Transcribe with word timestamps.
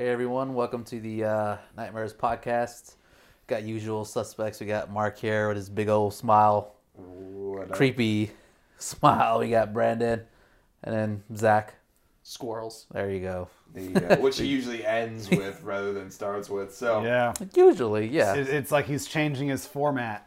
Hey 0.00 0.08
everyone, 0.08 0.54
welcome 0.54 0.82
to 0.84 0.98
the 0.98 1.24
uh, 1.24 1.56
Nightmares 1.76 2.14
podcast. 2.14 2.94
Got 3.46 3.64
usual 3.64 4.06
suspects. 4.06 4.58
We 4.58 4.64
got 4.64 4.90
Mark 4.90 5.18
here 5.18 5.48
with 5.48 5.58
his 5.58 5.68
big 5.68 5.90
old 5.90 6.14
smile, 6.14 6.72
What 6.94 7.64
up? 7.64 7.72
creepy 7.72 8.30
smile. 8.78 9.40
We 9.40 9.50
got 9.50 9.74
Brandon, 9.74 10.22
and 10.84 10.94
then 10.94 11.22
Zach. 11.36 11.74
Squirrels. 12.22 12.86
There 12.90 13.10
you 13.10 13.20
go. 13.20 13.48
The, 13.74 14.14
uh, 14.18 14.20
which 14.22 14.38
he 14.38 14.46
usually 14.46 14.86
ends 14.86 15.28
with 15.28 15.60
rather 15.62 15.92
than 15.92 16.10
starts 16.10 16.48
with. 16.48 16.74
So, 16.74 17.04
Yeah. 17.04 17.34
Usually, 17.54 18.06
yeah. 18.08 18.36
It- 18.36 18.48
It's 18.48 18.72
like 18.72 18.86
he's 18.86 19.06
changing 19.06 19.48
his 19.48 19.66
format. 19.66 20.26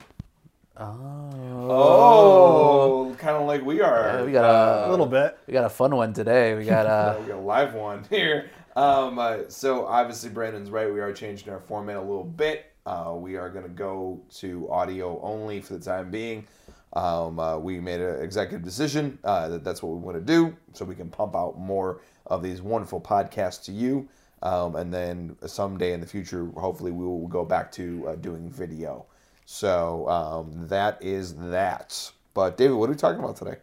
Oh, 0.78 1.70
oh, 1.70 3.16
kind 3.18 3.36
of 3.38 3.48
like 3.48 3.66
we 3.66 3.82
are. 3.82 4.18
Yeah, 4.20 4.24
we 4.24 4.32
got 4.34 4.46
a- 4.46 4.88
A 4.88 4.92
little 4.92 5.08
bit. 5.08 5.36
we 5.48 5.54
got 5.54 5.66
a 5.66 5.70
fun 5.70 5.96
one 5.96 6.14
today. 6.14 6.54
We 6.54 6.64
got 6.66 6.86
Uh, 6.86 6.90
uh, 7.18 7.22
we 7.22 7.28
got 7.30 7.38
a 7.38 7.42
live 7.42 7.74
one 7.74 8.06
here. 8.12 8.52
Um, 8.76 9.20
uh, 9.20 9.50
so 9.50 9.86
obviously 9.86 10.30
Brandon's 10.30 10.70
right. 10.70 10.92
We 10.92 11.00
are 11.00 11.14
changing 11.14 11.52
our 11.52 11.60
format 11.60 11.98
a 11.98 12.02
little 12.02 12.24
bit. 12.24 12.72
Uh, 12.86 13.14
we 13.16 13.38
are 13.38 13.50
going 13.50 13.64
to 13.64 13.70
go 13.70 14.22
to 14.36 14.70
audio 14.70 15.22
only 15.22 15.62
for 15.62 15.74
the 15.74 15.80
time 15.80 16.12
being. 16.12 16.48
Um, 16.94 17.40
uh, 17.40 17.58
we 17.58 17.80
made 17.80 18.02
an 18.02 18.22
executive 18.22 18.64
decision 18.64 19.18
uh, 19.24 19.50
that 19.50 19.64
that's 19.64 19.82
what 19.82 19.94
we 19.94 20.00
want 20.00 20.18
to 20.18 20.24
do, 20.24 20.56
so 20.74 20.86
we 20.86 20.96
can 20.96 21.10
pump 21.10 21.36
out 21.36 21.58
more 21.58 22.02
of 22.28 22.44
these 22.44 22.62
wonderful 22.62 23.02
podcasts 23.02 23.64
to 23.66 23.72
you. 23.72 24.08
Um, 24.44 24.76
and 24.76 24.94
then 24.94 25.38
someday 25.46 25.94
in 25.94 26.02
the 26.02 26.06
future, 26.06 26.52
hopefully, 26.58 26.92
we 26.92 27.06
will 27.06 27.28
go 27.28 27.46
back 27.46 27.72
to 27.74 28.10
uh, 28.10 28.16
doing 28.16 28.50
video. 28.50 29.06
So 29.46 30.08
um, 30.10 30.68
that 30.68 31.02
is 31.02 31.36
that. 31.36 32.12
But 32.34 32.58
David, 32.58 32.76
what 32.76 32.90
are 32.90 32.94
we 32.94 32.98
talking 32.98 33.24
about 33.24 33.38
today? 33.38 33.58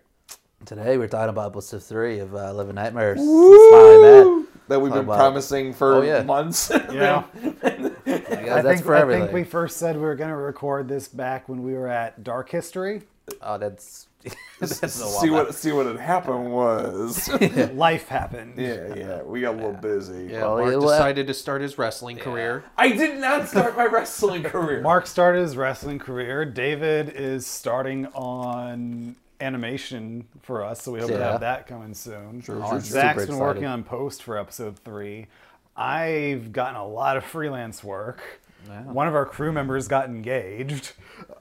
today. 0.64 0.98
We're 0.98 1.08
talking 1.08 1.30
about 1.30 1.52
episode 1.52 1.82
three 1.82 2.18
of 2.18 2.34
uh, 2.34 2.52
Living 2.52 2.74
Nightmares. 2.74 3.20
Matt. 3.20 4.29
That 4.70 4.80
we've 4.80 4.92
been 4.92 5.02
about- 5.04 5.18
promising 5.18 5.72
for 5.74 5.96
Oh, 5.96 6.02
yeah. 6.02 6.22
months. 6.22 6.70
Yeah. 6.92 7.24
Guys, 7.42 7.58
I 8.06 8.62
that's 8.62 8.66
think, 8.66 8.84
for 8.84 8.94
I 8.94 9.04
think 9.06 9.32
we 9.32 9.44
first 9.44 9.76
said 9.76 9.96
we 9.96 10.02
were 10.02 10.14
going 10.14 10.30
to 10.30 10.36
record 10.36 10.88
this 10.88 11.06
back 11.08 11.48
when 11.48 11.62
we 11.62 11.74
were 11.74 11.88
at 11.88 12.24
Dark 12.24 12.48
History. 12.50 13.02
Oh, 13.42 13.58
that's 13.58 14.06
that's 14.60 14.92
see 14.92 15.30
what 15.30 15.54
see 15.54 15.72
what 15.72 15.86
had 15.86 15.98
happened 15.98 16.52
was 16.52 17.28
Life 17.74 18.08
happened. 18.08 18.54
yeah 18.58 18.94
yeah 18.94 19.22
we 19.22 19.40
got 19.40 19.54
a 19.54 19.56
little 19.56 19.72
busy 19.72 20.28
Yeah, 20.30 20.42
Well, 20.42 20.58
Mark 20.58 20.72
yeah, 20.74 20.80
decided 20.80 21.26
to 21.28 21.34
start 21.34 21.62
his 21.62 21.78
wrestling 21.78 22.18
career. 22.18 22.64
i 22.76 22.90
did 22.90 23.18
not 23.18 23.48
start 23.48 23.76
my 23.78 23.86
wrestling 23.86 24.42
career 24.42 24.82
Mark 24.82 25.06
started 25.06 25.40
his 25.42 25.56
wrestling 25.56 25.98
career. 25.98 26.44
David 26.44 27.08
is 27.10 27.46
starting 27.46 28.06
on 28.08 29.16
animation 29.40 30.26
for 30.42 30.64
us, 30.64 30.82
so 30.82 30.92
we 30.92 31.00
hope 31.00 31.08
to 31.10 31.18
have 31.22 31.40
that 31.40 31.66
coming 31.66 31.94
soon. 31.94 32.40
sure, 32.42 32.64
sure. 32.66 32.80
Zach's 32.80 33.20
Super 33.22 33.32
been 33.32 33.38
working 33.40 33.64
on 33.66 33.82
post 33.84 34.22
for 34.22 34.38
episode 34.38 34.78
three. 34.78 35.26
I've 35.76 36.52
gotten 36.52 36.76
a 36.76 36.86
lot 36.86 37.16
of 37.16 37.24
freelance 37.24 37.82
work. 37.82 38.22
One 38.84 39.08
of 39.08 39.14
our 39.14 39.24
crew 39.24 39.52
members 39.52 39.88
got 39.88 40.06
engaged. 40.06 40.92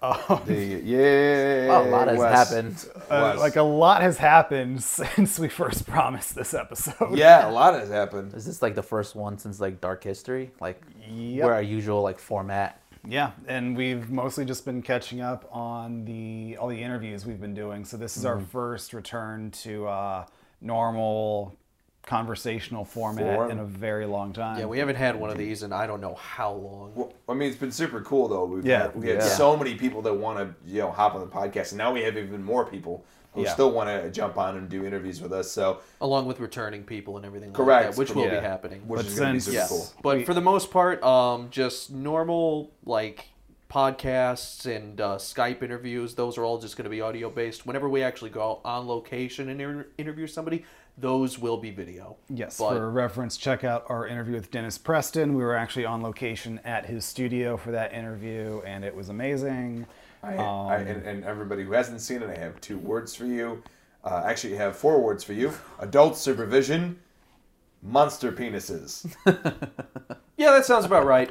Um, 0.02 0.42
The- 0.45 0.81
yeah 0.83 1.67
Well, 1.67 1.86
a 1.86 1.89
lot 1.89 2.08
has 2.08 2.17
Wes. 2.17 2.50
happened. 2.50 2.86
Uh, 3.11 3.36
like 3.38 3.58
a 3.58 3.61
lot 3.61 4.02
has 4.02 4.17
happened 4.17 4.81
since 5.16 5.38
we 5.38 5.50
first 5.50 5.86
promised 5.86 6.36
this 6.36 6.53
episode. 6.53 7.17
yeah 7.17 7.50
a 7.50 7.52
lot 7.52 7.73
has 7.73 7.89
happened 7.89 8.33
Is 8.33 8.45
this 8.45 8.61
like 8.61 8.75
the 8.75 8.83
first 8.83 9.16
one 9.16 9.38
since 9.38 9.59
like 9.59 9.81
Dark 9.81 10.03
History? 10.03 10.52
Like 10.61 10.81
Yep. 11.09 11.44
where 11.45 11.53
our 11.55 11.61
usual 11.61 12.02
like 12.02 12.20
format? 12.20 12.81
Yeah, 13.10 13.32
and 13.48 13.76
we've 13.76 14.10
mostly 14.10 14.46
just 14.46 14.66
been 14.66 14.82
catching 14.82 15.20
up 15.22 15.50
on 15.52 16.06
the 16.06 16.58
all 16.58 16.68
the 16.68 16.82
interviews 16.82 17.26
we've 17.26 17.42
been 17.42 17.54
doing. 17.56 17.84
So 17.86 17.98
this 17.98 18.18
is 18.18 18.26
our 18.26 18.40
first 18.40 18.94
return 18.94 19.52
to 19.64 19.88
uh, 19.88 20.26
normal 20.62 21.56
conversational 22.06 22.86
format 22.86 23.36
Form. 23.36 23.52
in 23.52 23.60
a 23.60 23.66
very 23.66 24.06
long 24.06 24.32
time. 24.34 24.58
Yeah, 24.60 24.66
we 24.66 24.80
haven't 24.80 24.96
had 24.96 25.16
one 25.16 25.30
of 25.30 25.38
these 25.38 25.64
in 25.64 25.72
I 25.74 25.86
don't 25.86 26.02
know 26.02 26.16
how 26.16 26.54
long. 26.54 26.92
well, 26.96 27.14
i 27.28 27.34
mean 27.34 27.50
it's 27.50 27.58
been 27.60 27.72
super 27.72 28.02
cool 28.02 28.28
though 28.28 28.46
we've 28.46 28.66
Yeah. 28.66 28.84
had, 28.84 28.96
we 28.96 29.10
had 29.10 29.20
Yeah. 29.20 29.26
so 29.26 29.56
many 29.56 29.76
people 29.76 30.02
that 30.04 30.14
want 30.14 30.39
to 30.39 30.70
you 30.72 30.80
know 30.82 30.92
hop 30.92 31.14
on 31.14 31.22
the 31.22 31.28
podcast 31.28 31.70
and 31.72 31.78
now 31.78 31.94
we 31.94 32.02
have 32.04 32.17
even 32.17 32.44
more 32.44 32.66
people 32.66 33.04
who 33.34 33.44
Yeah. 33.44 33.54
still 33.54 33.72
want 33.72 33.90
to 33.90 34.10
jump 34.12 34.38
on 34.38 34.58
and 34.58 34.67
do 34.70 34.86
interviews 34.86 35.22
with 35.22 35.32
us 35.34 35.52
so 35.52 35.80
Along 36.02 36.26
with 36.26 36.40
returning 36.40 36.84
people 36.84 37.17
and 37.17 37.26
everything 37.26 37.54
Correct. 37.54 37.86
like 37.88 37.95
that, 37.95 38.00
which 38.00 38.16
will 38.16 38.23
Yeah. 38.26 38.40
be 38.40 38.45
happening. 38.45 38.82
which 38.88 39.00
But 39.00 39.06
is 39.06 39.20
going 39.20 39.30
to 39.30 39.34
be 39.36 39.40
super 39.40 39.56
yeah. 39.58 39.67
cool 39.67 39.88
But 40.02 40.26
for 40.26 40.34
the 40.34 40.42
most 40.42 40.72
part, 40.72 41.04
um, 41.04 41.48
just 41.52 41.92
normal 41.92 42.72
like 42.86 43.30
podcasts 43.70 44.66
and 44.66 45.00
uh, 45.00 45.18
Skype 45.18 45.62
interviews. 45.62 46.16
Those 46.16 46.38
are 46.39 46.44
all 46.44 46.58
just 46.58 46.76
going 46.76 46.86
to 46.86 46.89
be 46.89 47.02
audio 47.02 47.30
based. 47.30 47.66
Whenever 47.68 47.88
we 47.88 48.02
actually 48.02 48.32
go 48.32 48.62
on 48.66 48.88
location 48.88 49.48
and 49.50 49.62
inter- 49.62 49.88
interview 50.00 50.26
somebody, 50.26 50.66
those 50.98 51.38
will 51.39 51.58
be 51.58 51.70
video. 51.70 52.18
Yes, 52.30 52.58
But- 52.58 52.72
for 52.73 52.89
reference, 52.89 53.38
check 53.38 53.64
out 53.64 53.86
our 53.88 54.08
interview 54.08 54.34
with 54.34 54.50
Dennis 54.52 54.78
Preston. 54.80 55.36
We 55.36 55.44
were 55.44 55.56
actually 55.56 55.86
on 55.86 56.02
location 56.02 56.60
at 56.66 56.88
his 56.88 57.06
studio 57.06 57.58
for 57.58 57.72
that 57.72 57.94
interview, 57.94 58.62
and 58.66 58.84
it 58.84 58.95
was 58.95 59.10
amazing. 59.10 59.86
I, 60.22 60.36
I, 60.36 60.76
and, 60.78 61.06
and 61.06 61.24
everybody 61.24 61.64
who 61.64 61.72
hasn't 61.72 62.02
seen 62.02 62.22
it, 62.22 62.30
I 62.30 62.40
have 62.40 62.60
two 62.62 62.78
words 62.78 63.16
for 63.16 63.26
you. 63.26 63.64
Uh, 64.04 64.24
actually, 64.26 64.56
I 64.56 64.58
have 64.58 64.76
four 64.78 65.02
words 65.02 65.24
for 65.24 65.34
you: 65.34 65.54
adult 65.80 66.18
supervision, 66.18 67.00
monster 67.82 68.32
penises. 68.32 69.14
Yeah, 70.40 70.52
that 70.52 70.66
sounds 70.66 70.86
about 70.86 71.06
right. 71.06 71.30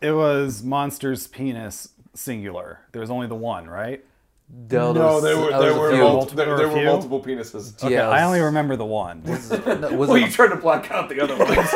It 0.00 0.12
was 0.12 0.62
Monster's 0.62 1.26
Penis 1.26 1.88
singular. 2.14 2.78
There 2.92 3.00
was 3.00 3.10
only 3.10 3.26
the 3.26 3.34
one, 3.34 3.68
right? 3.68 4.04
No, 4.52 4.92
no, 4.92 5.20
there 5.20 5.36
were 5.36 5.50
there 5.50 5.74
were 5.74 5.90
multiple, 5.92 6.12
Multiple- 6.12 6.36
there, 6.36 6.56
there 6.56 6.68
were 6.68 6.84
multiple 6.84 7.22
penises. 7.22 7.82
Okay, 7.82 7.94
Yeah, 7.94 8.08
I 8.08 8.24
only 8.24 8.40
remember 8.40 8.76
the 8.76 8.84
one. 8.84 9.22
No, 9.24 9.32
was 9.32 10.08
Well, 10.08 10.14
it- 10.14 10.20
you 10.20 10.30
tried 10.30 10.48
to 10.48 10.56
block 10.56 10.90
out 10.90 11.08
the 11.08 11.20
other 11.20 11.36
ones. 11.44 11.70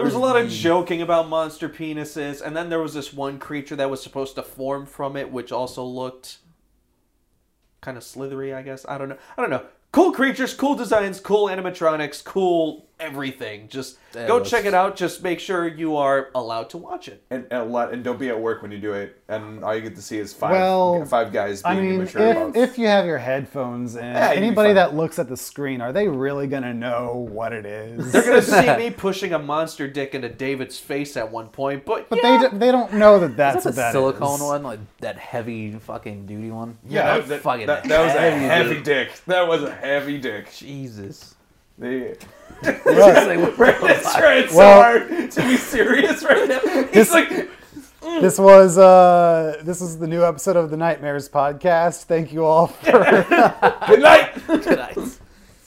There 0.00 0.04
was 0.04 0.14
a 0.14 0.18
lot 0.18 0.36
of 0.36 0.46
mm. 0.46 0.50
joking 0.50 1.02
about 1.02 1.28
monster 1.28 1.68
penises, 1.68 2.40
and 2.40 2.56
then 2.56 2.70
there 2.70 2.78
was 2.78 2.94
this 2.94 3.12
one 3.12 3.38
creature 3.38 3.76
that 3.76 3.90
was 3.90 4.02
supposed 4.02 4.34
to 4.36 4.42
form 4.42 4.86
from 4.86 5.16
it, 5.16 5.30
which 5.30 5.52
also 5.52 5.84
looked 5.84 6.38
kind 7.80 7.96
of 7.96 8.04
slithery. 8.04 8.54
I 8.54 8.62
guess 8.62 8.86
I 8.88 8.96
don't 8.98 9.10
know. 9.10 9.18
I 9.36 9.40
don't 9.42 9.50
know. 9.50 9.66
Cool 9.92 10.12
creatures, 10.12 10.54
cool 10.54 10.74
designs, 10.74 11.20
cool 11.20 11.48
animatronics, 11.48 12.22
cool 12.24 12.88
everything. 13.00 13.68
Just 13.68 13.98
That 14.12 14.28
go 14.28 14.42
check 14.42 14.64
it 14.64 14.74
out. 14.74 14.96
Just 14.96 15.22
make 15.22 15.40
sure 15.40 15.66
you 15.66 15.96
are 15.96 16.30
allowed 16.34 16.70
to 16.70 16.78
watch 16.78 17.08
it. 17.08 17.22
and, 17.30 17.44
and 17.50 17.62
a 17.62 17.64
lot, 17.64 17.92
and 17.92 18.04
don't 18.04 18.18
be 18.18 18.28
at 18.28 18.40
work 18.40 18.62
when 18.62 18.70
you 18.70 18.78
do 18.78 18.92
it. 18.92 19.16
And 19.28 19.62
all 19.64 19.74
you 19.74 19.80
get 19.80 19.94
to 19.96 20.02
see 20.02 20.18
is 20.18 20.32
five 20.34 20.50
Well, 20.52 21.04
five 21.04 21.32
guys 21.32 21.62
being 21.62 21.76
I 21.78 21.80
mean, 21.80 21.94
immature 21.94 22.30
about. 22.30 22.56
if, 22.56 22.70
if 22.70 22.78
you 22.78 22.86
have 22.86 23.06
your 23.06 23.18
headphones 23.18 23.96
in, 23.96 24.04
Yeah, 24.04 24.32
anybody 24.34 24.72
that 24.72 24.94
looks 24.94 25.18
at 25.18 25.28
the 25.28 25.36
screen, 25.36 25.80
are 25.80 25.92
they 25.92 26.08
really 26.08 26.46
going 26.46 26.64
to 26.64 26.74
know 26.74 27.26
what 27.30 27.52
it 27.52 27.64
is? 27.66 28.12
They're 28.12 28.24
gonna 28.24 28.42
see 28.42 28.76
me 28.76 28.90
pushing 28.90 29.32
a 29.32 29.38
monster 29.38 29.86
dick 29.88 30.14
into 30.14 30.28
David's 30.28 30.78
face 30.78 31.16
at 31.16 31.30
one 31.30 31.48
point, 31.48 31.84
but, 31.84 32.08
but 32.08 32.22
yeah. 32.22 32.38
they, 32.42 32.48
d- 32.48 32.56
they 32.58 32.72
don't 32.72 32.94
know 32.94 33.18
that 33.20 33.36
that's 33.36 33.64
Is 33.66 33.76
that 33.76 33.92
the 33.92 33.92
silicone 33.92 34.34
is. 34.36 34.40
one, 34.42 34.62
like 34.64 34.80
that 34.98 35.16
heavy 35.18 35.72
fucking 35.72 36.26
duty 36.26 36.50
one? 36.50 36.76
yeah, 36.88 37.18
that, 37.18 37.28
that, 37.28 37.40
fucking 37.42 37.66
that, 37.66 37.84
that 37.84 38.04
was 38.04 38.14
a 38.14 38.20
heavy, 38.20 38.44
heavy 38.44 38.82
dick. 38.82 39.10
That 39.26 39.46
was 39.46 39.62
a 39.62 39.70
heavy 39.72 40.18
dick. 40.18 40.52
Jesus. 40.52 41.34
The, 41.80 42.10
It's 42.62 42.84
like, 42.84 43.56
Brandon's 43.56 44.14
trying 44.14 44.48
so 44.48 44.56
Well- 44.58 44.82
hard 44.82 45.30
to 45.30 45.40
be 45.42 45.56
serious 45.56 46.22
right 46.22 46.46
now. 46.48 46.60
He's 46.84 46.90
This- 46.92 47.10
like, 47.12 47.50
This 48.20 48.38
was 48.38 48.76
uh, 48.76 49.60
this 49.64 49.80
is 49.80 49.98
the 49.98 50.06
new 50.06 50.22
episode 50.24 50.56
of 50.56 50.70
the 50.70 50.76
Nightmares 50.76 51.28
podcast. 51.28 52.04
Thank 52.04 52.32
you 52.32 52.44
all 52.44 52.66
for 52.68 52.92
good 53.86 54.00
night. 54.00 54.46
Nice. 54.48 55.20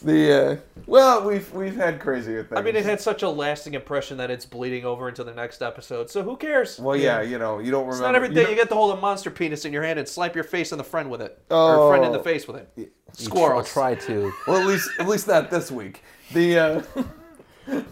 The 0.04 0.34
uh, 0.34 0.58
well, 0.86 1.26
we've 1.26 1.52
we've 1.54 1.76
had 1.78 2.00
crazier 2.02 2.44
things. 2.44 2.60
I 2.60 2.62
mean, 2.62 2.76
it 2.76 2.84
had 2.86 3.00
such 3.00 3.24
a 3.24 3.30
lasting 3.30 3.74
impression 3.74 4.18
that 4.18 4.30
it's 4.30 4.46
bleeding 4.46 4.84
over 4.84 5.08
into 5.08 5.24
the 5.24 5.34
next 5.34 5.62
episode. 5.62 6.10
So 6.10 6.22
who 6.24 6.36
cares? 6.36 6.78
Well, 6.78 6.98
yeah, 6.98 7.22
you 7.22 7.40
know, 7.40 7.60
you 7.60 7.72
don't 7.72 7.86
remember. 7.88 7.94
It's 7.96 8.02
not 8.02 8.16
every 8.16 8.28
day 8.30 8.42
you, 8.42 8.48
don't- 8.48 8.56
get 8.58 8.70
to 8.70 8.76
hold 8.76 8.98
a 8.98 9.02
monster 9.02 9.32
penis 9.32 9.64
in 9.66 9.72
your 9.72 9.84
hand 9.84 9.98
and 9.98 10.08
slap 10.08 10.36
your 10.36 10.44
face 10.44 10.72
on 10.74 10.78
the 10.78 10.84
friend 10.84 11.10
with 11.10 11.22
it, 11.22 11.42
Oh. 11.50 11.80
or 11.88 11.90
friend 11.92 12.06
in 12.06 12.12
the 12.12 12.22
face 12.24 12.48
with 12.48 12.58
it. 12.78 12.94
You 13.18 13.26
tr- 13.28 13.32
Squirrels. 13.32 13.72
Try 13.72 13.96
to. 13.96 14.34
Well, 14.48 14.58
at 14.62 14.66
least 14.68 14.90
at 15.00 15.08
least 15.08 15.28
not 15.28 15.50
this 15.52 15.72
week. 15.72 16.04
The 16.32 16.58
uh, 16.60 16.82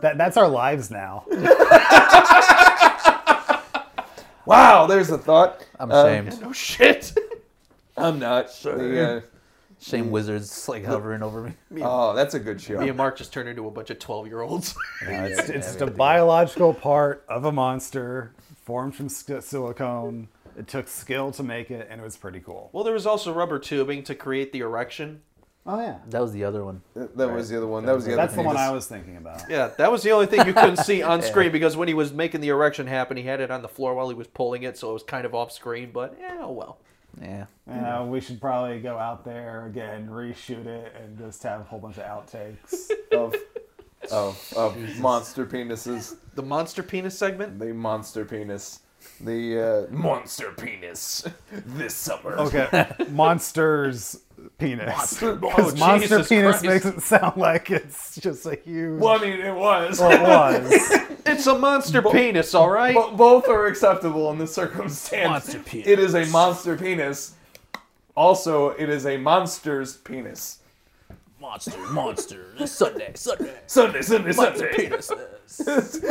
that. 0.00 0.18
That's 0.18 0.36
our 0.36 0.48
lives 0.48 0.90
now. 0.90 1.24
wow, 4.46 4.86
there's 4.86 5.10
a 5.10 5.18
thought. 5.18 5.64
I'm 5.78 5.90
Uh, 5.90 6.04
ashamed. 6.04 6.40
No 6.42 6.52
shit. 6.52 7.16
I'm 7.96 8.18
not. 8.18 8.50
Sure. 8.50 8.76
The, 8.76 9.24
Shame 9.78 10.10
wizards 10.10 10.68
like 10.70 10.86
hovering 10.86 11.22
over 11.22 11.42
me. 11.70 11.82
uh, 11.82 12.10
oh, 12.10 12.14
that's 12.14 12.32
a 12.32 12.40
good 12.40 12.58
show. 12.60 12.80
Me 12.80 12.88
and 12.88 12.96
Mark 12.96 13.18
just 13.18 13.30
turned 13.30 13.46
into 13.48 13.66
a 13.68 13.70
bunch 13.70 13.90
of 13.90 13.98
twelve-year-olds. 13.98 14.74
It's, 15.02 15.50
it's 15.50 15.66
just 15.66 15.80
a 15.82 15.86
biological 15.86 16.72
part 16.72 17.24
of 17.28 17.44
a 17.44 17.52
monster 17.52 18.32
formed 18.64 18.94
from 18.96 19.10
silicone. 19.10 20.28
It 20.56 20.66
took 20.68 20.88
skill 20.88 21.32
to 21.32 21.42
make 21.42 21.70
it, 21.70 21.86
and 21.90 22.00
it 22.00 22.04
was 22.04 22.16
pretty 22.16 22.40
cool. 22.40 22.70
well, 22.72 22.82
there 22.84 22.94
was 22.94 23.06
also 23.06 23.32
rubber 23.32 23.58
tubing 23.58 24.02
to 24.04 24.14
create 24.14 24.52
the 24.52 24.60
erection. 24.60 25.22
Oh 25.68 25.80
yeah, 25.80 25.98
That 26.10 26.22
was 26.22 26.32
the 26.32 26.44
other 26.44 26.64
one. 26.64 26.82
That 26.94 27.16
that 27.16 27.32
was 27.32 27.48
the 27.48 27.56
other 27.56 27.66
one. 27.66 27.84
That 27.84 27.94
was 27.94 28.04
the 28.04 28.12
other. 28.12 28.22
that's 28.22 28.36
the 28.36 28.42
one 28.42 28.56
I 28.56 28.70
was 28.70 28.86
thinking 28.86 29.16
about. 29.16 29.42
Yeah, 29.50 29.70
that 29.78 29.90
was 29.90 30.02
the 30.04 30.12
only 30.12 30.26
thing 30.26 30.46
you 30.46 30.54
couldn't 30.54 30.76
see 30.76 31.02
on 31.02 31.22
screen 31.30 31.50
because 31.50 31.76
when 31.76 31.88
he 31.88 31.94
was 31.94 32.12
making 32.12 32.40
the 32.40 32.48
erection 32.50 32.86
happen, 32.86 33.16
he 33.16 33.24
had 33.24 33.40
it 33.40 33.50
on 33.50 33.62
the 33.62 33.68
floor 33.68 33.94
while 33.94 34.08
he 34.08 34.14
was 34.14 34.28
pulling 34.28 34.62
it, 34.62 34.78
so 34.78 34.90
it 34.90 34.92
was 34.92 35.02
kind 35.02 35.26
of 35.26 35.34
off 35.34 35.50
screen. 35.50 35.90
But 35.92 36.16
yeah, 36.20 36.38
oh 36.40 36.52
well. 36.52 36.78
Yeah. 37.20 37.46
Uh, 37.68 38.04
we 38.04 38.20
should 38.20 38.40
probably 38.40 38.78
go 38.78 38.96
out 38.98 39.24
there 39.24 39.66
again, 39.66 40.08
reshoot 40.08 40.66
it, 40.66 40.94
and 41.02 41.18
just 41.18 41.42
have 41.42 41.62
a 41.62 41.64
whole 41.64 41.80
bunch 41.80 41.98
of 41.98 42.04
outtakes. 42.04 42.90
of 43.12 43.34
of, 44.12 44.52
of 44.56 44.98
monster 45.00 45.44
penises. 45.44 46.16
The 46.34 46.42
monster 46.42 46.82
penis 46.82 47.18
segment. 47.18 47.58
The 47.58 47.74
monster 47.74 48.24
penis. 48.24 48.80
The 49.20 49.86
uh, 49.88 49.92
monster 49.94 50.52
penis 50.52 51.26
this 51.50 51.94
summer. 51.94 52.36
Okay, 52.38 52.86
monsters 53.10 54.20
penis. 54.58 54.86
Monster- 54.86 55.36
Because 55.36 55.74
oh, 55.74 55.76
monster 55.76 56.22
penis 56.24 56.60
Christ. 56.60 56.64
makes 56.64 56.84
it 56.84 57.00
sound 57.02 57.36
like 57.36 57.70
it's 57.70 58.16
just 58.16 58.44
a 58.46 58.56
huge. 58.56 59.00
Well, 59.00 59.18
I 59.18 59.22
mean, 59.22 59.40
it 59.40 59.54
was. 59.54 60.00
Well, 60.00 60.54
it 60.54 60.62
was. 60.62 61.00
It's 61.28 61.44
a 61.48 61.58
monster 61.58 62.02
penis, 62.02 62.54
all 62.54 62.70
right. 62.70 62.94
Bo- 62.94 63.10
both 63.16 63.48
are 63.48 63.66
acceptable 63.66 64.30
in 64.30 64.38
this 64.38 64.54
circumstance. 64.54 65.28
Monster 65.28 65.58
penis. 65.58 65.88
It 65.88 65.98
is 65.98 66.14
a 66.14 66.24
monster 66.26 66.76
penis. 66.76 67.34
Also, 68.16 68.68
it 68.70 68.88
is 68.88 69.04
a 69.06 69.16
monster's 69.16 69.96
penis. 69.96 70.60
Monster, 71.38 71.76
monster. 71.90 72.46
Sunday, 72.66 73.12
Sunday. 73.14 73.54
Sunday, 73.66 74.00
Sunday, 74.02 74.32
Monster 74.32 74.72
Sunday. 74.72 74.88
penises. 74.88 76.02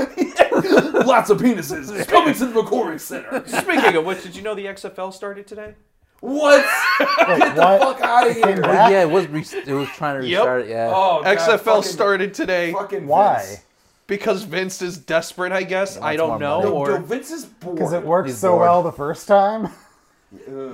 Lots 1.05 1.29
of 1.31 1.39
penises 1.39 2.07
coming 2.07 2.35
to 2.35 2.45
the 2.45 2.53
recording 2.53 2.99
center. 2.99 3.43
Speaking 3.47 3.95
of 3.95 4.05
which, 4.05 4.21
did 4.23 4.35
you 4.35 4.43
know 4.43 4.53
the 4.53 4.65
XFL 4.65 5.11
started 5.11 5.47
today? 5.47 5.73
What? 6.21 6.63
Wait, 6.99 7.07
Get 7.39 7.55
the 7.55 7.61
what? 7.61 7.81
fuck 7.81 8.01
out 8.01 8.27
of 8.29 8.35
here. 8.35 8.61
Well, 8.61 8.91
yeah, 8.91 9.01
it 9.01 9.09
was 9.09 9.27
re- 9.27 9.43
it 9.65 9.73
was 9.73 9.89
trying 9.89 10.21
to 10.21 10.27
Yep. 10.27 10.39
restart 10.39 10.61
it. 10.61 10.67
Yeah. 10.69 10.91
Oh, 10.93 11.23
God, 11.23 11.37
XFL 11.37 11.59
fucking- 11.59 11.83
started 11.91 12.33
today 12.33 12.71
Fucking 12.71 13.07
Why? 13.07 13.43
Vince. 13.45 13.63
because 14.07 14.43
Vince 14.43 14.81
is 14.83 14.97
desperate. 14.97 15.51
I 15.51 15.63
guess 15.63 15.97
I 15.99 16.15
don't 16.15 16.29
more 16.29 16.39
know. 16.39 16.57
money. 16.59 16.69
No, 16.69 16.75
Or 16.77 16.87
no, 16.91 16.97
Vince 17.05 17.31
is 17.31 17.45
bored. 17.45 17.75
Because 17.75 17.93
it 17.93 18.03
worked 18.03 18.29
He's 18.29 18.37
so 18.37 18.51
bored. 18.51 18.61
well 18.61 18.83
the 18.83 18.91
first 18.91 19.27
time. 19.27 19.69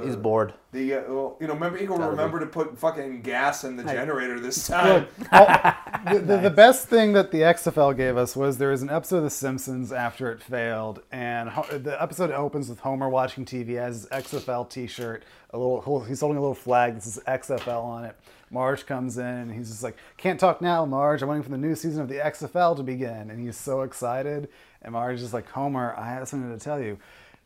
He's 0.03 0.15
bored. 0.15 0.53
The 0.71 0.93
uh, 0.93 1.01
well, 1.09 1.37
you 1.41 1.47
know, 1.47 1.53
remember 1.53 1.77
he 1.77 1.87
will 1.87 1.97
Gotta 1.97 2.11
remember 2.11 2.39
to 2.39 2.45
put 2.45 2.77
fucking 2.77 3.23
gas 3.23 3.65
in 3.65 3.75
the 3.75 3.83
generator 3.83 4.39
this 4.39 4.67
time. 4.67 5.05
Look, 5.19 5.33
all- 5.33 5.47
the, 6.13 6.19
the, 6.19 6.37
the 6.37 6.49
best 6.49 6.87
thing 6.87 7.11
that 7.11 7.31
the 7.31 7.39
XFL 7.39 7.95
gave 7.97 8.15
us 8.15 8.37
was 8.37 8.57
there 8.57 8.69
was 8.69 8.81
an 8.81 8.89
episode 8.89 9.17
of 9.17 9.23
The 9.23 9.29
Simpsons 9.31 9.91
after 9.91 10.31
it 10.31 10.41
failed, 10.41 11.01
and 11.11 11.49
the 11.71 12.01
episode 12.01 12.31
opens 12.31 12.69
with 12.69 12.79
Homer 12.79 13.09
watching 13.09 13.43
TV, 13.43 13.75
has 13.75 14.03
his 14.03 14.05
XFL 14.07 14.69
T-shirt, 14.69 15.23
a 15.49 15.57
little 15.57 16.03
he's 16.05 16.21
holding 16.21 16.37
a 16.37 16.41
little 16.41 16.55
flag 16.55 16.95
that 16.95 17.03
says 17.03 17.21
XFL 17.27 17.83
on 17.83 18.05
it. 18.05 18.15
Marge 18.49 18.85
comes 18.85 19.17
in 19.17 19.25
and 19.25 19.51
he's 19.51 19.69
just 19.69 19.83
like, 19.83 19.97
"Can't 20.15 20.39
talk 20.39 20.61
now, 20.61 20.85
Marge. 20.85 21.21
I'm 21.21 21.27
waiting 21.27 21.43
for 21.43 21.49
the 21.49 21.57
new 21.57 21.75
season 21.75 22.01
of 22.01 22.07
the 22.07 22.19
XFL 22.19 22.77
to 22.77 22.83
begin," 22.83 23.29
and 23.29 23.39
he's 23.41 23.57
so 23.57 23.81
excited. 23.81 24.47
And 24.81 24.93
Marge 24.93 25.15
is 25.15 25.21
just 25.21 25.33
like, 25.33 25.49
"Homer, 25.49 25.93
I 25.97 26.07
have 26.09 26.27
something 26.29 26.57
to 26.57 26.63
tell 26.63 26.79
you." 26.79 26.97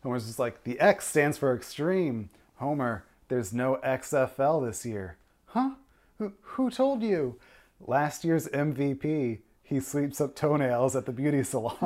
Homer's 0.04 0.28
just 0.28 0.38
like, 0.38 0.64
"The 0.64 0.80
X 0.80 1.08
stands 1.08 1.40
for 1.40 1.56
extreme." 1.56 2.30
Homer, 2.58 3.04
there's 3.28 3.54
no 3.54 3.80
XFL 3.84 4.66
this 4.66 4.86
year. 4.86 5.18
Huh? 5.48 5.72
Who, 6.18 6.34
who 6.42 6.70
told 6.70 7.02
you? 7.02 7.40
Last 7.80 8.24
year's 8.24 8.48
MVP. 8.48 9.40
He 9.64 9.80
sweeps 9.80 10.22
up 10.22 10.36
toenails 10.36 10.96
at 10.96 11.06
the 11.06 11.12
beauty 11.12 11.44
salon. 11.44 11.76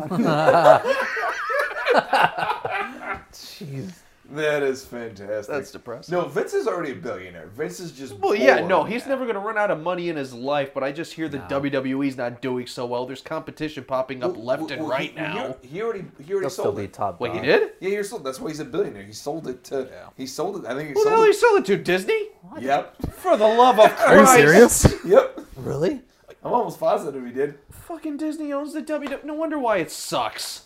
Jeez. 3.32 3.94
That 4.32 4.62
is 4.62 4.86
fantastic. 4.86 5.48
That's 5.54 5.72
depressing. 5.72 6.14
No, 6.14 6.26
Vince 6.26 6.54
is 6.54 6.68
already 6.68 6.92
a 6.92 6.96
billionaire. 6.96 7.48
Vince 7.48 7.80
is 7.80 7.92
just. 7.92 8.14
Well, 8.20 8.36
yeah, 8.36 8.66
no, 8.66 8.84
he's 8.84 9.08
never 9.08 9.24
going 9.24 9.34
to 9.36 9.42
run 9.42 9.58
out 9.58 9.72
of 9.72 9.82
money 9.82 10.10
in 10.10 10.16
his 10.18 10.34
life. 10.34 10.74
But 10.74 10.84
I 10.84 10.92
just 10.92 11.14
hear 11.14 11.28
that 11.30 11.50
WWE's 11.50 12.16
not 12.16 12.42
doing 12.42 12.68
so 12.68 12.86
well. 12.86 13.06
There's 13.06 13.22
competition 13.22 13.84
popping 13.86 14.24
up 14.24 14.38
left 14.38 14.70
and 14.72 14.82
Well, 14.82 14.92
right 14.92 15.10
he- 15.10 15.16
now. 15.16 15.56
He, 15.62 15.68
he 15.70 15.82
already 15.82 16.06
he 16.24 16.32
already 16.34 16.44
He'll 16.44 16.50
still 16.52 16.64
sold 16.66 16.78
be 16.78 16.88
top. 16.88 17.20
Wait, 17.20 17.34
he 17.34 17.40
did? 17.40 17.72
Yeah, 17.80 17.90
you're 17.90 18.04
sold. 18.04 18.24
That's 18.24 18.40
why 18.40 18.50
he's 18.50 18.60
a 18.60 18.66
billionaire. 18.66 19.04
He 19.04 19.14
sold 19.14 19.48
it 19.48 19.64
to. 19.66 19.88
Yeah. 19.92 20.10
He 20.16 20.28
sold 20.28 20.58
it. 20.64 20.66
I 20.70 20.76
think 20.76 20.90
he 20.90 20.94
Who 20.94 21.04
the 21.04 21.10
hell 21.10 21.34
sold 21.34 21.66
he 21.68 21.74
it. 21.74 21.76
it 21.76 21.78
to? 21.78 21.84
Disney? 21.84 22.28
What? 22.44 22.62
Yep. 22.62 23.12
For 23.14 23.36
the 23.36 23.48
love 23.48 23.80
of 23.80 23.92
Are 24.02 24.18
you 24.20 24.24
Christ! 24.26 24.82
serious? 24.82 25.06
Yep. 25.06 25.40
Really? 25.58 26.02
I'm 26.44 26.54
almost 26.54 26.80
positive 26.80 27.26
he 27.26 27.32
did. 27.34 27.58
Fucking 27.72 28.18
Disney 28.18 28.54
owns 28.54 28.74
the 28.74 28.82
WWE. 28.82 29.24
No 29.24 29.34
wonder 29.34 29.58
why 29.58 29.78
it 29.78 29.92
sucks. 29.92 30.64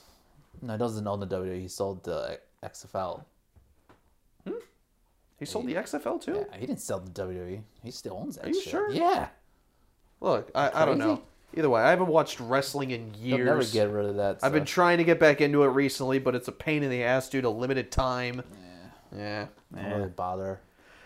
No, 0.62 0.74
he 0.74 0.80
doesn't 0.80 1.08
own 1.08 1.20
the 1.20 1.28
WWE. 1.28 1.62
He 1.62 1.68
sold 1.68 2.04
the 2.04 2.40
XFL. 2.64 3.24
He 5.44 5.52
sold 5.52 5.68
the 5.68 5.76
XFL 5.76 6.22
too. 6.22 6.46
Yeah, 6.52 6.58
he 6.58 6.66
didn't 6.66 6.82
sell 6.82 7.00
the 7.00 7.12
WWE. 7.12 7.62
He 7.84 7.92
still 7.92 8.18
owns 8.18 8.36
that. 8.38 8.46
Are 8.46 8.50
you 8.50 8.62
shit. 8.62 8.72
sure? 8.72 8.90
Yeah. 8.92 9.28
Look, 10.22 10.52
I, 10.56 10.84
I 10.84 10.86
don't 10.86 10.98
know. 10.98 11.22
Either 11.56 11.70
way, 11.70 11.82
I 11.82 11.90
haven't 11.92 12.08
watched 12.08 12.40
wrestling 12.40 12.92
in 12.92 13.14
He'll 13.14 13.38
never 13.38 13.58
years. 13.58 13.74
get 13.74 13.90
rid 13.92 14.06
of 14.06 14.16
that. 14.16 14.40
I've 14.42 14.54
been 14.54 14.66
trying 14.66 14.98
to 15.00 15.04
get 15.04 15.20
back 15.20 15.40
into 15.42 15.64
it 15.64 15.68
recently, 15.68 16.18
but 16.18 16.34
it's 16.34 16.48
a 16.48 16.52
pain 16.52 16.82
in 16.82 16.90
the 16.90 17.04
ass 17.04 17.30
due 17.30 17.42
to 17.42 17.50
limited 17.50 17.92
time. 17.92 18.42
Yeah. 19.16 19.18
Yeah. 19.18 19.48
Don't 19.76 19.92
really 19.98 20.10
bother. 20.10 20.62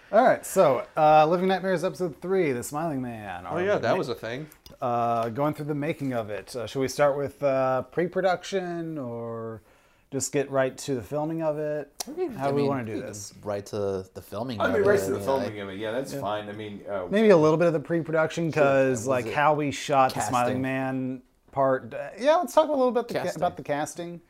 All 0.09 0.23
right, 0.23 0.45
so 0.45 0.85
uh, 0.95 1.25
Living 1.27 1.49
Nightmares 1.49 1.83
episode 1.83 2.21
three, 2.21 2.53
The 2.53 2.63
Smiling 2.63 3.01
Man. 3.01 3.43
Oh 3.49 3.57
yeah, 3.57 3.77
that 3.77 3.97
was 3.97 4.07
a 4.07 4.15
thing. 4.15 4.47
uh, 4.81 5.27
going 5.29 5.53
through 5.53 5.65
the 5.65 5.75
making 5.75 6.13
of 6.13 6.29
it. 6.29 6.55
Uh, 6.55 6.65
should 6.65 6.79
we 6.79 6.87
start 6.87 7.17
with 7.17 7.43
uh, 7.43 7.81
pre-production 7.81 8.97
or 8.97 9.63
just 10.11 10.31
get 10.31 10.49
right 10.49 10.77
to 10.77 10.95
the 10.95 11.01
filming 11.01 11.41
of 11.43 11.57
it? 11.57 11.91
How 12.37 12.49
do 12.49 12.55
we 12.55 12.63
want 12.63 12.85
to 12.87 12.93
do 12.93 13.01
this? 13.01 13.33
Right 13.43 13.65
to 13.67 14.05
the 14.13 14.21
filming. 14.21 14.59
I 14.61 14.67
of 14.67 14.73
mean, 14.73 14.83
it. 14.83 14.85
right 14.85 14.99
to 14.99 15.11
the 15.11 15.19
filming 15.19 15.59
of 15.59 15.69
it. 15.69 15.77
Yeah, 15.77 15.91
that's 15.91 16.13
fine. 16.13 16.47
I 16.49 16.53
mean, 16.53 16.81
uh, 16.89 17.07
Maybe 17.09 17.29
a 17.29 17.37
little 17.37 17.57
bit 17.57 17.67
of 17.67 17.73
the 17.73 17.79
pre-production 17.79 18.47
because 18.47 18.99
was 18.99 19.07
like 19.07 19.31
how 19.31 19.53
we 19.53 19.71
shot 19.71 20.13
the? 20.13 20.21
Smiling 20.21 20.61
Man 20.61 21.21
part. 21.51 21.93
Uh, 21.93 22.09
yeah, 22.19 22.35
let's 22.37 22.53
talk 22.53 22.69
a 22.69 22.71
little 22.71 22.91
bit 22.91 23.07
the 23.09 23.15
ca- 23.15 23.31
about 23.35 23.57
the 23.57 23.63
casting. 23.63 24.21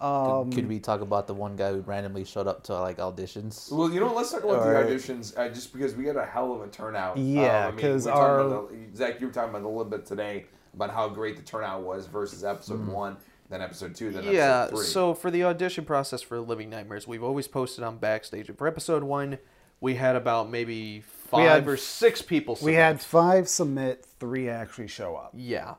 could, 0.00 0.52
could 0.54 0.68
we 0.68 0.78
talk 0.78 1.00
about 1.00 1.26
the 1.26 1.34
one 1.34 1.56
guy 1.56 1.72
who 1.72 1.80
randomly 1.80 2.24
showed 2.24 2.46
up 2.46 2.62
to 2.64 2.78
like 2.78 2.98
auditions? 2.98 3.72
Well, 3.72 3.90
you 3.90 3.98
know, 4.00 4.06
what, 4.06 4.16
let's 4.16 4.30
talk 4.30 4.44
about 4.44 4.58
Alright. 4.60 4.86
the 4.86 4.94
auditions, 4.94 5.36
uh, 5.36 5.48
just 5.48 5.72
because 5.72 5.94
we 5.96 6.06
had 6.06 6.16
a 6.16 6.26
hell 6.26 6.52
of 6.52 6.60
a 6.62 6.68
turnout. 6.68 7.16
Yeah, 7.16 7.66
Um, 7.66 7.72
I 7.72 7.76
mean, 7.76 7.80
'cause 7.80 8.04
we 8.06 8.12
were 8.12 8.16
talking 8.18 8.30
our- 8.34 8.40
about 8.40 8.70
the- 8.70 8.96
Zach, 8.96 9.20
you 9.20 9.26
were 9.26 9.32
talking 9.32 9.50
about 9.50 9.62
a 9.62 9.68
little 9.68 9.84
bit 9.84 10.04
today 10.06 10.46
about 10.74 10.90
how 10.90 11.08
great 11.08 11.36
the 11.36 11.42
turnout 11.42 11.82
was 11.82 12.06
versus 12.06 12.44
episode 12.44 12.86
one, 12.86 13.16
then 13.50 13.60
episode 13.62 13.94
two, 13.94 14.10
then 14.10 14.24
Yeah, 14.24 14.62
episode 14.64 14.76
three. 14.76 14.86
so 14.86 15.14
for 15.14 15.30
the 15.30 15.44
audition 15.44 15.84
process 15.84 16.22
for 16.22 16.40
Living 16.40 16.70
Nightmares, 16.70 17.06
we've 17.06 17.22
always 17.22 17.46
posted 17.48 17.84
on 17.84 17.98
Backstage. 17.98 18.48
And 18.48 18.56
for 18.58 18.66
episode 18.66 19.02
one, 19.04 19.38
we 19.80 19.94
had 19.96 20.16
about 20.16 20.50
maybe 20.50 21.00
five 21.02 21.48
had- 21.48 21.68
or 21.68 21.76
six 21.76 22.22
people. 22.22 22.58
We 22.62 22.74
had 22.74 23.00
five 23.00 23.48
submit, 23.48 24.06
three 24.18 24.48
actually 24.48 24.86
show 24.88 25.14
up. 25.16 25.32
Yeah. 25.34 25.74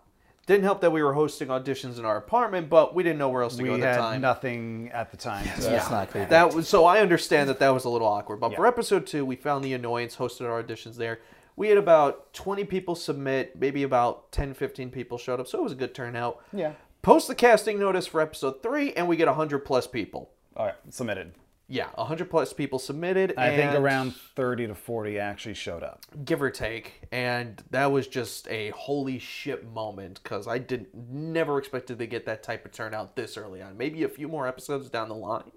Didn't 0.48 0.64
help 0.64 0.82
that 0.82 0.92
we 0.92 1.02
were 1.02 1.14
hosting 1.14 1.48
auditions 1.48 1.98
in 1.98 2.06
our 2.06 2.18
apartment, 2.18 2.70
but 2.70 2.94
we 2.94 3.02
didn't 3.02 3.18
know 3.18 3.30
where 3.30 3.42
else 3.42 3.56
to 3.56 3.64
We 3.64 3.70
go 3.70 3.76
at 3.76 3.82
the 3.82 3.88
had 3.88 3.98
time. 3.98 4.22
nothing 4.22 4.92
at 4.94 5.10
the 5.10 5.18
time. 5.18 5.44
to- 5.44 5.62
That's 5.62 5.90
not 5.90 6.12
creepy. 6.12 6.30
That 6.30 6.54
was 6.54 6.68
so 6.70 6.86
I 6.86 7.00
understand 7.00 7.50
that 7.50 7.58
that 7.60 7.70
was 7.70 7.86
a 7.86 7.90
little 7.90 8.08
awkward. 8.08 8.40
But 8.40 8.56
for 8.56 8.68
episode 8.68 9.08
two, 9.08 9.26
we 9.26 9.36
found 9.38 9.64
the 9.66 9.74
annoyance, 9.74 10.18
hosted 10.18 10.48
our 10.48 10.62
auditions 10.62 10.98
there. 10.98 11.20
We 11.56 11.70
had 11.70 11.78
about 11.80 12.32
20 12.34 12.64
people 12.66 12.94
submit, 12.96 13.60
maybe 13.60 13.82
about 13.82 14.32
10, 14.34 14.54
15 14.54 14.92
people 14.92 15.18
showed 15.18 15.40
up, 15.40 15.48
so 15.48 15.58
it 15.58 15.64
was 15.64 15.72
a 15.72 15.76
good 15.76 15.96
turnout. 15.96 16.44
Yeah. 16.54 16.74
Post 17.06 17.28
the 17.28 17.36
casting 17.36 17.78
notice 17.78 18.08
for 18.08 18.20
episode 18.20 18.64
three, 18.64 18.92
and 18.94 19.08
we 19.08 19.16
get 19.16 19.28
100 19.28 19.60
plus 19.60 19.86
people. 19.86 20.32
All 20.58 20.66
right, 20.66 20.74
submitted. 20.90 21.34
Yeah, 21.68 21.90
100 21.94 22.32
plus 22.32 22.52
people 22.52 22.80
submitted. 22.80 23.36
I 23.38 23.56
think 23.56 23.76
around 23.76 24.16
30 24.16 24.66
to 24.66 24.74
40 24.74 25.20
actually 25.20 25.54
showed 25.54 25.84
up. 25.84 26.04
give 26.26 26.42
or 26.42 26.50
take, 26.50 27.04
and 27.12 27.62
that 27.70 27.92
was 27.92 28.08
just 28.08 28.48
a 28.48 28.72
holy 28.72 29.20
shit 29.20 29.72
moment 29.72 30.20
because 30.24 30.48
I 30.48 30.58
didn't 30.58 30.96
never 30.96 31.60
expected 31.60 32.00
to 32.00 32.08
get 32.08 32.26
that 32.26 32.42
type 32.42 32.66
of 32.66 32.72
turnout 32.72 33.16
this 33.16 33.38
early 33.38 33.62
on. 33.62 33.78
Maybe 33.78 34.02
a 34.02 34.10
few 34.10 34.28
more 34.28 34.48
episodes 34.48 34.90
down 34.90 35.08
the 35.08 35.14
line, 35.14 35.52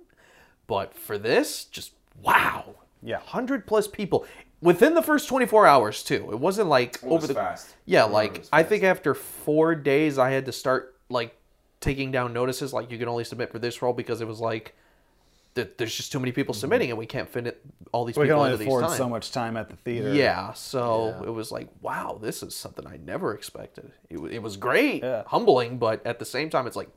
but 0.66 0.92
for 0.92 1.16
this, 1.16 1.64
just 1.64 1.92
wow. 2.20 2.74
Yeah. 3.02 3.20
100 3.20 3.66
plus 3.66 3.88
people 3.88 4.26
within 4.60 4.92
the 4.92 5.02
first 5.02 5.26
24 5.28 5.66
hours 5.66 6.02
too. 6.02 6.28
It 6.30 6.40
wasn't 6.40 6.68
like 6.68 6.96
It 6.96 7.04
was 7.04 7.24
over 7.24 7.26
the 7.26 7.32
fast. 7.32 7.74
Yeah, 7.86 8.04
it 8.04 8.10
like 8.10 8.36
was 8.36 8.48
I 8.52 8.64
think 8.64 8.84
after 8.84 9.14
4 9.14 9.76
days 9.76 10.18
I 10.18 10.28
had 10.28 10.44
to 10.44 10.52
start 10.52 10.96
like 11.08 11.36
taking 11.80 12.10
down 12.10 12.32
notices 12.32 12.72
like 12.72 12.90
you 12.90 12.98
can 12.98 13.08
only 13.08 13.24
submit 13.24 13.50
for 13.52 13.58
this 13.58 13.80
role 13.82 13.92
because 13.92 14.20
it 14.20 14.26
was 14.26 14.40
like 14.40 14.74
there's 15.54 15.94
just 15.96 16.12
too 16.12 16.20
many 16.20 16.30
people 16.30 16.54
submitting 16.54 16.88
and 16.90 16.96
we 16.98 17.06
can't 17.06 17.28
fit 17.28 17.44
it, 17.48 17.60
all 17.90 18.04
these 18.04 18.16
We 18.16 18.26
can 18.26 18.28
people 18.28 18.40
only 18.42 18.52
into 18.52 18.58
these 18.58 18.68
afford 18.68 18.84
times. 18.84 18.96
so 18.96 19.08
much 19.08 19.32
time 19.32 19.56
at 19.56 19.68
the 19.68 19.74
theater. 19.76 20.14
Yeah, 20.14 20.52
so 20.52 21.16
Yeah. 21.20 21.26
it 21.28 21.32
was 21.32 21.50
like, 21.50 21.66
wow, 21.80 22.16
this 22.22 22.44
is 22.44 22.54
something 22.54 22.86
I 22.86 22.96
never 22.98 23.34
expected. 23.34 23.90
It, 24.08 24.18
it 24.18 24.38
was 24.40 24.56
great, 24.56 25.02
Yeah. 25.02 25.24
humbling, 25.26 25.78
but 25.78 26.06
at 26.06 26.20
the 26.20 26.24
same 26.24 26.48
time, 26.48 26.68
it's 26.68 26.76
like, 26.76 26.90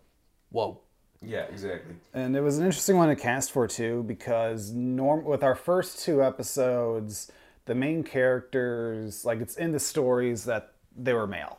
whoa. 0.52 0.80
Yeah, 1.24 1.46
exactly. 1.46 1.96
And 2.14 2.36
it 2.36 2.42
was 2.42 2.60
an 2.60 2.66
interesting 2.66 2.98
one 2.98 3.10
to 3.10 3.16
cast 3.16 3.52
for 3.52 3.68
too 3.68 4.04
because 4.04 4.72
norm 4.72 5.24
with 5.26 5.44
our 5.44 5.56
first 5.56 6.04
two 6.04 6.22
episodes, 6.24 7.32
the 7.66 7.74
main 7.74 8.04
characters 8.04 9.26
like 9.26 9.40
it's 9.42 9.56
in 9.56 9.72
the 9.72 9.80
stories 9.80 10.46
that 10.46 10.74
they 10.96 11.14
were 11.14 11.26
male. 11.28 11.58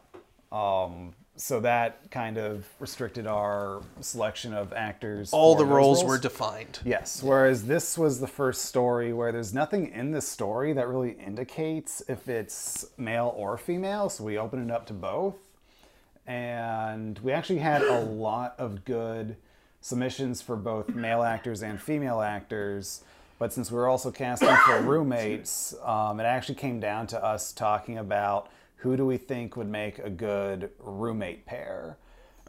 Um, 0.52 1.14
so 1.36 1.60
that 1.60 2.10
kind 2.10 2.36
of 2.36 2.66
restricted 2.78 3.26
our 3.26 3.82
selection 4.00 4.52
of 4.52 4.72
actors. 4.72 5.32
All 5.32 5.54
the 5.54 5.64
those 5.64 5.72
roles 5.72 6.04
were 6.04 6.18
defined. 6.18 6.80
Yes, 6.84 7.22
whereas 7.22 7.66
this 7.66 7.96
was 7.96 8.20
the 8.20 8.26
first 8.26 8.66
story 8.66 9.12
where 9.12 9.32
there's 9.32 9.54
nothing 9.54 9.88
in 9.88 10.10
the 10.10 10.20
story 10.20 10.72
that 10.74 10.86
really 10.88 11.12
indicates 11.12 12.02
if 12.08 12.28
it's 12.28 12.84
male 12.98 13.32
or 13.36 13.56
female, 13.56 14.08
so 14.08 14.24
we 14.24 14.36
open 14.36 14.62
it 14.62 14.70
up 14.70 14.86
to 14.86 14.92
both. 14.92 15.36
And 16.26 17.18
we 17.20 17.32
actually 17.32 17.58
had 17.58 17.82
a 17.82 18.00
lot 18.04 18.54
of 18.58 18.84
good 18.84 19.36
submissions 19.80 20.42
for 20.42 20.54
both 20.54 20.90
male 20.90 21.22
actors 21.22 21.62
and 21.62 21.80
female 21.80 22.20
actors. 22.20 23.02
But 23.38 23.52
since 23.52 23.70
we 23.70 23.78
were 23.78 23.88
also 23.88 24.10
casting 24.10 24.54
for 24.66 24.80
roommates, 24.82 25.74
um, 25.82 26.20
it 26.20 26.24
actually 26.24 26.54
came 26.56 26.78
down 26.78 27.06
to 27.08 27.24
us 27.24 27.52
talking 27.52 27.98
about 27.98 28.50
who 28.82 28.96
do 28.96 29.06
we 29.06 29.16
think 29.16 29.56
would 29.56 29.68
make 29.68 30.00
a 30.00 30.10
good 30.10 30.68
roommate 30.80 31.46
pair? 31.46 31.98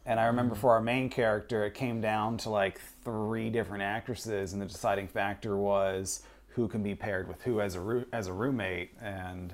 And 0.04 0.20
I 0.20 0.26
remember 0.26 0.56
for 0.56 0.72
our 0.72 0.82
main 0.82 1.08
character, 1.08 1.64
it 1.64 1.76
came 1.76 2.02
down 2.02 2.38
to 2.38 2.50
like 2.50 2.82
three 3.04 3.52
different 3.52 3.84
actresses, 3.84 4.52
and 4.52 4.62
the 4.62 4.66
deciding 4.66 5.08
factor 5.08 5.56
was 5.56 6.24
who 6.48 6.68
can 6.68 6.82
be 6.82 6.96
paired 6.96 7.28
with 7.28 7.44
who 7.44 7.62
as 7.62 7.76
a 7.76 7.80
roo- 7.80 8.06
as 8.12 8.26
a 8.26 8.34
roommate. 8.34 8.92
And 9.00 9.54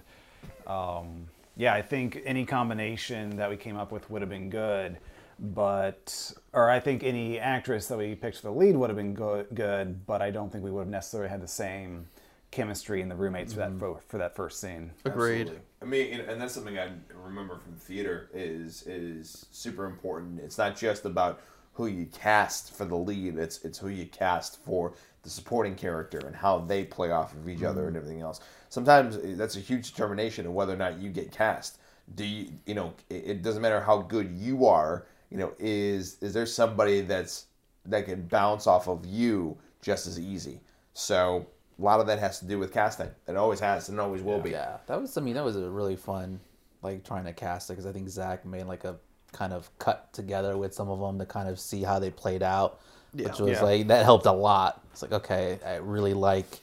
um, 0.67 1.27
yeah, 1.57 1.74
I 1.74 1.81
think 1.81 2.21
any 2.24 2.45
combination 2.45 3.36
that 3.36 3.50
we 3.50 3.57
came 3.57 3.75
up 3.75 3.91
with 3.91 4.09
would 4.09 4.21
have 4.21 4.29
been 4.29 4.50
good. 4.50 4.98
But 5.38 6.31
or 6.53 6.69
I 6.69 6.79
think 6.79 7.03
any 7.03 7.39
actress 7.39 7.88
that 7.88 7.98
we 7.98 8.15
picked 8.15 8.38
for 8.38 8.43
the 8.43 8.51
lead 8.53 8.77
would 8.77 8.89
have 8.89 8.98
been 8.98 9.13
go- 9.13 9.45
good. 9.53 10.05
But 10.05 10.21
I 10.21 10.31
don't 10.31 10.50
think 10.50 10.63
we 10.63 10.71
would 10.71 10.81
have 10.81 10.88
necessarily 10.88 11.29
had 11.29 11.41
the 11.41 11.48
same 11.48 12.07
chemistry 12.51 13.01
in 13.01 13.09
the 13.09 13.15
roommates 13.15 13.51
for 13.51 13.59
that 13.59 13.77
for, 13.77 14.00
for 14.07 14.17
that 14.17 14.33
first 14.33 14.62
scene. 14.62 14.91
Agreed. 15.03 15.41
Absolutely. 15.41 15.68
I 15.81 15.86
mean, 15.86 16.19
and, 16.19 16.41
that's 16.41 16.53
something 16.53 16.77
I 16.77 16.89
remember 17.13 17.57
from 17.57 17.74
theater 17.75 18.29
is 18.33 18.83
is 18.86 19.45
super 19.51 19.86
important. 19.86 20.39
It's 20.39 20.57
not 20.57 20.77
just 20.77 21.05
about 21.05 21.41
who 21.74 21.88
you 21.88 22.05
cast 22.07 22.75
for 22.75 22.86
the 22.86 22.98
lead; 22.98 23.38
it's 23.38 23.63
it's 23.63 23.79
who 23.79 23.88
you 23.88 24.05
cast 24.07 24.63
for 24.65 24.93
the 25.24 25.29
supporting 25.29 25.75
character 25.75 26.19
and 26.19 26.36
how 26.36 26.59
they 26.59 26.83
play 26.83 27.12
off 27.12 27.33
of 27.33 27.48
each 27.48 27.63
other 27.63 27.88
and 27.88 27.95
everything 27.95 28.21
else. 28.21 28.41
Sometimes 28.69 29.17
eh, 29.17 29.36
that's 29.36 29.55
a 29.55 29.62
huge 29.62 29.91
determination 29.91 30.45
of 30.45 30.53
whether 30.53 30.74
or 30.74 30.77
not 30.77 31.00
you 31.00 31.09
get 31.09 31.31
cast. 31.31 31.79
Do 32.15 32.25
you 32.25 32.51
you 32.65 32.74
know? 32.74 32.93
It, 33.09 33.24
it 33.25 33.41
doesn't 33.41 33.62
matter 33.62 33.79
how 33.79 34.00
good 34.00 34.29
you 34.31 34.65
are. 34.65 35.05
You 35.29 35.38
know, 35.38 35.53
is 35.59 36.17
is 36.21 36.33
there 36.33 36.45
somebody 36.45 37.01
that's 37.01 37.45
that 37.86 38.05
can 38.05 38.27
bounce 38.27 38.67
off 38.67 38.89
of 38.89 39.05
you 39.05 39.57
just 39.81 40.07
as 40.07 40.19
easy? 40.19 40.59
So 40.93 41.48
a 41.79 41.83
lot 41.83 42.00
of 42.00 42.07
that 42.07 42.19
has 42.19 42.39
to 42.39 42.45
do 42.45 42.59
with 42.59 42.74
casting. 42.74 43.09
It 43.27 43.36
always 43.38 43.59
has 43.59 43.89
and 43.89 44.00
always 44.00 44.21
will 44.21 44.39
be. 44.39 44.51
Yeah, 44.51 44.77
that 44.88 45.01
was. 45.01 45.17
I 45.17 45.21
mean, 45.21 45.36
that 45.36 45.43
was 45.43 45.55
a 45.55 45.69
really 45.69 45.95
fun, 45.95 46.39
like 46.81 47.03
trying 47.03 47.25
to 47.25 47.33
cast 47.33 47.69
it 47.69 47.74
because 47.74 47.86
I 47.86 47.91
think 47.91 48.09
Zach 48.09 48.45
made 48.45 48.65
like 48.65 48.83
a 48.83 48.98
kind 49.31 49.53
of 49.53 49.69
cut 49.79 50.12
together 50.12 50.57
with 50.57 50.74
some 50.74 50.89
of 50.89 51.00
them 51.00 51.19
to 51.19 51.25
kind 51.25 51.48
of 51.48 51.59
see 51.59 51.83
how 51.83 52.00
they 52.00 52.09
played 52.09 52.41
out, 52.43 52.79
yeah. 53.13 53.27
which 53.27 53.39
was 53.39 53.51
Yeah. 53.51 53.63
like 53.63 53.88
that 53.88 54.03
helped 54.03 54.25
a 54.25 54.31
lot. 54.31 54.83
It's 54.91 55.01
like 55.01 55.13
okay, 55.13 55.59
I 55.65 55.75
really 55.75 56.13
like 56.13 56.59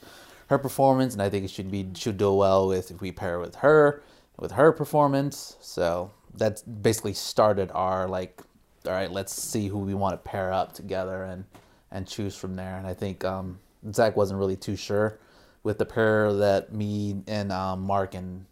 her 0.49 0.57
performance, 0.57 1.13
and 1.13 1.21
I 1.21 1.29
think 1.29 1.45
it 1.45 1.51
should 1.51 1.71
be 1.71 1.87
should 1.95 2.17
do 2.17 2.33
well 2.33 2.67
with 2.67 2.91
if 2.91 3.01
we 3.01 3.11
pair 3.11 3.39
with 3.39 3.55
her 3.55 4.03
with 4.37 4.51
her 4.51 4.71
performance. 4.71 5.55
So 5.61 6.11
that's 6.35 6.61
basically 6.61 7.13
started 7.13 7.71
our 7.73 8.07
like, 8.07 8.41
all 8.85 8.91
right, 8.91 9.11
let's 9.11 9.33
see 9.33 9.67
who 9.67 9.79
we 9.79 9.95
want 9.95 10.13
to 10.13 10.29
pair 10.29 10.53
up 10.53 10.73
together 10.73 11.23
and 11.23 11.45
and 11.89 12.05
choose 12.07 12.35
from 12.35 12.55
there. 12.55 12.77
And 12.77 12.85
I 12.85 12.93
think 12.93 13.23
um, 13.25 13.59
Zach 13.91 14.15
wasn't 14.15 14.39
really 14.39 14.55
too 14.55 14.75
sure 14.75 15.19
with 15.63 15.77
the 15.77 15.85
pair 15.85 16.33
that 16.33 16.73
me 16.73 17.21
and 17.27 17.51
um, 17.51 17.81
Mark 17.81 18.15
and 18.15 18.45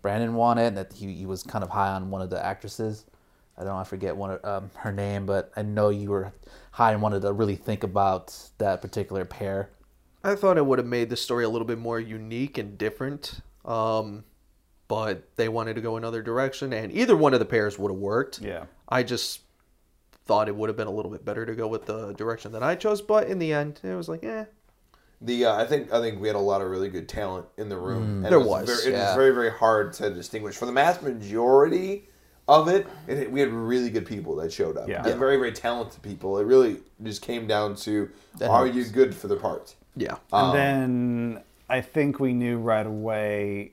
Brandon 0.00 0.34
wanted. 0.34 0.66
And 0.68 0.76
that 0.76 0.92
he, 0.92 1.12
he 1.12 1.26
was 1.26 1.42
kind 1.42 1.62
of 1.62 1.70
high 1.70 1.90
on 1.90 2.10
one 2.10 2.22
of 2.22 2.30
the 2.30 2.44
actresses. 2.44 3.04
I 3.58 3.64
don't 3.64 3.76
I 3.76 3.84
forget 3.84 4.16
one 4.16 4.30
of, 4.30 4.44
um, 4.44 4.70
her 4.76 4.92
name, 4.92 5.26
but 5.26 5.52
I 5.56 5.62
know 5.62 5.90
you 5.90 6.10
were 6.10 6.32
high 6.70 6.92
and 6.92 7.02
wanted 7.02 7.22
to 7.22 7.32
really 7.32 7.56
think 7.56 7.84
about 7.84 8.36
that 8.58 8.80
particular 8.80 9.24
pair. 9.24 9.70
I 10.24 10.34
thought 10.34 10.56
it 10.56 10.64
would 10.64 10.78
have 10.78 10.86
made 10.86 11.10
the 11.10 11.16
story 11.16 11.44
a 11.44 11.48
little 11.48 11.66
bit 11.66 11.78
more 11.78 12.00
unique 12.00 12.56
and 12.56 12.78
different. 12.78 13.40
Um, 13.64 14.24
but 14.88 15.36
they 15.36 15.48
wanted 15.48 15.74
to 15.74 15.80
go 15.80 15.96
another 15.96 16.22
direction, 16.22 16.72
and 16.72 16.92
either 16.92 17.16
one 17.16 17.32
of 17.32 17.40
the 17.40 17.46
pairs 17.46 17.78
would 17.78 17.90
have 17.90 17.98
worked. 17.98 18.40
Yeah. 18.40 18.64
I 18.88 19.02
just 19.02 19.40
thought 20.26 20.48
it 20.48 20.54
would 20.54 20.68
have 20.68 20.76
been 20.76 20.86
a 20.86 20.92
little 20.92 21.10
bit 21.10 21.24
better 21.24 21.46
to 21.46 21.54
go 21.54 21.66
with 21.66 21.86
the 21.86 22.12
direction 22.12 22.52
that 22.52 22.62
I 22.62 22.74
chose, 22.74 23.00
but 23.00 23.26
in 23.26 23.38
the 23.38 23.52
end, 23.52 23.80
it 23.82 23.94
was 23.94 24.08
like, 24.08 24.22
eh. 24.22 24.44
The 25.24 25.44
uh, 25.46 25.54
I 25.56 25.64
think 25.66 25.92
I 25.92 26.00
think 26.00 26.20
we 26.20 26.26
had 26.28 26.36
a 26.36 26.40
lot 26.40 26.60
of 26.62 26.68
really 26.68 26.88
good 26.88 27.08
talent 27.08 27.46
in 27.56 27.68
the 27.68 27.76
room. 27.78 28.02
and 28.02 28.24
There 28.24 28.40
it 28.40 28.44
was, 28.44 28.66
Very, 28.68 28.92
it 28.94 28.98
yeah. 28.98 29.06
was 29.08 29.16
very 29.16 29.30
very 29.32 29.50
hard 29.50 29.92
to 29.94 30.10
distinguish. 30.10 30.56
For 30.56 30.66
the 30.66 30.72
mass 30.72 31.00
majority 31.00 32.08
of 32.48 32.66
it, 32.68 32.86
it, 33.06 33.30
we 33.30 33.38
had 33.40 33.50
really 33.50 33.88
good 33.88 34.04
people 34.06 34.34
that 34.36 34.52
showed 34.52 34.76
up. 34.76 34.88
Yeah. 34.88 35.06
And 35.06 35.18
very 35.18 35.36
very 35.36 35.52
talented 35.52 36.02
people. 36.02 36.38
It 36.38 36.44
really 36.44 36.78
just 37.04 37.22
came 37.22 37.46
down 37.46 37.76
to 37.76 38.10
That 38.38 38.50
are 38.50 38.64
helps. 38.66 38.76
you 38.76 38.84
good 38.86 39.14
for 39.14 39.28
the 39.28 39.36
part? 39.36 39.74
Yeah. 39.96 40.16
And 40.32 40.54
then 40.54 41.42
I 41.68 41.80
think 41.82 42.18
we 42.18 42.32
knew 42.32 42.58
right 42.58 42.86
away, 42.86 43.72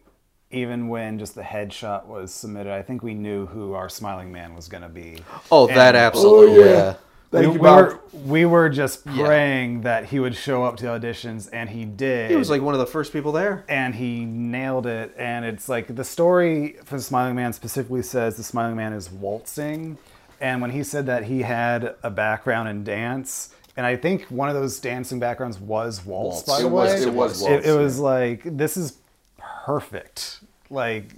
even 0.51 0.88
when 0.88 1.18
just 1.18 1.34
the 1.34 1.41
headshot 1.41 2.06
was 2.06 2.32
submitted, 2.34 2.72
I 2.72 2.82
think 2.84 3.01
we 3.03 3.13
knew 3.15 3.46
who 3.48 3.74
our 3.74 3.89
smiling 3.89 4.32
man 4.32 4.53
was 4.56 4.68
going 4.68 4.84
to 4.84 4.89
be. 4.89 5.24
Oh, 5.51 5.65
that 5.68 5.96
And- 5.96 5.98
absolutely. 5.98 6.60
yeah. 6.70 6.96
Thank 7.32 7.46
we, 7.48 7.54
you, 7.54 7.60
we 7.60 7.70
were 7.70 8.00
we 8.26 8.46
were 8.46 8.70
just 8.70 9.06
praying 9.06 9.82
that 9.82 10.06
he 10.06 10.20
would 10.20 10.36
show 10.36 10.64
up 10.64 10.78
to 10.78 10.86
auditions, 10.88 11.48
and 11.54 11.70
he 11.70 11.86
did. 11.86 12.32
He 12.32 12.36
was 12.36 12.50
like 12.50 12.62
one 12.62 12.74
of 12.74 12.80
the 12.80 12.88
first 12.88 13.14
people 13.14 13.32
there. 13.32 13.64
and 13.70 13.94
he 13.94 14.26
nailed 14.26 14.88
it. 14.88 15.14
And 15.18 15.46
it's 15.46 15.70
like 15.70 15.94
the 15.96 16.04
story 16.04 16.78
for 16.86 16.96
the 16.98 17.04
Smiling 17.04 17.36
Man 17.36 17.54
specifically 17.54 18.02
says 18.02 18.36
the 18.36 18.44
Smiling 18.44 18.76
Man 18.78 18.94
is 18.94 19.12
waltzing. 19.12 19.98
And 20.42 20.62
when 20.62 20.72
he 20.72 20.84
said 20.84 21.06
that 21.06 21.26
he 21.26 21.42
had 21.44 21.96
a 22.02 22.10
background 22.10 22.68
in 22.70 22.84
dance, 22.84 23.54
and 23.78 23.86
I 23.86 23.96
think 23.96 24.24
one 24.26 24.50
of 24.50 24.56
those 24.56 24.80
dancing 24.80 25.20
backgrounds 25.20 25.60
was 25.60 26.04
waltz, 26.06 26.48
Waltz. 26.48 26.48
by 26.48 26.60
the 26.62 26.68
It 26.68 26.72
was- 26.72 26.94
way. 26.94 27.02
it 27.04 27.14
was 27.14 27.42
waltz, 27.44 27.66
it 27.68 27.78
was 27.78 28.00
like 28.00 28.42
this 28.58 28.76
is 28.76 28.98
perfect. 29.38 30.40
Like, 30.72 31.12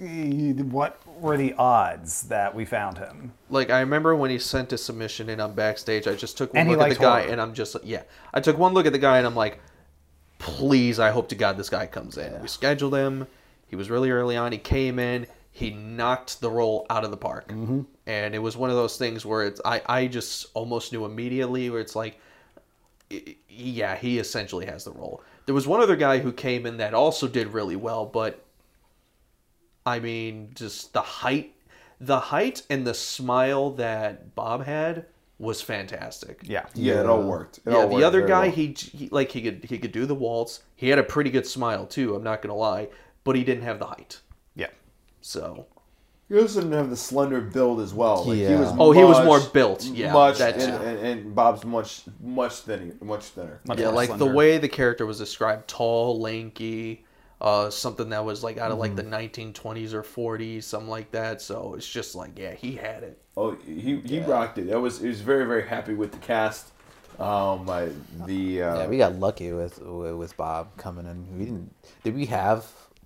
what 0.72 0.98
were 1.21 1.37
the 1.37 1.53
odds 1.53 2.23
that 2.23 2.53
we 2.53 2.65
found 2.65 2.97
him? 2.97 3.33
Like 3.49 3.69
I 3.69 3.79
remember 3.79 4.15
when 4.15 4.31
he 4.31 4.39
sent 4.39 4.73
a 4.73 4.77
submission 4.77 5.29
in 5.29 5.39
on 5.39 5.53
backstage, 5.53 6.07
I 6.07 6.15
just 6.15 6.37
took 6.37 6.53
one 6.53 6.61
And 6.61 6.69
he 6.69 6.75
look 6.75 6.89
at 6.89 6.97
the 6.97 7.03
guy, 7.03 7.21
horror. 7.21 7.31
and 7.31 7.41
I'm 7.41 7.53
just 7.53 7.75
yeah. 7.83 8.03
I 8.33 8.41
took 8.41 8.57
one 8.57 8.73
look 8.73 8.85
at 8.85 8.93
the 8.93 8.99
guy, 8.99 9.17
and 9.17 9.27
I'm 9.27 9.35
like, 9.35 9.59
please, 10.39 10.99
I 10.99 11.11
hope 11.11 11.29
to 11.29 11.35
God 11.35 11.57
this 11.57 11.69
guy 11.69 11.85
comes 11.85 12.17
in. 12.17 12.41
We 12.41 12.47
scheduled 12.47 12.95
him. 12.95 13.27
He 13.67 13.75
was 13.75 13.89
really 13.89 14.11
early 14.11 14.35
on. 14.35 14.51
He 14.51 14.57
came 14.57 14.99
in. 14.99 15.27
He 15.51 15.69
knocked 15.69 16.41
the 16.41 16.49
role 16.49 16.85
out 16.89 17.03
of 17.03 17.11
the 17.11 17.17
park, 17.17 17.49
mm-hmm. 17.49 17.81
and 18.07 18.33
it 18.33 18.39
was 18.39 18.55
one 18.57 18.69
of 18.69 18.75
those 18.75 18.97
things 18.97 19.25
where 19.25 19.43
it's 19.43 19.61
I 19.63 19.81
I 19.85 20.07
just 20.07 20.47
almost 20.53 20.93
knew 20.93 21.05
immediately 21.05 21.69
where 21.69 21.81
it's 21.81 21.95
like, 21.95 22.19
yeah, 23.49 23.95
he 23.95 24.17
essentially 24.17 24.65
has 24.65 24.85
the 24.85 24.91
role. 24.91 25.21
There 25.45 25.55
was 25.55 25.67
one 25.67 25.81
other 25.81 25.95
guy 25.95 26.19
who 26.19 26.31
came 26.31 26.65
in 26.65 26.77
that 26.77 26.93
also 26.93 27.27
did 27.27 27.47
really 27.47 27.75
well, 27.75 28.05
but 28.05 28.40
I 29.85 30.00
mean, 30.00 30.51
just 30.53 30.93
the 30.93 31.01
height, 31.01 31.53
the 32.00 32.19
height 32.19 32.63
and 32.69 32.85
the 32.85 32.93
smile 32.93 33.71
that 33.71 34.35
Bob 34.35 34.63
had 34.65 35.05
was 35.39 35.61
fantastic. 35.61 36.41
Yeah. 36.43 36.65
Yeah, 36.75 37.00
it 37.01 37.05
all 37.07 37.23
worked. 37.23 37.57
It 37.59 37.63
Yeah, 37.71 37.77
all 37.77 37.88
the 37.88 37.93
worked 37.95 38.05
other 38.05 38.27
guy, 38.27 38.45
well. 38.47 38.51
he, 38.55 38.67
he 38.77 39.09
like 39.09 39.31
he 39.31 39.41
could 39.41 39.65
he 39.65 39.77
could 39.79 39.91
do 39.91 40.05
the 40.05 40.15
waltz. 40.15 40.61
He 40.75 40.89
had 40.89 41.00
a 41.00 41.03
pretty 41.03 41.31
good 41.31 41.47
smile 41.47 41.85
too. 41.88 42.15
I'm 42.15 42.23
not 42.23 42.41
gonna 42.41 42.55
lie, 42.55 42.89
but 43.23 43.35
he 43.35 43.43
didn't 43.43 43.63
have 43.63 43.79
the 43.79 43.88
height. 43.88 44.21
Yeah. 44.55 44.67
So 45.21 45.65
He 46.29 46.38
also 46.39 46.61
didn't 46.61 46.77
have 46.77 46.89
the 46.91 46.95
slender 46.95 47.41
build 47.41 47.79
as 47.81 47.93
well. 47.93 48.23
Like, 48.25 48.38
he 48.38 48.43
Yeah. 48.43 48.59
was 48.59 48.73
Oh, 48.77 48.91
he 48.91 49.03
was 49.03 49.23
more 49.25 49.39
built. 49.39 49.83
Yeah, 49.83 50.13
much, 50.13 50.38
that 50.38 50.55
and, 50.57 50.61
too. 50.61 50.88
and, 50.88 51.00
and 51.00 51.35
Bob's 51.35 51.65
much 51.65 52.03
much 52.21 52.53
thinner, 52.57 52.93
much 53.01 53.23
thinner. 53.25 53.59
Much 53.65 53.79
yeah, 53.79 53.85
more 53.88 53.95
like 53.95 54.17
the 54.17 54.27
way 54.27 54.57
the 54.59 54.69
character 54.69 55.05
was 55.07 55.17
described, 55.17 55.67
tall, 55.67 56.19
lanky, 56.21 57.03
uh, 57.41 57.71
something 57.71 58.10
that 58.10 58.24
was 58.24 58.43
like 58.43 58.57
out 58.60 58.71
of 58.71 58.77
like 58.77 58.95
the 58.95 59.03
1920s 59.03 59.93
or 59.93 60.03
40s, 60.03 60.63
something 60.63 60.89
like 60.89 61.12
that. 61.12 61.41
So 61.41 61.74
it's 61.75 61.89
just 61.89 62.13
like, 62.15 62.38
yeah, 62.38 62.53
he 62.53 62.75
had 62.75 63.03
it. 63.03 63.19
Oh, 63.36 63.55
he 63.65 64.00
he 64.01 64.19
rocked 64.19 64.60
it. 64.60 64.71
I 64.71 64.77
was 64.77 65.01
he 65.01 65.07
was 65.07 65.21
very 65.21 65.45
very 65.45 65.67
happy 65.67 65.95
with 65.95 66.12
the 66.12 66.19
cast. 66.19 66.67
Um, 67.19 67.69
I, 67.69 67.89
the 68.25 68.63
uh, 68.63 68.79
Yeah, 68.79 68.88
we 68.88 68.98
got 68.98 69.15
lucky 69.15 69.51
with 69.51 69.79
with 69.81 70.15
with 70.15 70.38
Bob 70.38 70.77
coming 70.77 71.05
in. 71.07 71.38
We 71.38 71.45
didn't. 71.45 71.74
Did 72.03 72.15
we 72.15 72.27
have 72.27 72.65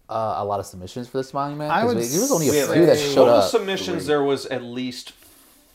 uh, 0.10 0.36
a 0.38 0.46
lot 0.46 0.60
of 0.60 0.66
submissions 0.66 1.08
for 1.08 1.18
the 1.18 1.24
Smiling 1.24 1.58
Man? 1.58 1.72
I 1.72 1.86
would 1.86 1.96
we- 1.98 2.06
there 2.06 2.22
was 2.22 2.32
only 2.32 2.50
a 2.50 2.52
few 2.52 2.86
that 2.86 3.00
showed 3.00 3.16
Total 3.16 3.36
up. 3.36 3.50
submissions, 3.50 4.06
there 4.06 4.24
was 4.24 4.46
at 4.48 4.64
least 4.64 5.12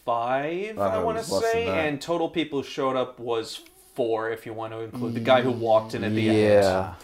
five, 0.05 0.79
I 0.79 0.97
I, 0.97 1.03
want 1.03 1.19
to 1.19 1.25
say, 1.25 1.67
and 1.67 2.01
total 2.01 2.29
people 2.29 2.63
who 2.63 2.69
showed 2.69 2.97
up 2.97 3.19
was 3.21 3.63
four, 3.95 4.31
if 4.31 4.47
you 4.47 4.53
want 4.53 4.73
to 4.73 4.81
include 4.81 5.15
the 5.15 5.21
guy 5.21 5.43
who 5.43 5.51
walked 5.51 5.95
in 5.95 6.05
at 6.05 6.15
the 6.15 6.29
end. 6.29 6.95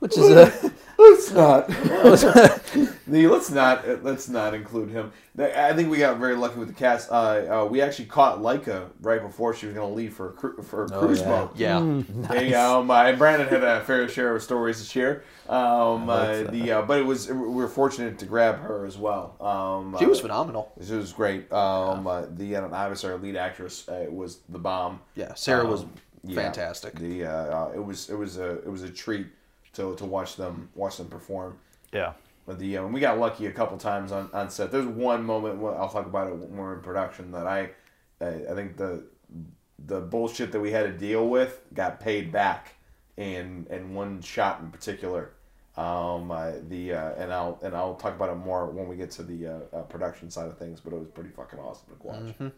Yeah, 0.00 0.06
which 0.08 0.16
is 0.18 0.30
a 0.30 0.72
let's 0.98 1.30
not. 1.32 1.68
the, 3.06 3.26
let's 3.28 3.50
not 3.50 3.88
uh, 3.88 3.96
let's 4.02 4.28
not 4.28 4.54
include 4.54 4.90
him. 4.90 5.12
I 5.38 5.72
think 5.72 5.90
we 5.90 5.98
got 5.98 6.18
very 6.18 6.34
lucky 6.36 6.58
with 6.58 6.68
the 6.68 6.74
cast. 6.74 7.10
Uh, 7.10 7.14
uh, 7.14 7.68
we 7.70 7.80
actually 7.80 8.06
caught 8.06 8.38
Leica 8.40 8.88
right 9.00 9.20
before 9.22 9.54
she 9.54 9.66
was 9.66 9.74
going 9.74 9.88
to 9.88 9.94
leave 9.94 10.12
for 10.14 10.30
a 10.30 10.32
cru- 10.32 10.62
for 10.62 10.84
a 10.84 10.88
Oh, 10.92 11.00
cruise 11.06 11.20
yeah. 11.20 11.28
boat. 11.28 11.52
Yeah. 11.56 12.02
Hey, 12.28 12.54
um, 12.54 12.90
uh, 12.90 13.04
and 13.04 13.18
Brandon 13.18 13.48
had 13.48 13.62
a 13.64 13.80
fair 13.84 14.08
share 14.08 14.34
of 14.34 14.42
stories 14.42 14.80
to 14.80 14.86
share. 14.86 15.22
Um, 15.48 16.08
uh, 16.08 16.42
the 16.44 16.72
uh, 16.72 16.82
but 16.82 16.98
it 16.98 17.04
was 17.06 17.28
we 17.28 17.34
were 17.34 17.68
fortunate 17.68 18.18
to 18.18 18.26
grab 18.26 18.58
her 18.60 18.84
as 18.86 18.98
well. 18.98 19.36
Um, 19.40 19.96
She 19.98 20.06
was 20.06 20.18
uh, 20.18 20.22
phenomenal. 20.22 20.72
She 20.84 20.92
was 20.94 21.12
great. 21.12 21.50
Um, 21.52 22.06
uh, 22.06 22.26
the 22.30 22.56
uh, 22.56 22.68
obviously 22.72 23.10
our 23.10 23.18
lead 23.18 23.36
actress 23.36 23.88
uh, 23.88 24.06
was 24.10 24.38
the 24.48 24.58
bomb. 24.58 25.00
Yeah, 25.14 25.34
Sarah 25.34 25.66
was 25.66 25.82
Um, 25.82 25.92
yeah. 26.24 26.34
fantastic. 26.42 26.94
The 26.98 27.24
uh, 27.24 27.30
uh, 27.30 27.72
it 27.74 27.84
was 27.84 28.10
it 28.10 28.16
was 28.16 28.36
a 28.38 28.58
it 28.58 28.70
was 28.70 28.82
a 28.82 28.90
treat 28.90 29.26
to, 29.78 29.94
to 29.96 30.04
watch 30.04 30.36
them 30.36 30.68
watch 30.74 30.98
them 30.98 31.08
perform. 31.08 31.58
Yeah. 31.92 32.12
But 32.46 32.58
the 32.58 32.78
uh, 32.78 32.86
we 32.86 33.00
got 33.00 33.18
lucky 33.18 33.46
a 33.46 33.52
couple 33.52 33.78
times 33.78 34.12
on, 34.12 34.30
on 34.32 34.50
set. 34.50 34.70
There's 34.70 34.86
one 34.86 35.24
moment 35.24 35.62
I'll 35.62 35.88
talk 35.88 36.06
about 36.06 36.28
it 36.28 36.36
when 36.36 36.56
we're 36.56 36.74
in 36.74 36.80
production 36.80 37.32
that 37.32 37.46
I 37.46 37.70
I, 38.20 38.26
I 38.50 38.54
think 38.54 38.76
the 38.76 39.04
the 39.86 40.00
bullshit 40.00 40.52
that 40.52 40.60
we 40.60 40.70
had 40.70 40.84
to 40.84 40.92
deal 40.92 41.28
with 41.28 41.60
got 41.72 42.00
paid 42.00 42.32
back 42.32 42.74
in 43.16 43.66
in 43.70 43.94
one 43.94 44.20
shot 44.20 44.60
in 44.60 44.70
particular. 44.70 45.32
Um, 45.76 46.32
uh, 46.32 46.52
the 46.68 46.94
uh, 46.94 47.12
and 47.18 47.32
I'll 47.32 47.60
and 47.62 47.76
I'll 47.76 47.94
talk 47.94 48.14
about 48.14 48.30
it 48.30 48.36
more 48.36 48.66
when 48.66 48.88
we 48.88 48.96
get 48.96 49.12
to 49.12 49.22
the 49.22 49.46
uh, 49.46 49.58
uh, 49.72 49.82
production 49.82 50.30
side 50.30 50.48
of 50.48 50.58
things. 50.58 50.80
But 50.80 50.92
it 50.92 50.98
was 50.98 51.08
pretty 51.08 51.30
fucking 51.30 51.58
awesome 51.58 51.86
to 52.00 52.06
watch. 52.06 52.16
Mm-hmm. 52.16 52.48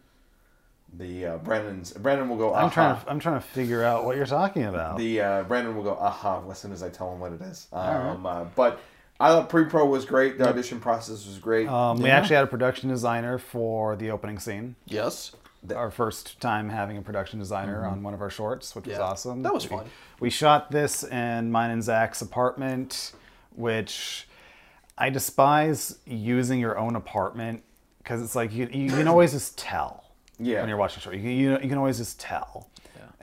The 0.97 1.25
uh, 1.25 1.37
Brandon's 1.37 1.93
Brandon 1.93 2.27
will 2.27 2.37
go. 2.37 2.53
I'm 2.53 2.69
trying. 2.69 2.99
To, 2.99 3.09
I'm 3.09 3.19
trying 3.19 3.39
to 3.39 3.45
figure 3.47 3.83
out 3.83 4.03
what 4.05 4.17
you're 4.17 4.25
talking 4.25 4.65
about. 4.65 4.97
The 4.97 5.21
uh, 5.21 5.43
Brandon 5.43 5.75
will 5.75 5.83
go 5.83 5.93
aha 5.95 6.43
as 6.49 6.59
soon 6.59 6.71
as 6.73 6.83
I 6.83 6.89
tell 6.89 7.13
him 7.13 7.19
what 7.19 7.31
it 7.31 7.41
is. 7.41 7.67
Um, 7.71 8.25
uh, 8.25 8.43
but 8.55 8.79
I 9.19 9.29
thought 9.29 9.49
pre-pro 9.49 9.85
was 9.85 10.03
great. 10.03 10.37
The 10.37 10.49
audition 10.49 10.79
process 10.81 11.25
was 11.25 11.37
great. 11.37 11.67
um, 11.69 12.01
We 12.01 12.09
actually 12.09 12.35
had 12.35 12.43
a 12.43 12.47
production 12.47 12.89
designer 12.89 13.37
for 13.37 13.95
the 13.95 14.11
opening 14.11 14.37
scene. 14.39 14.75
Yes. 14.85 15.31
Our 15.73 15.91
first 15.91 16.41
time 16.41 16.69
having 16.69 16.97
a 16.97 17.01
production 17.03 17.37
designer 17.39 17.83
Mm-hmm. 17.83 17.91
on 17.93 18.03
one 18.03 18.13
of 18.15 18.21
our 18.21 18.31
shorts, 18.31 18.75
which 18.75 18.87
was 18.87 18.97
awesome. 18.97 19.43
That 19.43 19.53
was 19.53 19.69
We- 19.69 19.77
fun. 19.77 19.85
We 20.19 20.29
shot 20.29 20.71
this 20.71 21.03
in 21.03 21.51
mine 21.51 21.71
and 21.71 21.81
Zach's 21.83 22.21
apartment, 22.21 23.13
which 23.55 24.27
I 24.97 25.09
despise 25.09 25.99
using 26.05 26.59
your 26.59 26.77
own 26.77 26.95
apartment 26.95 27.63
because 27.99 28.21
it's 28.21 28.35
like 28.35 28.51
you, 28.53 28.67
you 28.73 28.89
can 28.89 29.07
always 29.07 29.31
just 29.33 29.57
tell 29.57 30.03
Yeah. 30.41 30.59
when 30.59 30.69
you're 30.69 30.77
watching 30.77 30.99
a 30.99 31.01
short. 31.01 31.15
You 31.15 31.21
can, 31.21 31.31
you, 31.31 31.51
you 31.53 31.69
can 31.69 31.77
always 31.77 31.97
just 31.97 32.19
tell. 32.19 32.67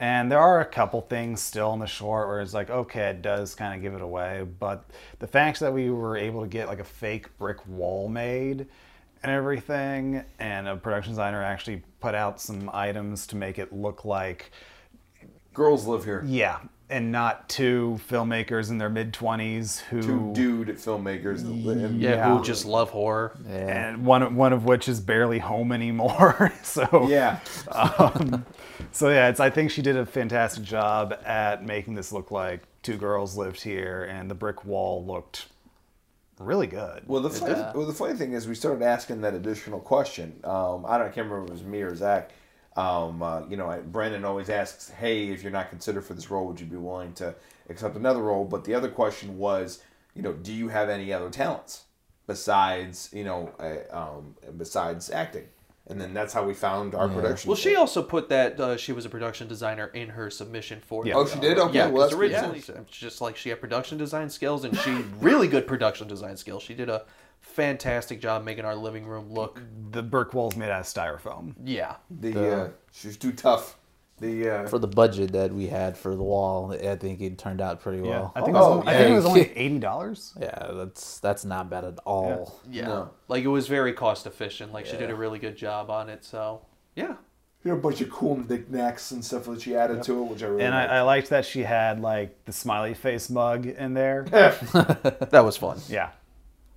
And 0.01 0.31
there 0.31 0.39
are 0.39 0.61
a 0.61 0.65
couple 0.65 1.01
things 1.01 1.43
still 1.43 1.73
in 1.73 1.81
the 1.81 1.87
short 1.87 2.29
where 2.29 2.41
it's 2.41 2.55
like, 2.55 2.71
okay, 2.71 3.11
it 3.11 3.21
does 3.21 3.57
kind 3.57 3.75
of 3.75 3.83
give 3.83 3.95
it 3.95 4.01
away. 4.01 4.47
But 4.61 4.85
the 5.19 5.27
fact 5.27 5.59
that 5.59 5.73
we 5.73 5.91
were 5.91 6.17
able 6.17 6.43
to 6.43 6.47
get 6.47 6.69
like 6.69 6.79
a 6.79 6.85
fake 6.85 7.37
brick 7.37 7.67
wall 7.67 8.09
made 8.09 8.67
and 9.25 9.33
everything, 9.33 10.23
and 10.39 10.69
a 10.69 10.77
production 10.77 11.11
designer 11.15 11.43
actually 11.43 11.83
put 11.99 12.15
out 12.15 12.41
some 12.41 12.71
items 12.73 13.27
to 13.27 13.37
make 13.37 13.59
it 13.59 13.73
look 13.73 14.05
like 14.05 14.53
Girls 15.53 15.85
live 15.87 16.05
here. 16.05 16.23
yeah, 16.25 16.61
and 16.91 17.13
not 17.13 17.49
two 17.49 18.01
filmmakers 18.09 18.71
in 18.71 18.79
their 18.79 18.89
mid 18.89 19.13
twenties 19.13 19.79
who 19.81 20.01
Two 20.03 20.19
who 20.19 20.35
dude 20.35 20.69
filmmakers. 20.79 21.43
Yeah, 22.01 22.11
Yeah. 22.17 22.37
who 22.37 22.43
just 22.43 22.65
love 22.65 22.91
horror. 22.91 23.37
Yeah. 23.47 23.89
and 23.89 24.07
one 24.07 24.35
one 24.37 24.53
of 24.53 24.65
which 24.65 24.89
is 24.89 25.01
barely 25.01 25.39
home 25.39 25.73
anymore. 25.73 26.53
so 26.63 27.07
Yeah. 27.09 27.41
um, 27.73 28.45
so 28.93 29.11
yeah, 29.11 29.29
it's 29.29 29.41
I 29.41 29.51
think 29.51 29.71
she 29.71 29.83
did 29.83 29.97
a 29.97 30.07
fantastic 30.07 30.65
job 30.65 31.15
at 31.25 31.65
making 31.65 31.95
this 31.95 32.13
look 32.13 32.31
like 32.31 32.63
two 32.83 32.97
girls 32.97 33.37
lived 33.37 33.61
here, 33.63 34.05
and 34.05 34.31
the 34.31 34.35
brick 34.35 34.65
wall 34.65 35.05
looked 35.05 35.47
really 36.39 36.69
good. 36.69 37.03
Well, 37.07 37.21
the 37.21 37.31
funny, 37.31 37.53
Yeah. 37.55 37.73
well, 37.75 37.85
the 37.87 37.93
funny 37.93 38.15
thing 38.15 38.33
is, 38.33 38.47
we 38.47 38.55
started 38.55 38.83
asking 38.85 39.23
that 39.23 39.35
additional 39.35 39.81
question. 39.81 40.39
Um, 40.45 40.87
I 40.87 40.97
don't, 40.97 41.09
I 41.09 41.11
can't 41.11 41.29
remember 41.29 41.43
if 41.47 41.49
it 41.49 41.53
was 41.55 41.65
me 41.65 41.83
or 41.83 41.95
Zach. 41.97 42.31
Um, 42.77 43.23
uh, 43.23 43.43
you 43.49 43.57
know, 43.57 43.69
I, 43.69 43.79
Brandon 43.79 44.25
always 44.25 44.49
asks, 44.51 44.91
"Hey, 44.91 45.29
if 45.31 45.43
you're 45.43 45.53
not 45.53 45.71
considered 45.71 46.05
for 46.05 46.15
this 46.15 46.31
role, 46.31 46.47
would 46.47 46.61
you 46.61 46.67
be 46.67 46.77
willing 46.77 47.13
to 47.15 47.35
accept 47.69 47.97
another 47.97 48.23
role?" 48.23 48.45
But 48.45 48.65
the 48.65 48.75
other 48.75 48.89
question 48.89 49.37
was, 49.39 49.83
you 50.15 50.23
know, 50.23 50.33
do 50.33 50.53
you 50.53 50.69
have 50.69 50.89
any 50.89 51.13
other 51.13 51.31
talents 51.31 51.85
besides, 52.27 53.11
you 53.13 53.25
know, 53.25 53.51
uh, 53.59 53.97
um, 53.97 54.35
besides 54.57 55.11
acting? 55.11 55.47
And 55.91 55.99
then 55.99 56.13
that's 56.13 56.35
how 56.35 56.45
we 56.45 56.53
found 56.53 56.95
our 56.95 57.09
production. 57.09 57.49
Well, 57.49 57.57
she 57.57 57.75
also 57.75 58.03
put 58.03 58.29
that 58.29 58.61
uh, 58.61 58.77
she 58.77 58.93
was 58.93 59.07
a 59.07 59.09
production 59.09 59.49
designer 59.49 59.87
in 59.87 60.11
her 60.11 60.29
submission 60.29 60.81
for. 60.87 61.07
Yeah. 61.07 61.15
the 61.15 61.19
Oh, 61.21 61.27
she 61.27 61.41
did? 61.41 61.57
show. 61.57 61.65
Okay, 61.69 61.79
Yeah, 61.79 61.87
well, 61.89 62.03
that's 62.03 62.13
'cause 62.13 62.21
originally 62.21 62.59
it's 62.59 62.91
just 62.91 63.23
like 63.23 63.39
she 63.39 63.49
had 63.49 63.59
production 63.59 63.97
design 63.97 64.29
skills 64.29 64.65
and 64.65 64.77
she 64.77 64.91
really 65.21 65.49
good 65.49 65.67
production 65.67 66.07
design 66.07 66.37
skills. 66.37 66.63
She 66.63 66.75
did 66.75 66.91
a 66.91 67.05
fantastic 67.41 68.21
job 68.21 68.45
making 68.45 68.65
our 68.65 68.77
living 68.77 69.07
room 69.07 69.31
look. 69.33 69.61
the 69.91 70.03
brick 70.03 70.35
wall's 70.35 70.57
made 70.57 70.71
out 70.71 70.81
of 70.81 70.87
styrofoam. 70.87 71.55
Yeah, 71.65 71.97
the 72.11 72.31
the- 72.33 72.57
uh, 72.57 72.69
she's 72.93 73.17
too 73.17 73.33
tough. 73.33 73.77
The 74.21 74.51
uh, 74.51 74.67
for 74.67 74.81
the 74.81 74.89
budget 74.89 75.31
that 75.31 75.53
we 75.55 75.69
had 75.69 75.97
for 75.97 76.17
the 76.17 76.25
wall, 76.25 76.73
I 76.73 76.97
think 76.97 77.21
it 77.21 77.39
turned 77.39 77.61
out 77.61 77.81
pretty 77.81 77.99
Yeah, 78.03 78.09
well. 78.11 78.33
I 78.35 78.41
think, 78.43 78.57
Oh, 78.57 78.73
it 78.73 78.77
was, 78.79 78.87
I 78.89 78.97
think 78.99 79.11
it 79.11 79.15
was 79.15 79.25
only 79.27 79.53
eighty 79.57 79.79
dollars. 79.79 80.35
Yeah, 80.41 80.71
that's 80.73 81.21
that's 81.21 81.45
not 81.45 81.71
bad 81.71 81.85
at 81.85 81.99
all. 82.05 82.61
yeah. 82.69 82.87
No. 82.89 83.11
Like 83.29 83.45
it 83.45 83.49
was 83.49 83.69
very 83.69 83.93
cost 83.93 84.27
efficient. 84.27 84.73
Like 84.73 84.87
she 84.87 84.97
did 84.97 85.11
a 85.11 85.15
really 85.15 85.39
good 85.39 85.55
job 85.57 85.89
on 85.89 86.09
it. 86.09 86.25
So 86.25 86.63
yeah, 86.97 87.15
you 87.63 87.71
know, 87.71 87.75
a 87.75 87.81
bunch 87.81 88.01
of 88.01 88.11
cool 88.11 88.37
knickknacks 88.39 89.13
and 89.13 89.25
stuff 89.25 89.45
that 89.45 89.63
she 89.63 89.77
added 89.77 90.03
to 90.03 90.21
it, 90.21 90.25
which 90.25 90.43
I 90.43 90.47
really 90.47 90.65
And 90.65 90.75
I. 90.75 90.87
I 90.99 91.03
liked 91.03 91.31
that 91.31 91.45
she 91.47 91.63
had 91.63 92.01
like 92.01 92.45
the 92.45 92.53
smiley 92.53 92.95
face 92.95 93.31
mug 93.31 93.67
in 93.67 93.95
there. 93.95 94.25
that 94.33 95.43
was 95.45 95.57
fun. 95.57 95.79
yeah, 95.89 96.11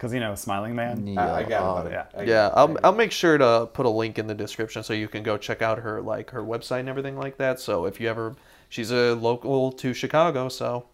because 0.02 0.16
you 0.16 0.20
know, 0.20 0.34
smiling 0.34 0.74
man. 0.76 1.16
I, 1.16 1.42
I 1.42 1.44
got 1.44 1.62
uh, 1.62 1.80
it. 1.82 1.84
buddy. 1.84 1.94
yeah. 1.94 2.06
I 2.16 2.18
got 2.18 2.28
Yeah, 2.28 2.48
it. 2.48 2.54
I'll, 2.56 2.78
I'll 2.86 2.96
make 2.96 3.12
sure 3.12 3.38
to 3.38 3.70
put 3.72 3.86
a 3.86 3.90
link 3.90 4.18
in 4.18 4.26
the 4.26 4.34
description 4.34 4.82
so 4.82 4.94
you 4.94 5.08
can 5.08 5.22
go 5.22 5.38
check 5.38 5.62
out 5.62 5.78
her 5.78 6.02
like 6.02 6.32
her 6.32 6.42
website 6.42 6.80
and 6.80 6.90
everything 6.90 7.18
like 7.18 7.38
that. 7.38 7.60
So 7.60 7.86
if 7.86 8.02
you 8.02 8.10
ever, 8.10 8.36
she's 8.70 8.90
a 8.90 9.14
local 9.14 9.72
to 9.74 9.94
Chicago, 9.94 10.50
so 10.50 10.88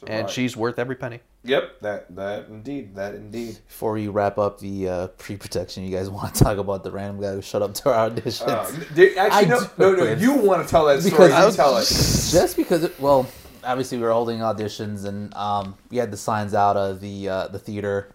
So, 0.00 0.06
and 0.06 0.26
right. 0.26 0.30
she's 0.30 0.54
worth 0.54 0.78
every 0.78 0.96
penny. 0.96 1.20
Yep, 1.44 1.80
that 1.80 2.14
that 2.16 2.48
indeed, 2.48 2.94
that 2.96 3.14
indeed. 3.14 3.56
Before 3.68 3.92
we 3.92 4.08
wrap 4.08 4.36
up 4.36 4.58
the 4.58 4.88
uh, 4.88 5.06
pre-production, 5.16 5.84
you 5.84 5.96
guys 5.96 6.10
want 6.18 6.34
to 6.34 6.44
talk 6.44 6.58
about 6.58 6.84
the 6.84 6.90
random 6.90 7.22
guy 7.22 7.32
who 7.32 7.40
showed 7.40 7.62
up 7.62 7.72
to 7.72 7.90
our 7.90 8.10
auditions? 8.10 8.48
Uh, 8.48 9.18
actually, 9.18 9.18
I 9.18 9.42
no, 9.48 9.60
do- 9.60 9.70
no, 9.78 9.92
no. 9.94 10.12
You 10.12 10.34
want 10.34 10.62
to 10.62 10.68
tell 10.68 10.84
that 10.86 11.00
story? 11.00 11.12
Because 11.12 11.30
You 11.30 11.36
I 11.36 11.46
was- 11.46 11.56
tell 11.56 11.76
it. 11.78 12.38
just 12.38 12.54
because 12.56 12.84
it, 12.84 13.00
well 13.00 13.26
obviously 13.64 13.98
we 13.98 14.04
were 14.04 14.12
holding 14.12 14.38
auditions 14.38 15.06
and 15.06 15.34
um, 15.34 15.76
we 15.90 15.96
had 15.96 16.12
the 16.12 16.16
signs 16.16 16.54
out 16.54 16.76
of 16.76 17.00
the 17.00 17.28
uh, 17.28 17.48
the 17.48 17.58
theater 17.58 18.12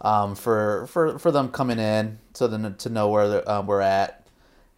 um, 0.00 0.34
for 0.34 0.86
for 0.86 1.18
for 1.18 1.30
them 1.30 1.48
coming 1.48 1.78
in 1.78 2.18
so 2.34 2.46
then 2.48 2.74
to 2.76 2.88
know 2.88 3.08
where 3.08 3.28
they're- 3.28 3.44
um, 3.48 3.66
we're 3.66 3.80
at 3.80 4.26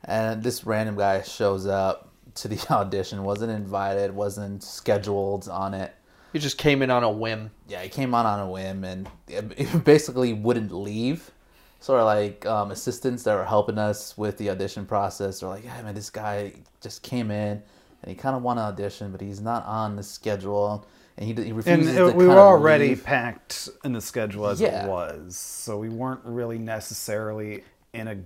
and 0.04 0.42
this 0.42 0.64
random 0.64 0.96
guy 0.96 1.20
shows 1.22 1.66
up 1.66 2.08
to 2.34 2.48
the 2.48 2.58
audition 2.70 3.22
wasn't 3.24 3.50
invited 3.50 4.14
wasn't 4.14 4.62
scheduled 4.62 5.48
on 5.48 5.74
it 5.74 5.92
He 6.32 6.38
just 6.38 6.56
came 6.58 6.80
in 6.82 6.90
on 6.90 7.02
a 7.04 7.10
whim. 7.10 7.50
yeah, 7.68 7.82
he 7.82 7.88
came 7.88 8.14
on 8.14 8.24
on 8.24 8.40
a 8.40 8.48
whim 8.50 8.84
and 8.84 9.08
basically 9.84 10.32
wouldn't 10.32 10.72
leave. 10.72 11.30
Sort 11.80 11.98
of 12.00 12.06
like 12.06 12.44
um, 12.46 12.70
assistants 12.70 13.22
that 13.24 13.34
were 13.34 13.44
helping 13.44 13.78
us 13.78 14.16
with 14.18 14.36
the 14.38 14.50
audition 14.50 14.84
process 14.86 15.42
are 15.42 15.48
like, 15.48 15.64
yeah, 15.64 15.80
man, 15.82 15.94
this 15.94 16.10
guy 16.10 16.52
just 16.82 17.02
came 17.02 17.30
in 17.30 17.62
and 18.02 18.06
he 18.08 18.14
kind 18.14 18.36
of 18.36 18.42
want 18.42 18.58
to 18.58 18.62
audition, 18.62 19.10
but 19.12 19.20
he's 19.22 19.40
not 19.40 19.64
on 19.66 19.96
the 19.96 20.02
schedule, 20.02 20.86
and 21.20 21.28
he, 21.38 21.44
he 21.44 21.50
And 21.50 21.82
it- 21.88 21.94
to 21.94 22.04
we 22.06 22.24
were 22.24 22.30
kinda 22.30 22.40
already 22.40 22.88
leave. 22.88 23.04
packed 23.04 23.68
in 23.84 23.92
the 23.92 24.00
schedule 24.00 24.46
as 24.48 24.60
Yeah. 24.60 24.86
it 24.86 24.88
was, 24.88 25.36
so 25.36 25.78
we 25.78 25.88
weren't 25.90 26.22
really 26.24 26.58
necessarily 26.58 27.62
in 27.92 28.08
a. 28.08 28.16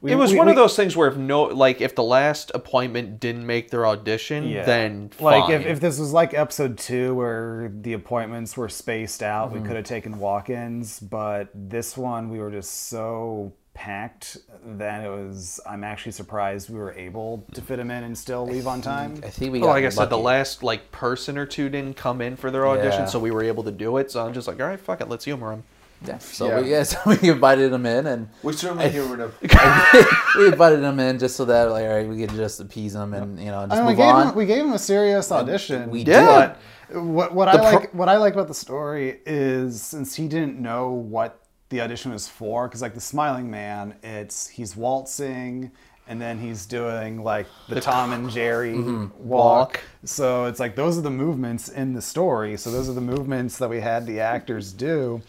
We, 0.00 0.10
It 0.10 0.16
was 0.16 0.32
we- 0.32 0.38
one 0.38 0.48
of 0.48 0.56
those 0.56 0.74
things 0.74 0.96
where 0.96 1.06
if 1.06 1.16
no, 1.16 1.44
like 1.44 1.80
if 1.80 1.94
the 1.94 2.02
last 2.02 2.50
appointment 2.56 3.20
didn't 3.20 3.46
make 3.46 3.70
their 3.70 3.86
audition, 3.86 4.42
Yeah. 4.48 4.64
then 4.64 5.10
like 5.20 5.44
fine. 5.44 5.52
if, 5.52 5.64
if 5.66 5.80
this 5.80 6.00
was 6.00 6.12
like 6.12 6.34
episode 6.34 6.76
two 6.76 7.14
where 7.14 7.70
the 7.72 7.92
appointments 7.92 8.56
were 8.56 8.68
spaced 8.68 9.22
out, 9.22 9.50
Mm-hmm. 9.52 9.62
we 9.62 9.66
could 9.68 9.76
have 9.76 9.84
taken 9.84 10.18
walk-ins, 10.18 10.98
but 10.98 11.48
this 11.54 11.96
one 11.96 12.30
we 12.30 12.40
were 12.40 12.50
just 12.50 12.88
so 12.88 13.52
packed 13.74 14.38
that 14.78 15.04
it 15.04 15.08
was. 15.08 15.60
I'm 15.66 15.82
actually 15.84 16.12
surprised 16.12 16.70
we 16.70 16.78
were 16.78 16.92
able 16.92 17.46
to 17.54 17.60
fit 17.62 17.78
him 17.78 17.90
in 17.90 18.04
and 18.04 18.16
still 18.16 18.46
leave 18.46 18.66
on 18.66 18.80
time. 18.82 19.20
I 19.24 19.28
think 19.30 19.52
we 19.52 19.60
well, 19.60 19.70
like 19.70 19.84
I 19.84 19.88
said, 19.88 20.10
the 20.10 20.18
last 20.18 20.62
like 20.62 20.90
person 20.92 21.38
or 21.38 21.46
two 21.46 21.68
didn't 21.68 21.96
come 21.96 22.20
in 22.20 22.36
for 22.36 22.50
their 22.50 22.66
audition, 22.66 23.00
Yeah. 23.02 23.06
so 23.06 23.18
we 23.18 23.30
were 23.30 23.42
able 23.42 23.62
to 23.64 23.70
do 23.72 23.96
it. 23.96 24.10
So 24.10 24.24
I'm 24.24 24.32
just 24.32 24.46
like, 24.46 24.60
all 24.60 24.66
right, 24.66 24.80
fuck 24.80 25.00
it, 25.00 25.08
let's 25.08 25.24
humor 25.24 25.52
him. 25.52 25.64
Yeah, 26.04 26.18
so 26.18 26.48
Yeah. 26.48 26.60
we 26.60 26.70
yeah, 26.70 26.82
so 26.84 26.98
we 27.06 27.30
invited 27.30 27.72
him 27.72 27.86
in, 27.86 28.06
and 28.06 28.28
We 28.42 28.52
certainly 28.52 28.88
humored 28.90 29.20
him. 29.20 29.32
we 30.36 30.46
invited 30.48 30.80
him 30.82 30.98
in 31.00 31.18
just 31.18 31.36
so 31.36 31.44
that 31.46 31.70
like, 31.70 31.84
all 31.84 31.94
right, 31.94 32.08
we 32.08 32.18
could 32.18 32.30
just 32.36 32.60
appease 32.60 32.94
him 32.94 33.14
and 33.14 33.38
you 33.38 33.46
know 33.46 33.60
I 33.60 33.66
just 33.66 33.76
mean, 33.76 33.84
we 33.86 33.92
move 33.92 33.98
gave 33.98 34.14
on. 34.14 34.28
him 34.28 34.34
we 34.34 34.46
gave 34.46 34.64
him 34.64 34.72
a 34.72 34.78
serious 34.78 35.30
audition. 35.32 35.90
we 35.90 36.04
did. 36.04 36.14
But 36.14 36.58
what 37.02 37.32
what 37.34 37.48
I 37.48 37.56
pro- 37.56 37.70
like 37.78 37.94
what 37.94 38.08
I 38.08 38.16
like 38.18 38.34
about 38.34 38.48
the 38.48 38.54
story 38.54 39.20
is 39.24 39.80
since 39.80 40.14
he 40.14 40.28
didn't 40.28 40.60
know 40.60 40.90
what 40.90 41.38
the 41.72 41.80
audition 41.80 42.12
was 42.12 42.28
for, 42.28 42.68
because 42.68 42.82
like 42.82 42.94
the 42.94 43.00
Smiling 43.00 43.50
Man, 43.50 43.96
it's 44.02 44.46
he's 44.46 44.76
waltzing 44.76 45.72
and 46.06 46.20
then 46.20 46.38
he's 46.38 46.66
doing 46.66 47.24
like 47.24 47.46
the 47.68 47.80
Tom 47.80 48.12
and 48.12 48.30
Jerry 48.30 48.78
walk. 48.78 49.10
Walk. 49.18 49.80
So 50.04 50.44
it's 50.44 50.60
like 50.60 50.76
those 50.76 50.98
are 50.98 51.00
the 51.00 51.10
movements 51.10 51.68
in 51.68 51.94
the 51.94 52.02
story. 52.02 52.56
So 52.56 52.70
those 52.70 52.88
are 52.88 52.92
the 52.92 53.00
movements 53.00 53.58
that 53.58 53.70
we 53.70 53.80
had 53.80 54.06
the 54.06 54.20
actors 54.20 54.72
do. 54.72 55.22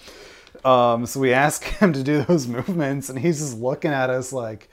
Um, 0.65 1.05
so 1.05 1.19
we 1.19 1.33
asked 1.33 1.63
him 1.79 1.93
to 1.93 2.03
do 2.03 2.23
those 2.23 2.47
movements, 2.57 3.09
and 3.09 3.17
he's 3.17 3.39
just 3.39 3.57
looking 3.57 3.91
at 3.91 4.09
us 4.09 4.33
like, 4.33 4.69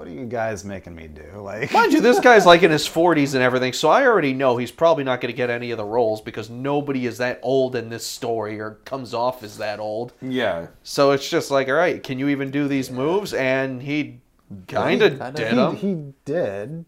"What 0.00 0.08
are 0.08 0.12
you 0.12 0.24
guys 0.24 0.64
making 0.64 0.94
me 0.94 1.08
do?" 1.08 1.42
Like, 1.42 1.72
Mind 1.74 1.92
you, 1.92 2.00
this 2.00 2.18
guy's 2.28 2.46
like 2.46 2.62
in 2.62 2.70
his 2.70 2.88
40s 2.88 3.34
and 3.34 3.42
everything, 3.42 3.74
so 3.74 3.90
I 3.90 4.06
already 4.06 4.32
know 4.32 4.56
he's 4.56 4.70
probably 4.70 5.04
not 5.04 5.20
going 5.20 5.30
to 5.30 5.36
get 5.36 5.50
any 5.50 5.72
of 5.72 5.76
the 5.76 5.84
roles 5.84 6.22
because 6.22 6.48
nobody 6.48 7.04
is 7.04 7.18
that 7.18 7.38
old 7.42 7.76
in 7.76 7.90
this 7.90 8.06
story 8.06 8.58
or 8.58 8.76
comes 8.86 9.12
off 9.12 9.42
as 9.42 9.58
that 9.58 9.78
old. 9.78 10.14
Yeah. 10.22 10.68
So 10.82 11.10
it's 11.10 11.28
just 11.28 11.50
like, 11.50 11.68
all 11.68 11.74
right, 11.74 12.02
can 12.02 12.18
you 12.18 12.28
even 12.30 12.50
do 12.50 12.66
these 12.66 12.90
moves? 12.90 13.34
And 13.34 13.82
he 13.82 14.20
kind 14.68 15.02
of 15.02 15.18
Kinda. 15.18 15.32
did 15.32 15.48
He- 15.50 15.54
them. 15.54 15.76
he 15.76 15.94
did. 16.24 16.84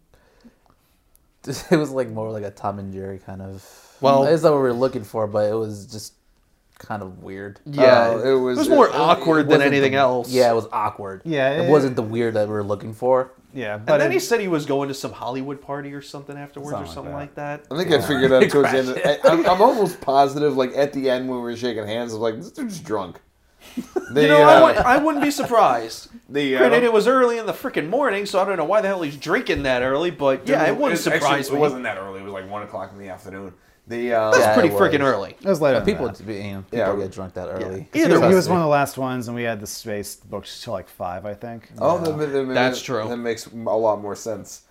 it 1.71 1.77
was 1.77 1.91
like 1.91 2.09
more 2.09 2.31
like 2.31 2.43
a 2.43 2.49
Tom 2.49 2.79
and 2.79 2.91
Jerry 2.91 3.19
kind 3.19 3.43
of. 3.43 3.95
Well- 4.01 4.23
it's 4.25 4.41
not 4.41 4.53
what 4.53 4.57
we 4.57 4.63
were 4.63 4.73
looking 4.73 5.03
for, 5.03 5.27
but 5.27 5.51
it 5.51 5.53
was 5.53 5.85
just 5.85 6.13
kind 6.85 7.01
of 7.01 7.23
weird. 7.23 7.59
yeah, 7.65 8.09
Uh, 8.11 8.17
it 8.19 8.33
was- 8.33 8.57
it 8.57 8.61
was 8.61 8.69
more 8.69 8.87
it- 8.87 8.91
it 8.91 8.95
awkward 8.95 9.49
than 9.49 9.61
anything 9.61 9.93
the- 9.93 9.97
else. 9.99 10.29
Yeah, 10.31 10.51
it 10.51 10.55
was 10.55 10.67
awkward. 10.71 11.21
Yeah, 11.25 11.51
it, 11.51 11.65
it- 11.65 11.69
wasn't 11.71 11.95
the 11.95 12.01
weird 12.03 12.33
that 12.35 12.47
we 12.47 12.53
were 12.53 12.63
looking 12.63 12.93
for. 12.93 13.31
yeah, 13.53 13.75
And 13.75 13.85
but 13.85 13.97
then 13.99 14.11
it- 14.11 14.13
he 14.13 14.19
said 14.19 14.39
he 14.39 14.47
was 14.47 14.65
going 14.65 14.87
to 14.89 14.93
some 14.93 15.11
Hollywood 15.11 15.61
party 15.61 15.93
or 15.93 16.01
something 16.01 16.37
afterwards 16.37 16.71
Something 16.71 16.83
or 16.83 16.87
like 16.87 16.93
something 16.93 17.11
that. 17.13 17.17
like 17.17 17.69
that. 17.69 17.73
I 17.73 17.77
think 17.77 17.91
I 17.91 18.01
figured 18.05 18.31
out 18.31 18.49
towards 18.49 18.71
the 18.71 18.77
end. 18.77 19.19
I, 19.23 19.29
I'm, 19.29 19.45
I'm 19.45 19.61
almost 19.61 20.01
positive, 20.01 20.55
like 20.57 20.75
at 20.75 20.93
the 20.93 21.09
end 21.09 21.27
when 21.29 21.37
we 21.37 21.43
were 21.43 21.55
shaking 21.55 21.85
hands, 21.87 22.11
I 22.13 22.15
was 22.17 22.21
like, 22.21 22.35
"This 22.37 22.51
dude's 22.51 22.79
drunk." 22.79 23.19
The, 24.11 24.21
You 24.23 24.27
know, 24.27 24.41
I, 24.41 24.55
uh, 24.55 24.65
would, 24.65 24.75
I 24.77 24.97
wouldn't 24.97 25.23
be 25.23 25.31
surprised. 25.31 26.09
the, 26.29 26.55
uh, 26.55 26.59
Granted, 26.59 26.83
it 26.83 26.91
was 26.91 27.07
early 27.07 27.37
in 27.37 27.45
the 27.45 27.53
freaking 27.53 27.89
morning, 27.89 28.25
so 28.25 28.41
I 28.41 28.45
don't 28.45 28.57
know 28.57 28.65
why 28.65 28.81
the 28.81 28.89
hell 28.89 29.01
he's 29.01 29.15
drinking 29.15 29.63
that 29.63 29.81
early. 29.83 30.11
But 30.11 30.47
yeah, 30.47 30.65
it 30.65 30.75
wouldn't 30.75 30.99
it's 30.99 31.07
actually- 31.07 31.49
me. 31.51 31.57
It 31.57 31.61
wasn't 31.61 31.83
that 31.83 31.97
early. 31.97 32.19
It 32.19 32.23
was 32.23 32.33
like 32.33 32.49
one 32.49 32.63
o'clock 32.63 32.91
in 32.91 32.99
the 32.99 33.09
afternoon. 33.09 33.53
The 33.87 34.13
uh, 34.13 34.31
That's 34.31 34.43
Yeah, 34.43 34.53
pretty 34.53 34.69
freaking 34.69 35.01
early. 35.01 35.31
it 35.31 35.45
was 35.45 35.59
later. 35.59 35.79
But 35.79 35.85
than 35.85 35.93
people, 35.95 36.07
that. 36.09 36.19
you 36.21 36.53
know, 36.53 36.63
people 36.71 36.77
Yeah. 36.79 37.03
get 37.03 37.11
drunk 37.11 37.33
that 37.33 37.47
early. 37.49 37.89
Either 37.93 38.07
he, 38.15 38.21
was, 38.21 38.29
he 38.29 38.35
was 38.35 38.47
one 38.49 38.59
of 38.59 38.63
the 38.63 38.69
last 38.69 38.97
ones, 38.97 39.27
and 39.27 39.35
we 39.35 39.43
had 39.43 39.59
the 39.59 39.67
space 39.67 40.15
booked 40.15 40.61
till 40.63 40.71
like 40.73 40.87
five, 40.87 41.25
I 41.25 41.33
think. 41.33 41.69
oh, 41.79 41.97
that, 41.99 42.17
that- 42.17 42.27
that- 42.27 42.53
That's 42.53 42.81
true. 42.81 43.05
That 43.07 43.17
makes 43.17 43.47
a 43.47 43.55
lot 43.57 44.01
more 44.01 44.15
sense. 44.15 44.61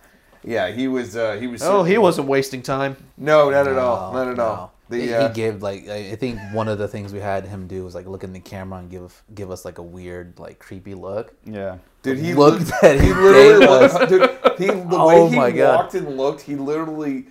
Yeah, 0.43 0.71
he 0.71 0.87
was. 0.87 1.15
Uh, 1.15 1.33
he 1.39 1.47
was. 1.47 1.61
Oh, 1.63 1.83
he 1.83 1.97
wasn't 1.97 2.27
wasting 2.27 2.61
time. 2.63 2.97
No, 3.17 3.49
not 3.49 3.67
at 3.67 3.77
all. 3.77 4.11
Not 4.13 4.27
at 4.27 4.37
No. 4.37 4.43
all. 4.43 4.73
The, 4.89 4.99
he, 4.99 5.13
uh, 5.13 5.29
he 5.29 5.33
gave 5.33 5.63
like 5.63 5.87
I 5.87 6.11
I 6.11 6.15
think 6.17 6.37
one 6.51 6.67
of 6.67 6.77
the 6.77 6.87
things 6.89 7.13
we 7.13 7.19
had 7.21 7.45
him 7.45 7.67
do 7.67 7.85
was 7.85 7.95
like 7.95 8.05
look 8.05 8.23
in 8.25 8.33
the 8.33 8.41
camera 8.41 8.79
and 8.79 8.89
give 8.91 9.23
give 9.33 9.49
us 9.51 9.63
like 9.63 9.77
a 9.77 9.81
weird 9.81 10.37
like 10.39 10.59
creepy 10.59 10.93
look. 10.95 11.33
Yeah. 11.45 11.77
Dude, 12.01 12.17
he 12.19 12.33
looked 12.33 12.59
looked, 12.71 12.83
at 12.83 12.99
he 12.99 13.07
his 13.07 13.15
literally 13.15 13.65
face. 13.87 13.93
looked, 13.93 14.09
dude, 14.09 14.57
he, 14.57 14.65
the 14.67 14.87
Oh 14.97 15.07
way 15.07 15.29
he 15.29 15.35
my 15.37 15.51
God. 15.51 15.75
walked 15.77 15.93
and 15.95 16.17
looked, 16.17 16.41
he 16.41 16.55
literally 16.55 17.27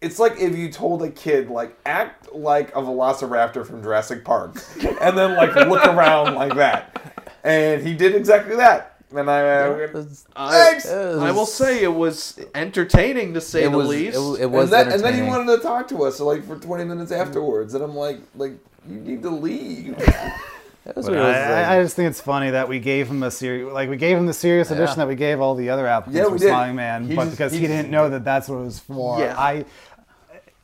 it's 0.00 0.18
like 0.18 0.38
if 0.38 0.56
you 0.56 0.70
told 0.70 1.02
a 1.02 1.10
kid 1.10 1.48
like 1.48 1.76
act 1.86 2.32
like 2.32 2.70
a 2.70 2.80
velociraptor 2.80 3.66
from 3.66 3.82
Jurassic 3.82 4.24
Park 4.24 4.56
and 5.00 5.16
then 5.16 5.34
like 5.36 5.54
look 5.54 5.84
around 5.86 6.34
like 6.34 6.54
that. 6.54 7.34
And 7.44 7.86
he 7.86 7.94
did 7.94 8.14
exactly 8.14 8.56
that. 8.56 8.96
And 9.14 9.30
I 9.30 9.68
It 9.68 9.90
uh, 9.90 9.98
was, 9.98 10.26
I, 10.34 10.50
Thanks! 10.50 10.90
I 10.90 11.30
will 11.30 11.46
say 11.46 11.82
it 11.82 11.94
was 11.94 12.38
entertaining 12.54 13.34
to 13.34 13.40
say 13.40 13.62
it 13.64 13.70
the 13.70 13.78
was, 13.78 13.88
least. 13.88 14.16
It, 14.16 14.20
was- 14.20 14.40
it 14.40 14.50
was 14.50 14.72
and, 14.72 14.72
that, 14.72 14.94
and 14.94 15.04
then 15.04 15.14
he 15.14 15.22
wanted 15.22 15.56
to 15.56 15.62
talk 15.62 15.88
to 15.88 16.02
us 16.04 16.18
like 16.20 16.44
for 16.44 16.58
20 16.58 16.84
minutes 16.84 17.12
afterwards 17.12 17.74
and 17.74 17.82
I'm 17.82 17.94
like 17.94 18.20
like 18.34 18.58
you 18.88 18.96
need 18.96 19.22
to 19.22 19.30
leave. 19.30 19.96
It 20.86 20.94
was 20.94 21.06
But 21.06 21.12
weird. 21.16 21.24
It 21.24 21.28
was, 21.28 21.36
I, 21.36 21.40
like- 21.50 21.66
I- 21.66 21.78
I 21.78 21.82
just 21.82 21.96
think 21.96 22.10
it's 22.10 22.20
funny 22.20 22.50
that 22.50 22.68
we 22.68 22.78
gave 22.78 23.08
him 23.08 23.22
a 23.24 23.30
serious, 23.30 23.72
like 23.72 23.90
we 23.90 23.96
gave 23.96 24.16
him 24.16 24.26
the 24.26 24.32
serious 24.32 24.70
Yeah. 24.70 24.76
edition 24.76 24.98
that 24.98 25.08
we 25.08 25.16
gave 25.16 25.40
all 25.40 25.54
the 25.54 25.68
other 25.70 25.86
applicants 25.86 26.16
Yeah, 26.16 26.24
for 26.26 26.30
we 26.30 26.38
did. 26.38 26.48
Smiling 26.48 26.76
Man, 26.76 27.08
He 27.08 27.14
but 27.16 27.24
just- 27.24 27.30
because 27.32 27.52
he 27.52 27.58
he, 27.58 27.66
just- 27.66 27.76
didn't 27.76 27.90
know 27.90 28.08
that 28.10 28.24
that's 28.24 28.48
what 28.48 28.56
it 28.58 28.64
was 28.64 28.78
for. 28.78 29.18
Yeah. 29.18 29.34
I, 29.36 29.64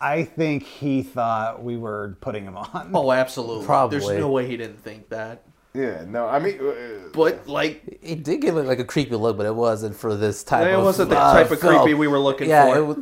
I 0.00 0.24
think 0.24 0.62
he 0.64 1.02
thought 1.02 1.62
we 1.62 1.76
were 1.76 2.16
putting 2.20 2.44
him 2.44 2.56
on. 2.56 2.90
oh, 2.94 3.11
absolutely. 3.12 3.66
Probably. 3.66 3.98
There's 3.98 4.18
no 4.18 4.28
way 4.30 4.46
he 4.46 4.56
didn't 4.56 4.80
think 4.82 5.08
that. 5.11 5.42
yeah, 5.74 6.04
no, 6.06 6.26
I 6.28 6.38
mean 6.38 6.58
uh, 6.61 7.08
But 7.12 7.46
like, 7.48 7.98
He 8.02 8.14
did 8.14 8.40
give 8.40 8.56
it 8.56 8.64
like 8.64 8.78
a 8.78 8.85
creepy 8.85 9.16
look, 9.16 9.37
but 9.37 9.46
it 9.46 9.54
wasn't 9.54 9.96
for 9.96 10.14
this 10.16 10.42
type 10.44 10.66
it 10.66 10.74
of. 10.74 10.85
wasn't 10.85 11.11
the 11.11 11.18
uh, 11.18 11.32
type 11.32 11.50
of 11.50 11.61
film. 11.61 11.76
creepy 11.82 11.94
we 11.94 12.06
were 12.08 12.18
looking 12.18 12.48
Yeah, 12.48 12.72
for. 12.72 12.78
it 12.78 12.85
was. 12.85 12.98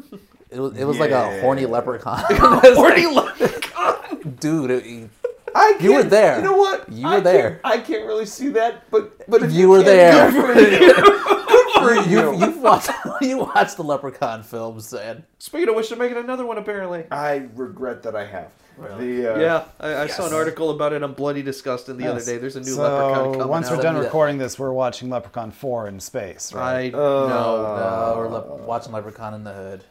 It 0.53 0.59
was, 0.59 0.77
it 0.79 0.85
was 0.85 0.99
like 0.99 1.13
a 1.13 1.41
horny 1.43 1.65
leprechaun. 1.65 2.23
Horny 2.29 3.07
leprechaun. 3.07 4.37
Dude, 4.41 4.71
it, 4.73 4.85
he- 4.85 5.09
I 5.55 5.77
You 5.81 5.93
were 5.95 5.99
can't- 6.01 6.11
there. 6.11 6.37
You 6.39 6.43
know 6.45 6.57
what? 6.57 6.91
You 6.93 7.07
I 7.07 7.11
were 7.11 7.15
can't- 7.17 7.25
there. 7.25 7.61
I 7.65 7.79
can't 7.79 8.07
really 8.07 8.27
see 8.27 8.49
that, 8.51 8.91
but 8.91 9.29
but 9.29 9.43
if 9.43 9.53
You 9.53 9.69
were 9.71 9.79
can, 9.79 9.87
there. 9.87 10.31
Good 10.31 10.55
for 10.55 10.61
you. 10.61 10.95
Good 11.51 12.05
for 12.05 12.09
you, 12.11 12.33
you. 12.33 12.39
you've 12.47 12.61
watched 12.63 12.91
you 13.23 13.39
watched 13.39 13.77
the 13.77 13.83
leprechaun 13.85 14.43
films, 14.43 14.93
and 14.93 15.23
Speaking 15.39 15.71
of 15.71 15.75
which, 15.77 15.89
they're 15.89 15.99
making 15.99 16.19
another 16.19 16.45
one 16.47 16.59
apparently. 16.59 17.05
I 17.11 17.49
regret 17.55 18.03
that 18.05 18.15
I 18.15 18.27
have. 18.27 18.51
The, 18.99 19.35
uh, 19.35 19.39
Yeah, 19.39 19.65
I, 19.79 20.03
I 20.05 20.07
saw 20.07 20.27
an 20.27 20.33
article 20.33 20.71
about 20.71 20.93
it 20.95 21.03
on 21.03 21.13
Bloody 21.13 21.43
Disgusting 21.43 21.97
the 21.99 22.07
other 22.11 22.25
day. 22.25 22.39
There's 22.39 22.57
a 22.57 22.61
new 22.61 22.67
so 22.73 22.83
leprechaun 22.83 23.25
coming 23.25 23.41
out. 23.43 23.49
once 23.51 23.71
we're 23.71 23.77
done 23.83 23.97
Yeah. 23.97 24.03
recording 24.05 24.39
this, 24.39 24.59
we're 24.59 24.73
watching 24.73 25.11
Leprechaun 25.11 25.51
4 25.51 25.89
in 25.89 26.01
space, 26.01 26.53
right? 26.55 26.95
I 26.95 26.97
Uh, 26.97 27.01
no. 27.29 27.29
no, 27.77 28.15
we're 28.17 28.29
le- 28.29 28.57
watching 28.67 28.93
Leprechaun 28.93 29.35
in 29.35 29.45
the 29.45 29.53
Hood. 29.53 29.85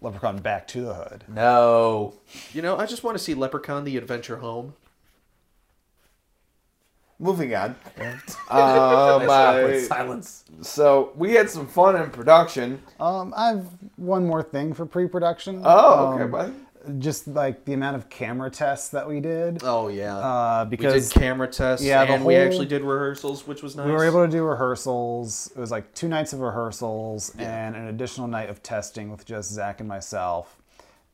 Leprechaun 0.00 0.38
Back 0.38 0.66
to 0.68 0.80
the 0.82 0.94
Hood. 0.94 1.22
No, 1.28 2.14
You 2.52 2.62
know, 2.62 2.76
I 2.78 2.86
just 2.86 3.04
want 3.04 3.16
to 3.16 3.22
see 3.22 3.34
Leprechaun: 3.34 3.84
The 3.84 3.96
Adventure 3.96 4.38
Home. 4.38 4.74
Moving 7.22 7.54
on. 7.54 7.76
Um, 8.50 8.58
awkward 9.28 9.30
uh, 9.30 9.80
silence. 9.82 10.44
so 10.60 11.12
we 11.16 11.32
had 11.32 11.48
some 11.48 11.66
fun 11.66 11.96
in 11.96 12.10
production. 12.10 12.82
Um, 13.00 13.32
I 13.34 13.48
have 13.48 13.66
one 13.96 14.26
more 14.26 14.42
thing 14.42 14.74
for 14.74 14.84
pre-production. 14.84 15.62
Oh, 15.64 16.12
okay, 16.14 16.24
Um, 16.24 16.30
buddy. 16.30 16.52
Just 16.98 17.28
like 17.28 17.64
the 17.64 17.72
amount 17.74 17.96
of 17.96 18.10
camera 18.10 18.50
tests 18.50 18.88
that 18.90 19.08
we 19.08 19.20
did. 19.20 19.62
Oh 19.62 19.86
yeah, 19.88 20.18
Uh, 20.18 20.64
we 20.64 20.70
did 20.70 20.78
because 20.78 21.12
camera 21.12 21.46
tests, 21.46 21.86
yeah, 21.86 22.04
the 22.04 22.12
and 22.14 22.24
we 22.24 22.34
actually 22.34 22.66
did 22.66 22.82
rehearsals, 22.82 23.46
which 23.46 23.62
was 23.62 23.76
nice. 23.76 23.86
We 23.86 23.92
were 23.92 24.04
able 24.04 24.26
to 24.26 24.30
do 24.30 24.42
rehearsals. 24.42 25.50
It 25.56 25.60
was 25.60 25.70
like 25.70 25.94
two 25.94 26.08
nights 26.08 26.32
of 26.32 26.40
rehearsals 26.40 27.32
and 27.38 27.76
an 27.76 27.86
additional 27.86 28.26
night 28.26 28.50
of 28.50 28.62
testing 28.64 29.10
with 29.12 29.24
just 29.24 29.50
Zach 29.50 29.78
and 29.80 29.88
myself. 29.88 30.58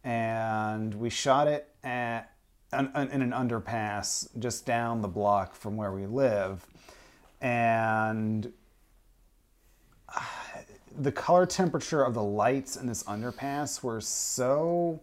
And 0.03 0.95
we 0.95 1.11
shot 1.11 1.47
it 1.49 1.69
at 1.85 2.33
an, 2.73 2.91
an, 2.95 3.09
in 3.09 3.23
an 3.23 3.33
underpass 3.33 4.29
just 4.39 4.67
down 4.67 5.03
the 5.03 5.09
block 5.09 5.55
from 5.55 5.77
where 5.77 5.93
we 5.93 6.07
live. 6.07 6.67
And 7.41 8.53
uh, 10.15 10.21
the 10.99 11.13
color 11.13 11.47
temperature 11.47 12.03
of 12.03 12.15
the 12.15 12.23
lights 12.23 12.77
in 12.77 12.87
this 12.87 13.03
underpass 13.05 13.83
were 13.83 14.01
so 14.01 15.01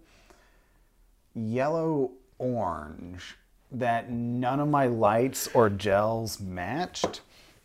yellow 1.34 2.12
orange 2.38 3.36
that 3.72 4.12
none 4.12 4.60
of 4.60 4.68
my 4.68 4.88
lights 4.88 5.50
or 5.54 5.70
gels 5.70 6.40
matched. 6.40 7.22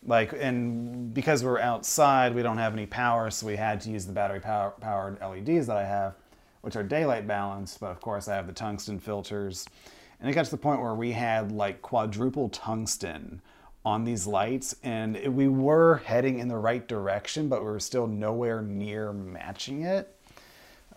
Like, 0.07 0.33
and 0.33 1.13
because 1.13 1.45
we're 1.45 1.61
outside, 1.61 2.35
we 2.35 2.43
don't 2.43 2.59
have 2.59 2.73
any 2.73 2.87
power, 2.87 3.31
so 3.31 3.47
we 3.47 3.57
had 3.57 3.81
to 3.83 3.91
use 3.91 4.07
the 4.07 4.13
battery 4.13 4.41
power, 4.41 4.71
powered 4.81 5.21
LEDs 5.21 5.67
that 5.67 5.77
I 5.77 5.85
have, 5.85 6.15
which 6.63 6.77
are 6.77 6.83
daylight 6.83 7.27
balanced, 7.27 7.81
but 7.81 7.91
of 7.91 8.01
course 8.01 8.29
I 8.29 8.37
have 8.37 8.47
the 8.47 8.53
tungsten 8.53 8.99
filters. 8.99 9.67
And 10.21 10.29
it 10.29 10.35
got 10.35 10.45
to 10.45 10.51
the 10.51 10.57
point 10.59 10.83
where 10.83 10.95
we 10.95 11.13
had 11.13 11.53
like 11.53 11.81
quadruple 11.83 12.49
tungsten 12.51 13.41
on 13.85 14.05
these 14.05 14.27
lights, 14.27 14.77
and 14.83 15.17
it- 15.17 15.33
we 15.33 15.49
were 15.49 15.97
heading 16.05 16.39
in 16.39 16.49
the 16.49 16.59
right 16.59 16.87
direction, 16.87 17.49
but 17.49 17.61
we 17.61 17.67
were 17.71 17.81
still 17.81 18.07
nowhere 18.07 18.61
near 18.61 19.13
matching 19.13 19.83
it. 19.83 20.15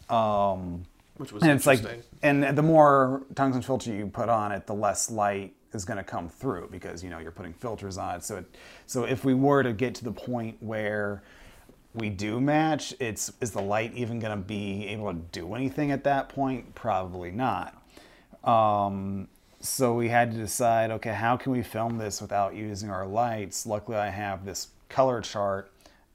Um, 0.09 0.83
which 1.17 1.31
was 1.31 1.43
and 1.43 1.51
it's 1.53 1.65
like, 1.65 1.79
and 2.21 2.43
the 2.57 2.63
more 2.63 3.23
tungsten 3.35 3.61
filter 3.61 3.93
you 3.93 4.07
put 4.07 4.27
on 4.29 4.51
it, 4.51 4.67
the 4.67 4.73
less 4.73 5.09
light 5.09 5.53
is 5.73 5.85
going 5.85 5.97
to 5.97 6.03
come 6.03 6.27
through 6.27 6.67
because 6.71 7.03
you 7.03 7.09
know 7.09 7.19
you're 7.19 7.31
putting 7.31 7.53
filters 7.53 7.97
on 7.97 8.15
it. 8.15 8.23
So, 8.23 8.37
it, 8.37 8.45
so 8.85 9.05
if 9.05 9.23
we 9.23 9.33
were 9.33 9.63
to 9.63 9.71
get 9.73 9.95
to 9.95 10.03
the 10.03 10.11
point 10.11 10.57
where 10.59 11.23
we 11.93 12.09
do 12.09 12.41
match, 12.41 12.93
it's 12.99 13.31
is 13.39 13.51
the 13.51 13.61
light 13.61 13.93
even 13.93 14.19
going 14.19 14.35
to 14.35 14.43
be 14.43 14.87
able 14.87 15.13
to 15.13 15.19
do 15.31 15.53
anything 15.53 15.91
at 15.91 16.03
that 16.05 16.29
point? 16.29 16.73
Probably 16.75 17.31
not. 17.31 17.81
Um, 18.43 19.27
so 19.59 19.93
we 19.93 20.09
had 20.09 20.31
to 20.31 20.37
decide, 20.37 20.91
okay, 20.91 21.13
how 21.13 21.37
can 21.37 21.51
we 21.51 21.61
film 21.63 21.97
this 21.97 22.21
without 22.21 22.55
using 22.55 22.89
our 22.89 23.05
lights? 23.05 23.65
Luckily, 23.65 23.97
I 23.97 24.09
have 24.09 24.43
this 24.43 24.69
color 24.89 25.21
chart 25.21 25.71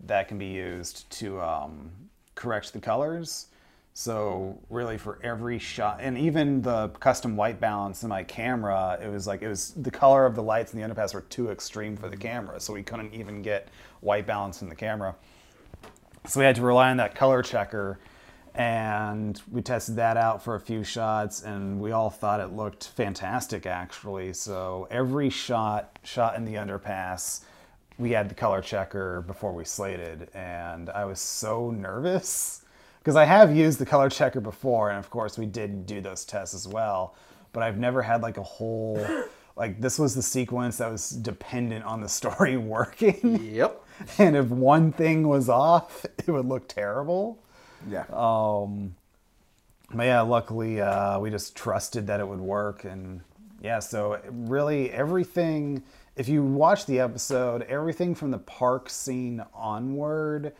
that 0.07 0.29
can 0.29 0.39
be 0.39 0.47
used 0.47 1.09
to 1.11 1.41
um, 1.41 1.91
correct 2.35 2.73
the 2.73 2.81
colors. 2.81 3.47
So 3.95 4.57
really, 4.71 4.97
for 4.97 5.19
every 5.25 5.59
shot, 5.59 5.99
and 6.01 6.17
even 6.17 6.63
the 6.63 6.89
custom 7.01 7.37
white 7.37 7.59
balance 7.59 8.05
in 8.05 8.09
my 8.09 8.23
camera, 8.23 8.97
it 9.03 9.09
was 9.09 9.27
like 9.27 9.43
it 9.43 9.49
was 9.49 9.73
the 9.73 9.91
color 9.91 10.25
of 10.25 10.37
the 10.37 10.43
lights 10.43 10.73
in 10.73 10.81
the 10.81 10.87
underpass 10.87 11.15
were 11.15 11.23
too 11.23 11.51
extreme 11.51 11.97
for 11.97 12.09
the 12.09 12.17
camera, 12.17 12.61
so 12.61 12.73
we 12.73 12.85
couldn't 12.85 13.13
even 13.13 13.43
get 13.43 13.69
white 14.01 14.25
balance 14.25 14.63
in 14.63 14.69
the 14.69 14.75
camera. 14.77 15.17
So 16.27 16.41
we 16.41 16.47
had 16.47 16.57
to 16.57 16.63
rely 16.63 16.91
on 16.91 16.97
that 16.99 17.15
color 17.15 17.43
checker, 17.43 17.99
and 18.55 19.41
we 19.51 19.63
tested 19.63 19.97
that 19.97 20.17
out 20.17 20.43
for 20.43 20.55
a 20.55 20.61
few 20.61 20.85
shots, 20.85 21.43
and 21.43 21.81
we 21.81 21.93
all 21.93 22.11
thought 22.11 22.41
it 22.41 22.53
looked 22.53 22.89
fantastic 22.89 23.67
actually. 23.67 24.33
So 24.33 24.89
every 24.91 25.31
shot 25.31 25.99
shot 26.03 26.37
in 26.37 26.45
the 26.45 26.55
underpass, 26.55 27.43
we 27.99 28.11
had 28.11 28.29
the 28.29 28.35
color 28.35 28.61
checker 28.61 29.23
before 29.27 29.53
we 29.53 29.65
slated, 29.65 30.29
and 30.35 30.91
I 30.91 31.05
was 31.05 31.21
so 31.21 31.71
nervous 31.71 32.63
because 32.99 33.17
I 33.17 33.25
have 33.25 33.57
used 33.57 33.79
the 33.79 33.87
color 33.87 34.11
checker 34.11 34.41
before, 34.41 34.91
and 34.91 34.99
of 34.99 35.09
course 35.09 35.39
we 35.39 35.47
did 35.47 35.87
do 35.87 36.01
those 36.01 36.25
tests 36.25 36.55
as 36.55 36.69
well. 36.69 37.15
But 37.53 37.63
I've 37.63 37.79
never 37.79 38.03
had 38.03 38.23
like 38.23 38.37
a 38.37 38.43
whole 38.43 39.05
like 39.59 39.81
this 39.81 39.99
was 39.99 40.15
the 40.15 40.23
sequence 40.23 40.79
that 40.79 40.91
was 40.91 41.11
dependent 41.11 41.85
on 41.85 42.01
the 42.01 42.09
story 42.09 42.57
working. 42.75 43.53
Yep. 43.53 43.85
and 44.19 44.37
if 44.37 44.47
one 44.47 44.93
thing 44.93 45.27
was 45.29 45.49
off, 45.49 46.05
it 46.19 46.29
would 46.29 46.47
look 46.47 46.69
terrible. 46.69 47.39
Yeah. 47.89 48.05
Um, 48.13 48.97
but 49.93 50.05
yeah, 50.05 50.21
luckily 50.21 50.81
uh, 50.81 51.19
we 51.19 51.31
just 51.31 51.57
trusted 51.57 52.07
that 52.09 52.21
it 52.21 52.29
would 52.29 52.41
work, 52.41 52.85
and 52.85 53.23
yeah, 53.63 53.79
so 53.79 54.21
really 54.29 54.91
everything. 54.91 55.83
If 56.17 56.29
you 56.29 56.43
watch 56.43 56.87
the 56.87 57.01
episode, 57.01 57.63
everything 57.63 58.15
from 58.15 58.33
the 58.33 58.39
park 58.39 58.91
scene 58.91 59.43
onward 59.55 60.53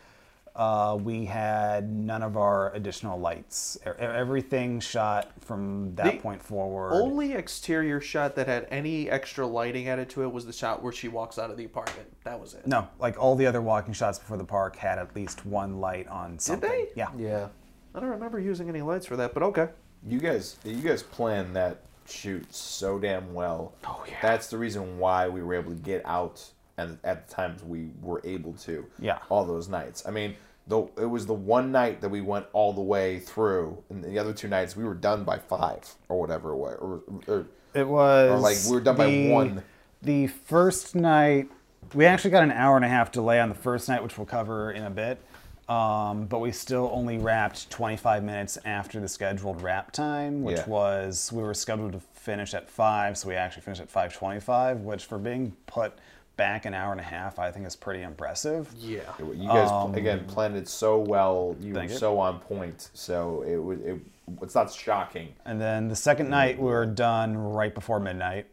uh, 0.59 0.97
we 1.01 1.23
had 1.23 1.89
none 1.89 2.21
of 2.21 2.35
our 2.35 2.73
additional 2.75 3.17
lights. 3.17 3.77
E- 3.87 3.89
Everything 3.97 4.81
shot 4.81 5.31
from 5.39 5.95
that 5.95 6.15
The 6.15 6.19
point 6.19 6.43
forward. 6.43 6.91
Only 7.01 7.31
exterior 7.33 8.01
shot 8.01 8.35
that 8.35 8.47
had 8.47 8.67
any 8.69 9.09
extra 9.09 9.47
lighting 9.47 9.87
added 9.87 10.09
to 10.11 10.23
it 10.23 10.31
was 10.33 10.45
the 10.45 10.51
shot 10.51 10.83
where 10.83 10.91
she 10.91 11.07
walks 11.07 11.39
out 11.39 11.49
of 11.49 11.55
the 11.55 11.63
apartment. 11.63 12.09
That 12.25 12.39
was 12.41 12.55
it. 12.55 12.67
no, 12.67 12.89
like 12.99 13.17
all 13.17 13.37
the 13.37 13.45
other 13.47 13.61
walking 13.61 13.93
shots 13.93 14.19
before 14.19 14.35
the 14.35 14.43
park 14.43 14.75
had 14.75 14.99
at 14.99 15.15
least 15.15 15.45
one 15.45 15.79
light 15.79 16.07
on 16.09 16.37
something. 16.37 16.69
they? 16.69 16.87
Yeah. 16.93 17.07
Yeah. 17.17 17.47
I 17.95 18.01
don't 18.01 18.09
remember 18.09 18.37
using 18.39 18.67
any 18.67 18.81
lights 18.81 19.05
for 19.05 19.15
that, 19.15 19.33
but 19.33 19.43
okay. 19.43 19.69
You 20.05 20.19
guys, 20.19 20.57
you 20.65 20.81
guys 20.81 21.01
planned 21.03 21.55
that 21.55 21.83
shoot 22.05 22.53
so 22.53 22.99
damn 22.99 23.33
well. 23.33 23.73
Oh, 23.87 24.03
yeah. 24.07 24.15
That's 24.21 24.47
the 24.47 24.57
reason 24.57 24.99
why 24.99 25.29
we 25.29 25.41
were 25.41 25.53
able 25.55 25.71
to 25.71 25.77
get 25.77 26.01
out 26.05 26.43
and 26.77 26.97
at 27.05 27.27
the 27.29 27.33
times 27.33 27.63
we 27.63 27.89
were 28.01 28.21
able 28.25 28.53
to. 28.53 28.85
Yeah. 28.99 29.19
All 29.29 29.45
those 29.45 29.67
nights. 29.69 30.03
I 30.05 30.11
mean, 30.11 30.35
the 30.69 30.83
it 31.01 31.05
was 31.05 31.25
the 31.25 31.33
one 31.33 31.71
night 31.71 31.99
that 32.01 32.09
we 32.09 32.21
went 32.21 32.45
all 32.53 32.71
the 32.71 32.81
way 32.81 33.19
through, 33.19 33.83
and 33.89 34.03
the 34.03 34.17
other 34.17 34.31
two 34.31 34.47
nights 34.47 34.75
we 34.77 34.85
were 34.85 34.93
done 34.93 35.23
by 35.23 35.37
five 35.37 35.95
or 36.07 36.19
whatever 36.19 36.51
it 36.51 36.57
was. 36.57 36.77
Or, 36.79 37.01
or, 37.27 37.45
It 37.73 37.87
was 37.87 38.31
Or, 38.31 38.37
like, 38.39 38.57
we 38.65 38.71
were 38.71 38.81
done 38.81 38.95
by 38.95 39.29
one. 39.29 39.63
The 40.01 40.27
first 40.27 40.95
night, 40.95 41.49
we 41.93 42.05
actually 42.05 42.31
got 42.31 42.43
an 42.43 42.51
hour 42.51 42.75
and 42.75 42.85
a 42.85 42.87
half 42.87 43.11
delay 43.11 43.39
on 43.39 43.49
the 43.49 43.55
first 43.55 43.89
night, 43.89 44.01
which 44.01 44.17
we'll 44.17 44.27
cover 44.27 44.71
in 44.71 44.83
a 44.83 44.89
bit. 44.89 45.19
Um, 45.67 46.25
but 46.25 46.39
we 46.39 46.51
still 46.51 46.89
only 46.91 47.19
wrapped 47.19 47.69
25 47.69 48.23
minutes 48.23 48.57
after 48.65 48.99
the 48.99 49.07
scheduled 49.07 49.61
wrap 49.61 49.91
time, 49.91 50.41
which 50.43 50.57
Yeah. 50.57 50.67
was 50.67 51.31
we 51.31 51.43
were 51.43 51.53
scheduled 51.53 51.91
to 51.91 51.99
finish 51.99 52.53
at 52.55 52.69
five, 52.69 53.17
so 53.17 53.27
we 53.27 53.35
actually 53.35 53.61
finished 53.61 53.81
at 53.81 53.89
5:25, 53.89 54.81
which 54.81 55.05
for 55.05 55.19
being 55.19 55.55
put 55.67 55.93
back 56.39 56.65
an 56.65 56.73
hour 56.73 56.91
and 56.93 57.01
a 57.01 57.03
half, 57.03 57.37
I 57.37 57.51
think 57.51 57.67
is 57.67 57.75
pretty 57.75 58.01
impressive. 58.01 58.71
Yeah. 58.79 59.01
you 59.19 59.47
guys 59.47 59.69
um, 59.69 59.93
again 59.93 60.25
planned 60.25 60.55
it 60.55 60.67
so 60.69 60.97
well. 60.97 61.55
You 61.59 61.73
were 61.73 61.79
Thank 61.81 61.91
you. 61.91 61.97
so 61.97 62.17
on 62.17 62.39
point. 62.39 62.89
So 62.95 63.43
it 63.47 63.57
was. 63.57 63.79
It, 63.81 63.99
it's 64.41 64.55
not 64.55 64.71
shocking. 64.71 65.33
And 65.45 65.59
then 65.59 65.87
the 65.89 65.95
second 65.95 66.29
night 66.29 66.57
we 66.57 66.65
were 66.65 66.85
done 66.85 67.35
right 67.37 67.73
before 67.75 67.99
midnight. 67.99 68.45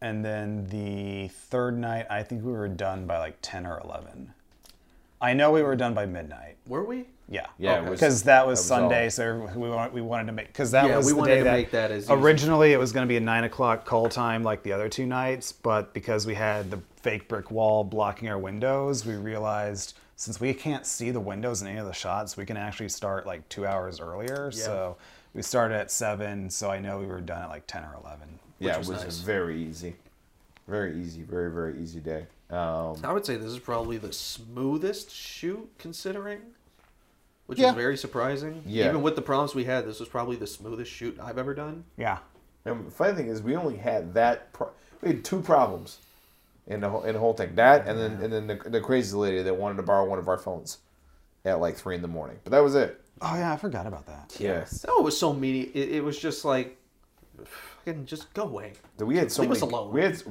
And 0.00 0.24
then 0.24 0.66
the 0.68 1.28
third 1.28 1.76
night, 1.76 2.06
I 2.08 2.22
think 2.22 2.42
we 2.44 2.52
were 2.52 2.68
done 2.68 3.06
by 3.06 3.18
like 3.18 3.36
10 3.42 3.66
or 3.66 3.80
11. 3.84 4.32
I 5.20 5.34
know 5.34 5.50
we 5.50 5.62
were 5.62 5.76
done 5.76 5.92
by 5.92 6.06
midnight. 6.06 6.56
Were 6.66 6.84
we? 6.84 7.08
Yeah. 7.28 7.46
Yeah, 7.58 7.80
it 7.84 7.90
was- 7.90 8.00
Because 8.00 8.22
that 8.22 8.46
was 8.46 8.66
that 8.68 8.80
was 8.80 8.82
Sunday, 8.90 9.04
all. 9.04 9.10
so 9.10 9.50
we 9.56 9.68
wanted, 9.68 9.92
we 9.92 10.00
wanted 10.00 10.26
to 10.26 10.32
make 10.32 10.46
because 10.46 10.70
that 10.70 10.86
Yeah, 10.88 10.96
was 10.96 11.06
we 11.06 11.12
the 11.12 11.18
wanted 11.18 11.30
day 11.32 11.38
to 11.38 11.44
that, 11.44 11.52
make 11.56 11.70
that 11.72 11.90
as 11.90 12.04
easy. 12.04 12.12
originally 12.14 12.72
it 12.72 12.78
was 12.78 12.92
going 12.92 13.04
to 13.06 13.08
be 13.08 13.16
a 13.18 13.20
nine 13.20 13.44
o'clock 13.44 13.84
call 13.84 14.08
time 14.08 14.42
like 14.42 14.62
the 14.62 14.72
other 14.72 14.88
two 14.88 15.04
nights, 15.06 15.52
but 15.52 15.92
because 15.92 16.24
we 16.26 16.34
had 16.34 16.70
the 16.70 16.78
fake 17.02 17.28
brick 17.28 17.50
wall 17.50 17.84
blocking 17.84 18.28
our 18.28 18.38
windows, 18.38 19.04
we 19.06 19.14
realized 19.14 19.96
since 20.16 20.40
we 20.40 20.52
can't 20.52 20.84
see 20.84 21.10
the 21.10 21.20
windows 21.20 21.62
in 21.62 21.68
any 21.68 21.78
of 21.78 21.86
the 21.86 21.92
shots, 21.94 22.36
we 22.36 22.44
can 22.44 22.56
actually 22.56 22.88
start 22.90 23.26
like 23.26 23.48
two 23.48 23.66
hours 23.66 24.00
earlier. 24.00 24.50
So 24.50 24.96
we 25.32 25.42
started 25.42 25.76
at 25.76 25.90
seven, 25.90 26.50
so 26.50 26.70
I 26.70 26.78
know 26.78 26.98
we 26.98 27.06
were 27.06 27.20
done 27.20 27.42
at 27.42 27.48
like 27.48 27.66
ten 27.66 27.84
or 27.84 27.96
eleven. 28.04 28.38
Yeah, 28.58 28.76
was 28.76 28.88
it 28.88 28.92
was 28.92 29.04
nice. 29.04 29.18
very 29.20 29.62
easy. 29.62 29.96
Very 30.68 31.00
easy. 31.00 31.22
Very 31.22 31.50
very 31.50 31.80
easy 31.80 32.00
day. 32.00 32.26
Um, 32.50 32.96
I 33.04 33.12
would 33.12 33.24
say 33.24 33.36
this 33.36 33.50
is 33.52 33.58
probably 33.58 33.96
the 33.96 34.12
smoothest 34.12 35.10
shoot 35.10 35.70
considering, 35.78 36.40
which 37.46 37.58
Yeah. 37.58 37.70
is 37.70 37.76
very 37.76 37.96
surprising. 37.96 38.62
Yeah. 38.66 38.88
Even 38.88 39.02
with 39.02 39.16
the 39.16 39.22
problems 39.22 39.54
we 39.54 39.64
had, 39.64 39.86
this 39.86 40.00
was 40.00 40.08
probably 40.08 40.36
the 40.36 40.46
smoothest 40.48 40.90
shoot 40.90 41.16
I've 41.22 41.38
ever 41.38 41.54
done. 41.54 41.84
Yeah. 41.96 42.18
And 42.64 42.86
the 42.86 42.90
funny 42.90 43.14
thing 43.14 43.28
is, 43.28 43.40
we 43.40 43.56
only 43.56 43.76
had 43.76 44.12
that. 44.14 44.52
Pro- 44.52 44.70
we 45.00 45.08
had 45.10 45.24
two 45.24 45.40
problems 45.40 45.98
in 46.70 46.80
the 46.80 46.88
whole, 46.88 47.02
in 47.02 47.12
the 47.12 47.18
whole 47.18 47.34
thing. 47.34 47.54
That 47.56 47.86
and 47.86 47.98
then 47.98 48.12
and 48.22 48.32
then 48.32 48.46
the, 48.46 48.70
the 48.70 48.80
crazy 48.80 49.16
lady 49.16 49.42
that 49.42 49.54
wanted 49.54 49.76
to 49.76 49.82
borrow 49.82 50.08
one 50.08 50.18
of 50.18 50.28
our 50.28 50.38
phones 50.38 50.78
at 51.44 51.60
like 51.60 51.76
three 51.76 51.96
in 51.96 52.02
the 52.02 52.08
morning. 52.08 52.38
But 52.44 52.52
that 52.52 52.62
was 52.62 52.74
it. 52.74 53.02
Oh 53.20 53.34
yeah, 53.34 53.52
I 53.52 53.56
forgot 53.56 53.86
about 53.86 54.06
that. 54.06 54.34
Yes. 54.38 54.86
Oh, 54.88 55.00
it 55.00 55.04
was 55.04 55.18
so 55.18 55.32
meaty. 55.34 55.70
It, 55.74 55.96
it 55.96 56.04
was 56.04 56.18
just 56.18 56.44
like, 56.44 56.78
fucking 57.44 58.06
just 58.06 58.32
go 58.34 58.44
away. 58.44 58.72
We 58.98 59.16
had 59.16 59.30
so 59.32 59.42
Leave 59.42 59.50
us 59.50 59.60
many. 59.60 59.72
alone. 59.72 59.92
We 59.92 60.00
had 60.02 60.22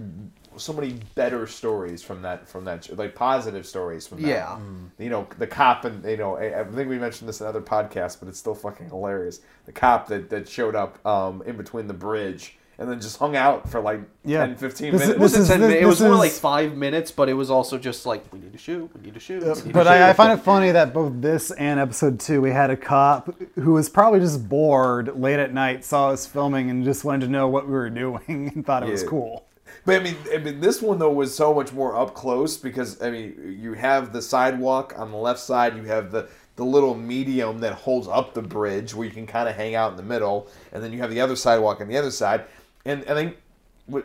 so 0.57 0.73
many 0.73 0.99
better 1.15 1.45
stories 1.45 2.01
from 2.01 2.21
that 2.21 2.47
from 2.47 2.65
that 2.65 2.97
like 2.97 3.15
positive 3.15 3.65
stories 3.65 4.07
from 4.07 4.21
that. 4.21 4.27
Yeah. 4.27 4.59
You 4.97 5.09
know 5.09 5.27
the 5.37 5.47
cop 5.47 5.85
and 5.85 6.03
you 6.05 6.17
know 6.17 6.37
I, 6.37 6.61
I 6.61 6.63
think 6.63 6.89
we 6.89 6.97
mentioned 6.97 7.27
this 7.27 7.41
in 7.41 7.47
other 7.47 7.61
podcasts, 7.61 8.17
but 8.19 8.29
it's 8.29 8.39
still 8.39 8.55
fucking 8.55 8.89
hilarious. 8.89 9.41
The 9.65 9.71
cop 9.71 10.07
that 10.07 10.29
that 10.29 10.47
showed 10.47 10.75
up 10.75 11.05
um, 11.05 11.43
in 11.45 11.57
between 11.57 11.87
the 11.87 11.93
bridge 11.93 12.57
and 12.79 12.89
then 12.89 12.99
just 13.01 13.17
hung 13.19 13.35
out 13.35 13.69
for 13.69 13.81
like 13.81 13.99
Yeah. 14.23 14.45
10, 14.45 14.55
15 14.55 14.91
This 14.93 15.01
is- 15.01 15.07
minutes. 15.09 15.17
It 15.17 15.21
wasn't 15.21 15.41
is- 15.41 15.47
10 15.49 15.59
this- 15.59 15.67
minutes. 15.67 15.83
It 15.83 15.85
was 15.85 15.99
this 15.99 16.05
more 16.05 16.13
is- 16.13 16.19
like 16.19 16.31
five 16.31 16.77
minutes, 16.77 17.11
but 17.11 17.27
it 17.29 17.33
was 17.33 17.51
also 17.51 17.77
just 17.77 18.05
like, 18.05 18.23
we 18.31 18.39
need 18.39 18.53
to 18.53 18.57
shoot, 18.57 18.89
we 18.95 19.01
need 19.01 19.13
to 19.13 19.19
shoot. 19.19 19.43
we 19.43 19.49
need 19.49 19.73
But 19.73 19.83
to 19.83 19.89
I, 19.89 20.09
I 20.09 20.13
find 20.13 20.31
it 20.31 20.41
funny 20.43 20.71
that 20.71 20.93
both 20.93 21.11
this 21.15 21.51
and 21.51 21.79
episode 21.79 22.19
two, 22.21 22.41
we 22.41 22.51
had 22.51 22.69
a 22.69 22.77
cop 22.77 23.35
who 23.55 23.73
was 23.73 23.89
probably 23.89 24.21
just 24.21 24.47
bored 24.47 25.19
late 25.19 25.39
at 25.39 25.53
night, 25.53 25.83
saw 25.83 26.09
us 26.09 26.25
filming, 26.25 26.69
and 26.69 26.85
just 26.85 27.03
wanted 27.03 27.25
to 27.25 27.31
know 27.31 27.47
what 27.49 27.67
we 27.67 27.73
were 27.73 27.89
doing 28.03 28.51
and 28.55 28.65
thought 28.65 28.83
it 28.83 28.89
was 28.89 29.03
cool. 29.03 29.45
But 29.85 29.99
I 30.01 30.03
mean, 30.03 30.15
I 30.33 30.37
mean, 30.37 30.59
this 30.61 30.81
one 30.81 30.99
though 30.99 31.11
was 31.11 31.33
so 31.35 31.53
much 31.53 31.73
more 31.73 31.95
up 31.95 32.13
close 32.13 32.57
because 32.57 33.01
I 33.01 33.09
mean, 33.11 33.57
you 33.61 33.73
have 33.73 34.13
the 34.13 34.21
sidewalk 34.21 34.93
on 34.97 35.11
the 35.11 35.17
left 35.17 35.39
side, 35.39 35.75
you 35.75 35.83
have 35.83 36.11
the 36.11 36.27
the 36.57 36.65
little 36.65 36.93
medium 36.93 37.59
that 37.59 37.71
holds 37.71 38.05
up 38.09 38.33
the 38.33 38.41
bridge 38.41 38.93
where 38.93 39.07
you 39.07 39.13
can 39.13 39.25
kind 39.25 39.47
of 39.47 39.55
hang 39.55 39.75
out 39.75 39.91
in 39.91 39.95
the 39.97 40.03
middle, 40.03 40.47
and 40.73 40.83
then 40.83 40.91
you 40.91 40.99
have 40.99 41.09
the 41.09 41.21
other 41.21 41.35
sidewalk 41.37 41.79
on 41.79 41.87
the 41.87 41.95
other 41.97 42.11
side, 42.11 42.43
and 42.85 43.03
I 43.07 43.13
think 43.13 43.37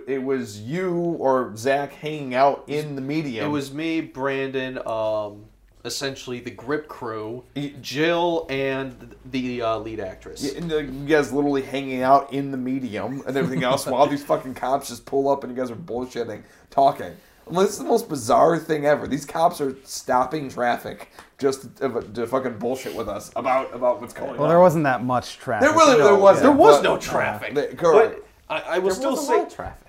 it 0.06 0.22
was 0.22 0.60
you 0.60 0.94
or 0.94 1.54
Zach 1.56 1.92
hanging 1.92 2.34
out 2.34 2.64
in 2.66 2.96
the 2.96 3.02
medium. 3.02 3.46
It 3.46 3.50
was 3.50 3.72
me, 3.72 4.00
Brandon, 4.00 4.78
um, 4.86 5.44
essentially 5.84 6.40
the 6.40 6.50
grip 6.50 6.88
crew, 6.88 7.44
Jill, 7.82 8.46
and 8.48 9.14
the 9.26 9.60
uh, 9.62 9.78
lead 9.78 10.00
actress. 10.00 10.54
And 10.54 10.72
uh, 10.72 10.78
you 10.78 11.06
guys 11.06 11.32
literally 11.32 11.62
hanging 11.62 12.02
out 12.02 12.32
in 12.32 12.50
the 12.50 12.56
medium 12.56 13.22
and 13.26 13.36
everything 13.36 13.62
else 13.62 13.86
while 13.86 14.06
these 14.06 14.24
fucking 14.24 14.54
cops 14.54 14.88
just 14.88 15.04
pull 15.04 15.28
up 15.28 15.44
and 15.44 15.54
you 15.54 15.60
guys 15.62 15.70
are 15.70 15.76
bullshitting, 15.76 16.42
talking. 16.70 17.12
Well, 17.46 17.60
this 17.60 17.72
is 17.72 17.78
the 17.78 17.84
most 17.84 18.08
bizarre 18.08 18.58
thing 18.58 18.86
ever. 18.86 19.06
These 19.06 19.26
cops 19.26 19.60
are 19.60 19.76
stopping 19.84 20.48
traffic 20.48 21.10
just 21.36 21.76
to, 21.76 22.00
to 22.14 22.26
fucking 22.26 22.56
bullshit 22.58 22.94
with 22.94 23.06
us 23.06 23.30
about 23.36 23.74
about 23.74 24.00
what's 24.00 24.14
going 24.14 24.28
Well, 24.28 24.34
on. 24.36 24.40
Well, 24.40 24.48
there 24.48 24.60
wasn't 24.60 24.84
that 24.84 25.04
much 25.04 25.36
traffic. 25.36 25.68
There 25.68 25.76
really 25.76 25.98
No, 25.98 26.04
there 26.04 26.14
was 26.16 26.36
yeah. 26.38 26.42
There 26.44 26.52
was 26.52 26.78
but- 26.78 26.82
no 26.84 26.96
traffic. 26.96 27.54
They- 27.54 27.74
correct. 27.74 28.20
I, 28.48 28.60
I 28.60 28.78
will 28.78 28.88
There 28.88 28.96
still 28.96 29.16
say 29.16 29.46
traffic. 29.48 29.86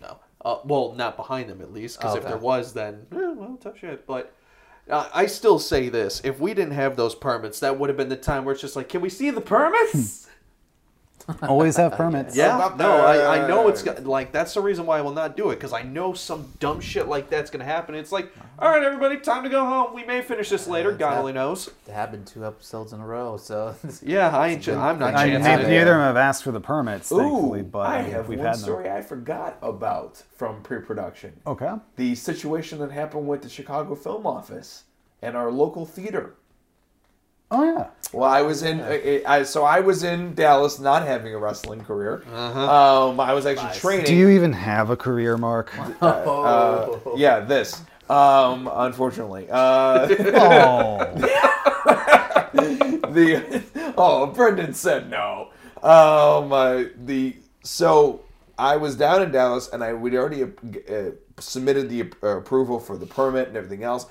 no. 0.00 0.18
Uh, 0.44 0.58
well, 0.64 0.92
not 0.94 1.16
behind 1.16 1.48
them 1.48 1.60
at 1.60 1.72
least, 1.72 1.98
because 1.98 2.16
if 2.16 2.24
there 2.24 2.36
was, 2.36 2.72
then 2.74 3.06
eh, 3.12 3.16
well, 3.36 3.58
tough 3.62 3.78
shit. 3.78 4.06
But 4.06 4.34
uh, 4.90 5.08
I 5.14 5.26
still 5.26 5.58
say 5.58 5.88
this: 5.88 6.20
if 6.24 6.38
we 6.40 6.52
didn't 6.54 6.74
have 6.74 6.96
those 6.96 7.14
permits, 7.14 7.60
that 7.60 7.78
would 7.78 7.88
have 7.88 7.96
been 7.96 8.10
the 8.10 8.16
time 8.16 8.44
where 8.44 8.52
it's 8.52 8.60
just 8.60 8.76
like, 8.76 8.88
can 8.88 9.00
we 9.00 9.08
see 9.08 9.30
the 9.30 9.40
permits? 9.40 10.28
Always 11.42 11.76
have 11.76 11.92
permits. 11.92 12.36
Yeah, 12.36 12.74
no, 12.76 12.90
I, 12.96 13.44
I 13.44 13.48
know 13.48 13.68
it's 13.68 13.82
got, 13.82 14.04
like 14.04 14.32
that's 14.32 14.54
the 14.54 14.60
reason 14.60 14.84
why 14.86 14.98
I 14.98 15.00
will 15.00 15.12
not 15.12 15.36
do 15.36 15.50
it 15.50 15.56
because 15.56 15.72
I 15.72 15.82
know 15.82 16.12
some 16.12 16.52
dumb 16.60 16.80
shit 16.80 17.08
like 17.08 17.30
that's 17.30 17.50
gonna 17.50 17.64
happen. 17.64 17.94
It's 17.94 18.12
like, 18.12 18.26
uh-huh. 18.26 18.44
all 18.58 18.70
right, 18.70 18.82
everybody, 18.82 19.18
time 19.18 19.42
to 19.44 19.48
go 19.48 19.64
home. 19.64 19.94
We 19.94 20.04
may 20.04 20.20
finish 20.22 20.50
this 20.50 20.66
later. 20.66 20.90
Yeah, 20.92 20.96
God 20.98 21.12
it's 21.12 21.18
only 21.20 21.32
knows. 21.32 21.68
It 21.86 21.92
happened 21.92 22.26
two 22.26 22.44
episodes 22.44 22.92
in 22.92 23.00
a 23.00 23.06
row, 23.06 23.36
so 23.36 23.74
Yeah, 24.02 24.36
I 24.36 24.48
ain't. 24.48 24.62
ch- 24.62 24.68
I'm 24.68 24.98
not 24.98 25.14
I, 25.14 25.26
chancing 25.26 25.42
neither, 25.42 25.62
it. 25.64 25.68
neither 25.68 25.92
of 25.92 25.98
them 25.98 26.06
have 26.06 26.16
asked 26.16 26.44
for 26.44 26.52
the 26.52 26.60
permits, 26.60 27.10
Ooh, 27.10 27.16
thankfully, 27.18 27.62
but 27.62 27.86
I 27.86 27.98
I 27.98 28.02
have 28.02 28.28
we've 28.28 28.38
one 28.38 28.46
had 28.48 28.56
them. 28.56 28.62
story 28.62 28.90
I 28.90 29.00
forgot 29.02 29.56
about 29.62 30.22
from 30.36 30.62
pre-production. 30.62 31.40
Okay. 31.46 31.72
The 31.96 32.14
situation 32.14 32.78
that 32.80 32.90
happened 32.90 33.26
with 33.28 33.42
the 33.42 33.48
Chicago 33.48 33.94
Film 33.94 34.26
Office 34.26 34.84
and 35.22 35.36
our 35.36 35.50
local 35.50 35.86
theater. 35.86 36.34
Oh 37.54 37.62
yeah. 37.62 37.86
Well, 38.12 38.28
I 38.28 38.42
was 38.42 38.64
in. 38.64 38.80
I, 38.80 39.22
I, 39.26 39.42
so 39.44 39.62
I 39.62 39.78
was 39.78 40.02
in 40.02 40.34
Dallas, 40.34 40.80
not 40.80 41.06
having 41.06 41.34
a 41.34 41.38
wrestling 41.38 41.84
career. 41.84 42.24
Uh-huh. 42.32 43.08
Um, 43.10 43.20
I 43.20 43.32
was 43.32 43.46
actually 43.46 43.78
training. 43.78 44.06
Do 44.06 44.14
you 44.14 44.28
even 44.30 44.52
have 44.52 44.90
a 44.90 44.96
career, 44.96 45.36
Mark? 45.36 45.72
Uh, 46.02 46.98
yeah, 47.16 47.40
this. 47.40 47.80
Um, 48.10 48.68
unfortunately, 48.72 49.46
uh, 49.50 50.08
oh. 50.10 50.98
the 53.12 53.62
oh, 53.96 54.26
Brendan 54.26 54.74
said 54.74 55.08
no. 55.08 55.50
Um, 55.82 56.52
uh, 56.52 56.84
the 57.04 57.36
so 57.62 58.24
I 58.58 58.76
was 58.76 58.96
down 58.96 59.22
in 59.22 59.30
Dallas, 59.30 59.68
and 59.72 59.84
I 59.84 59.92
we'd 59.92 60.16
already 60.16 60.42
uh, 60.42 60.48
submitted 61.38 61.88
the 61.88 62.12
uh, 62.22 62.38
approval 62.38 62.80
for 62.80 62.96
the 62.96 63.06
permit 63.06 63.46
and 63.46 63.56
everything 63.56 63.84
else. 63.84 64.06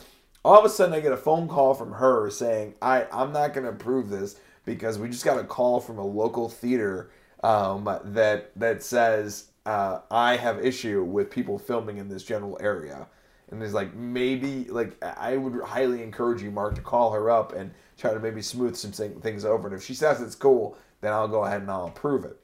All 0.46 0.60
of 0.60 0.66
a 0.66 0.70
sudden, 0.70 0.94
I 0.94 1.00
get 1.00 1.14
a 1.14 1.18
phone 1.18 1.48
call 1.48 1.74
from 1.74 1.94
her 1.94 2.30
saying, 2.30 2.76
"I 2.82 3.08
I'm 3.12 3.32
not 3.32 3.54
going 3.54 3.64
to 3.66 3.72
approve 3.72 4.10
this 4.10 4.36
because 4.66 5.00
we 5.00 5.10
just 5.10 5.24
got 5.26 5.40
a 5.40 5.44
call 5.44 5.80
from 5.80 5.98
a 5.98 6.06
local 6.06 6.50
theater 6.50 7.12
um, 7.44 7.88
that 8.06 8.52
that 8.58 8.84
says 8.84 9.46
uh, 9.66 10.00
I 10.12 10.36
have 10.36 10.64
issue 10.64 11.04
with 11.04 11.30
people 11.30 11.58
filming 11.58 11.98
in 11.98 12.10
this 12.10 12.24
general 12.24 12.58
area." 12.62 13.08
And 13.52 13.62
there's 13.62 13.74
like 13.74 13.94
maybe 13.94 14.66
like 14.66 15.02
I 15.04 15.38
would 15.38 15.62
highly 15.64 16.04
encourage 16.04 16.42
you, 16.42 16.52
Mark, 16.52 16.76
to 16.76 16.82
call 16.82 17.12
her 17.12 17.30
up 17.30 17.54
and 17.54 17.72
try 17.98 18.14
to 18.14 18.20
maybe 18.20 18.42
smooth 18.42 18.76
some 18.76 18.92
things 18.92 19.46
over. 19.46 19.68
And 19.68 19.78
if 19.78 19.84
she 19.84 19.94
says 19.94 20.22
it's 20.22 20.36
cool, 20.36 20.78
then 21.02 21.14
I'll 21.14 21.28
go 21.28 21.46
ahead 21.46 21.62
and 21.62 21.72
I'll 21.72 21.88
approve 21.88 22.26
it. 22.26 22.38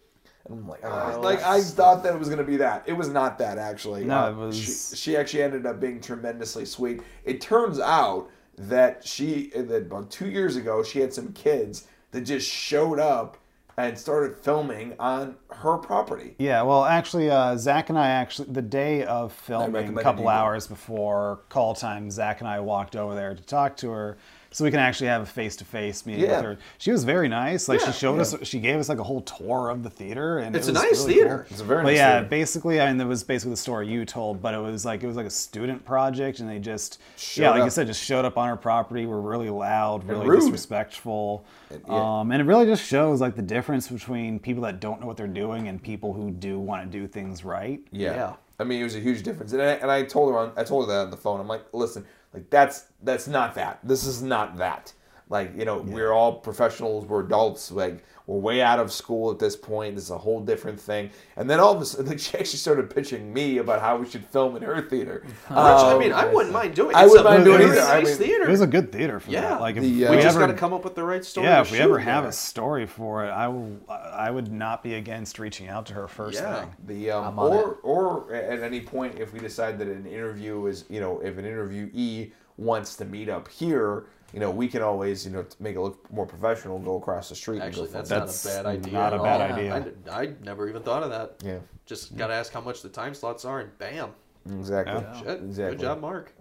And 0.48 0.60
I'm 0.60 0.68
like, 0.68 0.82
ah, 0.84 1.18
like 1.22 1.44
I 1.44 1.62
thought 1.62 2.04
that 2.04 2.14
it 2.14 2.20
was 2.20 2.30
gonna 2.30 2.44
be 2.44 2.58
that. 2.58 2.84
It 2.88 2.94
was 2.94 3.10
not 3.10 3.38
that 3.40 3.58
actually. 3.58 4.04
No, 4.06 4.18
Uh, 4.26 4.32
it 4.32 4.36
was- 4.36 4.90
She, 4.92 4.96
she 4.96 5.18
actually 5.18 5.44
ended 5.44 5.66
up 5.66 5.80
being 5.80 6.02
tremendously 6.02 6.66
sweet. 6.66 7.02
It 7.26 7.42
turns 7.42 7.80
out 7.80 8.30
that 8.58 9.06
she 9.06 9.52
that 9.56 9.84
about 9.84 10.10
two 10.12 10.30
years 10.30 10.56
ago 10.56 10.84
she 10.84 11.00
had 11.00 11.14
some 11.14 11.32
kids 11.34 11.88
that 12.12 12.22
just 12.22 12.48
showed 12.50 13.00
up 13.00 13.38
and 13.78 13.98
started 13.98 14.36
filming 14.36 14.94
on 15.00 15.38
her 15.50 15.78
property. 15.78 16.36
Yeah, 16.38 16.64
well, 16.64 16.84
actually, 16.84 17.30
uh, 17.32 17.56
Zach 17.56 17.88
and 17.88 17.98
I 17.98 18.10
actually, 18.10 18.52
the 18.52 18.62
day 18.62 19.06
of 19.06 19.32
filming, 19.32 19.98
a 19.98 20.04
couple 20.04 20.28
hours 20.28 20.68
before 20.68 21.40
call 21.48 21.76
time, 21.76 22.12
Zach 22.12 22.42
and 22.42 22.50
I 22.50 22.60
walked 22.60 22.98
over 22.98 23.16
there 23.16 23.34
to 23.36 23.42
talk 23.42 23.78
to 23.78 23.90
her 23.92 24.18
so 24.52 24.64
we 24.64 24.72
can 24.72 24.80
actually 24.80 25.08
have 25.08 25.22
a 25.22 25.26
face 25.26 25.56
to 25.58 25.66
face 25.66 26.06
meeting 26.06 26.24
Yeah. 26.26 26.38
with 26.38 26.46
her. 26.46 26.58
She 26.80 26.92
was 26.92 27.04
very 27.04 27.28
nice. 27.28 27.70
Like, 27.70 27.80
Yeah, 27.82 27.92
she 27.92 28.00
showed 28.00 28.20
us, 28.20 28.36
she 28.44 28.60
gave 28.60 28.80
us 28.80 28.90
like 28.90 28.98
a 28.98 29.04
whole 29.04 29.22
tour 29.22 29.70
of 29.70 29.84
the 29.84 29.90
theater. 29.92 30.40
and 30.40 30.56
It's 30.56 30.68
it 30.68 30.72
a 30.72 30.74
nice 30.74 31.02
really 31.02 31.14
theater. 31.14 31.38
cool. 31.48 31.52
It's 31.52 31.62
a 31.62 31.64
very 31.66 31.84
But 31.84 31.90
nice 31.92 31.98
yeah, 31.98 32.12
theater. 32.16 32.30
basically, 32.30 32.82
I 32.82 32.88
mean, 32.88 32.98
that 32.98 33.06
was 33.08 33.24
basically 33.24 33.52
the 33.52 33.58
story 33.58 33.88
you 33.88 34.06
told, 34.06 34.42
but 34.42 34.54
it 34.56 34.58
was 34.60 34.86
like, 34.86 35.04
it 35.04 35.08
was 35.08 35.16
like 35.18 35.28
a 35.28 35.30
student 35.32 35.86
project, 35.86 36.40
and 36.40 36.50
they 36.50 36.58
just, 36.60 37.00
Showed 37.18 37.44
yeah, 37.44 37.50
like 37.52 37.60
up. 37.62 37.66
you 37.66 37.70
said, 37.72 37.86
just 37.88 38.04
showed 38.04 38.26
up 38.26 38.38
on 38.38 38.48
her 38.50 38.56
property, 38.56 39.06
were 39.06 39.22
really 39.22 39.50
loud, 39.50 40.04
really 40.08 40.26
rude. 40.28 40.40
disrespectful. 40.42 41.46
yeah. 41.70 41.78
Um, 42.20 42.32
and 42.32 42.42
it 42.42 42.46
really 42.46 42.66
just 42.66 42.84
shows 42.84 43.22
like 43.22 43.36
the 43.36 43.42
difference 43.42 43.88
between 43.88 44.40
people 44.40 44.64
that 44.64 44.80
don't 44.80 45.00
know 45.02 45.08
what 45.08 45.18
they're 45.18 45.28
doing 45.28 45.68
and 45.68 45.82
people 45.82 46.14
who 46.14 46.32
do 46.32 46.60
want 46.60 46.84
to 46.92 46.98
do 47.00 47.08
things 47.08 47.44
right. 47.46 47.82
Yeah. 47.92 48.14
Yeah. 48.16 48.34
I 48.62 48.66
mean, 48.66 48.82
it 48.82 48.84
was 48.84 48.96
a 48.96 49.00
huge 49.00 49.24
difference, 49.24 49.54
and 49.54 49.62
I, 49.62 49.66
and 49.74 49.90
I 49.90 50.04
told 50.04 50.34
her 50.34 50.38
on 50.38 50.52
I 50.58 50.64
told 50.66 50.86
her 50.88 50.94
that 50.94 51.00
on 51.06 51.12
the 51.12 51.18
phone. 51.18 51.40
I'm 51.40 51.48
like, 51.48 51.64
listen, 51.72 52.06
like 52.34 52.50
that's 52.50 52.86
that's 53.02 53.28
not 53.28 53.56
that. 53.56 53.80
This 53.84 54.06
is 54.06 54.22
not 54.22 54.58
that. 54.58 54.94
Like 55.30 55.56
you 55.56 55.64
know, 55.64 55.78
we're 55.78 56.12
all 56.12 56.34
professionals. 56.40 57.06
We're 57.06 57.24
adults. 57.24 57.72
Like 57.72 58.04
we're 58.26 58.40
way 58.40 58.62
out 58.64 58.80
of 58.80 58.92
school 58.92 59.30
at 59.32 59.38
this 59.38 59.56
point. 59.56 59.94
This 59.94 60.06
is 60.06 60.10
a 60.10 60.18
whole 60.18 60.40
different 60.42 60.80
thing. 60.80 61.12
And 61.38 61.48
then 61.48 61.60
all 61.60 61.76
of 61.76 61.80
a 61.82 61.86
sudden, 61.86 62.08
like 62.10 62.20
she 62.20 62.36
actually 62.36 62.58
started 62.58 62.90
pitching 62.90 63.32
me 63.32 63.60
about 63.60 63.80
how 63.80 63.98
we 63.98 64.10
should 64.10 64.26
film 64.26 64.56
in 64.56 64.64
her 64.64 64.82
theater. 64.82 65.22
Which, 65.48 65.58
I 65.58 65.92
Um, 65.94 66.00
mean, 66.00 66.14
I 66.14 66.26
wouldn't 66.26 66.52
mind 66.52 66.74
doing. 66.74 66.96
I 66.96 67.06
wouldn't 67.06 67.26
mind 67.26 67.46
doing 67.46 67.62
it 67.62 67.68
very 67.68 67.78
either. 67.80 67.88
I 67.92 68.00
Nice 68.02 68.08
mean, 68.20 68.28
theater. 68.28 68.44
It 68.46 68.50
was 68.50 68.62
a 68.62 68.68
good 68.68 68.92
theater 68.92 69.20
for 69.20 69.30
Yeah. 69.30 69.42
that. 69.42 69.62
Like 69.62 69.76
if 69.78 69.84
The, 69.84 70.08
uh, 70.08 70.12
we 70.12 70.18
we 70.18 70.24
just 70.24 70.36
ever, 70.36 70.48
got 70.48 70.52
to 70.52 70.58
come 70.58 70.74
up 70.74 70.84
with 70.84 70.96
the 70.96 71.04
right 71.04 71.24
story. 71.24 71.46
yeah, 71.46 71.62
if 71.62 71.72
we 71.72 71.78
ever 71.78 72.00
shoot. 72.00 72.06
have 72.06 72.24
yeah. 72.24 72.30
a 72.30 72.34
story 72.34 72.88
for 72.88 73.24
it, 73.24 73.30
I 73.30 73.48
will. 73.50 73.78
I 73.88 74.32
would 74.32 74.52
not 74.52 74.82
be 74.82 74.96
against 74.96 75.38
reaching 75.38 75.68
out 75.68 75.86
to 75.88 75.94
her 75.94 76.08
first 76.08 76.42
Yeah. 76.42 76.62
thing. 76.62 76.74
The 76.88 77.12
um, 77.12 77.26
I'm 77.26 77.40
on 77.40 77.52
or 77.54 77.78
or 77.84 78.34
at 78.34 78.62
any 78.64 78.82
point 78.82 79.20
if 79.20 79.32
we 79.32 79.40
decide 79.40 79.78
that 79.78 79.88
an 79.88 80.08
interview 80.08 80.66
is 80.66 80.86
you 80.90 81.00
know 81.00 81.20
if 81.20 81.38
an 81.38 81.46
interviewee 81.46 82.32
wants 82.58 82.96
to 82.98 83.06
meet 83.06 83.30
up 83.30 83.48
here, 83.48 84.06
you 84.34 84.40
know 84.40 84.50
we 84.52 84.68
can 84.68 84.82
always 84.82 85.26
you 85.26 85.32
know 85.32 85.46
make 85.60 85.76
it 85.76 85.82
look 85.82 86.12
more 86.12 86.26
professional, 86.26 86.80
go 86.80 86.98
across 86.98 87.30
the 87.30 87.36
street. 87.36 87.62
Actually, 87.62 87.86
and 87.86 87.94
go 87.94 88.02
that's. 88.04 88.44
That's 88.44 88.46
not 88.46 88.52
a 88.52 88.64
bad 88.64 88.66
idea. 88.66 88.94
not 88.94 89.14
at 89.14 89.20
a 89.20 89.24
bad 89.24 89.42
all. 89.52 89.58
idea. 89.58 89.94
I, 90.12 90.22
I 90.22 90.34
never 90.44 90.70
even 90.70 90.82
thought 90.84 91.04
of 91.04 91.10
that. 91.10 91.36
yeah, 91.44 91.60
Just 91.86 92.16
got 92.18 92.28
to 92.28 92.34
ask 92.34 92.54
how 92.54 92.62
much 92.62 92.82
the 92.82 92.90
time 92.90 93.14
slots 93.14 93.46
are, 93.46 93.60
and 93.60 93.78
bam. 93.78 94.12
exactly. 94.46 94.94
Yeah. 95.02 95.20
Shit. 95.20 95.40
Exactly. 95.42 95.78
Good 95.78 95.82
job, 95.82 96.02
Mark. 96.02 96.34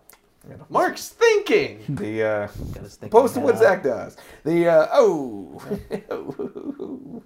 Yeah. 0.48 0.56
Mark's 0.70 1.08
thinking. 1.08 1.84
The 1.88 2.22
uh, 2.22 2.46
Got 2.72 2.84
us 2.84 2.96
thinking 2.96 3.18
opposed 3.18 3.36
what 3.36 3.54
now. 3.56 3.60
Zach 3.60 3.82
does. 3.82 4.16
The 4.44 4.68
uh, 4.68 4.86
oh, 4.92 5.60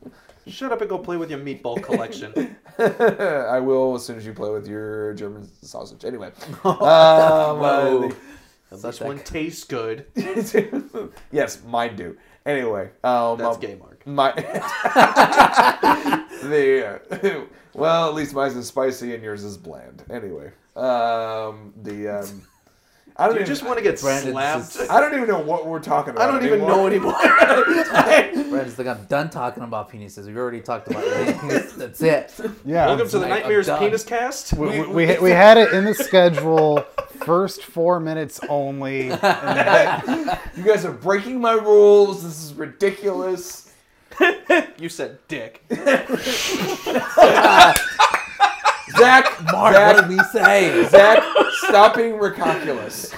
Shut 0.46 0.72
up 0.72 0.80
and 0.80 0.90
go 0.90 0.98
play 0.98 1.16
with 1.16 1.30
your 1.30 1.38
meatball 1.38 1.80
collection. 1.82 2.56
I 2.78 3.60
will 3.60 3.94
as 3.94 4.04
soon 4.04 4.16
as 4.16 4.26
you 4.26 4.32
play 4.32 4.50
with 4.50 4.66
your 4.66 5.14
German 5.14 5.48
sausage. 5.62 6.04
Anyway, 6.04 6.32
um, 6.64 6.78
uh, 6.82 8.10
Whoa. 8.72 8.78
the- 8.78 8.88
This 8.88 9.00
one 9.00 9.18
tastes 9.20 9.64
good. 9.64 10.06
yes, 11.30 11.62
mine 11.66 11.96
do. 11.96 12.16
Anyway, 12.44 12.90
um, 13.04 13.38
That's 13.38 13.54
um, 13.56 13.60
gay, 13.60 13.76
Mark. 13.76 14.04
My 14.06 14.32
the 16.42 17.00
uh, 17.10 17.44
well, 17.74 18.08
at 18.08 18.14
least 18.14 18.34
mine's 18.34 18.56
is 18.56 18.66
spicy 18.66 19.14
and 19.14 19.22
yours 19.22 19.44
is 19.44 19.56
bland. 19.56 20.02
Anyway, 20.10 20.50
um, 20.74 21.72
the 21.82 22.08
um, 22.08 22.42
I 23.16 23.26
don't 23.26 23.34
Do 23.34 23.40
you 23.40 23.42
even, 23.42 23.46
just 23.46 23.62
want 23.62 23.76
to 23.78 23.82
get 23.84 24.00
Brandon's 24.00 24.32
slapped? 24.32 24.72
just- 24.74 24.90
I 24.90 25.00
don't 25.00 25.14
even 25.14 25.28
know 25.28 25.38
what 25.38 25.66
we're 25.66 25.78
talking 25.80 26.14
about. 26.14 26.28
I 26.28 26.32
don't 26.32 26.44
even 26.44 26.60
know 26.60 26.86
anymore. 26.86 27.14
anymore. 27.22 28.48
Brandon's 28.50 28.78
like, 28.78 28.86
I'm 28.88 29.04
done 29.04 29.28
talking 29.30 29.62
about 29.62 29.90
penises. 29.92 30.26
We've 30.26 30.36
already 30.36 30.62
talked 30.62 30.88
about 30.88 31.04
it. 31.06 31.70
That's 31.76 32.00
it. 32.02 32.32
Yeah. 32.64 32.86
Welcome 32.86 33.08
to 33.10 33.18
the 33.18 33.24
I'm 33.26 33.30
Nightmares. 33.30 33.68
Penis 33.68 34.02
Cast. 34.02 34.54
we, 34.54 34.80
we, 34.80 34.86
we, 35.06 35.18
we 35.18 35.30
had 35.30 35.58
it 35.58 35.72
in 35.74 35.84
the 35.84 35.94
schedule. 35.94 36.84
First 37.24 37.62
four 37.64 38.00
minutes 38.00 38.40
only. 38.48 39.08
Then- 39.16 40.38
You 40.56 40.62
guys 40.64 40.84
are 40.84 40.92
breaking 40.92 41.40
my 41.40 41.52
rules. 41.54 42.22
This 42.22 42.42
is 42.44 42.54
ridiculous. 42.54 43.72
You 44.78 44.88
said 44.88 45.18
dick. 45.28 45.64
Zach, 48.98 49.24
Mark, 49.50 49.72
what 49.72 49.72
Zach, 49.74 49.96
did 49.96 50.08
we 50.08 50.18
say? 50.32 50.86
Zach, 50.88 51.22
stop 51.66 51.96
being 51.96 52.18
ridiculous. 52.18 53.12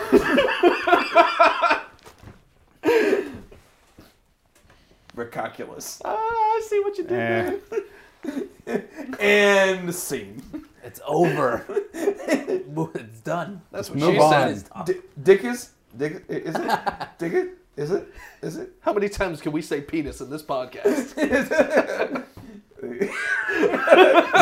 Ridiculous. 5.14 6.02
Ah, 6.04 6.16
I 6.16 6.62
see 6.68 6.80
what 6.80 6.98
you 6.98 7.04
did 7.04 7.12
Eh. 7.12 7.56
there. 7.70 7.82
And 9.20 9.94
scene. 9.94 10.42
It's 10.82 11.00
over. 11.06 11.66
it's 12.94 13.20
done. 13.20 13.62
That's 13.72 13.90
what 13.90 13.98
Move 13.98 14.14
she 14.14 14.18
on. 14.20 14.56
said. 14.56 14.68
D- 14.86 15.00
Dick 15.22 15.44
is 15.44 15.70
Dick 15.96 16.24
is 16.28 16.54
it? 16.56 16.80
Dick 17.18 17.32
it? 17.32 17.48
Is 17.76 17.90
it? 17.90 18.06
Is 18.42 18.56
it? 18.56 18.70
How 18.80 18.92
many 18.92 19.08
times 19.08 19.40
can 19.40 19.50
we 19.52 19.60
say 19.62 19.80
penis 19.80 20.20
in 20.20 20.30
this 20.30 20.42
podcast? 20.42 21.14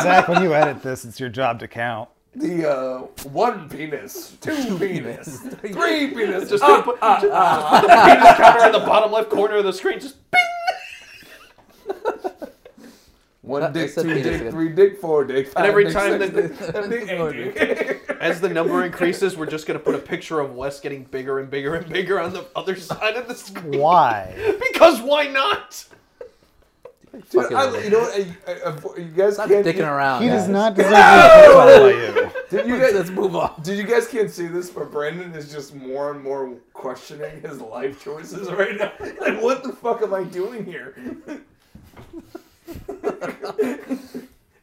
Zach, 0.03 0.29
when 0.29 0.43
you 0.43 0.53
edit 0.55 0.83
this, 0.83 1.05
it's 1.05 1.19
your 1.21 1.29
job 1.29 1.59
to 1.61 1.69
count. 1.69 2.09
The 2.35 2.69
uh, 2.71 2.99
one 3.29 3.69
penis, 3.69 4.37
two, 4.41 4.79
penis, 4.79 5.41
three 5.41 6.09
penis. 6.09 6.49
Just, 6.49 6.63
gonna 6.63 6.83
put, 6.83 6.99
just, 7.01 7.23
just 7.23 7.71
put 7.71 7.83
the 7.83 7.89
penis 7.89 8.37
counter 8.39 8.67
in 8.67 8.73
the 8.73 8.79
bottom 8.81 9.13
left 9.13 9.29
corner 9.31 9.57
of 9.57 9.65
the 9.65 9.73
screen. 9.73 10.01
Just 10.01 10.17
one 13.43 13.63
I 13.63 13.71
dick, 13.71 13.91
said 13.91 14.03
two 14.05 14.09
penis 14.09 14.25
dick, 14.25 14.41
again. 14.41 14.53
three 14.53 14.69
dick, 14.71 14.99
four 15.01 15.25
dick. 15.25 15.49
Five 15.49 15.57
And 15.57 15.67
every 15.67 15.85
dick, 15.85 15.93
time 15.93 16.19
six 16.21 16.33
the- 16.35 16.43
dick, 16.43 16.57
seven 16.59 16.91
dick, 16.91 17.09
eight 17.11 17.55
dick. 17.77 18.02
As 18.23 18.41
the 18.41 18.49
number 18.49 18.85
increases, 18.85 19.37
we're 19.37 19.47
just 19.47 19.67
gonna 19.67 19.79
put 19.79 19.95
a 19.95 19.99
picture 19.99 20.41
of 20.41 20.55
Wes 20.55 20.81
getting 20.81 21.05
bigger 21.05 21.39
and 21.41 21.51
bigger 21.51 21.75
and 21.75 21.89
bigger 21.93 22.21
on 22.21 22.33
the 22.33 22.47
other 22.57 22.77
side 22.77 23.17
of 23.17 23.29
the 23.29 23.35
screen. 23.35 23.79
Why? 23.81 24.35
Because 24.73 25.01
why 25.03 25.27
not? 25.29 25.85
Dude, 27.31 27.53
I, 27.53 27.79
you 27.85 27.91
know 27.91 28.01
what? 28.01 28.15
I, 28.49 28.53
I, 28.53 28.71
I, 28.71 28.99
you 28.99 29.11
guys 29.15 29.35
Stop 29.35 29.49
can't. 29.49 29.67
dicking 29.67 29.87
around. 29.87 30.23
He 30.23 30.29
guys. 30.29 30.41
does 30.43 30.49
not 30.49 30.75
deserve 30.77 30.91
to 30.93 30.95
be 30.95 31.55
by 31.55 31.91
you. 31.91 32.31
Did 32.49 32.67
you 32.67 32.79
guys? 32.81 32.95
Let's 32.95 33.11
move 33.11 33.37
on. 33.37 33.61
Did 33.63 33.77
you 33.79 33.85
guys 33.85 34.09
can't 34.09 34.31
see 34.31 34.47
this, 34.47 34.71
but 34.71 34.91
Brandon 34.91 35.35
is 35.35 35.53
just 35.53 35.75
more 35.75 36.13
and 36.13 36.23
more 36.25 36.55
questioning 36.73 37.41
his 37.43 37.61
life 37.61 38.03
choices 38.03 38.51
right 38.51 38.77
now. 38.79 38.93
Like, 39.21 39.43
what 39.43 39.63
the 39.63 39.73
fuck 39.73 40.01
am 40.03 40.15
I 40.15 40.25
doing 40.25 40.65
here? 40.65 40.95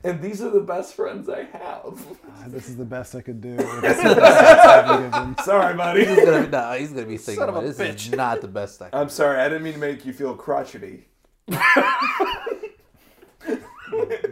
And 0.03 0.21
these 0.21 0.41
are 0.41 0.49
the 0.49 0.61
best 0.61 0.93
friends 0.95 1.27
I 1.29 1.43
have. 1.43 2.01
This 2.47 2.69
is 2.69 2.77
the 2.77 2.85
best 2.85 3.15
I 3.15 3.21
could 3.21 3.41
do. 3.41 3.55
This 3.81 3.97
is 3.97 4.03
the 4.03 4.15
best 4.15 4.67
I've 4.67 4.87
been 5.01 5.11
given. 5.11 5.35
Sorry, 5.43 5.73
buddy. 5.75 6.05
He's 6.05 6.25
gonna, 6.25 6.47
no, 6.47 6.71
he's 6.73 6.91
gonna 6.91 7.05
be 7.05 7.17
thinking, 7.17 7.41
Son 7.45 7.49
of 7.49 7.55
a 7.57 7.61
this 7.67 7.79
is 7.79 8.09
bitch. 8.09 8.15
not 8.17 8.41
the 8.41 8.47
best 8.47 8.79
thing. 8.79 8.89
I'm 8.93 9.09
sorry. 9.09 9.39
I 9.39 9.49
didn't 9.49 9.63
mean 9.63 9.73
to 9.73 9.79
make 9.79 10.05
you 10.05 10.13
feel 10.13 10.35
crotchety. 10.35 11.07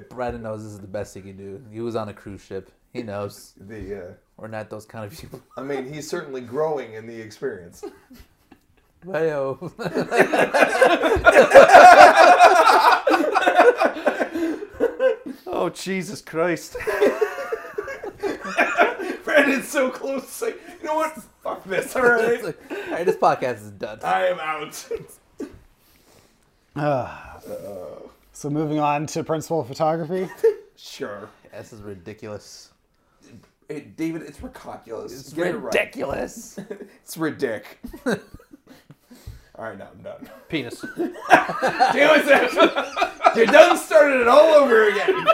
Brandon 0.09 0.41
knows 0.41 0.63
this 0.63 0.73
is 0.73 0.79
the 0.79 0.87
best 0.87 1.13
he 1.13 1.21
can 1.21 1.37
do. 1.37 1.61
He 1.71 1.79
was 1.81 1.95
on 1.95 2.09
a 2.09 2.13
cruise 2.13 2.41
ship. 2.41 2.71
He 2.93 3.03
knows 3.03 3.53
The 3.59 3.95
uh, 4.09 4.11
we're 4.37 4.47
not 4.47 4.69
those 4.69 4.85
kind 4.85 5.05
of 5.05 5.17
people. 5.19 5.41
I 5.57 5.61
mean, 5.63 5.91
he's 5.91 6.07
certainly 6.09 6.41
growing 6.41 6.93
in 6.93 7.05
the 7.07 7.19
experience. 7.19 7.83
Hey-o. 9.05 9.71
Oh 15.59 15.69
Jesus 15.69 16.21
Christ! 16.21 16.77
Brandon's 19.23 19.67
so 19.67 19.89
close 19.89 20.21
to 20.23 20.29
say, 20.31 20.49
you 20.79 20.85
know 20.85 20.93
what? 20.93 21.17
Fuck 21.41 21.63
this. 21.63 21.95
All 21.95 22.03
It's 22.05 22.43
right. 22.43 22.55
like, 22.69 22.71
all 22.71 22.91
right, 22.91 23.05
this 23.07 23.15
podcast 23.15 23.55
is 23.63 23.71
done. 23.71 23.99
I 24.03 24.27
am 24.27 24.39
out. 24.39 24.87
Ah. 26.79 27.39
so 28.33 28.51
moving 28.51 28.77
on 28.77 29.07
to 29.07 29.23
principal 29.23 29.63
photography. 29.63 30.29
Sure. 30.79 31.27
This 31.51 31.73
is 31.73 31.81
ridiculous. 31.81 32.69
Hey, 33.67 33.79
David, 33.97 34.21
it's 34.21 34.39
ridiculous. 34.43 35.11
It's 35.11 35.33
Get 35.33 35.47
it 35.47 35.53
right. 35.57 35.73
ridiculous. 35.73 36.59
It's 37.01 37.17
ridic. 37.17 37.63
All 39.57 39.63
right, 39.65 39.77
now 39.77 39.89
I'm 39.91 40.01
done. 40.03 40.29
Penis. 40.49 40.85
Damn 40.97 41.09
it, 41.29 42.25
Zach. 42.25 43.35
You're 43.35 43.45
done 43.47 43.77
starting 43.77 44.21
it 44.21 44.27
all 44.27 44.53
over 44.53 44.89
again. 44.89 45.25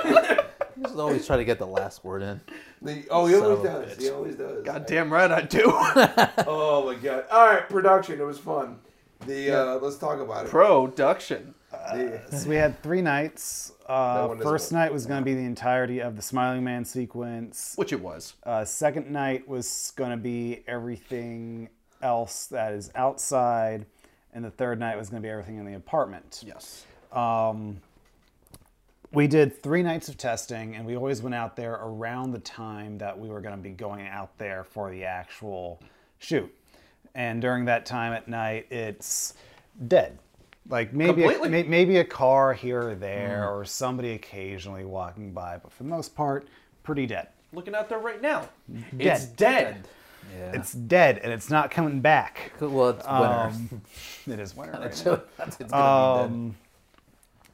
Just 0.81 0.95
always 0.97 1.25
try 1.27 1.37
to 1.37 1.43
get 1.43 1.59
the 1.59 1.67
last 1.67 2.03
word 2.03 2.21
in. 2.21 2.41
The, 2.81 3.03
oh, 3.09 3.25
he 3.25 3.33
Son 3.33 3.43
always 3.43 3.57
of 3.59 3.63
does. 3.63 3.97
bitch. 3.97 4.01
He 4.01 4.09
always 4.09 4.35
does. 4.35 4.63
God 4.63 4.85
damn 4.85 5.11
right 5.11 5.31
I 5.31 5.41
do. 5.41 5.61
Oh 6.47 6.85
my 6.85 6.95
god. 6.95 7.25
All 7.31 7.45
right, 7.47 7.67
production. 7.69 8.19
It 8.19 8.23
was 8.23 8.39
fun. 8.39 8.79
The 9.25 9.51
uh, 9.51 9.75
let's 9.77 9.97
talk 9.97 10.19
about 10.19 10.45
it. 10.45 10.49
Production. 10.51 11.53
The- 11.71 12.21
So 12.31 12.49
we 12.49 12.55
had 12.55 12.81
three 12.83 13.01
nights. 13.01 13.71
Uh, 13.87 14.35
first 14.37 14.71
work. 14.71 14.79
night 14.79 14.93
was 14.93 15.05
going 15.05 15.21
to 15.21 15.25
be 15.25 15.33
the 15.33 15.43
entirety 15.43 15.99
of 16.01 16.15
the 16.15 16.21
Smiling 16.21 16.63
Man 16.63 16.83
sequence. 16.85 17.73
Which 17.75 17.91
it 17.93 17.99
was. 18.01 18.33
Uh, 18.43 18.63
second 18.65 19.09
night 19.11 19.47
was 19.47 19.91
going 19.95 20.11
to 20.11 20.17
be 20.17 20.63
everything 20.67 21.69
else 22.01 22.47
that 22.47 22.73
is 22.73 22.91
outside, 22.95 23.85
and 24.33 24.43
the 24.43 24.51
third 24.51 24.79
night 24.79 24.97
was 24.97 25.09
going 25.09 25.21
to 25.21 25.25
be 25.25 25.31
everything 25.31 25.57
in 25.57 25.65
the 25.65 25.75
apartment. 25.75 26.43
Yes. 26.45 26.85
Um, 27.11 27.81
we 29.11 29.27
did 29.27 29.61
three 29.61 29.83
nights 29.83 30.09
of 30.09 30.17
testing, 30.17 30.75
and 30.75 30.85
we 30.85 30.95
always 30.95 31.21
went 31.21 31.35
out 31.35 31.55
there 31.55 31.73
around 31.73 32.31
the 32.31 32.39
time 32.39 32.97
that 32.97 33.17
we 33.17 33.29
were 33.29 33.41
going 33.41 33.55
to 33.55 33.61
be 33.61 33.69
going 33.69 34.07
out 34.07 34.37
there 34.39 34.63
for 34.63 34.89
the 34.89 35.03
actual 35.05 35.79
shoot. 36.17 36.51
And 37.13 37.41
during 37.41 37.65
that 37.65 37.85
time 37.85 38.13
at 38.13 38.27
night, 38.27 38.67
it's 38.71 39.35
dead. 39.87 40.17
Like 40.67 40.93
maybe 40.93 41.25
a, 41.25 41.49
may- 41.49 41.63
maybe 41.63 41.97
a 41.97 42.05
car 42.05 42.53
here 42.53 42.89
or 42.89 42.95
there, 42.95 43.45
mm. 43.45 43.51
or 43.51 43.65
somebody 43.65 44.11
occasionally 44.11 44.85
walking 44.85 45.31
by, 45.31 45.57
but 45.57 45.71
for 45.71 45.83
the 45.83 45.89
most 45.89 46.15
part, 46.15 46.47
pretty 46.83 47.05
dead. 47.05 47.27
Looking 47.51 47.75
out 47.75 47.89
there 47.89 47.99
right 47.99 48.21
now. 48.21 48.49
Dead. 48.71 48.83
It's 48.99 49.25
dead. 49.25 49.87
Yeah. 50.35 50.51
It's 50.53 50.73
dead, 50.73 51.19
and 51.19 51.31
it's 51.31 51.49
not 51.49 51.71
coming 51.71 52.01
back. 52.01 52.53
well, 52.59 52.89
it's 52.89 53.05
winter. 53.05 53.25
Um, 53.27 53.81
it 54.27 54.39
is 54.39 54.55
winter. 54.55 54.73
Right 54.73 54.83
it's 54.87 55.05
now. 55.05 55.21
gonna 55.37 55.51
be 55.57 55.63
dead. 55.65 55.73
Um, 55.73 56.55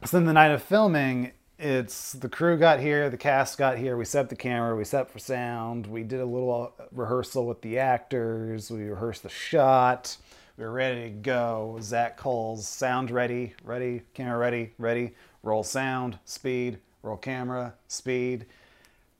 so 0.05 0.17
then 0.17 0.26
the 0.26 0.34
night 0.34 0.51
of 0.51 0.61
filming, 0.63 1.32
it's 1.57 2.13
the 2.13 2.30
crew 2.30 2.57
got 2.57 2.80
here, 2.80 3.09
the 3.09 3.17
cast 3.17 3.57
got 3.57 3.78
here, 3.78 3.97
we 3.97 4.05
set 4.05 4.30
the 4.30 4.36
camera, 4.36 4.76
we 4.78 4.86
set 4.86 5.01
up 5.01 5.11
for 5.11 5.20
sound, 5.20 5.88
we 5.88 6.03
did 6.03 6.22
a 6.22 6.26
little 6.26 6.74
rehearsal 6.93 7.45
with 7.45 7.61
the 7.61 7.80
actors, 7.80 8.72
we 8.72 8.84
rehearsed 8.84 9.24
the 9.24 9.30
shot, 9.30 10.15
we 10.57 10.63
were 10.63 10.72
ready 10.72 11.03
to 11.03 11.09
go. 11.09 11.78
Zach 11.82 12.15
calls 12.17 12.65
sound 12.67 13.11
ready, 13.11 13.55
ready, 13.63 14.03
camera 14.13 14.38
ready, 14.38 14.72
ready, 14.78 15.15
roll 15.43 15.63
sound, 15.63 16.17
speed, 16.24 16.80
roll 17.03 17.17
camera, 17.17 17.74
speed, 17.89 18.45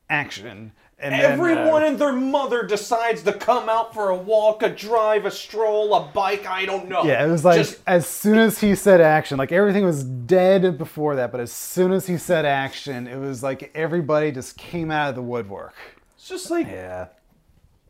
action. 0.10 0.72
And 1.02 1.14
then, 1.14 1.24
uh, 1.24 1.34
Everyone 1.34 1.84
and 1.84 1.98
their 1.98 2.12
mother 2.12 2.64
decides 2.64 3.24
to 3.24 3.32
come 3.32 3.70
out 3.70 3.94
for 3.94 4.10
a 4.10 4.16
walk, 4.16 4.64
a 4.64 4.70
drive, 4.70 5.26
a 5.26 5.32
stroll, 5.32 5.94
a 5.96 6.02
bike. 6.12 6.46
I 6.46 6.66
don't 6.66 6.90
know. 6.90 7.04
Yeah, 7.04 7.26
it 7.26 7.30
was 7.30 7.46
like 7.46 7.58
Just- 7.60 7.80
as 7.88 8.06
soon 8.06 8.38
as 8.38 8.60
he 8.60 8.76
said 8.76 9.00
action, 9.00 9.38
like 9.38 9.54
everything 9.54 9.86
was 9.86 10.04
dead 10.04 10.78
before 10.78 11.16
that, 11.16 11.32
but 11.32 11.40
as 11.40 11.54
soon 11.54 11.94
as 11.94 12.08
he 12.08 12.18
said 12.18 12.46
action, 12.46 13.08
it 13.08 13.18
was 13.18 13.42
like 13.42 13.72
everybody 13.74 14.32
just 14.32 14.58
came 14.58 14.92
out 14.92 15.10
of 15.10 15.16
the 15.16 15.22
woodwork. 15.22 15.74
it's 16.16 16.28
just 16.28 16.52
like, 16.52 16.68
yeah. 16.68 17.08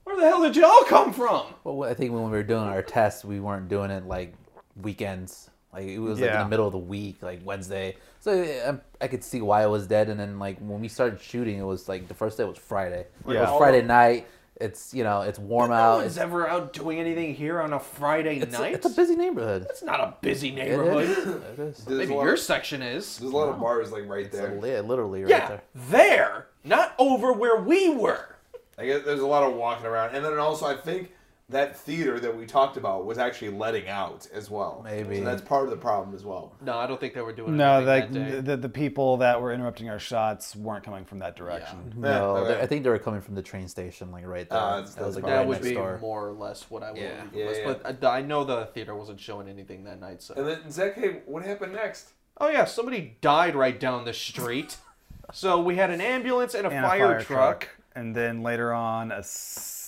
where 0.04 0.16
the 0.16 0.22
hell 0.28 0.44
did 0.44 0.56
y'all 0.56 0.84
come 0.84 1.12
from? 1.12 1.48
Well, 1.64 1.90
I 1.90 1.96
think 1.96 2.14
when 2.14 2.26
we 2.26 2.30
were 2.30 2.44
doing 2.44 2.64
our 2.64 2.84
tests, 2.84 3.26
we 3.26 3.40
weren't 3.40 3.70
doing 3.70 3.90
it 3.90 4.06
like 4.06 4.36
weekends. 4.80 5.50
Like 5.74 5.88
it 5.88 6.00
was 6.00 6.20
like 6.20 6.32
in 6.32 6.38
the 6.40 6.48
middle 6.48 6.68
of 6.68 6.74
the 6.74 6.78
week, 6.78 7.24
like 7.24 7.42
Wednesday. 7.44 7.96
So 8.22 8.46
um, 8.66 8.82
I 9.00 9.08
could 9.08 9.24
see 9.24 9.42
why 9.42 9.64
it 9.64 9.70
was 9.70 9.88
dead. 9.88 10.10
And 10.10 10.20
then 10.20 10.40
like 10.40 10.60
when 10.60 10.82
we 10.82 10.88
started 10.88 11.22
shooting, 11.22 11.58
it 11.60 11.64
was 11.64 11.88
like 11.88 12.08
the 12.08 12.14
first 12.14 12.38
day 12.38 12.44
was 12.44 12.58
Friday. 12.58 13.08
It 13.28 13.34
Yeah. 13.34 13.50
was 13.52 13.58
Friday 13.58 13.82
night. 13.82 14.28
It's 14.58 14.94
you 14.94 15.06
know 15.06 15.22
it's 15.22 15.40
warm 15.40 15.70
No 15.70 15.76
out. 15.78 15.96
one's 16.00 16.08
It's, 16.08 16.18
ever 16.18 16.46
out 16.46 16.74
doing 16.74 17.00
anything 17.00 17.34
here 17.34 17.62
on 17.62 17.72
a 17.72 17.80
Friday 17.80 18.40
it's, 18.40 18.54
a, 18.54 18.60
night. 18.60 18.74
it's 18.74 18.86
a 18.86 18.90
busy 18.90 19.16
neighborhood. 19.16 19.66
It's 19.70 19.82
not 19.82 20.02
a 20.02 20.16
busy 20.20 20.52
neighborhood. 20.52 21.06
is. 21.10 21.18
It 21.28 21.60
is. 21.60 21.88
Maybe 21.88 22.14
your 22.14 22.34
of- 22.34 22.40
section 22.40 22.82
is. 22.82 23.20
There's 23.20 23.32
a 23.32 23.36
lot 23.38 23.48
of 23.48 23.58
bars 23.60 23.94
like 23.94 24.06
right 24.10 24.30
there. 24.30 24.58
a, 24.58 24.60
li- 24.60 24.80
literally 24.82 25.22
right 25.24 25.30
Yeah, 25.30 25.48
there. 25.48 25.62
there, 25.90 26.48
not 26.66 26.94
over 27.00 27.32
where 27.32 27.62
we 27.62 27.88
were. 27.96 28.36
I 28.78 28.86
guess 28.86 29.06
there's 29.06 29.22
a 29.22 29.28
lot 29.28 29.44
of 29.50 29.56
walking 29.56 29.86
around, 29.86 30.14
and 30.14 30.26
then 30.26 30.38
also 30.38 30.66
I 30.66 30.76
think 30.76 31.12
that 31.50 31.76
theater 31.76 32.20
that 32.20 32.36
we 32.36 32.46
talked 32.46 32.78
about 32.78 33.06
was 33.06 33.18
actually 33.18 33.50
letting 33.50 33.88
out 33.88 34.28
as 34.32 34.52
well. 34.52 34.82
Maybe. 34.84 35.18
so 35.18 35.24
that's 35.24 35.42
part 35.42 35.64
of 35.64 35.72
the 35.72 35.78
problem 35.78 36.16
as 36.16 36.24
well. 36.24 36.56
No, 36.62 36.78
I 36.78 36.86
don't 36.86 37.00
think 37.00 37.16
they 37.16 37.22
were 37.22 37.34
doing 37.34 37.58
No, 37.58 37.78
anything 37.78 37.88
like 37.88 38.12
that 38.12 38.32
day. 38.32 38.42
the, 38.42 38.58
the 38.58 38.70
people 38.70 39.18
that 39.18 39.42
were 39.42 39.52
interrupting 39.52 39.90
our 39.90 39.98
shots 40.00 40.56
weren't 40.56 40.84
coming 40.84 41.06
from 41.06 41.20
that 41.20 41.36
direction. 41.36 41.94
Yeah. 41.96 42.02
No, 42.02 42.38
okay. 42.38 42.62
I 42.62 42.68
think 42.68 42.84
they 42.84 42.90
were 42.90 43.00
coming 43.00 43.22
from 43.22 43.34
the 43.34 43.42
train 43.42 43.68
station, 43.68 44.12
like 44.12 44.28
right 44.28 44.48
there. 44.48 44.60
Uh, 44.60 44.82
that 44.82 44.86
that's 44.96 45.00
was 45.00 45.16
like 45.16 45.26
that 45.26 45.48
would 45.48 45.62
be 45.64 45.74
door. 45.74 45.98
more 46.00 46.28
or 46.28 46.34
less 46.34 46.70
what 46.70 46.84
I 46.84 46.92
would. 46.92 47.02
Yeah. 47.02 47.24
Yeah, 47.34 47.46
guessed, 47.46 47.62
yeah. 47.62 47.74
But 47.82 48.06
I, 48.06 48.20
I 48.20 48.22
know 48.22 48.44
the 48.44 48.66
theater 48.68 48.96
wasn't 48.96 49.20
showing 49.20 49.48
anything 49.50 49.84
that 49.86 50.00
night. 50.00 50.22
So. 50.22 50.36
And 50.36 50.48
then 50.48 50.70
Zach, 50.72 50.94
hey, 50.94 51.22
what 51.26 51.44
happened 51.44 51.74
next? 51.74 52.12
Oh 52.38 52.48
yeah, 52.50 52.66
somebody 52.66 53.18
died 53.22 53.56
right 53.56 53.80
down 53.80 54.06
the 54.06 54.14
street. 54.14 54.78
so 55.34 55.60
we 55.60 55.78
had 55.78 55.90
an 55.90 56.00
ambulance 56.00 56.54
and 56.54 56.68
a, 56.68 56.70
And 56.70 56.86
fire, 56.86 57.06
a 57.06 57.08
fire 57.16 57.22
truck. 57.22 57.60
truck. 57.62 57.70
And 57.96 58.16
then 58.16 58.44
later 58.44 58.72
on, 58.72 59.12
a, 59.12 59.24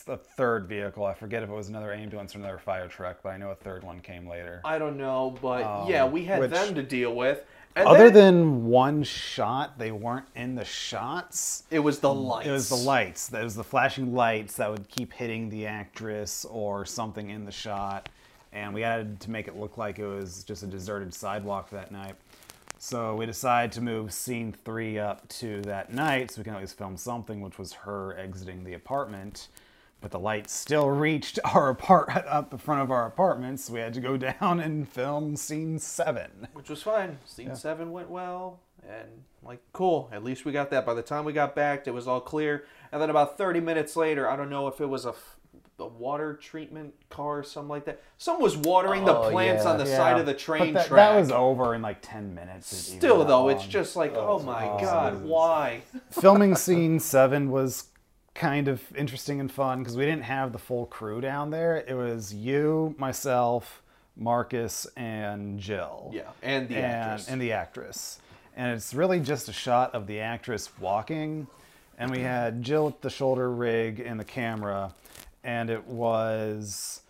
a 0.08 0.18
third 0.18 0.68
vehicle. 0.68 1.06
I 1.06 1.14
forget 1.14 1.44
if 1.44 1.50
it 1.50 1.54
was 1.54 1.70
another 1.70 1.94
ambulance 1.94 2.36
or 2.36 2.40
another 2.40 2.58
fire 2.60 2.88
truck, 2.88 3.20
but 3.24 3.30
I 3.30 3.38
know 3.38 3.52
a 3.52 3.56
third 3.56 3.84
one 3.84 4.00
came 4.00 4.28
later. 4.28 4.62
I 4.66 4.78
don't 4.80 4.98
know, 4.98 5.36
but 5.42 5.64
Um, 5.64 5.90
yeah, 5.90 6.06
we 6.06 6.26
had 6.26 6.40
which- 6.40 6.52
them 6.52 6.76
to 6.76 6.84
deal 6.84 7.14
with. 7.16 7.44
And 7.74 7.88
Other 7.88 8.10
then 8.10 8.36
than 8.42 8.66
one 8.66 9.02
shot, 9.04 9.78
they 9.80 9.92
weren't 9.94 10.26
in 10.36 10.56
the 10.56 10.66
shots. 10.66 11.64
it 11.72 11.80
was 11.80 12.00
the 12.00 12.14
lights. 12.14 12.48
It 12.48 12.52
was 12.52 12.68
the 12.68 12.76
lights. 12.76 13.28
That 13.30 13.44
was 13.46 13.56
the 13.56 13.64
flashing 13.64 14.14
lights 14.14 14.58
that 14.58 14.70
would 14.70 14.90
keep 14.90 15.14
hitting 15.14 15.48
the 15.50 15.68
actress 15.68 16.44
or 16.44 16.86
something 16.86 17.30
in 17.30 17.46
the 17.46 17.52
shot. 17.52 18.10
And 18.52 18.74
we 18.74 18.82
had 18.82 19.22
to 19.22 19.32
make 19.32 19.48
it 19.48 19.56
look 19.56 19.78
like 19.78 20.00
it 20.00 20.06
was 20.06 20.44
just 20.44 20.64
a 20.64 20.68
deserted 20.68 21.14
sidewalk 21.14 21.70
that 21.70 21.92
night. 21.94 22.16
So 22.78 23.16
we 23.16 23.26
decided 23.26 23.72
to 23.74 23.82
move 23.82 24.12
scene 24.12 24.52
three 24.66 25.00
up 25.00 25.26
to 25.30 25.62
that 25.62 25.94
night 25.94 26.32
so 26.32 26.42
we 26.42 26.44
can 26.44 26.56
at 26.56 26.60
least 26.60 26.78
film 26.78 26.98
something, 26.98 27.40
which 27.40 27.58
was 27.58 27.72
her 27.72 28.18
exiting 28.18 28.66
the 28.66 28.74
apartment. 28.74 29.48
But 30.02 30.12
the 30.12 30.20
lights 30.20 30.52
still 30.54 30.90
reached 30.90 31.38
our 31.46 31.70
apart 31.70 32.10
up 32.28 32.50
the 32.50 32.58
front 32.58 32.82
of 32.82 32.92
our 32.92 33.06
apartment, 33.06 33.60
so 33.60 33.74
we 33.74 33.80
had 33.80 33.94
to 33.94 34.02
go 34.02 34.18
down 34.42 34.60
and 34.60 34.88
film 34.90 35.36
scene 35.36 35.78
seven. 35.80 36.48
which 36.54 36.70
was 36.70 36.82
fine. 36.84 37.20
Scene 37.26 37.56
seven 37.56 37.92
went 37.92 38.10
well, 38.10 38.60
and 38.88 39.08
like 39.44 39.62
cool. 39.74 40.10
At 40.12 40.24
least 40.24 40.44
we 40.46 40.52
got 40.52 40.70
that. 40.72 40.86
By 40.86 40.94
the 40.96 41.02
time 41.04 41.24
we 41.26 41.34
got 41.34 41.56
back, 41.56 41.88
it 41.88 41.92
was 41.94 42.08
all 42.08 42.20
clear. 42.22 42.66
And 42.92 43.02
then 43.02 43.10
about 43.10 43.38
thirty 43.38 43.60
minutes 43.60 43.96
later, 43.96 44.28
I 44.30 44.36
don't 44.36 44.50
know 44.50 44.68
if 44.68 44.82
it 44.82 44.88
was 44.88 45.06
a, 45.06 45.10
f- 45.10 45.38
a 45.80 45.86
water 45.88 46.34
treatment 46.36 46.94
car 47.10 47.40
or 47.40 47.44
something 47.44 47.70
like 47.70 47.86
that. 47.86 48.02
Someone 48.18 48.44
was 48.44 48.58
watering 48.58 49.06
the 49.06 49.16
Oh, 49.16 49.30
plants 49.32 49.64
yeah. 49.66 49.72
on 49.72 49.78
the 49.78 49.86
side 49.86 50.20
of 50.20 50.26
the 50.26 50.34
train 50.34 50.74
but 50.74 50.80
that, 50.82 50.88
track. 50.88 51.12
that 51.14 51.20
was 51.20 51.32
over 51.32 51.74
in 51.76 51.82
like 51.82 52.00
10 52.02 52.36
minutes. 52.36 52.76
Still 52.76 53.20
that 53.20 53.28
though, 53.28 53.50
it's 53.50 53.66
just 53.66 53.96
like, 53.96 54.14
oh, 54.16 54.40
oh 54.40 54.44
my 54.44 54.66
god, 54.82 55.24
why? 55.24 55.82
filming 56.12 56.56
scene 56.56 57.00
seven 57.00 57.50
was 57.50 57.86
kind 58.34 58.68
of 58.68 58.82
interesting 58.96 59.40
and 59.40 59.52
fun 59.52 59.80
because 59.80 59.98
we 59.98 60.06
didn't 60.06 60.24
have 60.24 60.52
the 60.52 60.58
full 60.58 60.86
crew 60.86 61.22
down 61.22 61.52
there. 61.52 61.78
It 61.78 61.96
was 61.96 62.34
you, 62.34 62.96
myself, 62.98 63.82
Marcus, 64.16 64.88
and 64.96 65.60
Jill. 65.60 66.12
Yeah, 66.14 66.30
and 66.42 66.68
the 66.68 66.76
and, 66.76 66.86
actress. 66.86 67.28
and 67.28 67.42
the 67.42 67.52
actress. 67.52 68.20
And 68.56 68.76
it's 68.76 68.94
really 68.94 69.20
just 69.20 69.50
a 69.50 69.54
shot 69.54 69.94
of 69.96 70.08
the 70.08 70.20
actress 70.20 70.70
walking. 70.80 71.48
And 71.98 72.12
we 72.12 72.20
had 72.20 72.64
Jill 72.64 72.88
at 72.88 73.02
the 73.02 73.10
shoulder 73.10 73.52
rig 73.52 74.00
and 74.00 74.20
the 74.20 74.26
camera. 74.26 74.94
And 75.44 75.70
it 75.70 75.86
was 75.88 77.02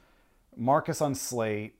Marcus 0.55 1.01
on 1.01 1.15
slate. 1.15 1.73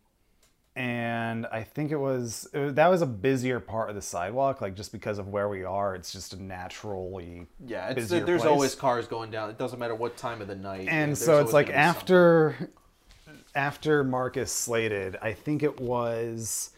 And 0.73 1.45
I 1.47 1.63
think 1.63 1.91
it 1.91 1.97
was, 1.97 2.47
it 2.53 2.59
was 2.59 2.73
that 2.75 2.87
was 2.87 3.01
a 3.01 3.05
busier 3.05 3.59
part 3.59 3.89
of 3.89 3.95
the 3.95 4.01
sidewalk, 4.01 4.61
like 4.61 4.73
just 4.75 4.93
because 4.93 5.19
of 5.19 5.27
where 5.27 5.49
we 5.49 5.65
are. 5.65 5.95
It's 5.95 6.13
just 6.13 6.33
a 6.33 6.41
naturally 6.41 7.47
Yeah, 7.65 7.89
it's, 7.89 8.07
there's 8.07 8.25
place. 8.25 8.45
always 8.45 8.75
cars 8.75 9.05
going 9.05 9.31
down. 9.31 9.49
It 9.49 9.57
doesn't 9.57 9.79
matter 9.79 9.95
what 9.95 10.15
time 10.15 10.41
of 10.41 10.47
the 10.47 10.55
night. 10.55 10.87
and 10.89 11.17
so 11.17 11.39
it's 11.41 11.51
like 11.51 11.67
gonna 11.67 11.93
something. 11.93 12.15
after 12.15 12.69
after 13.53 14.03
Marcus 14.05 14.51
slated, 14.51 15.17
I 15.21 15.33
think 15.33 15.61
it 15.61 15.79
was 15.81 16.71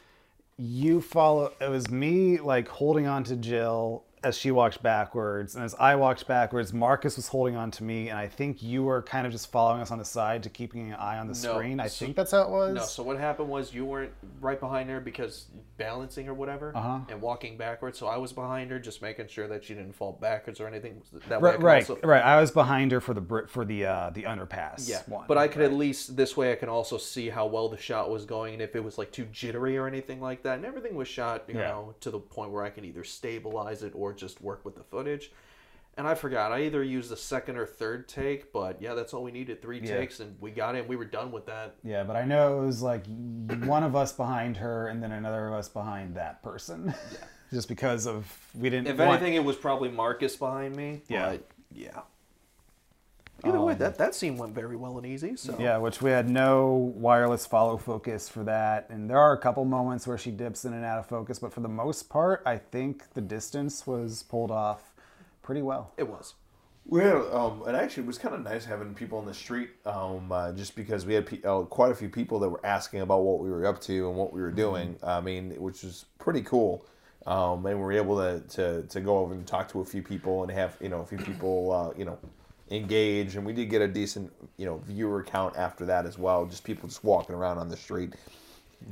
you 0.57 1.01
follow 1.01 1.51
it 1.61 1.69
was 1.69 1.89
me 1.91 2.39
like 2.39 2.67
holding 2.67 3.05
on 3.07 3.23
to 3.25 3.35
Jill 3.35 4.03
as 4.23 4.37
she 4.37 4.51
walked 4.51 4.81
backwards 4.81 5.55
and 5.55 5.63
as 5.63 5.75
I 5.75 5.95
walked 5.95 6.27
backwards 6.27 6.73
Marcus 6.73 7.15
was 7.17 7.27
holding 7.27 7.55
on 7.55 7.71
to 7.71 7.83
me 7.83 8.09
and 8.09 8.17
I 8.17 8.27
think 8.27 8.63
you 8.63 8.83
were 8.83 9.01
kind 9.01 9.25
of 9.25 9.31
just 9.31 9.51
following 9.51 9.81
us 9.81 9.91
on 9.91 9.97
the 9.97 10.05
side 10.05 10.43
to 10.43 10.49
keeping 10.49 10.89
an 10.89 10.95
eye 10.95 11.17
on 11.17 11.27
the 11.27 11.33
No, 11.43 11.53
screen. 11.55 11.79
I 11.79 11.87
so- 11.87 12.05
think 12.05 12.15
that's 12.15 12.31
how 12.31 12.43
it 12.43 12.49
was. 12.49 12.75
No, 12.75 12.81
so 12.83 13.03
what 13.03 13.17
happened 13.19 13.49
was 13.49 13.73
you 13.73 13.85
weren't 13.85 14.13
right 14.39 14.59
behind 14.59 14.89
her 14.89 14.99
because 14.99 15.47
balancing 15.77 16.27
or 16.29 16.33
whatever 16.33 16.71
Uh-huh. 16.75 16.99
and 17.09 17.21
walking 17.21 17.57
backwards. 17.57 17.97
So 17.99 18.07
I 18.07 18.17
was 18.17 18.31
behind 18.31 18.71
her, 18.71 18.79
just 18.79 19.01
making 19.01 19.27
sure 19.27 19.47
that 19.47 19.63
she 19.63 19.73
didn't 19.73 19.93
fall 19.95 20.13
backwards 20.13 20.59
or 20.61 20.67
anything. 20.67 21.01
That 21.27 21.41
way 21.41 21.49
I 21.49 21.53
right, 21.53 21.57
could 21.59 21.63
right, 21.65 21.89
also- 21.89 22.07
right. 22.07 22.23
I 22.23 22.39
was 22.39 22.51
behind 22.51 22.91
her 22.91 23.01
for 23.01 23.13
the 23.13 23.21
br- 23.21 23.47
for 23.47 23.65
the 23.65 23.85
uh, 23.85 24.09
the 24.11 24.23
underpass. 24.23 24.87
Yeah, 24.89 25.01
one. 25.07 25.25
but 25.27 25.37
I 25.37 25.47
could 25.47 25.61
at 25.63 25.73
least 25.73 26.15
this 26.15 26.37
way 26.37 26.51
I 26.51 26.55
can 26.55 26.69
also 26.69 26.97
see 26.97 27.29
how 27.29 27.45
well 27.47 27.67
the 27.69 27.77
shot 27.77 28.09
was 28.09 28.25
going 28.25 28.53
and 28.53 28.61
if 28.61 28.75
it 28.75 28.83
was 28.83 28.97
like 28.97 29.11
too 29.11 29.25
jittery 29.31 29.77
or 29.77 29.87
anything 29.87 30.21
like 30.21 30.43
that. 30.43 30.55
And 30.55 30.65
everything 30.65 30.95
was 30.95 31.07
shot, 31.07 31.43
you 31.47 31.55
Yeah. 31.55 31.69
know, 31.69 31.95
to 32.01 32.11
the 32.11 32.19
point 32.19 32.51
where 32.51 32.63
I 32.63 32.69
can 32.69 32.85
either 32.85 33.03
stabilize 33.03 33.83
it 33.83 33.91
or 33.95 34.12
just 34.17 34.41
work 34.41 34.63
with 34.65 34.75
the 34.75 34.83
footage. 34.83 35.31
And 35.95 36.07
I 36.07 36.15
forgot, 36.15 36.51
I 36.51 36.63
either 36.63 36.83
used 36.83 37.11
the 37.11 37.17
second 37.17 37.55
or 37.55 37.67
third 37.67 38.07
take, 38.09 38.51
but 38.51 38.81
yeah, 38.81 38.95
that's 38.95 39.13
all 39.13 39.23
we 39.23 39.31
needed. 39.31 39.61
Three 39.61 39.79
Yeah. 39.79 39.97
takes, 39.97 40.19
and 40.19 40.35
we 40.41 40.49
got 40.49 40.73
it. 40.75 40.79
And 40.79 40.87
we 40.89 40.95
were 40.95 41.05
done 41.05 41.31
with 41.31 41.45
that. 41.45 41.75
Yeah, 41.83 42.03
but 42.03 42.15
I 42.15 42.25
know 42.25 42.63
it 42.63 42.65
was 42.65 42.81
like 42.81 43.05
one 43.65 43.83
of 43.83 43.95
us 43.95 44.11
behind 44.11 44.57
her 44.57 44.87
and 44.87 45.03
then 45.03 45.11
another 45.11 45.47
of 45.47 45.53
us 45.53 45.69
behind 45.69 46.15
that 46.15 46.41
person. 46.41 46.87
Yeah. 46.87 47.17
Just 47.53 47.67
because 47.69 48.07
of 48.07 48.25
we 48.55 48.71
didn't. 48.71 48.87
If 48.87 48.97
want- 48.97 49.11
anything, 49.21 49.35
it 49.35 49.43
was 49.43 49.55
probably 49.55 49.89
Marcus 49.89 50.35
behind 50.35 50.75
me. 50.75 51.03
Yeah. 51.07 51.37
Yeah. 51.71 52.01
Either 53.43 53.59
way, 53.59 53.73
that, 53.75 53.97
that 53.97 54.15
scene 54.15 54.37
went 54.37 54.55
very 54.55 54.75
well 54.75 54.97
and 54.97 55.05
easy. 55.05 55.35
So 55.35 55.55
Yeah, 55.59 55.77
which 55.77 56.01
we 56.01 56.11
had 56.11 56.29
no 56.29 56.93
wireless 56.95 57.45
follow 57.45 57.77
focus 57.77 58.29
for 58.29 58.43
that. 58.45 58.87
And 58.89 59.09
there 59.09 59.17
are 59.17 59.33
a 59.33 59.37
couple 59.37 59.65
moments 59.65 60.07
where 60.07 60.17
she 60.17 60.31
dips 60.31 60.63
in 60.65 60.73
and 60.73 60.85
out 60.85 60.99
of 60.99 61.07
focus, 61.07 61.39
but 61.39 61.51
for 61.53 61.59
the 61.59 61.67
most 61.67 62.09
part, 62.09 62.41
I 62.45 62.57
think 62.57 63.13
the 63.13 63.21
distance 63.21 63.85
was 63.85 64.23
pulled 64.23 64.51
off 64.51 64.93
pretty 65.41 65.61
well. 65.61 65.91
it 65.97 66.07
was. 66.07 66.35
We 66.85 66.99
had, 66.99 67.15
um, 67.31 67.63
and 67.65 67.77
actually, 67.77 68.03
it 68.03 68.07
was 68.07 68.17
kind 68.17 68.35
of 68.35 68.43
nice 68.43 68.65
having 68.65 68.93
people 68.93 69.17
on 69.17 69.25
the 69.25 69.33
street, 69.33 69.69
um, 69.85 70.29
uh, 70.29 70.51
just 70.51 70.75
because 70.75 71.05
we 71.05 71.13
had 71.13 71.25
pe- 71.25 71.41
uh, 71.41 71.61
quite 71.61 71.93
a 71.93 71.95
few 71.95 72.09
people 72.09 72.39
that 72.39 72.49
were 72.49 72.65
asking 72.65 72.99
about 72.99 73.23
what 73.23 73.39
we 73.39 73.49
were 73.49 73.65
up 73.65 73.79
to 73.83 74.09
and 74.09 74.17
what 74.17 74.33
we 74.33 74.41
were 74.41 74.51
doing. 74.51 74.97
I 75.01 75.21
mean, 75.21 75.51
which 75.61 75.83
was 75.83 76.03
pretty 76.19 76.41
cool. 76.41 76.85
Um, 77.25 77.65
and 77.65 77.77
we 77.77 77.85
were 77.85 77.93
able 77.93 78.17
to, 78.17 78.41
to, 78.55 78.83
to 78.83 78.99
go 78.99 79.19
over 79.19 79.33
and 79.33 79.47
talk 79.47 79.69
to 79.69 79.79
a 79.79 79.85
few 79.85 80.01
people 80.01 80.43
and 80.43 80.51
have 80.51 80.75
you 80.81 80.89
know 80.89 80.99
a 80.99 81.05
few 81.05 81.17
people 81.17 81.71
uh, 81.71 81.97
you 81.97 82.03
know 82.03 82.17
engage, 82.73 83.35
and 83.35 83.45
we 83.45 83.53
did 83.53 83.69
get 83.69 83.81
a 83.81 83.87
decent 83.87 84.31
you 84.57 84.65
know 84.65 84.77
viewer 84.85 85.23
count 85.23 85.55
after 85.55 85.85
that 85.85 86.05
as 86.05 86.17
well. 86.17 86.45
Just 86.45 86.63
people 86.63 86.89
just 86.89 87.03
walking 87.03 87.35
around 87.35 87.57
on 87.57 87.69
the 87.69 87.77
street. 87.77 88.13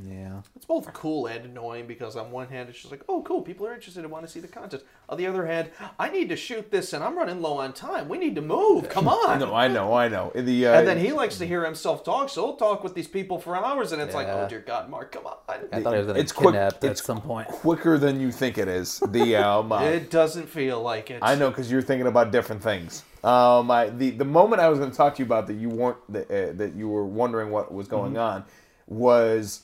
Yeah. 0.08 0.40
It's 0.56 0.64
both 0.64 0.92
cool 0.92 1.26
and 1.26 1.44
annoying 1.44 1.86
because 1.86 2.16
on 2.16 2.30
one 2.30 2.48
hand 2.48 2.68
it's 2.68 2.78
just 2.78 2.90
like, 2.90 3.02
oh 3.08 3.22
cool, 3.22 3.42
people 3.42 3.66
are 3.66 3.74
interested 3.74 4.02
and 4.02 4.10
want 4.12 4.24
to 4.26 4.30
see 4.30 4.40
the 4.40 4.48
content. 4.48 4.82
On 5.08 5.18
the 5.18 5.26
other 5.26 5.46
hand, 5.46 5.70
I 5.98 6.08
need 6.10 6.28
to 6.30 6.36
shoot 6.36 6.70
this 6.70 6.92
and 6.92 7.04
I'm 7.04 7.16
running 7.16 7.40
low 7.42 7.58
on 7.58 7.72
time. 7.72 8.08
We 8.08 8.18
need 8.18 8.34
to 8.36 8.42
move. 8.42 8.88
Come 8.88 9.08
on. 9.08 9.38
No, 9.40 9.54
I 9.54 9.68
know, 9.68 9.92
I 9.92 10.08
know. 10.08 10.32
The 10.34 10.66
uh, 10.66 10.78
And 10.78 10.88
then 10.88 10.98
he 10.98 11.12
likes 11.12 11.38
to 11.38 11.46
hear 11.46 11.64
himself 11.64 12.04
talk, 12.04 12.28
so 12.28 12.46
he'll 12.46 12.56
talk 12.56 12.82
with 12.82 12.94
these 12.94 13.08
people 13.08 13.38
for 13.38 13.56
hours, 13.56 13.92
and 13.92 14.00
it's 14.00 14.14
like, 14.14 14.28
oh 14.28 14.46
dear 14.48 14.60
God, 14.60 14.88
Mark, 14.88 15.12
come 15.12 15.26
on. 15.26 15.36
I 15.48 15.80
thought 15.80 15.92
he 15.92 15.98
was 15.98 16.06
gonna 16.06 16.18
It's 16.18 16.32
get 16.32 16.38
quick- 16.40 16.54
it's 16.54 16.84
at 16.84 16.98
some 16.98 17.20
point. 17.20 17.48
quicker 17.48 17.98
than 17.98 18.20
you 18.20 18.32
think 18.32 18.58
it 18.58 18.68
is. 18.68 19.00
The 19.08 19.36
um, 19.44 19.72
uh, 19.72 19.82
It 19.82 20.10
doesn't 20.10 20.48
feel 20.48 20.80
like 20.82 21.10
it. 21.10 21.18
I 21.22 21.34
know 21.34 21.50
because 21.50 21.70
you're 21.70 21.82
thinking 21.82 22.06
about 22.06 22.32
different 22.32 22.62
things. 22.62 23.02
Um, 23.24 23.70
I, 23.70 23.88
the 23.90 24.10
the 24.10 24.24
moment 24.24 24.60
I 24.60 24.68
was 24.68 24.78
going 24.80 24.90
to 24.90 24.96
talk 24.96 25.14
to 25.16 25.18
you 25.20 25.26
about 25.26 25.46
that 25.46 25.54
you 25.54 25.68
weren't 25.68 25.96
that, 26.12 26.28
uh, 26.30 26.52
that 26.54 26.74
you 26.74 26.88
were 26.88 27.06
wondering 27.06 27.50
what 27.50 27.72
was 27.72 27.86
going 27.86 28.16
on 28.18 28.44
was 28.88 29.62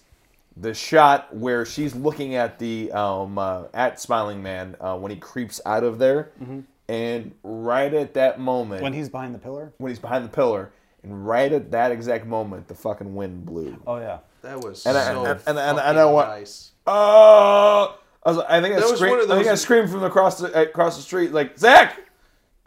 the 0.60 0.74
shot 0.74 1.34
where 1.34 1.64
she's 1.64 1.94
looking 1.94 2.34
at 2.34 2.58
the 2.58 2.90
um, 2.92 3.38
uh, 3.38 3.64
at 3.74 4.00
Smiling 4.00 4.42
Man 4.42 4.76
uh, 4.80 4.96
when 4.96 5.10
he 5.10 5.16
creeps 5.16 5.60
out 5.66 5.84
of 5.84 5.98
there, 5.98 6.30
and 6.88 7.32
right 7.42 7.92
at 7.94 8.14
that 8.14 8.40
moment 8.40 8.82
When 8.82 8.92
he's 8.92 9.08
behind 9.08 9.34
the 9.34 9.38
pillar. 9.38 9.72
when 9.78 9.90
he's 9.90 9.98
behind 9.98 10.24
the 10.24 10.28
pillar, 10.30 10.72
and 11.02 11.26
right 11.26 11.52
at 11.52 11.70
that 11.72 11.92
exact 11.92 12.26
moment, 12.26 12.66
the 12.68 12.74
fucking 12.74 13.14
wind 13.14 13.44
blew. 13.46 13.76
Oh 13.86 13.98
yeah. 13.98 14.18
That 14.42 14.60
was 14.60 14.86
And 14.86 14.96
I- 14.96 15.04
so 15.12 15.24
and- 15.24 15.40
and- 15.46 15.58
and 15.58 15.58
I 15.58 15.74
fucking 15.74 15.94
know 15.96 16.10
what- 16.10 16.28
nice. 16.28 16.72
Oh! 16.86 17.98
I, 18.24 18.30
was, 18.30 18.38
I 18.48 18.60
think 18.60 18.74
I 18.74 18.80
That 18.80 18.90
was 18.90 18.98
screamed. 18.98 19.16
one 19.16 19.24
of 19.24 19.30
I 19.30 19.36
think 19.36 19.48
I 19.48 19.54
screamed 19.54 19.90
from 19.90 20.02
across 20.04 20.38
the 20.38 20.52
across 20.62 20.96
the 20.96 21.02
street, 21.02 21.32
like 21.32 21.56
Zach. 21.58 21.98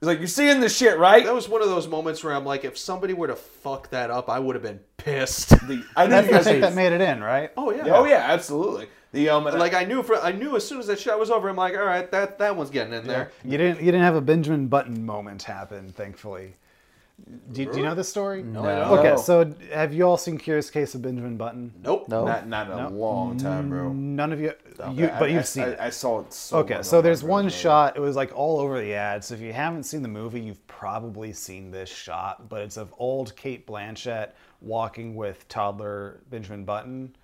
He's 0.01 0.07
like, 0.07 0.17
"You're 0.17 0.27
seeing 0.27 0.59
this 0.61 0.75
shit, 0.75 0.97
right?" 0.97 1.23
That 1.23 1.35
was 1.35 1.47
one 1.47 1.61
of 1.61 1.69
those 1.69 1.87
moments 1.87 2.23
where 2.23 2.33
I'm 2.33 2.43
like, 2.43 2.65
if 2.65 2.75
somebody 2.75 3.13
were 3.13 3.27
to 3.27 3.35
fuck 3.35 3.91
that 3.91 4.09
up, 4.09 4.29
I 4.31 4.39
would 4.39 4.55
have 4.55 4.63
been 4.63 4.79
pissed. 4.97 5.49
The, 5.67 5.85
I 5.95 6.05
knew 6.05 6.09
That's 6.09 6.25
you 6.25 6.31
the 6.31 6.37
guys. 6.39 6.45
thing 6.45 6.61
that 6.61 6.73
made 6.73 6.91
it 6.91 7.01
in, 7.01 7.21
right? 7.21 7.51
oh 7.55 7.71
yeah. 7.71 7.83
Oh 7.85 8.05
yeah, 8.05 8.25
absolutely. 8.29 8.87
The 9.11 9.29
um, 9.29 9.43
Like 9.43 9.75
I 9.75 9.83
knew 9.83 10.01
for 10.01 10.17
I 10.17 10.31
knew 10.31 10.55
as 10.55 10.67
soon 10.67 10.79
as 10.79 10.87
that 10.87 10.99
shot 10.99 11.19
was 11.19 11.29
over, 11.29 11.49
I'm 11.49 11.55
like, 11.55 11.75
all 11.75 11.85
right, 11.85 12.09
that 12.11 12.39
that 12.39 12.55
one's 12.55 12.71
getting 12.71 12.93
in 12.93 13.05
there. 13.05 13.31
You 13.45 13.59
didn't. 13.59 13.79
You 13.79 13.91
didn't 13.91 14.01
have 14.01 14.15
a 14.15 14.21
Benjamin 14.21 14.67
Button 14.69 15.05
moment 15.05 15.43
happen, 15.43 15.89
thankfully. 15.89 16.55
Do, 17.51 17.65
do 17.65 17.77
you 17.77 17.83
know 17.83 17.95
this 17.95 18.07
story? 18.09 18.43
No, 18.43 18.63
No. 18.63 18.97
Okay, 18.99 19.21
so 19.21 19.53
have 19.73 19.93
you 19.93 20.03
all 20.03 20.17
seen 20.17 20.37
Curious 20.37 20.69
Case 20.69 20.95
of 20.95 21.01
Benjamin 21.01 21.35
Button? 21.37 21.73
Nope. 21.83 22.07
No. 22.07 22.25
not 22.25 22.47
not 22.47 22.67
in 22.71 22.77
a 22.79 22.89
long 22.89 23.37
time, 23.37 23.69
bro. 23.69 23.91
None 23.91 24.31
of 24.31 24.39
you. 24.39 24.53
you 24.93 25.07
I- 25.09 25.19
but 25.19 25.23
I- 25.23 25.27
you've 25.27 25.45
seen 25.47 25.63
I, 25.63 25.67
it. 25.69 25.79
I 25.79 25.89
saw 25.89 26.21
it. 26.21 26.33
So 26.33 26.59
Okay, 26.59 26.81
so 26.81 27.01
there's 27.01 27.21
bro. 27.21 27.31
one 27.31 27.49
shot. 27.49 27.97
It 27.97 27.99
was 27.99 28.15
like 28.15 28.31
all 28.35 28.59
over 28.59 28.79
the 28.79 28.93
ad. 28.93 29.23
So 29.23 29.33
if 29.35 29.41
you 29.41 29.51
haven't 29.53 29.83
seen 29.83 30.01
the 30.01 30.07
movie, 30.07 30.39
you've 30.39 30.65
probably 30.67 31.33
seen 31.33 31.71
this 31.71 31.89
shot. 31.89 32.47
But 32.49 32.61
it's 32.61 32.77
of 32.77 32.93
old 32.97 33.35
Cate 33.35 33.67
Blanchett 33.67 34.29
walking 34.61 35.15
with 35.15 35.47
toddler 35.49 36.21
Benjamin 36.29 36.63
Button. 36.63 37.15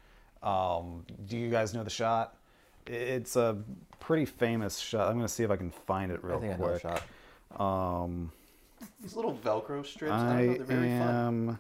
Um, 0.44 1.06
do 1.28 1.38
you 1.38 1.50
guys 1.50 1.74
know 1.74 1.84
the 1.84 1.90
shot? 1.90 2.36
It's 2.86 3.36
a 3.36 3.58
pretty 4.00 4.26
famous 4.26 4.78
shot. 4.78 5.10
I'm 5.10 5.16
gonna 5.16 5.28
see 5.28 5.44
if 5.44 5.52
I 5.52 5.56
can 5.56 5.72
find 5.72 6.12
it 6.12 6.24
real 6.24 6.38
I 6.38 6.40
think 6.42 6.54
I 6.54 6.58
know 6.58 6.74
the 6.74 6.80
quick. 6.80 7.02
shot. 7.58 8.02
Um, 8.04 8.32
These 9.02 9.16
little 9.16 9.34
Velcro 9.34 9.86
strips. 9.86 10.12
I, 10.14 10.18
don't 10.18 10.28
I 10.28 10.46
know, 10.46 10.54
they're 10.56 10.64
very 10.66 10.90
fun. 11.00 11.16
am 11.16 11.60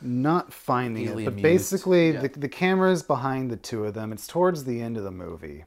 not 0.00 0.52
finding 0.52 1.04
Easily 1.04 1.22
it, 1.24 1.26
but 1.26 1.32
amused. 1.34 1.42
basically 1.42 2.10
Yeah. 2.12 2.22
the 2.22 2.28
the 2.28 2.48
camera 2.48 2.90
is 2.92 3.02
behind 3.02 3.50
the 3.50 3.56
two 3.56 3.84
of 3.84 3.94
them. 3.94 4.12
It's 4.12 4.26
towards 4.26 4.64
the 4.64 4.80
end 4.80 4.96
of 4.96 5.04
the 5.04 5.10
movie, 5.10 5.64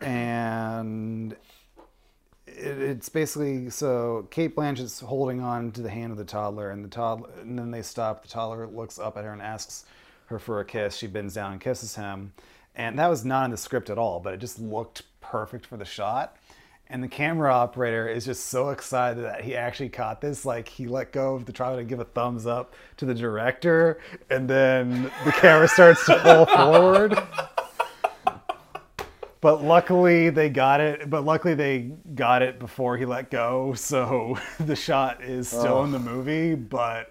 and 0.00 1.32
it, 2.46 2.78
it's 2.80 3.08
basically 3.08 3.70
so 3.70 4.26
Cate 4.30 4.54
Blanchett's 4.54 5.00
holding 5.00 5.40
on 5.40 5.72
to 5.72 5.82
the 5.82 5.90
hand 5.90 6.12
of 6.12 6.18
the 6.18 6.24
toddler, 6.24 6.70
and 6.70 6.84
the 6.84 6.88
toddler, 6.88 7.30
and 7.40 7.58
then 7.58 7.70
they 7.70 7.82
stop. 7.82 8.22
The 8.22 8.28
toddler 8.28 8.66
looks 8.66 8.98
up 8.98 9.16
at 9.16 9.24
her 9.24 9.32
and 9.32 9.42
asks 9.42 9.84
her 10.26 10.38
for 10.38 10.60
a 10.60 10.64
kiss. 10.64 10.96
She 10.96 11.06
bends 11.06 11.34
down 11.34 11.52
and 11.52 11.60
kisses 11.60 11.94
him, 11.96 12.32
and 12.74 12.98
that 12.98 13.08
was 13.08 13.24
not 13.24 13.44
in 13.44 13.50
the 13.50 13.56
script 13.56 13.90
at 13.90 13.98
all, 13.98 14.20
but 14.20 14.34
it 14.34 14.38
just 14.38 14.58
looked 14.58 15.02
perfect 15.20 15.66
for 15.66 15.76
the 15.76 15.84
shot. 15.84 16.36
And 16.90 17.02
the 17.02 17.08
camera 17.08 17.52
operator 17.52 18.08
is 18.08 18.24
just 18.24 18.46
so 18.46 18.70
excited 18.70 19.22
that 19.24 19.42
he 19.42 19.54
actually 19.54 19.90
caught 19.90 20.22
this. 20.22 20.46
Like 20.46 20.66
he 20.68 20.86
let 20.86 21.12
go 21.12 21.34
of 21.34 21.44
the 21.44 21.52
tripod 21.52 21.78
to 21.78 21.84
give 21.84 22.00
a 22.00 22.04
thumbs 22.04 22.46
up 22.46 22.74
to 22.96 23.04
the 23.04 23.14
director, 23.14 24.00
and 24.30 24.48
then 24.48 25.10
the 25.24 25.32
camera 25.32 25.68
starts 25.68 26.04
to 26.06 26.18
pull 26.20 26.46
forward. 26.46 27.18
But 29.40 29.62
luckily 29.62 30.30
they 30.30 30.48
got 30.48 30.80
it. 30.80 31.10
But 31.10 31.24
luckily 31.24 31.54
they 31.54 31.92
got 32.14 32.40
it 32.40 32.58
before 32.58 32.96
he 32.96 33.04
let 33.04 33.30
go, 33.30 33.74
so 33.74 34.38
the 34.60 34.76
shot 34.76 35.22
is 35.22 35.48
still 35.48 35.84
in 35.84 35.92
the 35.92 35.98
movie. 35.98 36.54
But 36.54 37.10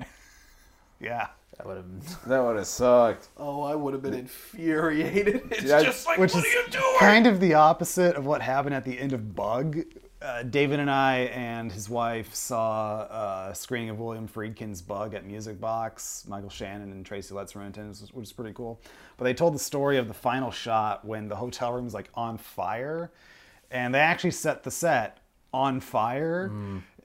yeah, 0.99 1.27
That 1.57 1.65
would 1.67 1.77
have. 1.77 1.85
That 2.27 2.39
would 2.43 2.55
have 2.57 2.67
sucked. 2.67 3.29
Oh, 3.37 3.63
I 3.63 3.75
would 3.75 3.93
have 3.93 4.01
been 4.03 4.13
infuriated. 4.13 5.41
It's 5.51 5.61
Dude, 5.63 5.71
I- 5.71 5.83
just 5.83 6.05
like, 6.05 6.17
which 6.17 6.33
what 6.33 6.45
is 6.45 6.53
are 6.53 6.57
you 6.61 6.67
doing? 6.69 6.95
kind 6.99 7.27
of 7.27 7.39
the 7.39 7.53
opposite 7.55 8.15
of 8.15 8.25
what 8.25 8.41
happened 8.41 8.75
at 8.75 8.85
the 8.85 8.97
end 8.99 9.13
of 9.13 9.35
Bug. 9.35 9.79
Uh, 10.19 10.41
David 10.41 10.79
and 10.79 10.89
I 10.89 11.29
and 11.33 11.71
his 11.71 11.89
wife 11.89 12.33
saw 12.33 13.49
a 13.49 13.53
screening 13.55 13.91
of 13.91 13.99
William 13.99 14.27
Friedkin's 14.27 14.81
Bug 14.81 15.13
at 15.13 15.23
Music 15.25 15.59
Box. 15.61 16.25
Michael 16.27 16.49
Shannon 16.49 16.91
and 16.91 17.05
Tracy 17.05 17.35
Letts 17.35 17.53
were 17.53 17.61
in 17.61 17.67
attendance, 17.67 18.01
which 18.01 18.11
was 18.13 18.33
pretty 18.33 18.53
cool. 18.53 18.81
But 19.17 19.25
they 19.25 19.35
told 19.35 19.53
the 19.53 19.59
story 19.59 19.97
of 19.97 20.07
the 20.07 20.15
final 20.15 20.49
shot 20.49 21.05
when 21.05 21.27
the 21.27 21.35
hotel 21.35 21.71
room 21.71 21.83
was 21.85 21.93
like 21.93 22.09
on 22.15 22.37
fire, 22.39 23.11
and 23.69 23.93
they 23.93 23.99
actually 23.99 24.31
set 24.31 24.63
the 24.63 24.71
set 24.71 25.19
on 25.53 25.79
fire. 25.79 26.51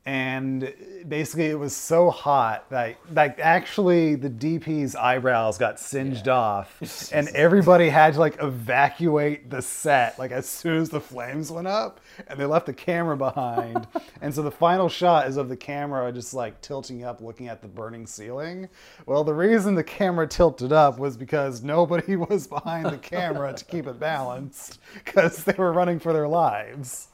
And 0.04 0.74
basically, 1.06 1.46
it 1.46 1.58
was 1.58 1.76
so 1.76 2.10
hot 2.10 2.68
that, 2.70 2.98
like, 3.12 3.38
actually, 3.38 4.16
the 4.16 4.30
DP's 4.30 4.96
eyebrows 4.96 5.58
got 5.58 5.78
singed 5.78 6.26
off, 6.26 6.76
and 7.12 7.28
everybody 7.28 7.88
had 7.88 8.14
to 8.14 8.20
like 8.20 8.36
evacuate 8.42 9.48
the 9.48 9.62
set 9.62 10.18
like 10.18 10.32
as 10.32 10.48
soon 10.48 10.78
as 10.78 10.90
the 10.90 11.00
flames 11.00 11.52
went 11.52 11.68
up, 11.68 12.00
and 12.26 12.38
they 12.38 12.44
left 12.46 12.66
the 12.66 12.72
camera 12.72 13.16
behind. 13.16 13.86
and 14.20 14.34
so 14.34 14.42
the 14.42 14.50
final 14.50 14.88
shot 14.88 15.28
is 15.28 15.36
of 15.36 15.48
the 15.48 15.56
camera 15.56 16.10
just 16.10 16.34
like 16.34 16.60
tilting 16.60 17.04
up, 17.04 17.20
looking 17.20 17.46
at 17.46 17.62
the 17.62 17.68
burning 17.68 18.04
ceiling. 18.04 18.68
Well, 19.06 19.22
the 19.22 19.34
reason 19.34 19.76
the 19.76 19.84
camera 19.84 20.26
tilted 20.26 20.72
up 20.72 20.98
was 20.98 21.16
because 21.16 21.62
nobody 21.62 22.16
was 22.30 22.48
behind 22.48 22.86
the 22.86 22.98
camera 22.98 23.52
to 23.52 23.64
keep 23.64 23.86
it 23.86 24.00
balanced, 24.00 24.80
because 25.04 25.44
they 25.44 25.54
were 25.56 25.72
running 25.72 26.00
for 26.00 26.12
their 26.12 26.26
lives. 26.26 27.06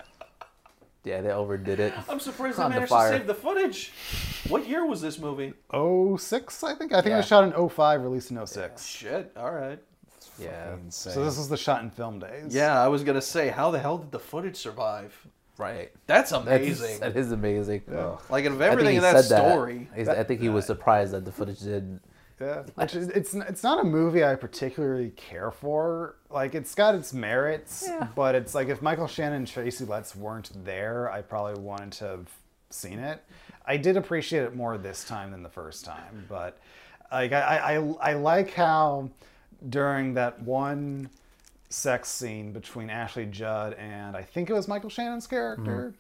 Yeah, 1.08 1.22
they 1.22 1.30
overdid 1.30 1.80
it. 1.80 1.94
I'm 2.06 2.20
surprised 2.20 2.58
they 2.58 2.62
On 2.64 2.70
the 2.70 2.76
managed 2.76 2.92
to 2.92 3.08
save 3.08 3.26
the 3.26 3.34
footage. 3.34 3.92
What 4.48 4.68
year 4.68 4.84
was 4.84 5.00
this 5.00 5.18
movie? 5.18 5.54
06, 5.72 6.62
I 6.62 6.74
think. 6.74 6.92
I 6.92 7.00
think 7.00 7.14
it 7.14 7.16
was 7.16 7.26
shot 7.26 7.44
in 7.44 7.68
05, 7.68 8.02
released 8.02 8.30
in 8.30 8.46
06. 8.46 8.84
Shit. 8.84 9.32
All 9.34 9.50
right. 9.50 9.78
Yeah. 10.38 10.74
Insane. 10.74 11.14
So 11.14 11.24
this 11.24 11.38
was 11.38 11.48
the 11.48 11.56
shot 11.56 11.82
in 11.82 11.90
film 11.90 12.18
days. 12.18 12.54
Yeah, 12.54 12.80
I 12.80 12.88
was 12.88 13.02
gonna 13.04 13.22
say, 13.22 13.48
how 13.48 13.70
the 13.70 13.78
hell 13.78 13.96
did 13.98 14.12
the 14.12 14.18
footage 14.18 14.56
survive? 14.56 15.16
Right. 15.56 15.90
That's 16.06 16.30
That's, 16.30 16.42
amazing. 16.46 17.00
that 17.00 17.16
is 17.16 17.32
amazing. 17.32 17.82
like 18.28 18.44
of 18.44 18.60
everything 18.60 18.96
in 18.96 19.02
that 19.02 19.24
said 19.24 19.50
story. 19.50 19.88
He's- 19.94 20.08
I 20.08 20.22
think 20.24 20.40
he 20.40 20.48
was 20.50 20.66
surprised 20.66 21.12
that 21.12 21.24
the 21.24 21.32
footage 21.32 21.60
did. 21.60 22.00
Yeah, 22.40 22.62
which 22.76 22.94
is, 22.94 23.08
it's 23.08 23.34
it's 23.34 23.62
not 23.62 23.80
a 23.80 23.84
movie 23.84 24.24
I 24.24 24.36
particularly 24.36 25.10
care 25.10 25.50
for. 25.50 26.16
Like 26.30 26.54
it's 26.54 26.74
got 26.74 26.94
its 26.94 27.12
merits, 27.12 27.88
but 28.14 28.34
it's 28.34 28.54
like 28.54 28.68
if 28.68 28.80
Michael 28.80 29.08
Shannon 29.08 29.38
and 29.38 29.46
Tracy 29.46 29.84
Letts 29.84 30.14
weren't 30.14 30.50
there, 30.64 31.10
I 31.10 31.22
probably 31.22 31.60
wanted 31.60 31.92
to 31.92 32.04
have 32.04 32.28
seen 32.70 32.98
it. 33.00 33.24
I 33.66 33.76
did 33.76 33.96
appreciate 33.96 34.44
it 34.44 34.54
more 34.54 34.78
this 34.78 35.04
time 35.04 35.32
than 35.32 35.42
the 35.42 35.48
first 35.48 35.84
time, 35.84 36.26
but 36.28 36.58
like 37.10 37.32
I 37.32 37.76
I, 37.76 38.10
I 38.10 38.12
like 38.14 38.52
how 38.54 39.10
during 39.68 40.14
that 40.14 40.40
one 40.42 41.10
sex 41.70 42.08
scene 42.08 42.52
between 42.52 42.88
Ashley 42.88 43.26
Judd 43.26 43.74
and 43.74 44.16
I 44.16 44.22
think 44.22 44.48
it 44.48 44.52
was 44.52 44.68
Michael 44.68 44.90
Shannon's 44.90 45.26
mm-hmm. 45.26 45.36
character. 45.36 45.94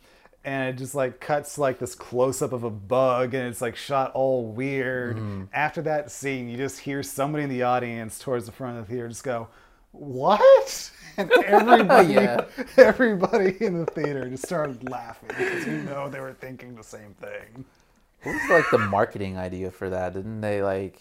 And 0.44 0.68
it 0.68 0.78
just 0.78 0.94
like 0.94 1.20
cuts 1.20 1.58
like 1.58 1.78
this 1.78 1.94
close 1.94 2.40
up 2.40 2.52
of 2.52 2.64
a 2.64 2.70
bug 2.70 3.34
and 3.34 3.46
it's 3.48 3.60
like 3.60 3.76
shot 3.76 4.12
all 4.12 4.46
weird. 4.46 5.18
Mm. 5.18 5.48
After 5.52 5.82
that 5.82 6.10
scene, 6.10 6.48
you 6.48 6.56
just 6.56 6.78
hear 6.78 7.02
somebody 7.02 7.44
in 7.44 7.50
the 7.50 7.62
audience 7.64 8.18
towards 8.18 8.46
the 8.46 8.52
front 8.52 8.78
of 8.78 8.86
the 8.86 8.92
theater 8.92 9.08
just 9.08 9.24
go, 9.24 9.48
What? 9.92 10.90
And 11.18 11.32
everybody 11.32 12.14
Yeah. 12.14 12.44
everybody 12.76 13.56
in 13.60 13.80
the 13.80 13.86
theater 13.86 14.28
just 14.30 14.46
started 14.46 14.88
laughing 14.88 15.30
because 15.30 15.66
you 15.66 15.78
know 15.78 16.08
they 16.08 16.20
were 16.20 16.32
thinking 16.32 16.76
the 16.76 16.84
same 16.84 17.12
thing. 17.20 17.64
What 18.22 18.34
was 18.34 18.50
like 18.50 18.70
the 18.70 18.78
marketing 18.78 19.36
idea 19.36 19.72
for 19.72 19.90
that? 19.90 20.14
Didn't 20.14 20.40
they 20.40 20.62
like 20.62 21.00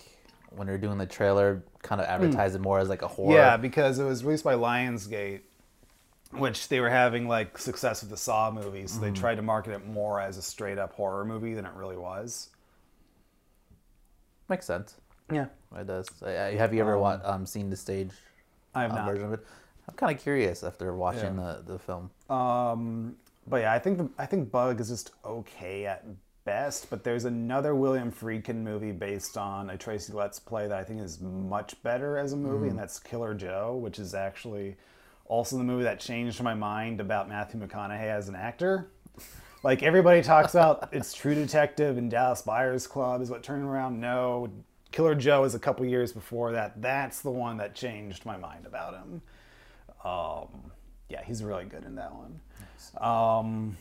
when 0.50 0.68
they 0.68 0.74
were 0.74 0.80
doing 0.80 0.98
the 0.98 1.06
trailer, 1.06 1.64
kind 1.84 2.02
of 2.02 2.08
hmm. 2.08 2.14
advertise 2.14 2.56
it 2.56 2.62
more 2.62 2.80
as 2.80 2.90
like 2.90 3.02
a 3.02 3.08
horror? 3.08 3.36
Yeah, 3.36 3.58
because 3.58 4.00
it 4.00 4.04
was 4.04 4.24
released 4.24 4.44
by 4.44 4.56
Lionsgate, 4.56 5.42
which 6.40 6.68
they 6.70 6.80
were 6.80 6.90
having 6.90 7.28
like 7.28 7.58
success 7.58 8.02
with 8.02 8.10
the 8.10 8.18
Saw 8.18 8.52
movies, 8.52 8.92
so 8.94 9.00
they 9.02 9.12
tried 9.12 9.36
to 9.36 9.42
market 9.42 9.74
it 9.74 9.86
more 9.88 10.20
as 10.22 10.38
a 10.38 10.42
straight 10.42 10.78
up 10.78 10.94
horror 10.94 11.26
movie 11.26 11.54
than 11.54 11.66
it 11.66 11.74
really 11.76 11.98
was. 11.98 12.50
Makes 14.50 14.66
sense. 14.66 14.96
Yeah, 15.32 15.48
It 15.76 15.88
does. 15.88 16.08
I- 16.26 16.30
I- 16.48 16.56
Have 16.56 16.74
you 16.74 16.80
ever 16.82 16.98
wa- 16.98 17.20
um, 17.24 17.46
seen 17.46 17.70
the 17.70 17.76
stage 17.76 18.12
I 18.74 18.84
have 18.84 18.92
uh, 18.94 18.96
not. 18.96 19.08
version 19.08 19.26
of 19.26 19.34
it? 19.34 19.46
I'm 19.90 19.96
kind 19.96 20.16
of 20.16 20.22
curious 20.22 20.64
after 20.64 20.94
watching 20.96 21.36
the, 21.36 21.64
the 21.66 21.78
film. 21.80 22.10
Um, 22.30 23.18
but 23.46 23.58
yeah, 23.62 23.74
I 23.74 23.80
think 23.80 23.98
the, 23.98 24.10
I 24.18 24.26
think 24.26 24.52
Bug 24.52 24.80
is 24.80 24.88
just 24.90 25.12
okay 25.26 25.86
at 25.86 26.06
best. 26.46 26.90
But 26.90 27.04
there's 27.04 27.26
another 27.26 27.76
William 27.76 28.10
Friedkin 28.12 28.58
movie 28.58 28.92
based 28.94 29.38
on 29.38 29.70
a 29.70 29.78
Tracy 29.78 30.14
Letts 30.14 30.40
play 30.40 30.68
that 30.68 30.78
I 30.78 30.84
think 30.84 31.02
is 31.02 31.20
much 31.20 31.82
better 31.84 32.18
as 32.18 32.32
a 32.34 32.38
movie, 32.38 32.70
and 32.70 32.80
that's 32.80 33.00
Killer 33.00 33.34
Joe, 33.34 33.76
which 33.76 34.00
is 34.00 34.14
actually 34.14 34.76
also 35.28 35.58
the 35.58 35.64
movie 35.64 35.84
that 35.84 36.00
changed 36.00 36.42
my 36.42 36.54
mind 36.54 37.00
about 37.00 37.30
Matthew 37.30 37.60
McConaughey 37.60 38.04
as 38.04 38.30
an 38.30 38.36
actor. 38.36 38.90
Like 39.64 39.84
everybody 39.84 40.22
talks 40.22 40.54
about, 40.54 40.90
it's 40.92 41.14
True 41.14 41.36
Detective 41.36 41.98
and 41.98 42.10
Dallas 42.10 42.42
Buyers 42.42 42.88
Club 42.88 43.22
is 43.22 43.30
what 43.30 43.44
turned 43.44 43.64
around. 43.64 44.00
No, 44.00 44.50
Killer 44.92 45.16
Joe 45.16 45.44
is 45.44 45.56
a 45.56 45.60
couple 45.60 45.86
years 45.86 46.14
before 46.14 46.54
that. 46.54 46.82
That's 46.82 47.22
the 47.22 47.32
one 47.32 47.58
that 47.58 47.76
changed 47.76 48.26
my 48.26 48.38
mind 48.38 48.66
about 48.66 48.94
him. 48.94 49.22
Um, 50.06 50.72
yeah, 51.10 51.24
he's 51.26 51.44
really 51.44 51.66
good 51.66 51.84
in 51.84 51.96
that 51.96 52.12
one. 52.14 52.40
Um, 53.02 53.78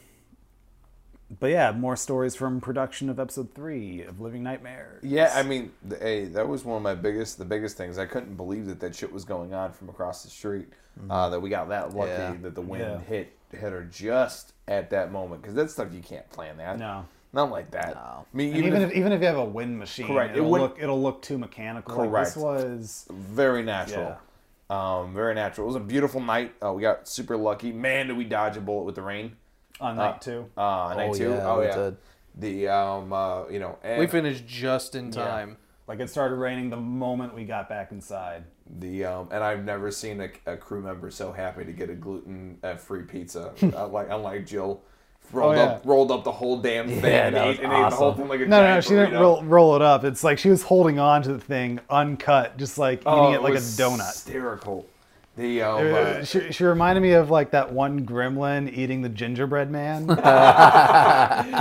but 1.38 1.48
yeah, 1.48 1.72
more 1.72 1.96
stories 1.96 2.34
from 2.34 2.60
production 2.60 3.10
of 3.10 3.20
episode 3.20 3.54
three 3.54 4.02
of 4.02 4.20
Living 4.20 4.42
Nightmares. 4.42 5.04
Yeah, 5.04 5.32
I 5.34 5.42
mean, 5.42 5.72
hey, 6.00 6.24
that 6.26 6.48
was 6.48 6.64
one 6.64 6.76
of 6.76 6.82
my 6.82 6.94
biggest, 6.94 7.38
the 7.38 7.44
biggest 7.44 7.76
things. 7.76 7.98
I 7.98 8.06
couldn't 8.06 8.36
believe 8.36 8.66
that 8.66 8.80
that 8.80 8.94
shit 8.94 9.12
was 9.12 9.24
going 9.24 9.52
on 9.52 9.72
from 9.72 9.88
across 9.88 10.22
the 10.22 10.30
street. 10.30 10.68
Uh, 11.10 11.28
that 11.28 11.40
we 11.40 11.50
got 11.50 11.68
that 11.68 11.94
lucky 11.94 12.10
Yeah. 12.10 12.34
that 12.42 12.54
the 12.54 12.60
wind 12.62 12.82
Yeah. 12.84 12.98
hit 13.00 13.32
hit 13.52 13.72
her 13.72 13.84
just 13.84 14.52
at 14.66 14.90
that 14.90 15.12
moment 15.12 15.40
because 15.42 15.54
that 15.54 15.70
stuff 15.70 15.88
you 15.92 16.00
can't 16.02 16.28
plan 16.30 16.56
that. 16.58 16.78
No. 16.78 17.04
not 17.32 17.50
like 17.50 17.70
that. 17.72 17.94
No. 17.94 18.00
I 18.00 18.36
mean, 18.36 18.54
even, 18.56 18.64
even 18.68 18.82
if, 18.82 18.90
if, 18.90 18.96
even 18.96 19.12
if 19.12 19.20
you 19.20 19.26
have 19.26 19.36
a 19.36 19.44
wind 19.44 19.78
machine, 19.78 20.06
Correct, 20.06 20.30
it 20.34 20.38
it'll 20.38 20.50
wouldn't- 20.50 20.70
look 20.74 20.82
it'll 20.82 21.02
look 21.02 21.20
too 21.22 21.36
mechanical. 21.38 21.96
Like, 21.98 22.08
Correct. 22.10 22.34
this 22.34 22.36
was 22.42 23.06
very 23.10 23.62
natural. 23.62 24.16
Um, 24.70 25.12
very 25.14 25.34
natural. 25.34 25.66
It 25.66 25.68
was 25.68 25.76
a 25.76 25.80
beautiful 25.80 26.20
night. 26.20 26.54
Uh, 26.64 26.72
we 26.72 26.82
got 26.82 27.06
super 27.06 27.36
lucky. 27.36 27.72
Man, 27.72 28.08
did 28.08 28.16
we 28.16 28.24
dodge 28.24 28.56
a 28.56 28.60
bullet 28.60 28.84
with 28.84 28.94
the 28.94 29.02
rain? 29.02 29.36
on 29.80 29.96
night 29.96 30.22
two. 30.22 30.50
Uh, 30.56 30.94
night 30.96 31.10
Oh, 31.10 31.14
two. 31.14 31.30
yeah, 31.30 31.50
oh 31.50 31.60
yeah. 31.60 31.76
did. 31.76 31.96
The 32.38 32.68
um, 32.68 33.12
uh, 33.12 33.46
you 33.48 33.58
know, 33.60 33.78
and 33.84 34.00
We 34.00 34.06
finished 34.06 34.46
just 34.46 34.94
in 34.94 35.10
time. 35.10 35.58
Like 35.88 36.00
it 36.00 36.10
started 36.10 36.36
raining 36.36 36.68
the 36.70 36.76
moment 36.76 37.34
we 37.34 37.44
got 37.44 37.68
back 37.68 37.92
inside. 37.92 38.44
the 38.78 39.04
um, 39.04 39.28
and 39.30 39.44
I've 39.44 39.64
never 39.64 39.90
seen 39.92 40.20
a, 40.20 40.30
a 40.52 40.56
crew 40.56 40.80
member 40.82 41.10
so 41.10 41.30
happy 41.32 41.64
to 41.64 41.72
get 41.72 41.90
a 41.90 41.94
gluten 41.94 42.58
free 42.78 43.02
pizza. 43.02 43.52
uh, 43.74 43.86
like 43.88 44.08
unlike 44.10 44.46
Jill, 44.46 44.82
rolled 45.32 45.54
Oh, 45.54 45.58
yeah. 45.58 45.62
up 45.70 45.82
rolled 45.84 46.10
up 46.10 46.24
the 46.24 46.32
whole 46.32 46.56
damn 46.58 46.88
thing 46.88 47.04
Yeah, 47.04 47.26
and, 47.28 47.36
ate, 47.36 47.60
and 47.60 47.72
ate 47.72 47.90
the 47.90 47.96
whole 47.96 48.14
thing 48.14 48.26
like 48.26 48.40
a 48.40 48.46
No, 48.46 48.60
no, 48.62 48.74
no, 48.74 48.80
she 48.80 48.90
didn't 48.90 49.14
roll, 49.14 49.44
roll 49.44 49.76
it 49.76 49.82
up. 49.82 50.02
It's 50.02 50.24
like 50.24 50.38
she 50.38 50.50
was 50.50 50.62
holding 50.64 50.98
on 50.98 51.22
to 51.22 51.32
the 51.32 51.38
thing 51.40 51.78
uncut, 51.88 52.56
just 52.58 52.78
like 52.78 53.00
eating 53.02 53.12
Oh, 53.12 53.32
it 53.34 53.42
like 53.42 53.54
a 53.54 53.58
donut. 53.58 54.06
Hysterical. 54.08 54.86
The 55.36 55.60
um, 55.62 55.94
uh, 55.94 56.24
she, 56.24 56.50
she 56.50 56.64
reminded 56.64 57.02
me 57.02 57.12
of 57.12 57.30
like 57.30 57.50
that 57.50 57.70
one 57.70 58.06
gremlin 58.06 58.72
eating 58.74 59.02
the 59.02 59.08
gingerbread 59.10 59.70
man. 59.70 60.06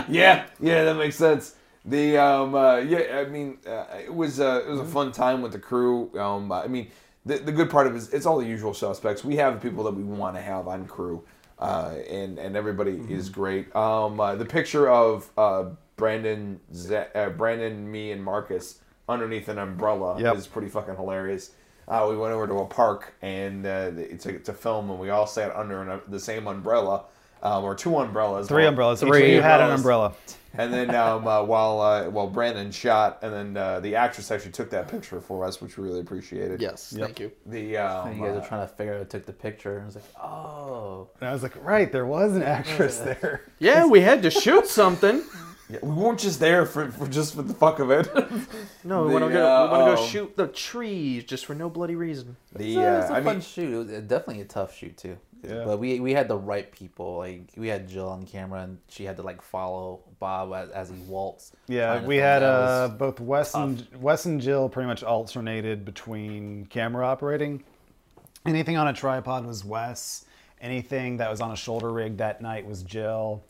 yeah, 0.10 0.46
yeah, 0.60 0.84
that 0.86 0.96
makes 0.96 1.16
sense. 1.18 1.56
The 1.88 2.18
um, 2.18 2.56
uh, 2.56 2.78
yeah, 2.78 3.20
I 3.26 3.26
mean, 3.26 3.60
uh, 3.68 3.86
it 4.04 4.14
was 4.14 4.40
uh, 4.40 4.64
it 4.66 4.70
was 4.70 4.80
a 4.80 4.86
fun 4.86 5.12
time 5.12 5.42
with 5.42 5.52
the 5.52 5.60
crew. 5.60 6.10
Um, 6.20 6.52
I 6.52 6.68
mean, 6.68 6.88
the, 7.26 7.38
the 7.38 7.52
good 7.52 7.70
part 7.70 7.86
of 7.86 7.94
it 7.94 7.98
is 7.98 8.12
it's 8.12 8.26
all 8.26 8.40
the 8.40 8.48
usual 8.48 8.74
suspects. 8.74 9.24
We 9.24 9.36
have 9.36 9.62
people 9.62 9.84
that 9.84 9.94
we 9.94 10.04
want 10.04 10.36
to 10.36 10.42
have 10.42 10.68
on 10.68 10.88
crew, 10.88 11.24
uh, 11.60 11.94
and 12.10 12.40
and 12.40 12.56
everybody 12.56 13.00
is 13.10 13.30
great. 13.30 13.74
Um, 13.76 14.20
uh, 14.20 14.36
the 14.36 14.46
picture 14.46 14.90
of 14.90 15.30
uh, 15.38 15.66
Brandon, 15.96 16.60
Z- 16.74 17.04
uh, 17.14 17.30
Brandon, 17.30 17.90
me, 17.92 18.12
and 18.12 18.24
Marcus 18.24 18.80
underneath 19.08 19.48
an 19.50 19.60
umbrella 19.60 20.20
Yep. 20.20 20.38
is 20.38 20.48
pretty 20.48 20.70
fucking 20.70 20.96
hilarious. 20.96 21.52
Uh, 21.88 22.08
we 22.10 22.18
went 22.18 22.34
over 22.34 22.48
to 22.48 22.56
a 22.56 22.66
park 22.66 23.14
and 23.22 23.64
uh, 23.68 23.92
to, 23.92 24.40
to 24.40 24.54
film, 24.54 24.90
and 24.90 25.00
we 25.00 25.12
all 25.12 25.28
sat 25.28 25.56
under 25.56 25.84
an, 25.84 26.02
the 26.08 26.20
same 26.20 26.48
umbrella, 26.48 27.04
um, 27.46 27.64
or 27.64 27.76
two 27.76 27.96
umbrellas. 27.98 28.48
Three 28.48 28.64
Well, 28.64 28.70
umbrellas. 28.70 29.00
Three 29.02 29.24
of 29.24 29.30
you 29.30 29.42
had 29.42 29.62
an 29.62 29.72
umbrella. 29.72 30.14
And 30.58 30.74
then 30.74 30.96
um, 30.96 31.28
uh, 31.28 31.44
while 31.44 31.82
uh, 31.82 32.10
while 32.10 32.28
Brandon 32.28 32.72
shot, 32.72 33.20
and 33.22 33.34
then 33.34 33.58
uh, 33.58 33.82
the 33.82 33.96
actress 33.96 34.32
actually 34.32 34.54
took 34.54 34.70
that 34.70 34.88
picture 34.88 35.20
for 35.20 35.44
us, 35.44 35.62
which 35.62 35.78
we 35.78 35.84
really 35.84 36.00
appreciated. 36.00 36.62
Yes, 36.62 36.94
thank 36.98 37.20
you. 37.20 37.30
The 37.46 37.78
um, 37.78 38.08
And 38.08 38.18
you 38.18 38.24
guys 38.26 38.38
uh, 38.38 38.40
are 38.40 38.48
trying 38.48 38.68
to 38.68 38.74
figure 38.74 38.94
out 38.94 39.00
who 39.00 39.06
took 39.06 39.26
the 39.26 39.34
picture. 39.34 39.74
And 39.76 39.84
I 39.84 39.86
was 39.86 39.96
like, 39.96 40.06
oh. 40.18 41.10
And 41.20 41.30
I 41.30 41.34
was 41.34 41.44
like, 41.44 41.62
right, 41.64 41.92
there 41.92 42.06
was 42.06 42.36
an 42.38 42.44
actress 42.44 43.00
there. 43.22 43.42
Yeah, 43.60 43.86
we 43.86 44.00
had 44.00 44.22
to 44.24 44.32
shoot 44.32 44.68
something. 44.68 45.24
yeah, 45.70 45.80
we 45.84 45.92
weren't 45.92 46.20
just 46.20 46.40
there 46.40 46.66
for, 46.66 46.90
for 46.90 47.08
just 47.08 47.36
for 47.36 47.42
the 47.42 47.54
fuck 47.54 47.80
of 47.80 47.92
it. 47.92 48.08
No, 48.86 49.04
we 49.04 49.14
want 49.14 49.26
to 49.26 49.32
go. 49.32 49.46
uh, 49.46 49.66
we 49.66 49.72
want 49.78 49.90
to 49.90 49.96
go 49.96 50.02
um, 50.04 50.10
shoot 50.10 50.38
the 50.38 50.48
trees 50.48 51.24
just 51.26 51.46
for 51.48 51.56
no 51.56 51.70
bloody 51.70 51.96
reason. 51.96 52.38
the 52.54 52.66
It's 52.66 52.78
a, 52.78 53.00
it's 53.00 53.10
uh, 53.10 53.14
a 53.14 53.18
I 53.18 53.22
fun 53.24 53.34
mean, 53.34 53.42
shoot. 53.42 53.74
It 53.74 53.78
was 53.94 54.02
definitely 54.04 54.42
a 54.42 54.46
tough 54.46 54.78
shoot 54.78 54.96
too. 54.96 55.18
Yeah. 55.48 55.64
But 55.66 55.80
we 55.80 56.00
we 56.00 56.14
had 56.14 56.28
the 56.28 56.38
right 56.38 56.72
people. 56.72 57.18
Like 57.18 57.50
we 57.58 57.68
had 57.68 57.88
Jill 57.88 58.10
on 58.10 58.26
camera, 58.26 58.62
and 58.62 58.78
she 58.90 59.04
had 59.04 59.18
to 59.18 59.24
like 59.24 59.42
follow 59.42 60.02
Bob 60.20 60.54
as, 60.54 60.70
as 60.70 60.90
he 60.90 60.96
waltzed. 61.08 61.56
Yeah, 61.68 62.04
we 62.04 62.18
had 62.18 62.44
uh, 62.44 62.90
both 62.90 63.20
Wes 63.20 63.54
and 63.56 63.88
Wes 64.00 64.26
and 64.26 64.42
Jill 64.42 64.70
pretty 64.70 64.88
much 64.88 65.04
alternated 65.04 65.86
between 65.86 66.66
camera 66.68 67.06
operating. 67.06 67.64
Anything 68.46 68.78
on 68.78 68.88
a 68.88 68.94
tripod 68.94 69.46
was 69.46 69.66
Wes. 69.66 70.26
Anything 70.62 71.18
that 71.18 71.30
was 71.30 71.42
on 71.42 71.52
a 71.52 71.56
shoulder 71.56 71.92
rig 71.92 72.18
that 72.18 72.42
night 72.42 72.66
was 72.66 72.84
Jill. 72.84 73.44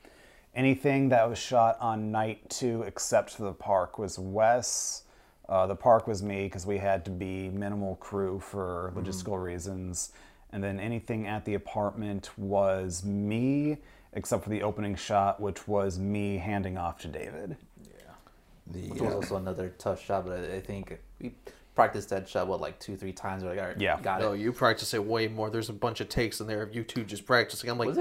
Anything 0.55 1.09
that 1.09 1.29
was 1.29 1.37
shot 1.37 1.77
on 1.81 2.11
night 2.11 2.49
two, 2.49 2.83
except 2.83 3.31
for 3.31 3.43
the 3.43 3.53
park, 3.53 3.99
was 3.99 4.17
Wes. 4.17 5.03
Uh, 5.47 5.67
the 5.67 5.75
park 5.75 6.07
was 6.07 6.23
me 6.23 6.45
because 6.45 6.65
we 6.65 6.77
had 6.77 7.05
to 7.05 7.11
be 7.11 7.49
minimal 7.49 7.97
crew 7.97 8.39
for 8.39 8.91
logistical 8.95 9.41
reasons. 9.41 10.11
And 10.55 10.63
then 10.63 10.79
anything 10.79 11.27
at 11.27 11.43
the 11.43 11.55
apartment 11.55 12.29
was 12.37 13.03
me, 13.03 13.75
except 14.13 14.45
for 14.45 14.49
the 14.49 14.63
opening 14.63 14.95
shot, 14.95 15.41
which 15.41 15.67
was 15.67 15.99
me 15.99 16.37
handing 16.37 16.77
off 16.77 16.97
to 16.99 17.09
David. 17.09 17.57
Yeah. 17.83 18.87
Which 18.89 19.01
was 19.01 19.11
uh, 19.11 19.15
also 19.17 19.35
another 19.35 19.73
tough 19.77 20.01
shot, 20.01 20.25
but 20.25 20.39
I, 20.39 20.55
I 20.55 20.61
think 20.61 20.97
we 21.19 21.33
practiced 21.75 22.07
that 22.11 22.29
shot 22.29 22.47
what 22.47 22.61
like 22.61 22.79
two, 22.79 22.95
three 22.95 23.11
times. 23.11 23.43
We're 23.43 23.49
like, 23.49 23.59
all 23.59 23.67
right, 23.67 23.81
Yeah. 23.81 23.99
got 23.99 24.21
No, 24.21 24.27
it. 24.27 24.29
No, 24.29 24.33
you 24.43 24.53
practice 24.53 24.93
it 24.93 25.03
way 25.03 25.27
more. 25.27 25.49
There's 25.49 25.67
a 25.67 25.73
bunch 25.73 25.99
of 25.99 26.07
takes 26.07 26.39
in 26.39 26.47
there 26.47 26.61
of 26.61 26.73
you 26.73 26.85
two 26.85 27.03
just 27.03 27.25
practicing. 27.25 27.69
I'm 27.69 27.77
like, 27.77 27.89
Was 27.89 27.99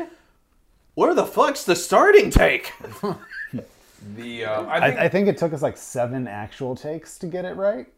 where 0.95 1.13
the 1.13 1.27
fuck's 1.27 1.65
the 1.65 1.75
starting 1.75 2.31
take? 2.31 2.73
the 4.15 4.45
uh, 4.45 4.63
I 4.63 4.79
I, 4.79 5.05
I 5.07 5.09
think 5.09 5.27
it 5.27 5.39
took 5.39 5.53
us 5.53 5.61
like 5.63 5.77
seven 5.77 6.29
actual 6.29 6.77
takes 6.77 7.19
to 7.19 7.27
get 7.27 7.45
it 7.45 7.57
right. 7.57 7.89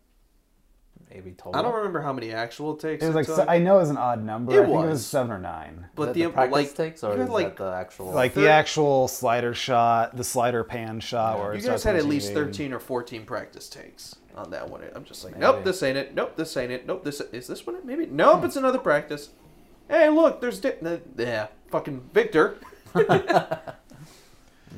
Maybe 1.16 1.32
total. 1.32 1.58
I 1.58 1.62
don't 1.62 1.74
remember 1.74 2.02
how 2.02 2.12
many 2.12 2.30
actual 2.30 2.76
takes. 2.76 3.02
It 3.02 3.06
was 3.06 3.16
like 3.16 3.24
took. 3.24 3.36
se- 3.36 3.46
I 3.48 3.58
know 3.58 3.76
it 3.76 3.80
was 3.80 3.90
an 3.90 3.96
odd 3.96 4.22
number. 4.22 4.52
It 4.52 4.56
I 4.56 4.66
think 4.66 4.74
it 4.74 4.80
was 4.80 4.88
was. 4.90 5.06
seven 5.06 5.32
or 5.32 5.38
nine. 5.38 5.86
but 5.94 6.12
the, 6.12 6.24
the, 6.24 6.28
practice 6.30 6.52
like 6.52 6.74
takes, 6.74 7.02
or 7.02 7.18
is 7.18 7.30
like 7.30 7.56
that 7.56 7.64
the 7.64 7.72
actual? 7.74 8.10
Like 8.12 8.34
Thir- 8.34 8.42
the 8.42 8.50
actual 8.50 9.08
slider 9.08 9.54
shot, 9.54 10.14
the 10.14 10.24
slider 10.24 10.62
pan 10.62 11.00
shot, 11.00 11.38
where 11.38 11.54
you 11.54 11.62
guys 11.62 11.84
had 11.84 11.96
at 11.96 12.04
least 12.04 12.34
13 12.34 12.74
or 12.74 12.78
14 12.78 13.24
practice 13.24 13.70
takes 13.70 14.16
on 14.36 14.50
that 14.50 14.68
one. 14.68 14.82
I'm 14.94 15.04
just 15.04 15.24
like, 15.24 15.32
Maybe. 15.32 15.40
nope, 15.40 15.64
this 15.64 15.82
ain't 15.82 15.96
it. 15.96 16.14
Nope, 16.14 16.36
this 16.36 16.54
ain't 16.54 16.70
it. 16.70 16.86
Nope, 16.86 17.02
this 17.02 17.22
is 17.22 17.46
this 17.46 17.66
one. 17.66 17.76
it? 17.76 17.86
Maybe 17.86 18.04
nope, 18.04 18.44
it's 18.44 18.56
another 18.56 18.78
practice. 18.78 19.30
Hey, 19.88 20.10
look, 20.10 20.42
there's 20.42 20.60
di- 20.60 20.74
the, 20.82 21.00
yeah, 21.16 21.46
fucking 21.70 22.10
Victor. 22.12 22.58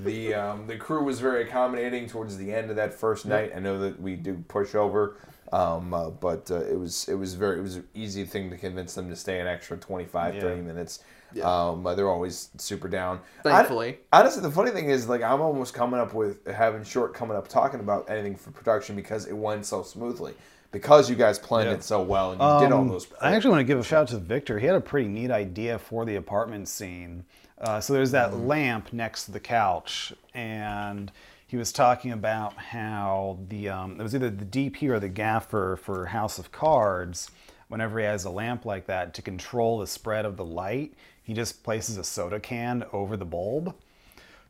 the 0.04 0.34
um, 0.34 0.68
the 0.68 0.76
crew 0.76 1.02
was 1.02 1.18
very 1.18 1.42
accommodating 1.42 2.08
towards 2.08 2.36
the 2.36 2.54
end 2.54 2.70
of 2.70 2.76
that 2.76 2.94
first 2.94 3.26
night. 3.26 3.50
I 3.56 3.58
know 3.58 3.80
that 3.80 4.00
we 4.00 4.14
do 4.14 4.44
push 4.46 4.76
over, 4.76 5.16
um, 5.52 5.92
uh, 5.94 6.10
but 6.10 6.50
uh, 6.50 6.60
it 6.62 6.78
was 6.78 7.08
it 7.08 7.14
was 7.14 7.34
very 7.34 7.58
it 7.58 7.62
was 7.62 7.76
an 7.76 7.88
easy 7.94 8.24
thing 8.24 8.50
to 8.50 8.56
convince 8.56 8.94
them 8.94 9.08
to 9.08 9.16
stay 9.16 9.40
an 9.40 9.46
extra 9.46 9.76
25, 9.76 10.34
Yeah. 10.34 10.40
30 10.40 10.60
minutes. 10.62 11.00
Um, 11.42 11.86
uh, 11.86 11.94
they're 11.94 12.08
always 12.08 12.48
super 12.56 12.88
down. 12.88 13.20
Thankfully. 13.42 13.98
I- 14.12 14.20
honestly, 14.20 14.40
the 14.42 14.50
funny 14.50 14.70
thing 14.70 14.88
is, 14.88 15.08
like, 15.10 15.22
I'm 15.22 15.42
almost 15.42 15.74
coming 15.74 16.00
up 16.00 16.14
with 16.14 16.46
having 16.46 16.82
short 16.84 17.12
coming 17.12 17.36
up 17.36 17.48
talking 17.48 17.80
about 17.80 18.08
anything 18.08 18.34
for 18.34 18.50
production 18.50 18.96
because 18.96 19.26
it 19.26 19.36
went 19.36 19.66
so 19.66 19.82
smoothly. 19.82 20.34
Because 20.70 21.08
you 21.08 21.16
guys 21.16 21.38
planned 21.38 21.68
Yeah. 21.68 21.76
it 21.76 21.82
so 21.82 22.02
well 22.02 22.32
and 22.32 22.40
you 22.40 22.66
did 22.66 22.72
all 22.74 22.80
Um, 22.82 22.88
those. 22.88 23.06
I 23.20 23.34
actually 23.34 23.50
want 23.52 23.60
to 23.60 23.64
give 23.64 23.78
a 23.78 23.82
shout 23.82 24.02
out 24.02 24.08
to 24.08 24.18
Victor. 24.18 24.58
He 24.58 24.66
had 24.66 24.74
a 24.76 24.80
pretty 24.80 25.08
neat 25.08 25.30
idea 25.30 25.78
for 25.78 26.04
the 26.06 26.16
apartment 26.16 26.66
scene. 26.68 27.24
Uh, 27.58 27.80
so 27.80 27.92
there's 27.94 28.10
that 28.12 28.34
lamp 28.36 28.92
next 28.92 29.24
to 29.26 29.32
the 29.32 29.40
couch, 29.40 30.12
and 30.34 31.10
he 31.48 31.56
was 31.56 31.72
talking 31.72 32.12
about 32.12 32.54
how 32.56 33.38
the 33.48 33.70
um, 33.70 33.98
it 33.98 34.02
was 34.02 34.14
either 34.14 34.28
the 34.30 34.44
DP 34.44 34.82
or 34.90 35.00
the 35.00 35.08
gaffer 35.08 35.78
for 35.82 36.06
House 36.06 36.38
of 36.38 36.52
Cards. 36.52 37.30
Whenever 37.68 37.98
he 37.98 38.04
has 38.04 38.24
a 38.24 38.30
lamp 38.30 38.64
like 38.64 38.86
that, 38.86 39.12
to 39.14 39.22
control 39.22 39.78
the 39.78 39.86
spread 39.86 40.24
of 40.24 40.36
the 40.36 40.44
light, 40.44 40.94
he 41.22 41.32
just 41.34 41.62
places 41.64 41.96
a 41.96 42.04
soda 42.04 42.38
can 42.38 42.84
over 42.92 43.16
the 43.16 43.24
bulb. 43.24 43.74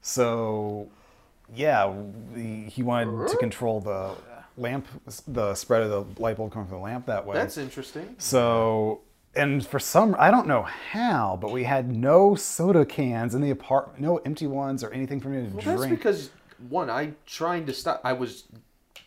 So, 0.03 0.89
yeah, 1.55 1.93
he 2.35 2.83
wanted 2.83 3.29
to 3.29 3.37
control 3.39 3.81
the 3.81 4.15
lamp, 4.57 4.87
the 5.27 5.55
spread 5.55 5.83
of 5.83 5.91
the 5.91 6.23
light 6.23 6.37
bulb 6.37 6.53
coming 6.53 6.69
from 6.69 6.79
the 6.79 6.83
lamp 6.83 7.07
that 7.07 7.25
way. 7.25 7.35
That's 7.35 7.59
interesting. 7.59 8.17
So 8.19 9.01
and 9.35 9.65
for 9.65 9.79
some, 9.79 10.17
I 10.19 10.31
don't 10.31 10.47
know 10.49 10.63
how, 10.63 11.39
but 11.41 11.53
we 11.53 11.65
had 11.65 11.95
no 11.95 12.35
soda 12.35 12.85
cans 12.85 13.35
in 13.35 13.41
the 13.41 13.51
apartment, 13.51 14.01
no 14.01 14.17
empty 14.19 14.47
ones 14.47 14.83
or 14.83 14.91
anything 14.91 15.21
for 15.21 15.29
me 15.29 15.49
to 15.49 15.55
Well, 15.55 15.63
drink. 15.63 15.81
that's 15.81 15.91
because 15.91 16.31
one, 16.69 16.91
I 16.91 17.13
trying 17.27 17.67
to 17.67 17.73
stop. 17.73 18.01
I 18.05 18.13
was. 18.13 18.45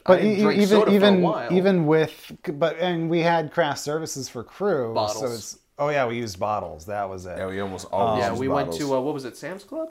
but 0.06 0.20
I 0.20 0.22
didn't 0.22 0.44
drink 0.44 0.62
even 0.62 0.80
soda 0.80 0.92
even 0.94 1.14
for 1.16 1.20
a 1.20 1.24
while. 1.24 1.54
even 1.54 1.86
with, 1.86 2.32
but 2.54 2.78
and 2.80 3.10
we 3.10 3.20
had 3.20 3.52
craft 3.52 3.80
services 3.80 4.30
for 4.30 4.44
crew. 4.44 4.90
So 4.90 4.94
Bottles. 4.94 5.34
it's, 5.38 5.60
oh 5.80 5.90
yeah, 5.90 6.08
we 6.08 6.18
used 6.18 6.40
bottles. 6.40 6.86
That 6.86 7.10
was 7.10 7.26
it. 7.26 7.38
Yeah, 7.38 7.48
we 7.48 7.60
almost 7.60 7.88
always. 7.92 8.24
yeah, 8.24 8.32
use 8.32 8.40
we 8.40 8.48
went 8.48 8.74
to 8.74 8.96
uh, 8.96 9.00
what 9.00 9.14
was 9.14 9.26
it, 9.26 9.38
Sam's 9.38 9.64
Club? 9.64 9.90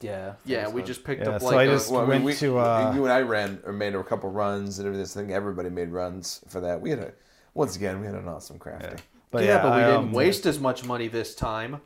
Yeah. 0.00 0.34
Yeah, 0.44 0.68
we 0.68 0.82
just 0.82 1.04
picked 1.04 1.22
Yeah, 1.22 1.30
up 1.30 1.40
so 1.40 1.46
like 1.46 1.56
I 1.56 1.62
a- 1.62 1.66
just- 1.70 1.90
Well, 1.90 2.00
I 2.00 2.04
mean, 2.04 2.10
went 2.10 2.24
we, 2.24 2.34
to, 2.34 2.58
uh, 2.58 2.92
you 2.92 3.04
and 3.04 3.12
I 3.12 3.20
ran 3.20 3.60
or 3.64 3.72
made 3.72 3.94
a 3.94 4.02
couple 4.02 4.30
runs 4.30 4.78
and 4.78 4.86
everything. 4.88 5.04
I 5.04 5.26
think 5.26 5.30
everybody 5.30 5.70
made 5.70 5.90
runs 5.90 6.40
for 6.48 6.60
that. 6.60 6.80
We 6.80 6.90
had 6.90 6.98
a 6.98 7.12
once 7.54 7.76
again 7.76 8.00
we 8.00 8.06
had 8.06 8.16
an 8.16 8.26
awesome 8.26 8.58
craft 8.58 8.82
day. 8.82 8.96
But 9.30 9.44
yeah, 9.44 9.56
yeah, 9.56 9.62
but 9.62 9.76
we 9.76 9.82
I, 9.82 9.86
didn't 9.86 9.96
um, 10.08 10.12
waste 10.12 10.44
as 10.46 10.58
much 10.58 10.84
money 10.84 11.08
this 11.08 11.34
time. 11.34 11.80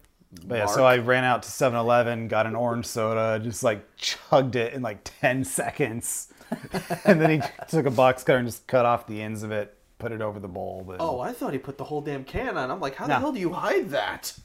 But 0.46 0.56
yeah, 0.56 0.66
so 0.66 0.84
I 0.84 0.98
ran 0.98 1.24
out 1.24 1.42
to 1.44 1.48
7-Eleven, 1.48 2.28
got 2.28 2.46
an 2.46 2.54
orange 2.56 2.86
soda, 2.86 3.42
just 3.42 3.62
like 3.62 3.86
chugged 3.96 4.56
it 4.56 4.74
in 4.74 4.82
like 4.82 4.98
10 5.04 5.44
seconds. 5.44 6.28
and 7.04 7.20
then 7.20 7.30
he 7.30 7.40
took 7.68 7.86
a 7.86 7.90
box 7.90 8.22
cutter 8.22 8.38
and 8.38 8.46
just 8.48 8.66
cut 8.66 8.84
off 8.84 9.06
the 9.06 9.22
ends 9.22 9.42
of 9.42 9.50
it, 9.52 9.76
put 9.98 10.12
it 10.12 10.20
over 10.20 10.38
the 10.38 10.48
bowl. 10.48 10.84
And, 10.90 11.00
Oh, 11.00 11.20
I 11.20 11.32
thought 11.32 11.52
he 11.52 11.58
put 11.58 11.78
the 11.78 11.84
whole 11.84 12.00
damn 12.02 12.24
can 12.24 12.56
on. 12.58 12.70
I'm 12.70 12.80
like, 12.80 12.96
how 12.96 13.06
the 13.06 13.14
No. 13.14 13.20
hell 13.20 13.32
do 13.32 13.40
you 13.40 13.52
hide 13.52 13.90
that? 13.90 14.36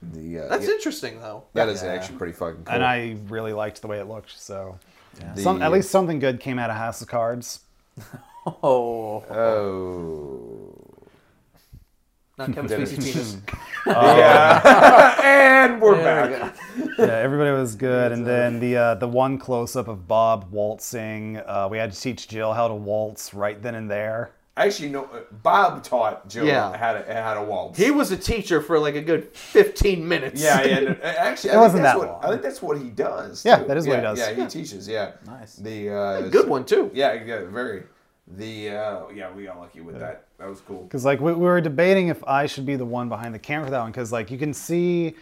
The 0.00 0.40
uh, 0.40 0.48
That's 0.48 0.66
yeah, 0.66 0.72
interesting 0.74 1.18
though. 1.20 1.44
that 1.54 1.68
is 1.68 1.82
Yeah. 1.82 1.88
actually 1.94 2.18
pretty 2.18 2.32
fucking 2.34 2.64
cool. 2.64 2.74
and 2.74 2.84
I 2.84 3.16
really 3.28 3.52
liked 3.52 3.80
the 3.82 3.88
way 3.88 3.98
it 3.98 4.04
looked. 4.06 4.38
So 4.38 4.78
The- 5.34 5.42
Some, 5.42 5.60
at 5.62 5.72
least 5.72 5.90
something 5.90 6.18
good 6.20 6.38
came 6.38 6.58
out 6.58 6.70
of 6.70 6.76
House 6.76 7.02
of 7.02 7.08
Cards. 7.08 7.60
Oh. 8.46 9.24
oh 9.30 10.74
Not 12.38 12.52
Kevin 12.54 12.70
Spacey's 12.70 13.12
penis. 13.12 13.36
yeah, 13.86 15.20
and 15.64 15.80
we're 15.80 15.96
There 15.96 16.30
we 16.76 16.84
back. 16.84 16.98
yeah, 16.98 17.04
everybody 17.06 17.50
was 17.50 17.74
good. 17.74 18.12
And 18.12 18.26
then 18.26 18.60
the 18.60 18.76
uh, 18.76 18.94
the 18.94 19.08
one 19.08 19.38
close 19.38 19.74
up 19.76 19.88
of 19.88 20.06
Bob 20.06 20.46
waltzing, 20.50 21.38
uh, 21.38 21.68
we 21.70 21.78
had 21.78 21.92
to 21.92 22.00
teach 22.00 22.28
Jill 22.28 22.52
how 22.52 22.68
to 22.68 22.74
waltz 22.74 23.34
right 23.34 23.60
then 23.60 23.74
and 23.74 23.90
there. 23.90 24.32
Actually, 24.56 24.88
no. 24.88 25.04
uh, 25.04 25.20
Bob 25.42 25.84
taught 25.84 26.28
Jill 26.28 26.44
Yeah. 26.46 26.76
how 26.76 26.92
to 26.92 27.12
how 27.22 27.34
to 27.34 27.42
waltz. 27.42 27.78
He 27.78 27.90
was 27.90 28.10
a 28.10 28.16
teacher 28.16 28.60
for 28.60 28.78
like 28.78 28.94
a 28.96 29.00
good 29.02 29.32
15 29.36 30.06
minutes. 30.06 30.40
Yeah, 30.42 30.62
yeah. 30.62 30.80
no, 30.80 30.96
Actually, 31.02 31.50
I 31.50 31.54
It 31.54 31.56
think 31.56 31.60
wasn't 31.60 31.82
that's 31.82 31.82
that 31.82 31.98
what, 31.98 32.08
long. 32.08 32.24
I 32.24 32.28
think 32.30 32.42
that's 32.42 32.62
what 32.62 32.78
he 32.78 32.90
does. 32.90 33.44
Yeah, 33.44 33.58
too. 33.58 33.64
that 33.66 33.76
is 33.76 33.86
what 33.86 33.96
he 33.96 34.02
does. 34.02 34.18
Yeah, 34.18 34.32
he 34.34 34.46
teaches. 34.46 34.86
Yeah, 34.88 35.12
Nice. 35.26 35.56
The 35.56 35.90
uh, 35.94 36.28
Good 36.28 36.48
one 36.48 36.64
too. 36.64 36.90
Yeah, 36.94 37.12
yeah, 37.14 37.44
very. 37.46 37.84
The 38.26 38.70
uh, 38.70 39.08
yeah, 39.14 39.32
we 39.32 39.44
got 39.44 39.58
lucky 39.58 39.80
with 39.80 39.98
that. 40.00 40.24
That 40.38 40.48
was 40.48 40.60
cool. 40.60 40.84
Because 40.84 41.04
like 41.04 41.20
we, 41.20 41.32
we 41.32 41.40
were 41.40 41.60
debating 41.60 42.08
if 42.08 42.22
I 42.24 42.46
should 42.46 42.66
be 42.66 42.76
the 42.76 42.84
one 42.84 43.08
behind 43.08 43.34
the 43.34 43.38
camera 43.38 43.66
for 43.66 43.70
that 43.72 43.80
one. 43.80 43.90
Because 43.90 44.12
like 44.12 44.30
you 44.30 44.38
can 44.38 44.54
see 44.54 45.14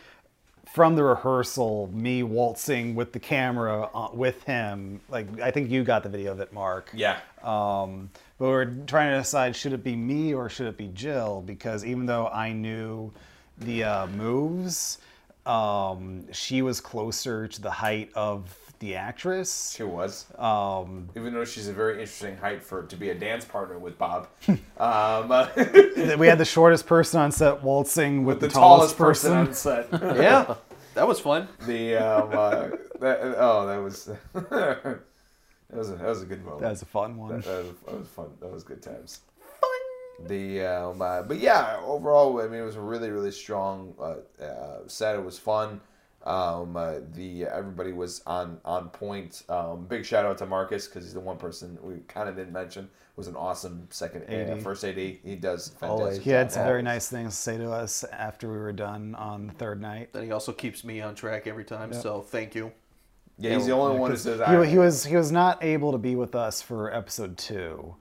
from 0.72 0.94
the 0.94 1.02
rehearsal 1.02 1.88
me 1.92 2.22
waltzing 2.22 2.94
with 2.94 3.12
the 3.12 3.18
camera 3.18 3.88
uh, 3.94 4.10
with 4.12 4.42
him. 4.44 5.00
Like 5.08 5.40
I 5.40 5.50
think 5.50 5.70
you 5.70 5.84
got 5.84 6.02
the 6.02 6.10
video 6.10 6.32
of 6.32 6.40
it, 6.40 6.52
Mark. 6.52 6.90
Yeah. 6.92 7.18
Um, 7.42 8.10
but 8.38 8.44
we 8.44 8.50
were 8.50 8.74
trying 8.86 9.12
to 9.12 9.18
decide 9.18 9.56
should 9.56 9.72
it 9.72 9.82
be 9.82 9.96
me 9.96 10.34
or 10.34 10.50
should 10.50 10.66
it 10.66 10.76
be 10.76 10.88
Jill 10.88 11.42
because 11.46 11.84
even 11.84 12.04
though 12.04 12.28
I 12.28 12.52
knew 12.52 13.10
the 13.58 13.84
uh, 13.84 14.06
moves, 14.08 14.98
um, 15.46 16.30
she 16.32 16.60
was 16.60 16.80
closer 16.80 17.48
to 17.48 17.62
the 17.62 17.70
height 17.70 18.10
of 18.14 18.54
the 18.78 18.94
actress. 18.94 19.74
She 19.76 19.82
was. 19.82 20.26
Um, 20.38 21.08
Even 21.16 21.32
though 21.32 21.44
she's 21.44 21.68
a 21.68 21.72
very 21.72 21.94
interesting 21.94 22.36
height 22.36 22.62
for 22.62 22.84
to 22.84 22.96
be 22.96 23.10
a 23.10 23.14
dance 23.14 23.44
partner 23.44 23.78
with 23.78 23.98
Bob. 23.98 24.28
um, 24.48 24.58
uh, 24.78 25.48
we 26.18 26.26
had 26.26 26.38
the 26.38 26.44
shortest 26.44 26.86
person 26.86 27.20
on 27.20 27.32
set 27.32 27.62
waltzing 27.62 28.24
with, 28.24 28.40
the, 28.40 28.48
the, 28.48 28.54
tallest, 28.54 28.96
person 28.96 29.32
on 29.32 29.54
set. 29.54 29.88
Yeah, 29.92 30.56
that 30.94 31.06
was 31.06 31.20
fun. 31.20 31.48
the 31.66 31.96
um, 31.96 32.30
uh, 32.32 32.68
that, 33.00 33.20
oh, 33.38 33.66
that 33.66 33.82
was 33.82 34.04
that 34.34 35.00
was 35.70 35.90
a, 35.90 35.96
that 35.96 36.06
was 36.06 36.22
a 36.22 36.26
good 36.26 36.44
moment. 36.44 36.62
That 36.62 36.70
was 36.70 36.82
a 36.82 36.86
fun 36.86 37.16
one. 37.16 37.40
That 37.40 37.46
was, 37.46 37.66
that 37.86 37.98
was 37.98 38.08
fun. 38.08 38.30
That 38.40 38.52
was 38.52 38.64
good 38.64 38.82
times. 38.82 39.20
Fun! 39.60 40.28
The 40.28 40.62
um, 40.64 41.02
uh, 41.02 41.22
but 41.22 41.38
yeah, 41.38 41.80
overall, 41.84 42.40
I 42.40 42.48
mean, 42.48 42.60
it 42.60 42.64
was 42.64 42.76
a 42.76 42.80
really 42.80 43.10
really 43.10 43.32
strong 43.32 43.94
uh, 43.98 44.44
uh, 44.44 44.78
set. 44.86 45.16
It 45.16 45.24
was 45.24 45.38
fun. 45.38 45.80
Um, 46.26 46.76
uh, 46.76 46.94
the 47.14 47.44
everybody 47.46 47.92
was 47.92 48.20
on 48.26 48.58
on 48.64 48.88
point. 48.88 49.44
Um, 49.48 49.86
big 49.86 50.04
shout 50.04 50.26
out 50.26 50.36
to 50.38 50.46
Marcus 50.46 50.88
because 50.88 51.04
he's 51.04 51.14
the 51.14 51.20
one 51.20 51.36
person 51.36 51.78
we 51.80 51.98
kind 52.08 52.28
of 52.28 52.34
didn't 52.34 52.52
mention 52.52 52.90
was 53.14 53.28
an 53.28 53.36
awesome 53.36 53.86
second 53.90 54.24
uh, 54.28 54.52
AD. 54.52 54.62
first 54.62 54.84
AD. 54.84 54.96
He 54.96 55.36
does 55.40 55.68
fantastic. 55.68 55.88
Always. 55.88 56.18
He 56.18 56.30
had 56.30 56.50
some 56.50 56.64
very 56.64 56.82
nice 56.82 57.08
things 57.08 57.34
to 57.34 57.40
say 57.40 57.58
to 57.58 57.70
us 57.70 58.04
after 58.12 58.50
we 58.50 58.58
were 58.58 58.72
done 58.72 59.14
on 59.14 59.46
the 59.46 59.52
third 59.52 59.80
night. 59.80 60.12
Then 60.12 60.24
he 60.24 60.32
also 60.32 60.52
keeps 60.52 60.82
me 60.82 61.00
on 61.00 61.14
track 61.14 61.46
every 61.46 61.64
time. 61.64 61.92
So 61.92 62.22
thank 62.22 62.56
you. 62.56 62.72
Yeah, 63.38 63.54
he's 63.54 63.66
the 63.66 63.72
only 63.72 63.98
one 63.98 64.10
who 64.10 64.16
says 64.16 64.40
He, 64.48 64.70
he 64.72 64.78
was 64.78 65.04
he 65.04 65.14
was 65.14 65.30
not 65.30 65.62
able 65.62 65.92
to 65.92 65.98
be 65.98 66.16
with 66.16 66.34
us 66.34 66.60
for 66.60 66.92
episode 66.92 67.38
two. 67.38 67.94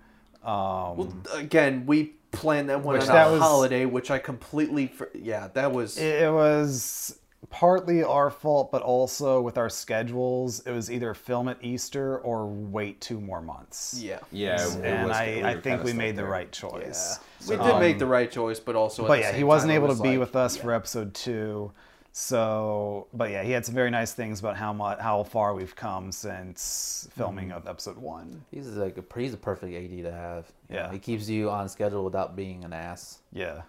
Um, 0.43 0.97
Well, 0.97 1.13
again, 1.33 1.85
we 1.85 2.15
planned 2.31 2.69
that 2.69 2.81
one 2.81 2.95
on 2.95 3.07
a 3.07 3.31
was- 3.31 3.41
holiday, 3.41 3.85
which 3.85 4.09
I 4.09 4.17
completely. 4.17 4.87
For, 4.87 5.11
yeah, 5.13 5.49
that 5.53 5.71
was. 5.71 5.97
it, 5.99 6.23
it 6.23 6.31
was 6.33 7.19
partly 7.55 8.03
our 8.03 8.29
fault, 8.29 8.69
but 8.69 8.81
also 8.81 9.39
with 9.39 9.57
our 9.57 9.69
schedules, 9.69 10.59
it 10.65 10.71
was 10.71 10.91
either 10.91 11.13
film 11.13 11.47
at 11.47 11.57
Easter 11.61 12.17
or 12.19 12.47
wait 12.47 12.99
two 12.99 13.21
more 13.21 13.41
months. 13.41 13.97
yeah. 13.97 14.19
Yeah, 14.29 14.55
it, 14.55 14.75
it 14.79 14.83
and 14.85 15.07
was, 15.07 15.15
I, 15.17 15.35
we 15.37 15.43
I 15.45 15.61
think 15.61 15.81
we 15.83 15.91
stuck 15.91 15.97
made 15.97 16.15
the 16.17 16.25
right 16.25 16.51
choice. 16.51 17.17
We 17.47 17.55
did 17.55 17.79
make 17.79 17.97
the 17.97 18.05
right 18.07 18.29
choice, 18.29 18.59
but 18.59 18.75
also. 18.75 19.03
At 19.03 19.07
But 19.07 19.13
the 19.15 19.21
yeah, 19.21 19.27
same 19.29 19.37
he 19.37 19.43
wasn't 19.45 19.69
time, 19.69 19.75
it 19.75 19.85
able 19.85 19.87
to 19.95 20.01
was 20.01 20.11
be 20.11 20.17
with 20.17 20.35
us 20.35 20.57
for 20.57 20.73
episode 20.73 21.13
two. 21.13 21.71
So, 22.11 23.07
but 23.13 23.29
yeah, 23.31 23.43
he 23.43 23.51
had 23.51 23.65
some 23.65 23.75
very 23.75 23.91
nice 23.91 24.13
things 24.13 24.39
about 24.39 24.55
how 24.57 24.73
much 24.73 24.99
how 24.99 25.23
far 25.23 25.53
we've 25.53 25.75
come 25.75 26.11
since 26.11 27.07
filming 27.15 27.49
Mm-hmm. 27.49 27.57
of 27.57 27.67
episode 27.67 27.97
one. 27.97 28.41
He's 28.51 28.67
like 28.67 28.97
a, 28.97 29.19
he's 29.19 29.33
a 29.33 29.37
perfect 29.37 29.73
AD 29.73 30.03
to 30.03 30.11
have. 30.11 30.51
You 30.69 30.75
know, 30.75 30.81
Yeah. 30.83 30.91
he 30.91 30.99
keeps 30.99 31.29
you 31.29 31.49
on 31.49 31.69
schedule 31.69 32.03
without 32.03 32.35
being 32.35 32.63
an 32.65 32.73
ass. 32.73 33.19
Yeah. 33.31 33.61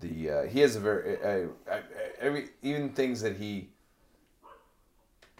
The 0.00 0.30
uh, 0.30 0.42
he 0.44 0.60
has 0.60 0.76
a 0.76 0.80
very 0.80 1.16
uh, 1.22 1.48
uh, 1.70 1.80
every 2.20 2.48
even 2.62 2.88
things 2.90 3.20
that 3.20 3.36
he 3.36 3.68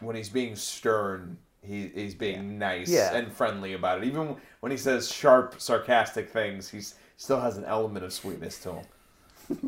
when 0.00 0.16
he's 0.16 0.28
being 0.28 0.54
stern 0.56 1.38
he, 1.62 1.88
he's 1.94 2.14
being 2.14 2.58
nice 2.58 2.90
Yeah. 2.90 3.14
and 3.14 3.32
friendly 3.32 3.72
about 3.72 4.02
it. 4.02 4.04
Even 4.04 4.36
when 4.60 4.70
he 4.70 4.76
says 4.78 5.10
sharp 5.10 5.60
sarcastic 5.60 6.28
things 6.30 6.68
he's 6.68 6.94
still 7.16 7.40
has 7.40 7.56
an 7.56 7.64
element 7.64 8.04
of 8.04 8.12
sweetness 8.12 8.58
to 8.60 8.72
him. 8.72 8.84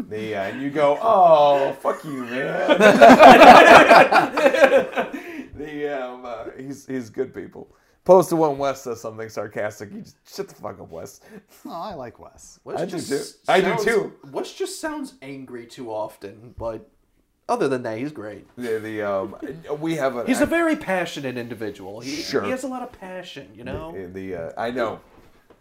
The 0.08 0.34
uh, 0.36 0.40
and 0.42 0.62
you 0.62 0.70
go 0.70 0.98
oh 1.00 1.72
fuck 1.80 2.04
you 2.04 2.24
man. 2.24 2.68
The 5.56 5.88
um, 5.88 6.26
uh, 6.26 6.44
he's 6.58 6.86
he's 6.86 7.08
good 7.08 7.32
people 7.34 7.74
Opposed 8.06 8.28
to 8.28 8.36
when 8.36 8.56
Wes 8.56 8.82
says 8.82 9.00
something 9.00 9.28
sarcastic, 9.28 9.90
you 9.92 10.02
just 10.02 10.16
shut 10.32 10.46
the 10.46 10.54
fuck 10.54 10.80
up, 10.80 10.88
Wes. 10.92 11.20
Oh, 11.66 11.72
I 11.72 11.94
like 11.94 12.20
Wes. 12.20 12.60
Wes 12.62 12.78
I 12.80 12.84
do 12.84 12.90
just 12.92 13.44
too. 13.44 13.52
I 13.52 13.60
do 13.60 13.66
sounds- 13.70 13.84
too. 13.84 14.12
Wes 14.30 14.52
just 14.54 14.80
sounds 14.80 15.14
angry 15.22 15.66
too 15.66 15.90
often, 15.90 16.54
but 16.56 16.88
other 17.48 17.66
than 17.66 17.82
that, 17.82 17.98
he's 17.98 18.12
great. 18.12 18.46
The, 18.56 18.78
the 18.78 19.02
um, 19.02 19.34
we 19.80 19.96
have 19.96 20.14
a 20.14 20.24
He's 20.24 20.40
a 20.40 20.46
very 20.46 20.76
passionate 20.76 21.36
individual. 21.36 21.98
He, 21.98 22.14
Sure. 22.14 22.44
he 22.44 22.50
has 22.50 22.62
a 22.62 22.68
lot 22.68 22.82
of 22.82 22.92
passion, 22.92 23.48
you 23.52 23.64
know. 23.64 23.90
the, 23.90 24.06
the 24.06 24.34
uh, 24.36 24.52
I 24.56 24.70
know 24.70 25.00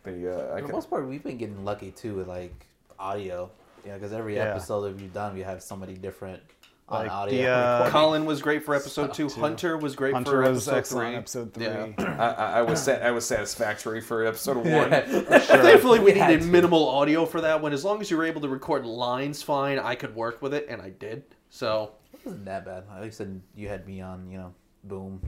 the 0.03 0.51
uh, 0.51 0.55
I 0.55 0.61
For 0.61 0.67
the 0.67 0.73
most 0.73 0.87
part, 0.91 1.07
we've 1.07 1.23
been 1.23 1.37
getting 1.39 1.65
lucky 1.65 1.89
too 1.89 2.13
with 2.13 2.27
like 2.27 2.67
audio. 2.99 3.49
Yeah, 3.87 3.95
because 3.95 4.13
every 4.13 4.35
Yeah. 4.35 4.51
episode 4.51 4.81
that 4.81 5.01
we've 5.01 5.13
done, 5.13 5.33
we 5.33 5.41
have 5.41 5.63
somebody 5.63 5.95
different 5.95 6.43
on 6.43 6.47
Like 6.87 7.09
audio. 7.09 7.41
the, 7.41 7.47
uh, 7.49 7.89
Colin 7.89 8.25
was 8.25 8.41
great 8.43 8.63
for 8.63 8.75
episode 8.75 9.11
two. 9.13 9.27
Hunter 9.27 9.75
was 9.75 9.95
great 9.95 10.13
Hunter 10.13 10.43
for 10.43 10.49
was 10.51 10.67
episode 10.67 10.99
three. 10.99 11.15
Episode 11.15 11.53
three. 11.53 11.63
Yeah. 11.65 11.87
I, 11.97 12.27
I, 12.29 12.59
I 12.59 12.61
was 12.61 12.83
sa- 12.83 12.91
I 12.93 13.09
was 13.09 13.25
satisfactory 13.25 14.01
for 14.01 14.23
episode 14.23 14.57
one. 14.57 14.91
Thankfully, 15.41 15.97
we 15.99 16.13
We 16.13 16.19
needed 16.19 16.41
to. 16.41 16.47
minimal 16.47 16.87
audio 16.87 17.25
for 17.25 17.41
that 17.41 17.59
one. 17.59 17.73
As 17.73 17.83
long 17.83 18.01
as 18.01 18.11
you 18.11 18.17
were 18.17 18.25
able 18.25 18.41
to 18.41 18.49
record 18.49 18.85
lines 18.85 19.41
fine, 19.41 19.79
I 19.79 19.95
could 19.95 20.15
work 20.15 20.43
with 20.43 20.53
it, 20.53 20.67
and 20.69 20.79
I 20.79 20.91
did. 20.91 21.23
So 21.49 21.93
It 22.13 22.19
wasn't 22.23 22.45
that 22.45 22.65
bad. 22.65 22.83
At 22.95 23.01
least 23.01 23.19
you 23.55 23.67
had 23.67 23.87
me 23.87 24.01
on, 24.01 24.29
you 24.29 24.37
know, 24.37 24.53
boom. 24.83 25.21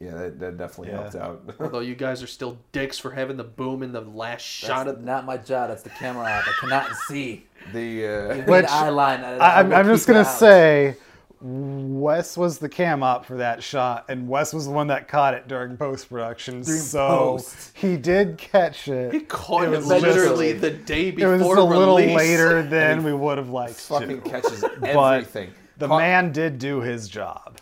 Yeah, 0.00 0.12
that, 0.14 0.40
that 0.40 0.56
definitely 0.58 0.92
Yeah. 0.94 1.00
helped 1.10 1.16
out. 1.16 1.42
although 1.60 1.80
you 1.80 1.94
guys 1.94 2.22
are 2.22 2.26
still 2.26 2.56
dicks 2.72 2.98
for 2.98 3.10
having 3.10 3.36
the 3.36 3.44
boom 3.44 3.82
in 3.82 3.92
the 3.92 4.00
last 4.00 4.40
shot 4.42 4.86
That's 4.86 4.98
of 4.98 5.04
not 5.04 5.26
my 5.26 5.36
job. 5.36 5.68
That's 5.68 5.82
the 5.82 5.90
camera 5.90 6.26
app. 6.30 6.44
I 6.48 6.52
cannot 6.60 6.94
see. 7.06 7.46
the 7.74 8.06
uh, 8.06 8.34
Which- 8.50 8.64
the 8.66 8.72
eye 8.72 8.88
line. 8.88 9.20
I, 9.22 9.36
I, 9.36 9.60
I'm, 9.60 9.72
I'm 9.74 9.86
just 9.86 10.06
gonna 10.06 10.20
out. 10.20 10.24
say, 10.24 10.96
Wes 11.42 12.36
was 12.36 12.58
the 12.58 12.68
cam 12.68 13.02
op 13.02 13.24
for 13.24 13.36
that 13.38 13.62
shot, 13.62 14.04
and 14.08 14.28
Wes 14.28 14.52
was 14.52 14.66
the 14.66 14.72
one 14.72 14.86
that 14.88 15.08
caught 15.08 15.32
it 15.34 15.48
during 15.48 15.76
post 15.76 16.08
production. 16.10 16.62
So 16.64 17.08
post. 17.08 17.72
he 17.76 17.96
did 17.96 18.36
catch 18.38 18.88
it. 18.88 19.12
He 19.12 19.20
caught 19.20 19.64
it, 19.64 19.70
was 19.70 19.86
literally 19.86 20.50
just- 20.52 20.60
the 20.62 20.70
day 20.70 21.10
before. 21.10 21.34
it 21.34 21.38
was 21.38 21.58
a 21.58 21.62
little 21.62 21.96
release. 21.96 22.16
later 22.16 22.62
than 22.68 23.04
we 23.04 23.12
would 23.14 23.38
have 23.38 23.48
liked 23.50 23.76
fucking 23.80 24.22
to. 24.22 24.28
catches 24.30 24.60
But 24.60 24.84
everything. 25.14 25.50
the 25.78 25.88
Caught- 25.88 25.98
man 25.98 26.32
did 26.32 26.58
do 26.58 26.80
his 26.80 27.08
job. 27.08 27.58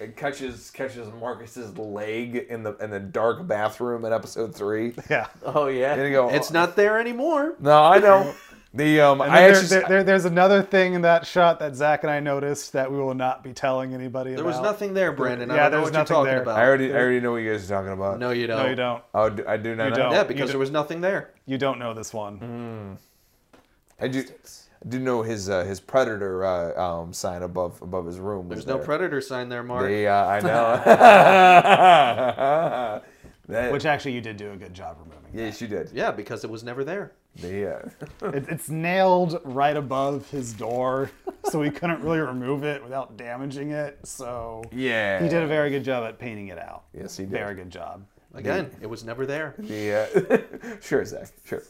It 0.00 0.16
catches 0.16 0.70
catches 0.70 1.08
Marcus's 1.20 1.76
leg 1.78 2.46
in 2.48 2.62
the 2.62 2.74
in 2.76 2.90
the 2.90 3.00
dark 3.00 3.46
bathroom 3.46 4.04
in 4.04 4.12
episode 4.12 4.54
three. 4.54 4.92
Yeah. 5.10 5.26
Oh 5.44 5.66
yeah. 5.66 5.94
And 5.94 6.02
you 6.02 6.10
go, 6.10 6.28
It's 6.30 6.50
not 6.50 6.76
there 6.76 6.98
anymore. 6.98 7.54
No, 7.60 7.82
I 7.82 7.98
know. 7.98 8.34
The 8.76 9.00
um, 9.02 9.20
I 9.22 9.28
there- 9.28 9.52
actually 9.52 9.68
there, 9.68 9.88
there- 9.88 10.04
there's 10.04 10.24
another 10.24 10.60
thing 10.60 10.94
in 10.94 11.02
that 11.02 11.24
shot 11.26 11.60
that 11.60 11.76
Zach 11.76 12.02
and 12.02 12.10
I 12.10 12.18
noticed 12.18 12.72
that 12.72 12.90
we 12.90 12.98
will 12.98 13.14
not 13.14 13.44
be 13.44 13.52
telling 13.52 13.94
anybody 13.94 14.34
There 14.34 14.44
was 14.44 14.60
nothing 14.60 14.94
there, 14.94 15.12
Brandon. 15.12 15.48
I 15.50 15.54
Yeah, 15.54 15.62
don't 15.68 15.70
know 15.70 15.76
there's 15.76 15.84
what 15.84 15.92
you're 15.92 16.00
nothing 16.00 16.14
talking 16.16 16.32
there. 16.32 16.42
about. 16.42 16.58
I 16.58 16.64
already 16.66 16.92
I 16.92 16.96
already 16.96 17.20
know 17.20 17.30
what 17.32 17.36
you 17.38 17.52
guys 17.52 17.70
are 17.70 17.74
talking 17.76 17.92
about. 17.92 18.18
no, 18.18 18.30
you 18.30 18.48
don't. 18.48 18.58
No, 18.64 18.68
you 18.68 18.74
don't. 18.74 19.02
Oh, 19.14 19.26
I 19.46 19.56
do 19.58 19.76
not. 19.76 19.84
You 19.84 19.90
know? 19.90 19.96
don't. 19.96 20.12
Yeah, 20.12 20.24
because 20.24 20.46
d- 20.48 20.52
there 20.54 20.58
was 20.58 20.72
nothing 20.72 21.00
there. 21.00 21.30
You 21.46 21.56
don't 21.56 21.78
know 21.78 21.94
this 21.94 22.12
one. 22.12 22.98
I 24.00 24.08
do. 24.08 24.24
I 24.84 24.88
do 24.88 24.98
know 24.98 25.22
his 25.22 25.48
uh, 25.48 25.64
his 25.64 25.80
predator 25.80 26.44
uh, 26.44 26.80
um, 26.80 27.12
sign 27.12 27.42
above 27.42 27.80
above 27.80 28.06
his 28.06 28.18
room. 28.18 28.48
There's 28.48 28.66
no 28.66 28.76
there. 28.76 28.84
predator 28.84 29.20
sign 29.20 29.48
there, 29.48 29.62
Mark. 29.62 29.86
They, 29.86 30.06
uh, 30.06 30.26
I 30.26 30.40
know. 30.40 30.82
that, 33.48 33.72
Which 33.72 33.86
actually 33.86 34.12
you 34.12 34.20
did 34.20 34.36
do 34.36 34.52
a 34.52 34.56
good 34.56 34.74
job 34.74 34.98
removing. 35.00 35.30
yes, 35.32 35.60
you 35.60 35.68
did. 35.68 35.90
Yeah, 35.92 36.10
because 36.10 36.44
it 36.44 36.50
was 36.50 36.64
never 36.64 36.84
there. 36.84 37.12
The, 37.36 37.76
uh, 37.76 37.88
It, 38.28 38.48
it's 38.48 38.68
nailed 38.68 39.40
right 39.44 39.76
above 39.76 40.30
his 40.30 40.52
door, 40.52 41.10
so 41.44 41.58
we 41.58 41.70
couldn't 41.70 42.02
really 42.02 42.20
remove 42.20 42.64
it 42.64 42.82
without 42.82 43.16
damaging 43.16 43.72
it. 43.72 43.98
So 44.04 44.62
yeah. 44.72 45.22
he 45.22 45.28
did 45.28 45.42
a 45.42 45.46
very 45.46 45.70
good 45.70 45.84
job 45.84 46.04
at 46.04 46.18
painting 46.18 46.48
it 46.48 46.58
out. 46.58 46.84
Yes, 46.92 47.16
he 47.16 47.24
did. 47.24 47.32
Very 47.32 47.54
good 47.54 47.70
job. 47.70 48.04
Again, 48.34 48.70
it 48.80 48.88
was 48.88 49.04
never 49.04 49.26
there. 49.26 49.54
The 49.58 49.94
uh, 49.94 50.76
sure, 50.80 51.04
Zach, 51.04 51.28
sure. 51.44 51.62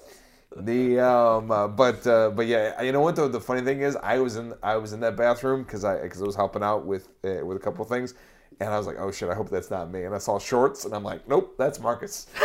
The 0.57 1.01
um, 1.01 1.51
uh, 1.51 1.67
but 1.67 2.07
uh, 2.07 2.31
but 2.31 2.47
yeah, 2.47 2.81
you 2.81 2.93
know 2.93 3.01
what 3.01 3.17
though? 3.17 3.27
The 3.27 3.41
funny 3.41 3.63
thing 3.63 3.81
is, 3.81 3.97
I 3.97 4.19
was 4.19 4.37
in 4.37 4.55
I 4.63 4.77
was 4.77 4.93
in 4.93 5.01
that 5.01 5.17
bathroom 5.17 5.65
because 5.65 5.85
I 5.85 6.01
because 6.01 6.23
I 6.23 6.25
was 6.27 6.37
helping 6.37 6.63
out 6.63 6.87
with 6.87 7.09
uh, 7.25 7.45
with 7.45 7.57
a 7.57 7.61
couple 7.61 7.83
of 7.83 7.89
things, 7.89 8.15
and 8.61 8.69
I 8.69 8.79
was 8.79 8.87
like, 8.87 8.97
oh 9.01 9.11
shit, 9.11 9.29
I 9.29 9.35
hope 9.35 9.51
that's 9.51 9.71
not 9.71 9.91
me. 9.91 10.05
And 10.05 10.15
I 10.15 10.19
saw 10.19 10.39
shorts, 10.39 10.85
and 10.85 10.95
I'm 10.95 11.03
like, 11.03 11.27
nope, 11.29 11.57
that's 11.59 11.81
Marcus. 11.81 12.29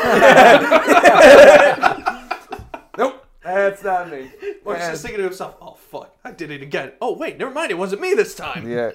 nope, 2.98 3.26
that's 3.44 3.84
not 3.84 4.10
me. 4.10 4.32
And- 4.66 4.92
just 4.92 5.02
thinking 5.04 5.18
to 5.20 5.24
himself, 5.26 5.56
"Oh 5.62 5.74
fuck, 5.76 6.16
I 6.24 6.32
did 6.32 6.50
it 6.52 6.62
again." 6.64 6.94
Oh 7.02 7.16
wait, 7.16 7.38
never 7.38 7.52
mind, 7.52 7.70
it 7.72 7.78
wasn't 7.78 8.02
me 8.02 8.16
this 8.16 8.34
time. 8.34 8.68
Yeah, 8.70 8.92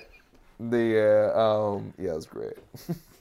the 0.58 1.30
uh, 1.34 1.38
um, 1.40 1.94
yeah, 1.98 2.12
it 2.12 2.16
was 2.16 2.26
great. 2.26 2.54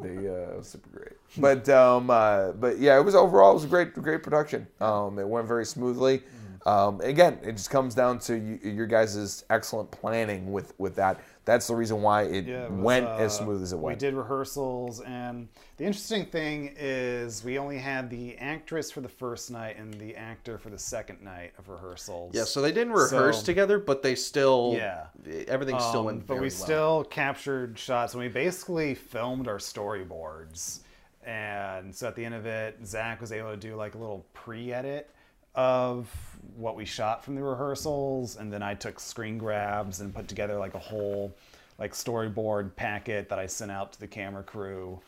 the 0.00 0.58
uh, 0.58 0.62
super 0.62 0.88
great. 0.90 1.12
But 1.36 1.68
um, 1.68 2.10
uh, 2.10 2.52
but 2.52 2.78
yeah, 2.78 2.98
it 2.98 3.02
was 3.02 3.14
overall 3.14 3.52
it 3.52 3.54
was 3.54 3.64
a 3.64 3.68
great 3.68 3.94
great 3.94 4.22
production. 4.22 4.66
Um, 4.80 5.18
it 5.18 5.28
went 5.28 5.46
very 5.46 5.66
smoothly. 5.66 6.22
Um, 6.68 7.00
again, 7.00 7.38
it 7.42 7.52
just 7.52 7.70
comes 7.70 7.94
down 7.94 8.18
to 8.20 8.34
you, 8.36 8.58
your 8.62 8.86
guys' 8.86 9.42
excellent 9.48 9.90
planning 9.90 10.52
with 10.52 10.74
with 10.78 10.94
that. 10.96 11.18
That's 11.46 11.66
the 11.66 11.74
reason 11.74 12.02
why 12.02 12.24
it, 12.24 12.44
Yeah, 12.44 12.64
it 12.64 12.70
was, 12.72 12.80
went 12.82 13.06
uh, 13.06 13.16
as 13.16 13.34
smooth 13.38 13.62
as 13.62 13.72
it 13.72 13.78
went. 13.78 13.96
We 13.96 13.98
did 13.98 14.12
rehearsals, 14.12 15.00
and 15.00 15.48
the 15.78 15.84
interesting 15.84 16.26
thing 16.26 16.74
is 16.76 17.42
we 17.42 17.58
only 17.58 17.78
had 17.78 18.10
the 18.10 18.36
actress 18.36 18.90
for 18.90 19.00
the 19.00 19.08
first 19.08 19.50
night 19.50 19.78
and 19.78 19.94
the 19.94 20.14
actor 20.14 20.58
for 20.58 20.68
the 20.68 20.78
second 20.78 21.22
night 21.22 21.52
of 21.58 21.70
rehearsals. 21.70 22.34
Yeah, 22.34 22.44
so 22.44 22.60
they 22.60 22.72
didn't 22.72 22.92
rehearse 22.92 23.38
So- 23.40 23.46
together, 23.46 23.78
but 23.78 24.02
they 24.02 24.14
still 24.14 24.74
Yeah. 24.76 25.06
everything 25.46 25.80
still 25.80 26.00
Um, 26.00 26.04
went 26.06 26.26
but 26.26 26.34
very 26.34 26.48
we 26.48 26.54
well. 26.54 26.64
still 26.64 27.04
captured 27.04 27.78
shots 27.78 28.12
and 28.12 28.22
we 28.22 28.28
basically 28.28 28.94
filmed 28.94 29.48
our 29.48 29.56
storyboards 29.58 30.80
and 31.24 31.94
so 31.94 32.08
at 32.08 32.14
the 32.14 32.24
end 32.24 32.34
of 32.34 32.46
it 32.46 32.76
zach 32.86 33.20
was 33.20 33.32
able 33.32 33.50
to 33.50 33.56
do 33.56 33.74
like 33.74 33.94
a 33.94 33.98
little 33.98 34.24
pre-edit 34.34 35.10
of 35.54 36.08
what 36.56 36.76
we 36.76 36.84
shot 36.84 37.24
from 37.24 37.34
the 37.34 37.42
rehearsals 37.42 38.36
and 38.36 38.52
then 38.52 38.62
i 38.62 38.74
took 38.74 39.00
screen 39.00 39.38
grabs 39.38 40.00
and 40.00 40.14
put 40.14 40.28
together 40.28 40.58
like 40.58 40.74
a 40.74 40.78
whole 40.78 41.34
like 41.78 41.92
storyboard 41.92 42.74
packet 42.76 43.28
that 43.28 43.38
i 43.38 43.46
sent 43.46 43.70
out 43.70 43.92
to 43.92 44.00
the 44.00 44.06
camera 44.06 44.42
crew 44.42 44.98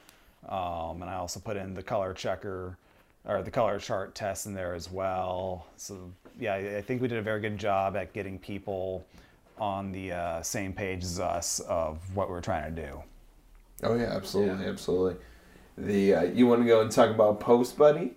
um, 0.48 1.02
and 1.02 1.04
i 1.04 1.14
also 1.14 1.40
put 1.40 1.56
in 1.56 1.74
the 1.74 1.82
color 1.82 2.12
checker 2.12 2.76
or 3.26 3.42
the 3.42 3.50
color 3.50 3.78
chart 3.78 4.14
test 4.14 4.46
in 4.46 4.54
there 4.54 4.74
as 4.74 4.90
well 4.90 5.66
so 5.76 6.10
yeah 6.38 6.54
i 6.54 6.78
I 6.78 6.82
think 6.82 7.02
we 7.02 7.08
did 7.08 7.18
a 7.18 7.22
very 7.22 7.40
good 7.40 7.58
job 7.58 7.96
at 7.96 8.12
getting 8.12 8.38
people 8.38 9.04
on 9.60 9.92
the 9.92 10.12
uh, 10.12 10.42
same 10.42 10.72
page 10.72 11.04
as 11.04 11.20
us 11.20 11.60
of 11.60 11.98
what 12.16 12.30
we're 12.30 12.40
trying 12.40 12.74
to 12.74 12.82
do. 12.82 13.02
Oh 13.82 13.94
yeah, 13.94 14.06
absolutely, 14.06 14.66
absolutely. 14.66 15.16
The 15.76 16.14
uh, 16.14 16.22
you 16.22 16.46
want 16.46 16.62
to 16.62 16.66
go 16.66 16.80
and 16.80 16.90
talk 16.90 17.10
about 17.10 17.40
post, 17.40 17.76
buddy? 17.76 18.14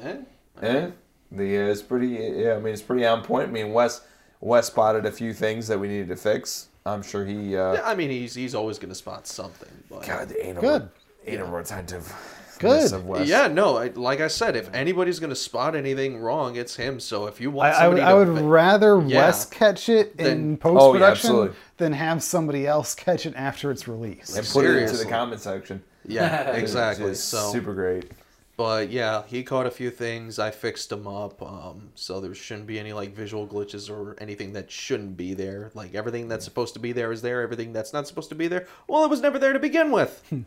Eh? 0.00 0.16
Eh? 0.62 0.90
The 1.32 1.58
uh, 1.58 1.66
it's 1.72 1.82
pretty. 1.82 2.08
Yeah, 2.08 2.54
I 2.54 2.58
mean 2.58 2.72
it's 2.72 2.82
pretty 2.82 3.04
on 3.04 3.22
point. 3.22 3.48
I 3.48 3.52
mean 3.52 3.72
Wes 3.72 4.00
Wes 4.40 4.66
spotted 4.66 5.04
a 5.06 5.12
few 5.12 5.32
things 5.34 5.68
that 5.68 5.78
we 5.78 5.88
needed 5.88 6.08
to 6.08 6.16
fix. 6.16 6.68
I'm 6.86 7.02
sure 7.02 7.24
he. 7.26 7.56
Uh, 7.56 7.74
Yeah, 7.74 7.82
I 7.84 7.94
mean, 7.94 8.08
he's 8.10 8.34
he's 8.34 8.54
always 8.54 8.78
going 8.78 8.88
to 8.88 8.94
spot 8.94 9.26
something. 9.26 9.68
But 9.90 10.06
God, 10.06 10.28
the 10.30 10.46
anal, 10.46 10.62
Good. 10.62 10.88
anal 11.26 11.48
retentive. 11.48 12.10
Good. 12.58 12.92
Of 12.92 13.04
Wes. 13.06 13.28
yeah, 13.28 13.46
no, 13.46 13.76
I, 13.76 13.88
like 13.88 14.20
I 14.20 14.26
said, 14.26 14.56
if 14.56 14.72
anybody's 14.74 15.20
going 15.20 15.30
to 15.30 15.36
spot 15.36 15.76
anything 15.76 16.18
wrong, 16.18 16.56
it's 16.56 16.74
him. 16.74 16.98
So 16.98 17.26
if 17.26 17.40
you 17.40 17.50
I, 17.50 17.54
want 17.54 17.74
I 17.74 17.88
would, 17.88 17.98
somebody 17.98 18.02
I 18.02 18.14
would 18.14 18.24
to 18.26 18.34
fi- 18.40 18.46
rather 18.48 19.02
Yeah. 19.06 19.26
Wes 19.26 19.44
catch 19.44 19.88
it 19.88 20.16
Then- 20.16 20.26
in 20.32 20.54
Oh, 20.54 20.56
post 20.56 20.92
production 20.94 21.30
absolutely. 21.30 21.56
than 21.76 21.92
have 21.92 22.20
somebody 22.22 22.66
else 22.66 22.94
catch 22.96 23.26
it 23.26 23.34
after 23.36 23.70
it's 23.70 23.86
released. 23.86 24.36
and 24.36 24.44
put 24.48 24.64
it 24.64 24.76
into 24.82 24.96
the 24.96 25.04
comment 25.06 25.40
section. 25.40 25.82
yeah, 26.04 26.50
exactly. 26.54 27.10
Just 27.10 27.28
So 27.28 27.52
super 27.52 27.74
great. 27.74 28.10
But 28.58 28.90
yeah, 28.90 29.22
he 29.28 29.44
caught 29.44 29.66
a 29.66 29.70
few 29.70 29.88
things. 29.88 30.40
I 30.40 30.50
fixed 30.50 30.90
them 30.90 31.06
up. 31.06 31.40
Um, 31.40 31.90
so 31.94 32.20
there 32.20 32.34
shouldn't 32.34 32.66
be 32.66 32.80
any 32.80 32.92
like 32.92 33.14
visual 33.14 33.46
glitches 33.46 33.88
or 33.88 34.16
anything 34.20 34.52
that 34.54 34.68
shouldn't 34.68 35.16
be 35.16 35.32
there. 35.32 35.70
Like 35.74 35.94
everything 35.94 36.26
that's 36.26 36.44
supposed 36.44 36.74
to 36.74 36.80
be 36.80 36.90
there 36.90 37.12
is 37.12 37.22
there. 37.22 37.40
Everything 37.40 37.72
that's 37.72 37.92
not 37.92 38.08
supposed 38.08 38.30
to 38.30 38.34
be 38.34 38.48
there, 38.48 38.66
well, 38.88 39.04
it 39.04 39.10
was 39.10 39.20
never 39.20 39.38
there 39.38 39.52
to 39.52 39.60
begin 39.60 39.90
with. 39.92 40.22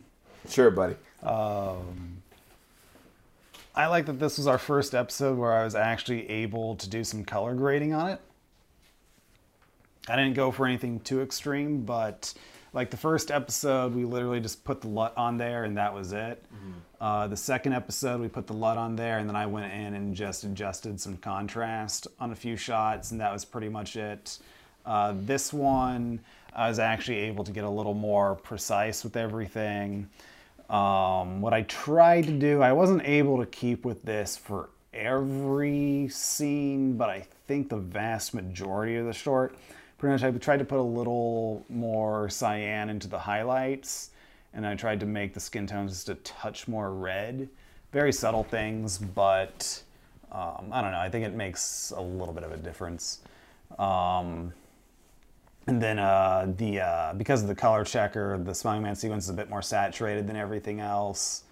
Sure, 0.48 0.72
buddy. 0.72 0.96
I 3.76 3.86
like 3.86 4.06
that 4.06 4.18
this 4.18 4.38
was 4.38 4.48
our 4.48 4.58
first 4.58 4.92
episode 4.92 5.38
where 5.38 5.52
I 5.52 5.62
was 5.62 5.76
actually 5.76 6.28
able 6.28 6.74
to 6.74 6.90
do 6.90 7.04
some 7.04 7.24
color 7.24 7.54
grading 7.54 7.94
on 7.94 8.10
it. 8.10 8.20
I 10.08 10.16
didn't 10.16 10.34
go 10.34 10.50
for 10.50 10.66
anything 10.66 10.98
too 10.98 11.22
extreme, 11.22 11.84
but 11.84 12.34
like 12.72 12.90
the 12.90 12.96
first 12.96 13.30
episode, 13.30 13.94
we 13.94 14.04
literally 14.04 14.40
just 14.40 14.64
put 14.64 14.80
the 14.80 14.88
LUT 14.88 15.12
on 15.16 15.36
there 15.36 15.64
and 15.64 15.76
that 15.76 15.94
was 15.94 16.12
it. 16.12 16.42
Uh, 17.00 17.26
the 17.26 17.36
second 17.36 17.72
episode, 17.72 18.20
we 18.20 18.28
put 18.28 18.46
the 18.46 18.52
LUT 18.52 18.78
on 18.78 18.96
there 18.96 19.18
and 19.18 19.28
then 19.28 19.36
I 19.36 19.46
went 19.46 19.72
in 19.72 19.94
and 19.94 20.14
just 20.14 20.44
adjusted 20.44 21.00
some 21.00 21.16
contrast 21.16 22.06
on 22.20 22.30
a 22.30 22.36
few 22.36 22.56
shots, 22.56 23.10
and 23.10 23.20
that 23.20 23.32
was 23.32 23.44
pretty 23.44 23.68
much 23.68 23.96
it. 23.96 24.38
Uh, 24.86 25.14
this 25.16 25.52
one, 25.52 26.20
I 26.54 26.68
was 26.68 26.78
actually 26.78 27.18
able 27.18 27.44
to 27.44 27.52
get 27.52 27.64
a 27.64 27.68
little 27.68 27.94
more 27.94 28.36
precise 28.36 29.04
with 29.04 29.16
everything. 29.16 30.08
Um, 30.70 31.40
what 31.40 31.52
I 31.52 31.62
tried 31.62 32.24
to 32.26 32.32
do, 32.32 32.62
I 32.62 32.72
wasn't 32.72 33.02
able 33.04 33.38
to 33.38 33.46
keep 33.46 33.84
with 33.84 34.02
this 34.02 34.36
for 34.36 34.70
every 34.94 36.08
scene, 36.08 36.96
but 36.96 37.10
I 37.10 37.26
think 37.46 37.68
the 37.68 37.76
vast 37.76 38.32
majority 38.32 38.96
of 38.96 39.06
the 39.06 39.12
short, 39.12 39.56
pretty 40.02 40.14
much 40.14 40.24
I 40.24 40.36
tried 40.36 40.56
to 40.56 40.64
put 40.64 40.80
a 40.80 40.82
little 40.82 41.64
more 41.68 42.28
cyan 42.28 42.90
into 42.90 43.06
the 43.06 43.20
highlights, 43.20 44.10
and 44.52 44.66
I 44.66 44.74
tried 44.74 44.98
to 44.98 45.06
make 45.06 45.32
the 45.32 45.38
skin 45.38 45.64
tones 45.64 45.92
just 45.92 46.08
a 46.08 46.16
touch 46.16 46.66
more 46.66 46.92
red. 46.92 47.48
Very 47.92 48.12
subtle 48.12 48.42
things, 48.42 48.98
but 48.98 49.80
um, 50.32 50.70
I 50.72 50.82
don't 50.82 50.90
know. 50.90 50.98
I 50.98 51.08
think 51.08 51.24
it 51.24 51.34
makes 51.34 51.92
a 51.96 52.00
little 52.00 52.34
bit 52.34 52.42
of 52.42 52.50
a 52.50 52.56
difference. 52.56 53.20
Um, 53.78 54.52
and 55.68 55.80
then 55.80 56.00
uh, 56.00 56.52
the 56.56 56.80
uh, 56.80 57.14
because 57.14 57.42
of 57.42 57.46
the 57.46 57.54
color 57.54 57.84
checker, 57.84 58.36
the 58.42 58.56
Smiling 58.56 58.82
Man 58.82 58.96
sequence 58.96 59.22
is 59.22 59.30
a 59.30 59.34
bit 59.34 59.48
more 59.48 59.62
saturated 59.62 60.26
than 60.26 60.34
everything 60.34 60.80
else, 60.80 61.44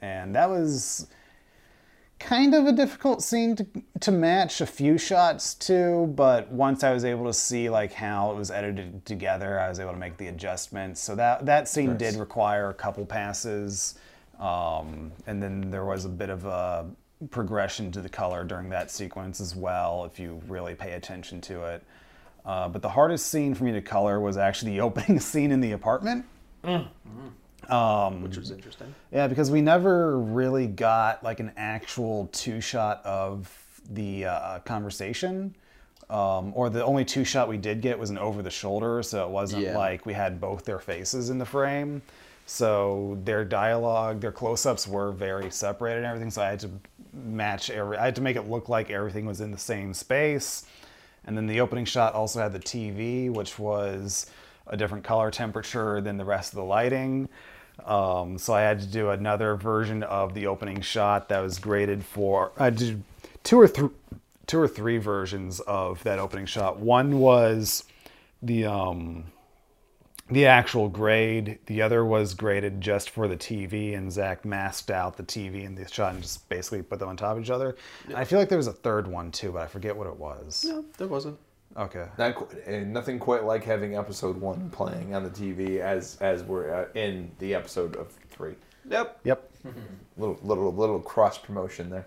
and 0.00 0.34
that 0.34 0.48
was 0.48 1.08
kind 2.18 2.54
of 2.54 2.66
a 2.66 2.72
difficult 2.72 3.22
scene 3.22 3.56
to, 3.56 3.66
to 4.00 4.10
match 4.10 4.60
a 4.60 4.66
few 4.66 4.98
shots 4.98 5.54
to. 5.54 6.06
But 6.14 6.50
once 6.50 6.82
I 6.84 6.92
was 6.92 7.04
able 7.04 7.26
to 7.26 7.32
see 7.32 7.68
like 7.68 7.92
how 7.92 8.30
it 8.32 8.36
was 8.36 8.50
edited 8.50 9.04
together, 9.04 9.60
I 9.60 9.68
was 9.68 9.80
able 9.80 9.92
to 9.92 9.98
make 9.98 10.16
the 10.16 10.28
adjustments. 10.28 11.00
So 11.00 11.14
that 11.16 11.46
that 11.46 11.68
scene 11.68 11.96
did 11.96 12.16
require 12.16 12.70
a 12.70 12.74
couple 12.74 13.06
passes, 13.06 13.94
um, 14.38 15.12
and 15.26 15.42
then 15.42 15.70
there 15.70 15.84
was 15.84 16.04
a 16.04 16.08
bit 16.08 16.30
of 16.30 16.44
a 16.44 16.86
progression 17.30 17.90
to 17.92 18.00
the 18.00 18.08
color 18.08 18.44
during 18.44 18.68
that 18.70 18.90
sequence 18.90 19.40
as 19.40 19.56
well, 19.56 20.04
if 20.04 20.18
you 20.20 20.40
really 20.48 20.74
pay 20.74 20.92
attention 20.92 21.40
to 21.42 21.64
it. 21.64 21.82
Uh, 22.44 22.68
but 22.68 22.80
the 22.80 22.88
hardest 22.88 23.26
scene 23.26 23.54
for 23.54 23.64
me 23.64 23.72
to 23.72 23.82
color 23.82 24.20
was 24.20 24.36
actually 24.36 24.72
the 24.72 24.80
opening 24.88 25.20
scene 25.20 25.50
in 25.50 25.60
the 25.60 25.72
apartment. 25.72 26.24
Which 27.68 28.36
was 28.36 28.50
interesting. 28.50 28.94
Yeah, 29.12 29.26
because 29.28 29.50
we 29.50 29.60
never 29.60 30.18
really 30.18 30.66
got 30.66 31.22
like 31.22 31.40
an 31.40 31.52
actual 31.56 32.28
two 32.32 32.60
shot 32.60 33.04
of 33.04 33.52
the 33.90 34.26
uh, 34.26 34.58
conversation. 34.60 35.54
Um, 36.10 36.52
or 36.54 36.70
the 36.70 36.82
only 36.82 37.04
two 37.04 37.22
shot 37.22 37.48
we 37.50 37.58
did 37.58 37.82
get 37.82 37.98
was 37.98 38.08
an 38.08 38.16
over 38.16 38.40
the 38.40 38.50
shoulder, 38.50 39.02
so 39.02 39.26
it 39.26 39.30
wasn't 39.30 39.64
Yeah. 39.64 39.76
like 39.76 40.06
we 40.06 40.14
had 40.14 40.40
both 40.40 40.64
their 40.64 40.78
faces 40.78 41.28
in 41.28 41.36
the 41.36 41.44
frame. 41.44 42.00
So 42.46 43.18
their 43.24 43.44
dialogue, 43.44 44.20
their 44.22 44.32
close 44.32 44.64
ups 44.64 44.88
were 44.88 45.12
very 45.12 45.50
separated 45.50 45.98
and 45.98 46.06
everything. 46.06 46.30
So 46.30 46.40
I 46.40 46.48
had 46.48 46.60
to 46.60 46.70
match 47.12 47.68
every, 47.68 47.98
I 47.98 48.06
had 48.06 48.16
to 48.16 48.22
make 48.22 48.36
it 48.36 48.48
look 48.48 48.70
like 48.70 48.90
everything 48.90 49.26
was 49.26 49.42
in 49.42 49.50
the 49.50 49.58
same 49.58 49.92
space. 49.92 50.64
And 51.26 51.36
then 51.36 51.46
the 51.46 51.60
opening 51.60 51.84
shot 51.84 52.14
also 52.14 52.40
had 52.40 52.54
the 52.54 52.58
TV, 52.58 53.30
which 53.30 53.58
was 53.58 54.30
a 54.66 54.78
different 54.78 55.04
color 55.04 55.30
temperature 55.30 56.00
than 56.00 56.16
the 56.16 56.24
rest 56.24 56.52
of 56.52 56.56
the 56.56 56.64
lighting. 56.64 57.28
Um, 57.84 58.38
so 58.38 58.52
I 58.52 58.62
had 58.62 58.80
to 58.80 58.86
do 58.86 59.10
another 59.10 59.56
version 59.56 60.02
of 60.02 60.34
the 60.34 60.46
opening 60.46 60.80
shot 60.80 61.28
that 61.28 61.40
was 61.40 61.58
graded 61.58 62.04
for. 62.04 62.52
I 62.58 62.70
did 62.70 63.02
two 63.44 63.60
or 63.60 63.68
three 63.68 63.90
two 64.46 64.58
or 64.58 64.66
three 64.66 64.98
versions 64.98 65.60
of 65.60 66.02
that 66.04 66.18
opening 66.18 66.46
shot. 66.46 66.78
One 66.78 67.18
was 67.18 67.84
the 68.42 68.64
um 68.66 69.24
the 70.30 70.46
actual 70.46 70.88
grade. 70.88 71.58
The 71.66 71.82
other 71.82 72.04
was 72.04 72.34
graded 72.34 72.80
just 72.80 73.10
for 73.10 73.28
the 73.28 73.36
TV, 73.36 73.96
and 73.96 74.12
Zach 74.12 74.44
masked 74.44 74.90
out 74.90 75.16
the 75.16 75.22
TV 75.22 75.64
and 75.64 75.76
the 75.76 75.88
shot 75.88 76.14
and 76.14 76.22
just 76.22 76.48
basically 76.48 76.82
put 76.82 76.98
them 76.98 77.08
on 77.08 77.16
top 77.16 77.36
of 77.36 77.42
each 77.42 77.50
other. 77.50 77.76
I 78.14 78.24
feel 78.24 78.38
like 78.38 78.48
there 78.48 78.58
was 78.58 78.66
a 78.66 78.72
third 78.72 79.06
one 79.06 79.30
too, 79.30 79.52
but 79.52 79.62
I 79.62 79.66
forget 79.66 79.96
what 79.96 80.06
it 80.06 80.16
was. 80.16 80.64
No, 80.66 80.84
there 80.96 81.08
wasn't. 81.08 81.38
Okay. 81.78 82.06
Not, 82.18 82.34
qu- 82.34 82.58
and 82.66 82.92
nothing 82.92 83.18
quite 83.20 83.44
like 83.44 83.62
having 83.62 83.96
episode 83.96 84.36
one 84.40 84.68
playing 84.70 85.14
on 85.14 85.22
the 85.22 85.30
TV 85.30 85.78
as 85.78 86.18
as 86.20 86.42
we're 86.42 86.74
uh, 86.74 86.98
in 86.98 87.30
the 87.38 87.54
episode 87.54 87.94
of 87.96 88.10
three. 88.30 88.54
Yep. 88.90 89.20
Yep. 89.24 89.50
Little 90.16 90.38
little 90.42 90.72
little 90.72 90.98
cross 90.98 91.38
promotion 91.38 91.88
there. 91.90 92.06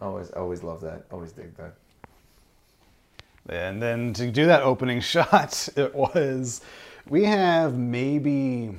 Always 0.00 0.30
always 0.32 0.62
love 0.62 0.82
that. 0.82 1.04
Always 1.10 1.32
dig 1.32 1.56
that. 1.56 1.74
And 3.48 3.80
then 3.82 4.12
to 4.14 4.30
do 4.30 4.46
that 4.46 4.62
opening 4.62 5.00
shot, 5.14 5.68
it 5.76 5.94
was 5.94 6.60
we 7.08 7.24
have 7.24 7.78
maybe 7.78 8.74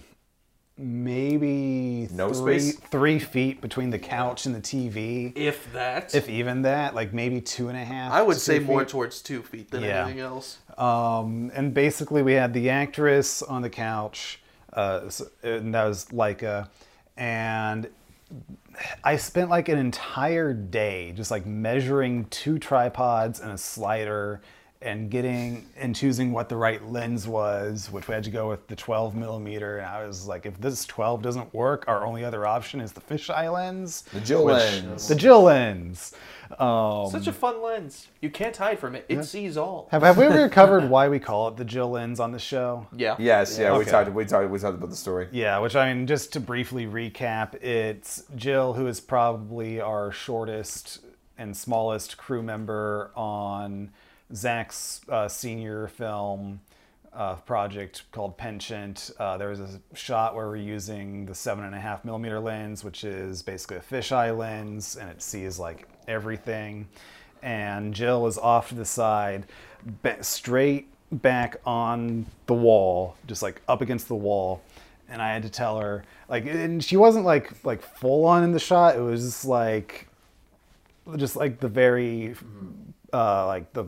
maybe 0.77 2.07
No 2.11 2.33
three, 2.33 2.59
space? 2.59 2.79
three 2.89 3.19
feet 3.19 3.61
between 3.61 3.89
the 3.89 3.99
couch 3.99 4.45
and 4.45 4.55
the 4.55 4.61
TV. 4.61 5.31
If 5.35 5.71
that. 5.73 6.13
If 6.15 6.29
even 6.29 6.63
that, 6.63 6.95
like 6.95 7.13
maybe 7.13 7.41
two 7.41 7.69
and 7.69 7.77
a 7.77 7.83
half. 7.83 8.11
I 8.11 8.21
would 8.21 8.37
say 8.37 8.57
three 8.57 8.67
more 8.67 8.85
towards 8.85 9.21
two 9.21 9.41
feet 9.43 9.71
than 9.71 9.83
Yeah. 9.83 10.03
anything 10.05 10.19
else. 10.21 10.57
Um, 10.77 11.51
and 11.53 11.73
basically, 11.73 12.23
we 12.23 12.33
had 12.33 12.53
the 12.53 12.69
actress 12.69 13.41
on 13.43 13.61
the 13.61 13.69
couch, 13.69 14.41
uh, 14.73 15.09
and 15.43 15.73
that 15.73 15.85
was 15.85 16.05
Leica. 16.05 16.69
And 17.15 17.87
I 19.03 19.17
spent 19.17 19.49
like 19.51 19.69
an 19.69 19.77
entire 19.77 20.53
day 20.53 21.11
just 21.15 21.29
like 21.29 21.45
measuring 21.45 22.25
two 22.25 22.57
tripods 22.57 23.39
and 23.39 23.51
a 23.51 23.57
slider 23.57 24.41
and 24.83 25.09
getting 25.09 25.65
and 25.77 25.95
choosing 25.95 26.31
what 26.31 26.49
the 26.49 26.55
right 26.57 26.83
lens 26.89 27.27
was, 27.27 27.89
which 27.91 28.07
we 28.07 28.13
had 28.13 28.23
to 28.25 28.29
go 28.31 28.49
with 28.49 28.67
the 28.67 28.75
12 28.75 29.15
millimeter. 29.15 29.77
And 29.77 29.87
I 29.87 30.05
was 30.05 30.27
like, 30.27 30.45
if 30.45 30.59
this 30.59 30.85
12 30.85 31.21
doesn't 31.21 31.53
work, 31.53 31.85
our 31.87 32.05
only 32.05 32.23
other 32.23 32.45
option 32.45 32.81
is 32.81 32.91
the 32.91 33.01
fisheye 33.01 33.51
lens, 33.51 34.03
The 34.13 34.19
Jill 34.21 34.45
which- 34.45 34.55
lens. 34.55 35.07
the 35.07 35.15
Jill 35.15 35.43
lens. 35.43 36.13
Um, 36.59 37.09
Such 37.09 37.25
a 37.27 37.33
fun 37.33 37.63
lens. 37.63 38.07
You 38.21 38.29
can't 38.29 38.55
hide 38.55 38.77
from 38.77 38.93
it. 38.95 39.05
It 39.09 39.23
sees 39.23 39.57
all. 39.57 39.87
have, 39.89 40.03
have 40.03 40.17
we 40.17 40.25
ever 40.25 40.47
covered 40.61 40.87
why 40.87 41.07
we 41.09 41.17
call 41.17 41.47
it 41.47 41.55
the 41.57 41.65
Jill 41.65 41.89
lens 41.89 42.19
on 42.19 42.31
the 42.31 42.37
show? 42.37 42.85
Yeah. 42.95 43.15
Yes, 43.17 43.57
yeah, 43.57 43.71
we 43.71 43.79
Okay. 43.79 43.89
talked 43.91 44.11
we 44.11 44.25
talked 44.25 44.49
we 44.51 44.59
talked 44.59 44.77
about 44.77 44.91
the 44.91 44.95
story. 44.95 45.29
Yeah, 45.31 45.57
which 45.59 45.75
I 45.75 45.91
mean, 45.91 46.05
just 46.05 46.33
to 46.33 46.39
briefly 46.39 46.85
recap, 46.85 47.55
it's 47.63 48.23
Jill, 48.35 48.73
who 48.73 48.85
is 48.85 48.99
probably 48.99 49.81
our 49.81 50.11
shortest 50.11 50.99
and 51.39 51.57
smallest 51.57 52.17
crew 52.17 52.43
member 52.43 53.09
on 53.15 53.89
Zach's 54.35 55.01
uh, 55.09 55.27
senior 55.27 55.87
film 55.87 56.59
uh, 57.13 57.35
project 57.35 58.03
called 58.11 58.37
Penchant. 58.37 59.11
Uh, 59.19 59.37
there 59.37 59.49
was 59.49 59.59
a 59.59 59.79
shot 59.93 60.35
where 60.35 60.47
we're 60.47 60.55
using 60.55 61.25
the 61.25 61.35
seven 61.35 61.63
and 61.63 61.75
a 61.75 61.79
half 61.79 62.03
millimeter 62.03 62.39
lens, 62.39 62.83
which 62.83 63.03
is 63.03 63.41
basically 63.41 63.77
a 63.77 63.81
fisheye 63.81 64.35
lens, 64.35 64.95
and 64.95 65.09
it 65.09 65.21
sees 65.21 65.59
like 65.59 65.87
everything. 66.07 66.87
And 67.41 67.93
Jill 67.93 68.25
is 68.25 68.37
off 68.37 68.69
to 68.69 68.75
the 68.75 68.85
side, 68.85 69.45
straight 70.21 70.87
back 71.11 71.57
on 71.65 72.25
the 72.47 72.53
wall, 72.53 73.15
just 73.27 73.43
like 73.43 73.61
up 73.67 73.81
against 73.81 74.07
the 74.07 74.15
wall. 74.15 74.61
And 75.09 75.21
I 75.21 75.31
had 75.33 75.43
to 75.43 75.49
tell 75.49 75.77
her, 75.79 76.03
like, 76.29 76.45
and 76.45 76.83
she 76.83 76.97
wasn't 76.97 77.25
like 77.25 77.51
like 77.63 77.81
full 77.83 78.25
on 78.25 78.43
in 78.43 78.51
the 78.51 78.59
shot. 78.59 78.95
It 78.95 79.01
was 79.01 79.23
just 79.23 79.45
like, 79.45 80.07
just 81.17 81.35
like 81.35 81.59
the 81.59 81.67
very, 81.67 82.35
uh, 83.11 83.45
like 83.45 83.71
the 83.73 83.85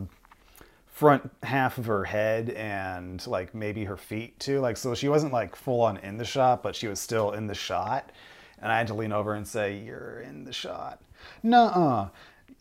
front 0.95 1.29
half 1.43 1.77
of 1.77 1.87
her 1.87 2.05
head 2.05 2.51
and 2.51 3.27
like 3.27 3.53
maybe 3.53 3.83
her 3.83 3.97
feet 3.97 4.39
too. 4.39 4.61
Like, 4.61 4.77
so 4.77 4.95
she 4.95 5.09
wasn't 5.09 5.33
like 5.33 5.53
full 5.53 5.81
on 5.81 5.97
in 5.97 6.17
the 6.17 6.23
shot, 6.23 6.63
but 6.63 6.73
she 6.73 6.87
was 6.87 7.01
still 7.01 7.31
in 7.31 7.47
the 7.47 7.53
shot. 7.53 8.13
And 8.61 8.71
I 8.71 8.77
had 8.77 8.87
to 8.87 8.93
lean 8.93 9.11
over 9.11 9.33
and 9.33 9.45
say, 9.45 9.77
"You're 9.77 10.21
in 10.21 10.45
the 10.45 10.53
shot." 10.53 11.01
Nuh-uh. 11.43 12.07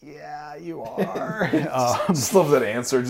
Yeah, 0.03 0.57
you 0.57 0.83
are. 0.83 1.45
um, 1.73 2.01
Just 2.09 2.35
love 2.35 2.51
that 2.51 2.65
answer. 2.65 3.03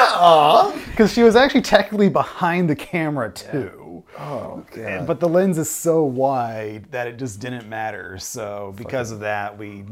No. 0.00 0.76
because 0.90 1.12
she 1.12 1.22
was 1.22 1.36
actually 1.36 1.62
technically 1.62 2.08
behind 2.08 2.68
the 2.68 2.74
camera 2.74 3.30
too. 3.30 4.02
Oh 4.18 4.66
god. 4.74 5.06
But 5.06 5.20
the 5.20 5.28
lens 5.28 5.56
is 5.56 5.70
so 5.70 6.02
wide 6.02 6.90
that 6.90 7.06
it 7.06 7.16
just 7.16 7.38
didn't 7.38 7.68
matter. 7.68 8.18
So 8.18 8.74
because 8.76 9.12
of 9.12 9.20
that, 9.20 9.56
we 9.56 9.84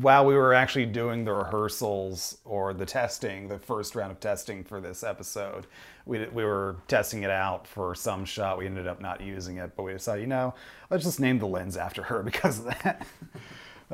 while 0.00 0.26
we 0.26 0.34
were 0.34 0.54
actually 0.54 0.86
doing 0.86 1.24
the 1.24 1.32
rehearsals 1.32 2.38
or 2.44 2.74
the 2.74 2.86
testing, 2.86 3.48
the 3.48 3.58
first 3.58 3.94
round 3.94 4.10
of 4.10 4.20
testing 4.20 4.64
for 4.64 4.80
this 4.80 5.04
episode, 5.04 5.66
we 6.06 6.26
we 6.26 6.44
were 6.44 6.76
testing 6.88 7.22
it 7.22 7.30
out 7.30 7.66
for 7.66 7.94
some 7.94 8.24
shot. 8.24 8.58
We 8.58 8.66
ended 8.66 8.86
up 8.86 9.00
not 9.00 9.20
using 9.20 9.58
it, 9.58 9.72
but 9.76 9.84
we 9.84 9.92
decided, 9.92 10.22
you 10.22 10.26
know, 10.26 10.54
let's 10.90 11.04
just 11.04 11.20
name 11.20 11.38
the 11.38 11.46
lens 11.46 11.76
after 11.76 12.02
her 12.02 12.22
because 12.24 12.60
of 12.60 12.74
that. 12.82 13.06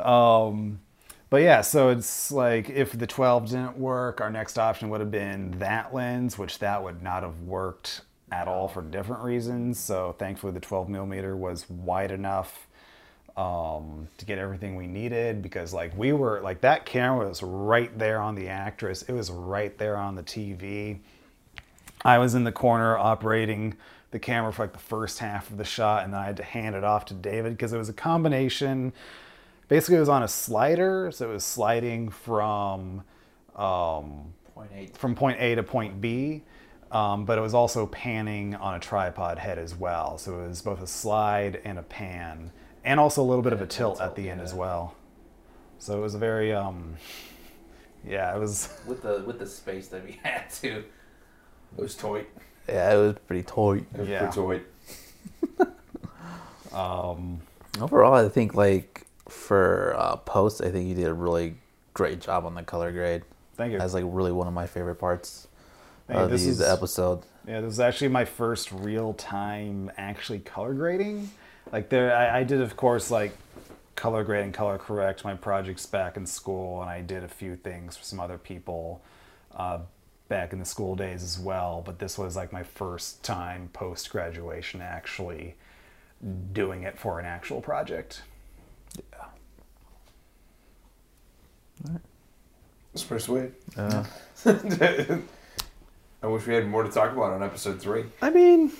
um, 0.07 0.81
but 1.29 1.43
yeah, 1.43 1.61
so 1.61 1.91
it's 1.91 2.33
like 2.33 2.71
if 2.71 2.93
the 2.99 3.07
12 3.07 3.51
didn't 3.51 3.77
work, 3.77 4.21
our 4.21 4.31
next 4.31 4.59
option 4.59 4.89
would 4.91 5.01
have 5.01 5.13
been 5.13 5.53
that 5.59 5.95
lens, 5.95 6.39
which 6.39 6.59
that 6.59 6.83
would 6.83 7.03
not 7.03 7.23
have 7.23 7.41
worked 7.43 8.03
at 8.33 8.49
all 8.49 8.69
for 8.69 8.83
different 8.83 9.23
reasons. 9.23 9.79
So 9.79 10.15
thankfully, 10.19 10.53
the 10.53 10.61
12 10.61 10.89
millimeter 10.89 11.37
was 11.37 11.69
wide 11.69 12.11
enough 12.11 12.69
um, 13.41 14.07
to 14.19 14.27
get 14.27 14.39
everything 14.39 14.77
we 14.77 14.87
needed 14.87 15.41
because 15.41 15.73
like 15.73 15.97
we 15.97 16.13
were 16.13 16.43
like 16.43 16.61
that 16.61 16.85
camera 16.85 17.27
was 17.27 17.43
right 17.43 17.97
there 17.99 18.21
on 18.21 18.35
the 18.35 18.49
actress. 18.49 19.01
It 19.03 19.13
was 19.13 19.31
right 19.31 19.77
there 19.79 19.97
on 19.97 20.15
the 20.15 20.23
TV. 20.23 20.99
I 22.05 22.19
was 22.19 22.35
in 22.35 22.45
the 22.45 22.53
corner 22.53 22.99
operating 22.99 23.77
the 24.11 24.19
camera 24.19 24.53
for 24.53 24.65
like 24.65 24.75
the 24.75 24.79
first 24.79 25.21
half 25.21 25.51
of 25.51 25.57
the 25.57 25.65
shot, 25.65 26.05
and 26.05 26.13
then 26.13 26.21
I 26.21 26.27
had 26.27 26.37
to 26.37 26.43
hand 26.43 26.77
it 26.77 26.85
off 26.85 27.07
to 27.07 27.15
David 27.15 27.53
because 27.53 27.73
it 27.73 27.79
was 27.79 27.89
a 27.89 27.95
combination. 27.95 28.93
Basically, 29.69 29.97
it 29.97 30.01
was 30.01 30.09
on 30.11 30.23
a 30.23 30.29
slider, 30.29 31.11
so 31.11 31.31
it 31.31 31.33
was 31.33 31.45
sliding 31.45 32.11
from 32.11 33.05
um, 33.57 34.35
Point 34.55 34.71
eight. 34.77 34.97
from 34.99 35.15
point 35.15 35.41
A 35.41 35.55
to 35.55 35.63
point 35.63 35.99
B, 36.03 36.43
um, 36.91 37.25
but 37.25 37.39
it 37.39 37.41
was 37.41 37.55
also 37.55 37.87
panning 37.87 38.55
on 38.57 38.75
a 38.75 38.81
tripod 38.81 39.39
head 39.39 39.59
as 39.59 39.75
well. 39.75 40.19
So 40.19 40.41
it 40.41 40.49
was 40.49 40.61
both 40.61 40.83
a 40.83 40.87
slide 40.87 41.63
and 41.65 41.79
a 41.79 41.83
pan, 41.83 42.53
and 42.85 42.99
also 43.01 43.23
a 43.23 43.27
little 43.27 43.43
bit 43.43 43.53
of 43.53 43.61
a 43.61 43.67
tilt 43.67 44.01
at 44.01 44.15
the 44.17 44.31
end 44.31 44.41
as 44.41 44.55
well. 44.55 44.95
So 45.79 45.97
it 45.99 46.01
was 46.01 46.15
a 46.15 46.19
very, 46.19 46.53
um, 46.53 46.97
yeah, 48.07 48.35
it 48.35 48.39
was. 48.39 48.69
With 48.87 49.03
the 49.03 49.23
with 49.27 49.39
the 49.39 49.47
space 49.47 49.89
that 49.89 50.05
we 50.05 50.13
had 50.23 50.51
to. 50.63 50.79
It 50.79 51.83
was 51.83 51.95
toy. 51.95 52.27
Yeah, 52.69 52.95
it 52.95 52.97
was 52.97 53.15
pretty 53.27 53.43
tight. 53.43 53.85
It 53.95 54.01
was 54.01 54.09
Yeah. 54.09 54.19
pretty 54.27 54.35
toy. 54.35 54.61
Um, 56.73 57.41
Overall, 57.81 58.15
I 58.15 58.29
think 58.29 58.55
like 58.55 59.07
for 59.29 59.95
uh, 59.99 60.17
post, 60.17 60.61
I 60.63 60.71
think 60.71 60.89
you 60.89 60.95
did 60.95 61.07
a 61.07 61.15
really 61.15 61.55
great 61.95 62.21
job 62.21 62.45
on 62.47 62.55
the 62.55 62.63
color 62.63 62.93
grade. 62.93 63.23
thank 63.57 63.73
you. 63.73 63.79
That's 63.79 63.95
like 63.95 64.05
really 64.07 64.33
one 64.33 64.47
of 64.47 64.53
my 64.53 64.67
favorite 64.67 64.97
parts 64.97 65.49
Thank 66.07 66.19
you. 66.19 66.25
of 66.25 66.31
This 66.31 66.45
the, 66.45 66.51
is- 66.51 66.61
episode. 66.61 67.23
Yeah, 67.49 67.61
this 67.63 67.73
is 67.73 67.81
actually 67.81 68.09
my 68.09 68.25
first 68.25 68.71
real 68.71 69.15
time 69.15 69.91
actually 69.97 70.41
color 70.41 70.75
grading. 70.75 71.31
Like 71.73 71.89
there, 71.89 72.15
I, 72.15 72.41
I 72.41 72.45
did 72.45 72.61
of 72.61 72.77
course 72.77 73.11
like 73.11 73.33
color 73.97 74.25
grade 74.25 74.45
and 74.45 74.55
color 74.55 74.79
correct 74.79 75.25
my 75.25 75.35
projects 75.35 75.87
back 75.87 76.17
in 76.17 76.27
school, 76.27 76.81
and 76.81 76.91
I 76.91 77.01
did 77.03 77.23
a 77.23 77.29
few 77.29 77.57
things 77.57 77.97
for 77.97 78.05
some 78.05 78.19
other 78.19 78.39
people 78.39 79.03
uh, 79.55 79.81
back 80.29 80.53
in 80.53 80.59
the 80.59 80.65
school 80.65 80.97
days 80.97 81.23
as 81.23 81.39
well. 81.39 81.83
But 81.85 81.99
this 81.99 82.17
was 82.19 82.35
like 82.37 82.53
my 82.53 82.63
first 82.63 83.23
time 83.23 83.69
post 83.73 84.11
graduation 84.11 84.81
actually 84.81 85.57
doing 86.53 86.83
it 86.83 86.99
for 86.99 87.19
an 87.19 87.27
actual 87.27 87.61
project. 87.61 88.23
yeah 89.13 89.27
It's 92.93 93.05
pretty 93.05 93.23
sweet. 93.23 93.53
Uh, 93.77 94.05
I 96.23 96.27
wish 96.27 96.47
we 96.47 96.55
had 96.55 96.67
more 96.67 96.83
to 96.83 96.91
talk 96.91 97.13
about 97.13 97.33
on 97.33 97.43
episode 97.43 97.81
three. 97.81 98.05
I 98.21 98.31
mean, 98.31 98.73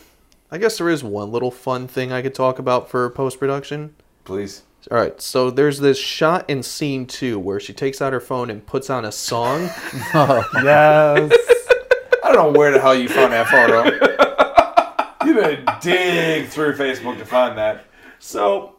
I 0.53 0.59
guess 0.59 0.79
there 0.79 0.89
is 0.89 1.05
one 1.05 1.31
little 1.31 1.51
fun 1.53 1.87
thing 1.87 2.13
I 2.13 2.23
could 2.23 2.35
talk 2.35 2.59
about 2.59 2.91
for 2.91 3.09
post 3.11 3.39
production. 3.39 3.95
Please. 4.25 4.63
All 4.91 4.99
right, 4.99 5.21
so 5.21 5.51
there's 5.51 5.79
this 5.79 5.99
shot 5.99 6.49
in 6.49 6.63
scene 6.63 7.07
two 7.07 7.39
where 7.39 7.61
she 7.61 7.73
takes 7.73 8.01
out 8.03 8.13
her 8.13 8.21
phone 8.21 8.51
and 8.51 8.67
puts 8.67 8.91
on 8.91 9.05
a 9.05 9.13
song. 9.13 9.69
Oh, 10.15 10.43
yes. 10.65 11.33
I 12.25 12.33
don't 12.33 12.53
know 12.53 12.59
where 12.59 12.73
the 12.73 12.81
hell 12.81 12.95
you 12.95 13.09
found 13.09 13.33
that 13.33 13.47
photo. 13.49 13.85
you 15.27 15.35
better 15.35 15.65
dig 15.81 16.49
through 16.49 16.75
Facebook 16.77 17.19
to 17.19 17.25
find 17.25 17.57
that. 17.59 17.85
so, 18.19 18.77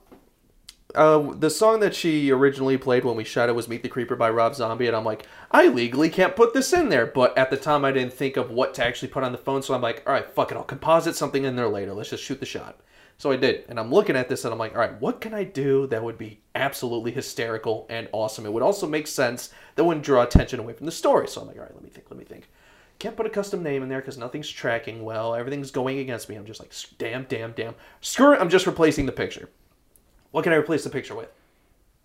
uh, 0.96 1.34
the 1.34 1.50
song 1.50 1.80
that 1.80 1.96
she 1.96 2.32
originally 2.32 2.78
played 2.78 3.06
when 3.06 3.16
we 3.16 3.24
shot 3.24 3.50
it 3.50 3.56
was 3.56 3.68
"Meet 3.68 3.84
the 3.84 3.89
Creeper" 3.89 4.16
by 4.16 4.30
Rob 4.30 4.56
Zombie, 4.56 4.88
and 4.88 4.96
I'm 4.96 5.06
like, 5.06 5.26
I 5.52 5.68
legally 5.68 6.10
can't 6.10 6.36
put 6.36 6.54
this 6.54 6.74
in 6.74 6.89
there, 6.89 7.06
but 7.06 7.38
at 7.38 7.50
the 7.50 7.58
time 7.58 7.86
I 7.86 7.92
didn't 7.92 8.14
think 8.14 8.38
of 8.38 8.52
what 8.52 8.74
to 8.76 8.86
actually 8.86 9.10
put 9.10 9.24
on 9.24 9.32
the 9.32 9.38
phone, 9.38 9.62
so 9.62 9.74
I'm 9.74 9.82
like, 9.82 10.04
all 10.06 10.14
right, 10.14 10.30
fuck 10.30 10.52
it, 10.52 10.58
I'll 10.58 10.64
composite 10.64 11.16
something 11.16 11.44
in 11.44 11.56
there 11.56 11.70
later. 11.70 11.94
Let's 11.94 12.10
just 12.10 12.24
shoot 12.24 12.39
the 12.39 12.46
shot. 12.46 12.80
So 13.18 13.32
I 13.32 13.36
did, 13.36 13.66
and 13.70 13.80
I'm 13.80 13.92
looking 13.92 14.16
at 14.16 14.30
this, 14.30 14.46
and 14.46 14.52
I'm 14.52 14.58
like, 14.58 14.74
all 14.74 14.80
right, 14.80 15.00
what 15.00 15.22
can 15.22 15.34
I 15.34 15.44
do 15.44 15.86
that 15.88 16.04
would 16.04 16.18
be 16.18 16.42
absolutely 16.56 17.12
hysterical 17.12 17.86
and 17.89 18.10
awesome? 18.12 18.46
It 18.48 18.54
would 18.54 18.64
also 18.64 18.88
make 18.88 19.06
sense 19.06 19.52
that 19.76 19.84
wouldn't 19.84 20.06
draw 20.06 20.24
attention 20.24 20.60
away 20.60 20.74
from 20.74 20.88
the 20.88 20.92
story. 20.92 21.28
So 21.28 21.42
I'm 21.42 21.48
like, 21.48 21.58
all 21.58 21.64
right, 21.64 21.74
let 21.76 21.84
me 21.84 21.89
think, 21.89 22.08
let 22.10 22.18
me 22.18 22.26
think. 22.26 22.50
Can't 22.98 23.16
put 23.16 23.26
a 23.26 23.30
custom 23.30 23.64
name 23.64 23.84
in 23.84 23.89
there 23.89 24.00
because 24.00 24.18
nothing's 24.18 24.50
tracking 24.50 25.04
well. 25.04 25.36
Everything's 25.36 25.72
going 25.72 26.00
against 26.00 26.30
me. 26.30 26.36
I'm 26.36 26.46
just 26.46 26.60
like, 26.60 26.74
damn, 26.98 27.24
damn, 27.26 27.52
damn. 27.52 27.76
Screw 28.00 28.34
it. 28.34 28.42
I'm 28.42 28.50
just 28.50 28.68
replacing 28.68 29.06
the 29.06 29.12
picture. 29.12 29.50
What 30.32 30.43
can 30.43 30.53
I 30.53 30.57
replace 30.57 30.84
the 30.84 30.89
picture 30.89 31.15
with? 31.15 31.29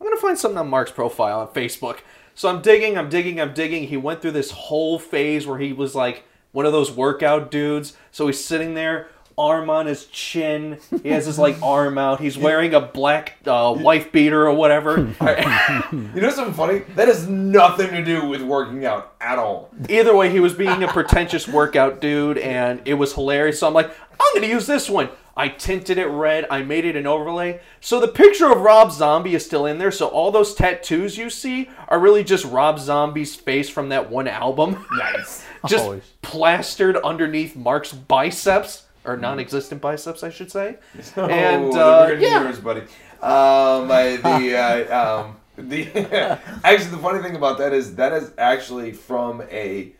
I'm 0.00 0.06
gonna 0.06 0.20
find 0.20 0.38
something 0.38 0.58
on 0.58 0.68
Mark's 0.68 0.90
profile 0.90 1.40
on 1.40 1.48
Facebook. 1.48 2.00
So 2.34 2.48
I'm 2.48 2.60
digging, 2.60 2.98
I'm 2.98 3.08
digging, 3.08 3.40
I'm 3.40 3.54
digging. 3.54 3.84
He 3.88 3.96
went 3.96 4.20
through 4.20 4.32
this 4.32 4.50
whole 4.50 4.98
phase 4.98 5.46
where 5.46 5.58
he 5.58 5.72
was 5.72 5.94
like 5.94 6.24
one 6.52 6.66
of 6.66 6.72
those 6.72 6.90
workout 6.90 7.50
dudes. 7.50 7.94
So 8.10 8.26
he's 8.26 8.44
sitting 8.44 8.74
there, 8.74 9.08
arm 9.38 9.70
on 9.70 9.86
his 9.86 10.06
chin. 10.06 10.78
He 11.02 11.10
has 11.10 11.26
his 11.26 11.38
like 11.38 11.60
arm 11.62 11.98
out. 11.98 12.20
He's 12.20 12.36
wearing 12.36 12.74
a 12.74 12.80
black 12.80 13.36
uh, 13.46 13.74
wife 13.78 14.12
beater 14.12 14.46
or 14.46 14.54
whatever. 14.54 15.14
You 15.92 16.22
know 16.22 16.30
something 16.30 16.54
funny? 16.54 16.80
That 16.94 17.08
has 17.08 17.28
nothing 17.28 17.90
to 17.90 18.04
do 18.04 18.26
with 18.26 18.42
working 18.42 18.84
out 18.84 19.14
at 19.20 19.38
all. 19.38 19.70
Either 19.88 20.16
way, 20.16 20.30
he 20.30 20.40
was 20.40 20.54
being 20.54 20.82
a 20.82 20.88
pretentious 20.88 21.46
workout 21.46 22.00
dude, 22.00 22.38
and 22.38 22.80
it 22.84 22.94
was 22.94 23.12
hilarious. 23.14 23.60
So 23.60 23.66
I'm 23.66 23.74
like, 23.74 23.90
I'm 24.18 24.34
gonna 24.34 24.46
use 24.46 24.66
this 24.66 24.88
one. 24.90 25.10
I 25.36 25.48
tinted 25.48 25.98
it 25.98 26.06
red. 26.06 26.46
I 26.50 26.62
made 26.62 26.86
it 26.86 26.96
an 26.96 27.06
overlay. 27.06 27.60
So 27.80 28.00
the 28.00 28.08
picture 28.08 28.50
of 28.50 28.60
Rob 28.60 28.90
Zombie 28.90 29.34
is 29.34 29.44
still 29.44 29.66
in 29.66 29.78
there. 29.78 29.90
So 29.90 30.06
all 30.06 30.30
those 30.30 30.54
tattoos 30.54 31.18
you 31.18 31.28
see 31.28 31.68
are 31.88 31.98
really 31.98 32.24
just 32.24 32.46
Rob 32.46 32.78
Zombie's 32.78 33.36
face 33.36 33.68
from 33.68 33.90
that 33.90 34.10
one 34.10 34.28
album. 34.28 34.86
Nice. 34.92 35.44
just 35.68 35.84
Holy 35.84 36.00
plastered 36.22 36.96
underneath 36.98 37.54
Mark's 37.54 37.92
biceps 37.92 38.84
or 39.04 39.16
non-existent 39.16 39.80
biceps, 39.80 40.22
I 40.22 40.30
should 40.30 40.50
say. 40.50 40.78
Oh, 41.16 41.26
And 41.28 41.74
uh, 41.74 42.04
weird 42.08 42.22
yeah, 42.22 42.42
yours, 42.42 42.58
buddy. 42.58 42.80
Um, 43.20 43.90
I, 43.90 44.18
the 44.22 44.56
uh, 44.56 45.20
um, 45.22 45.36
the 45.56 45.86
actually 46.64 46.90
the 46.90 46.98
funny 46.98 47.22
thing 47.22 47.36
about 47.36 47.58
that 47.58 47.72
is 47.72 47.96
that 47.96 48.12
is 48.12 48.32
actually 48.38 48.92
from 48.92 49.42
a 49.50 49.92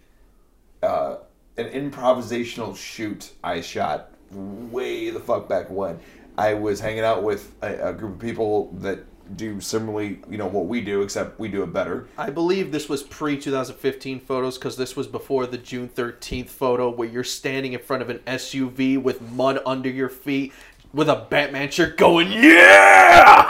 uh, 0.82 1.16
an 1.56 1.68
improvisational 1.68 2.76
shoot 2.76 3.32
I 3.42 3.60
shot 3.62 4.10
way 4.36 5.10
the 5.10 5.20
fuck 5.20 5.48
back 5.48 5.70
when 5.70 5.98
I 6.38 6.54
was 6.54 6.80
hanging 6.80 7.04
out 7.04 7.22
with 7.22 7.54
a, 7.62 7.90
a 7.90 7.92
group 7.92 8.14
of 8.14 8.20
people 8.20 8.70
that 8.74 9.00
do 9.34 9.60
similarly, 9.60 10.20
you 10.30 10.38
know, 10.38 10.46
what 10.46 10.66
we 10.66 10.80
do, 10.80 11.02
except 11.02 11.40
we 11.40 11.48
do 11.48 11.62
it 11.62 11.72
better. 11.72 12.06
I 12.16 12.30
believe 12.30 12.70
this 12.70 12.88
was 12.88 13.02
pre 13.02 13.36
2015 13.36 14.20
photos 14.20 14.56
because 14.56 14.76
this 14.76 14.94
was 14.94 15.06
before 15.06 15.46
the 15.46 15.58
June 15.58 15.88
13th 15.88 16.48
photo 16.48 16.90
where 16.90 17.08
you're 17.08 17.24
standing 17.24 17.72
in 17.72 17.80
front 17.80 18.02
of 18.02 18.10
an 18.10 18.20
SUV 18.20 19.02
with 19.02 19.20
mud 19.20 19.60
under 19.66 19.88
your 19.88 20.08
feet 20.08 20.52
with 20.96 21.08
a 21.10 21.26
Batman 21.28 21.70
shirt 21.70 21.96
going, 21.98 22.32
yeah! 22.32 23.48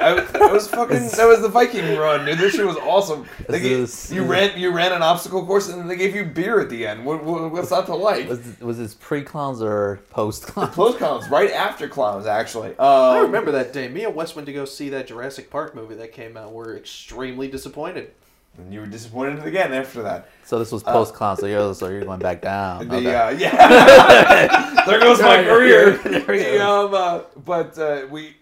I, 0.00 0.26
that 0.32 0.50
was 0.52 0.68
fucking. 0.68 0.96
That 1.16 1.26
was 1.26 1.40
the 1.40 1.48
Viking 1.48 1.96
run, 1.96 2.26
dude. 2.26 2.38
This 2.38 2.54
shit 2.54 2.66
was 2.66 2.76
awesome. 2.76 3.26
They 3.48 3.60
gave- 3.60 3.78
this- 3.78 4.10
you 4.12 4.22
ran, 4.22 4.58
you 4.58 4.70
ran 4.70 4.92
an 4.92 5.00
obstacle 5.02 5.44
course, 5.46 5.68
and 5.68 5.88
they 5.90 5.96
gave 5.96 6.14
you 6.14 6.24
beer 6.24 6.60
at 6.60 6.68
the 6.68 6.86
end. 6.86 7.04
What, 7.04 7.24
what, 7.24 7.50
what's 7.50 7.70
not 7.70 7.86
to 7.86 7.94
like? 7.94 8.28
Was 8.28 8.42
this, 8.42 8.60
was 8.60 8.78
this 8.78 8.94
pre 8.94 9.22
clowns 9.22 9.62
or 9.62 10.00
post 10.10 10.46
clowns? 10.46 10.74
Post 10.76 10.98
clowns, 10.98 11.28
right 11.30 11.50
after 11.50 11.88
clowns, 11.88 12.26
actually. 12.26 12.76
I 12.78 13.18
Um, 13.18 13.22
remember 13.26 13.50
that 13.52 13.72
day. 13.72 13.88
Me 13.88 14.04
and 14.04 14.14
Wes 14.14 14.36
went 14.36 14.46
to 14.46 14.52
go 14.52 14.64
see 14.64 14.90
that 14.90 15.06
Jurassic 15.06 15.50
Park 15.50 15.74
movie 15.74 15.94
that 15.94 16.12
came 16.12 16.36
out. 16.36 16.52
We're 16.52 16.76
extremely 16.76 17.48
disappointed. 17.48 18.10
And 18.58 18.72
you 18.72 18.80
were 18.80 18.86
disappointed 18.86 19.44
again 19.44 19.72
after 19.72 20.02
that. 20.02 20.28
So 20.44 20.58
this 20.58 20.70
was 20.70 20.82
post 20.82 21.14
clowns. 21.14 21.40
So 21.40 21.46
you're 21.46 21.74
so 21.74 21.88
you're 21.88 22.04
going 22.04 22.20
back 22.20 22.40
down. 22.40 22.88
The 22.88 22.96
Okay. 22.96 23.14
uh, 23.14 23.30
yeah, 23.30 24.84
there 24.86 25.00
goes 25.00 25.20
my 25.20 25.42
career. 25.42 25.96
The, 25.98 26.64
um, 26.64 26.94
uh, 26.94 27.20
but 27.44 27.78
uh, 27.78 28.06
we, 28.10 28.36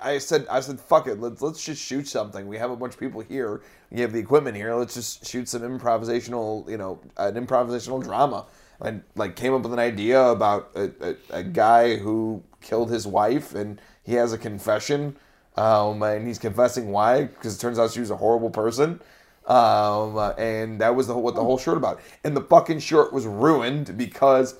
I 0.00 0.18
said, 0.18 0.46
I 0.48 0.60
said, 0.60 0.80
fuck 0.80 1.06
it. 1.08 1.20
Let's 1.20 1.42
let's 1.42 1.64
just 1.64 1.82
shoot 1.82 2.06
something. 2.06 2.46
We 2.46 2.58
have 2.58 2.70
a 2.70 2.76
bunch 2.76 2.94
of 2.94 3.00
people 3.00 3.20
here. 3.20 3.62
We 3.90 4.00
have 4.00 4.12
the 4.12 4.18
equipment 4.18 4.56
here. 4.56 4.74
Let's 4.74 4.94
just 4.94 5.26
shoot 5.26 5.48
some 5.48 5.62
improvisational, 5.62 6.68
you 6.70 6.76
know, 6.76 7.00
an 7.16 7.34
improvisational 7.34 8.02
drama. 8.02 8.46
And 8.80 9.02
like 9.14 9.36
came 9.36 9.54
up 9.54 9.62
with 9.62 9.72
an 9.72 9.78
idea 9.78 10.22
about 10.22 10.70
a, 10.74 10.90
a, 11.00 11.16
a 11.38 11.42
guy 11.42 11.96
who 11.96 12.42
killed 12.60 12.90
his 12.90 13.06
wife, 13.06 13.54
and 13.54 13.80
he 14.02 14.12
has 14.14 14.34
a 14.34 14.38
confession, 14.38 15.16
um, 15.56 16.02
and 16.02 16.26
he's 16.26 16.38
confessing 16.38 16.90
why 16.92 17.24
because 17.24 17.56
it 17.56 17.58
turns 17.58 17.78
out 17.78 17.90
she 17.90 18.00
was 18.00 18.10
a 18.10 18.16
horrible 18.16 18.50
person. 18.50 19.00
Um, 19.46 20.18
and 20.38 20.80
that 20.80 20.94
was 20.94 21.06
the 21.06 21.14
whole, 21.14 21.22
what 21.22 21.34
the 21.34 21.42
whole 21.44 21.58
short 21.58 21.76
about. 21.76 22.00
And 22.24 22.36
the 22.36 22.40
fucking 22.40 22.80
short 22.80 23.12
was 23.12 23.26
ruined 23.26 23.96
because 23.96 24.56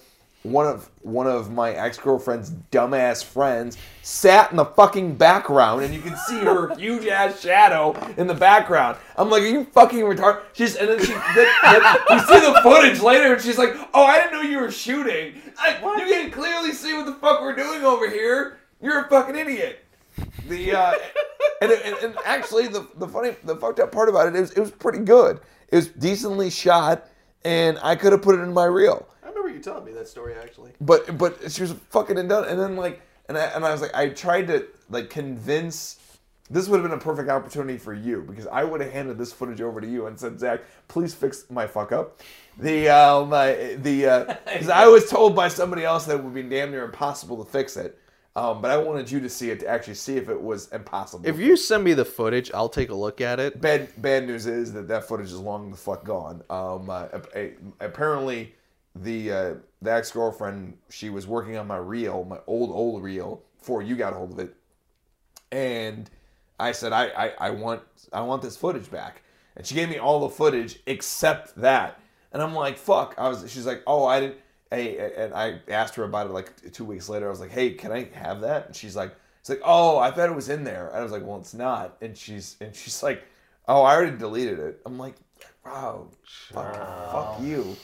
one 0.47 0.67
of 0.67 0.89
one 1.03 1.27
of 1.27 1.51
my 1.51 1.73
ex 1.73 1.99
girlfriend's 1.99 2.51
dumbass 2.71 3.25
friends 3.25 3.77
sat 4.03 4.51
in 4.51 4.57
the 4.57 4.65
fucking 4.65 5.17
background, 5.17 5.83
and 5.83 5.93
you 5.93 6.01
can 6.01 6.17
see 6.17 6.39
her 6.39 6.75
huge 6.79 7.07
ass 7.07 7.41
shadow 7.41 7.95
in 8.17 8.27
the 8.27 8.35
background. 8.35 8.97
I'm 9.17 9.29
like, 9.29 9.43
are 9.43 9.47
you 9.47 9.65
fucking 9.65 10.01
retarded? 10.01 10.43
She's 10.53 10.77
and 10.77 10.89
then 10.89 10.99
she 11.01 11.13
we 11.13 12.19
see 12.21 12.41
the 12.41 12.61
footage 12.63 13.01
later, 13.01 13.35
and 13.35 13.43
she's 13.43 13.59
like, 13.59 13.75
oh, 13.93 14.05
I 14.05 14.19
didn't 14.19 14.33
know 14.33 14.43
you 14.43 14.59
were 14.59 14.71
shooting. 14.71 15.35
Like, 15.57 15.81
you 15.81 16.07
can 16.07 16.31
clearly 16.31 16.73
see 16.73 16.95
what 16.95 17.07
the 17.07 17.15
fuck 17.15 17.41
we're 17.41 17.57
doing 17.57 17.83
over 17.83 18.09
here. 18.09 18.59
You're 18.81 19.07
a 19.07 19.09
fucking 19.09 19.35
idiot. 19.35 19.86
The 20.49 20.73
uh, 20.73 20.95
and, 21.61 21.73
and, 21.73 21.97
and 21.97 22.17
actually 22.25 22.69
the 22.69 22.87
the 22.97 23.09
funny 23.09 23.37
the 23.45 23.57
fucked 23.57 23.81
up 23.81 23.93
part 23.93 24.09
about 24.09 24.29
it 24.29 24.37
is 24.37 24.53
it 24.53 24.61
was 24.61 24.71
pretty 24.71 25.01
good. 25.01 25.41
It 25.69 25.77
was 25.77 25.89
decently 25.89 26.51
shot, 26.51 27.09
and 27.45 27.79
I 27.83 27.97
could 27.97 28.13
have 28.13 28.23
put 28.23 28.39
it 28.39 28.43
in 28.43 28.53
my 28.53 28.65
reel. 28.65 29.09
I 29.23 29.29
remember 29.29 29.51
you 29.51 29.61
telling 29.61 29.85
me 29.85 29.93
that 29.93 30.09
story 30.09 30.35
actually. 30.35 30.73
But 30.81 31.19
but 31.19 31.51
she 31.51 31.63
was 31.63 31.73
fucking 31.91 32.19
and 32.19 32.29
done. 32.29 32.47
And 32.49 32.59
then 32.59 32.77
like 32.77 33.01
and 33.29 33.37
I 33.37 33.45
and 33.47 33.65
I 33.65 33.73
was 33.73 33.81
like 33.81 33.95
I 33.95 34.11
tried 34.11 34.49
to 34.49 34.67
like 34.91 35.11
convince. 35.11 36.01
This 36.49 36.69
would 36.69 36.81
have 36.81 36.89
been 36.89 36.97
a 36.97 37.03
perfect 37.03 37.29
opportunity 37.29 37.77
for 37.77 37.93
you 37.93 38.23
because 38.23 38.47
I 38.47 38.63
would 38.63 38.81
have 38.81 38.93
handed 38.93 39.19
this 39.19 39.33
footage 39.33 39.61
over 39.61 39.81
to 39.81 39.87
you 39.87 40.07
and 40.07 40.17
said, 40.17 40.39
Zach, 40.39 40.61
please 40.87 41.13
fix 41.13 41.45
my 41.51 41.67
fuck 41.67 41.91
up. 41.91 42.21
The 42.59 42.89
um 42.89 43.33
uh, 43.33 43.53
the 43.79 44.07
uh, 44.07 44.25
because 44.45 44.69
I 44.69 44.87
was 44.87 45.11
told 45.11 45.35
by 45.35 45.49
somebody 45.49 45.85
else 45.85 46.07
that 46.07 46.19
it 46.19 46.23
would 46.23 46.35
be 46.35 46.43
damn 46.43 46.71
near 46.71 46.85
impossible 46.85 47.45
to 47.45 47.51
fix 47.51 47.77
it. 47.77 47.99
Um, 48.37 48.61
but 48.61 48.71
I 48.71 48.77
wanted 48.77 49.11
you 49.11 49.19
to 49.21 49.31
see 49.31 49.49
it 49.49 49.61
to 49.61 49.67
actually 49.67 49.95
see 49.95 50.19
if 50.19 50.29
it 50.29 50.39
was 50.39 50.69
impossible. 50.69 51.27
If 51.27 51.39
you 51.39 51.57
send 51.57 51.83
me 51.83 51.95
the 51.95 52.05
footage, 52.05 52.51
I'll 52.53 52.69
take 52.69 52.91
a 52.91 52.95
look 52.95 53.23
at 53.23 53.41
it. 53.41 53.63
Bad 53.63 53.89
bad 54.03 54.27
news 54.27 54.47
is 54.47 54.75
that 54.75 54.87
that 54.89 55.09
footage 55.09 55.29
is 55.29 55.39
long 55.39 55.71
the 55.71 55.77
fuck 55.77 56.05
gone. 56.05 56.43
Um, 56.51 56.91
uh, 56.91 57.07
apparently, 57.81 58.55
the 58.95 59.33
uh, 59.33 59.55
the 59.81 59.91
ex 59.91 60.13
girlfriend 60.13 60.77
she 60.91 61.09
was 61.09 61.27
working 61.27 61.57
on 61.57 61.67
my 61.67 61.79
reel, 61.79 62.25
my 62.25 62.39
old 62.47 62.71
old 62.71 63.03
reel, 63.03 63.43
before 63.59 63.81
you 63.81 63.97
got 63.97 64.13
a 64.13 64.17
hold 64.17 64.33
of 64.33 64.39
it, 64.39 64.55
and 65.51 66.11
I 66.61 66.73
said 66.73 66.93
I, 66.93 67.07
I 67.07 67.33
I 67.39 67.51
want 67.51 67.81
I 68.13 68.21
want 68.21 68.43
this 68.43 68.55
footage 68.55 68.91
back, 68.91 69.23
and 69.57 69.67
she 69.67 69.75
gave 69.75 69.89
me 69.89 69.97
all 69.97 70.21
the 70.21 70.29
footage 70.29 70.81
except 70.85 71.57
that, 71.57 72.03
and 72.33 72.43
I'm 72.43 72.55
like 72.55 72.77
fuck. 72.77 73.15
I 73.17 73.31
was 73.31 73.51
she's 73.51 73.65
like 73.65 73.83
oh 73.87 74.05
I 74.05 74.21
didn't. 74.21 74.37
Hey, 74.71 75.13
and 75.17 75.33
I 75.33 75.61
asked 75.69 75.95
her 75.95 76.05
about 76.05 76.27
it 76.27 76.33
like 76.33 76.73
two 76.73 76.85
weeks 76.85 77.09
later. 77.09 77.27
I 77.27 77.31
was 77.31 77.41
like, 77.41 77.51
"Hey, 77.53 77.71
can 77.71 77.93
I 77.93 78.09
have 78.15 78.41
that?" 78.41 78.67
And 78.67 78.75
she's 78.77 78.97
like, 78.97 79.15
"It's 79.41 79.49
like, 79.49 79.61
oh, 79.65 79.99
I 79.99 80.11
thought 80.11 80.29
it 80.29 80.35
was 80.35 80.49
in 80.49 80.65
there." 80.65 80.89
And 80.89 80.97
I 80.99 81.03
was 81.03 81.13
like, 81.13 81.25
"Well, 81.25 81.39
it's 81.39 81.55
not." 81.55 81.97
And 82.01 82.17
she's 82.17 82.57
and 82.61 82.75
she's 82.75 83.01
like, 83.03 83.23
"Oh, 83.69 83.83
I 83.83 83.95
already 83.95 84.17
deleted 84.17 84.59
it." 84.59 84.81
I'm 84.85 84.99
like, 84.99 85.15
"Wow, 85.65 86.09
fuck, 86.51 86.75
fuck 87.13 87.41
you." 87.43 87.77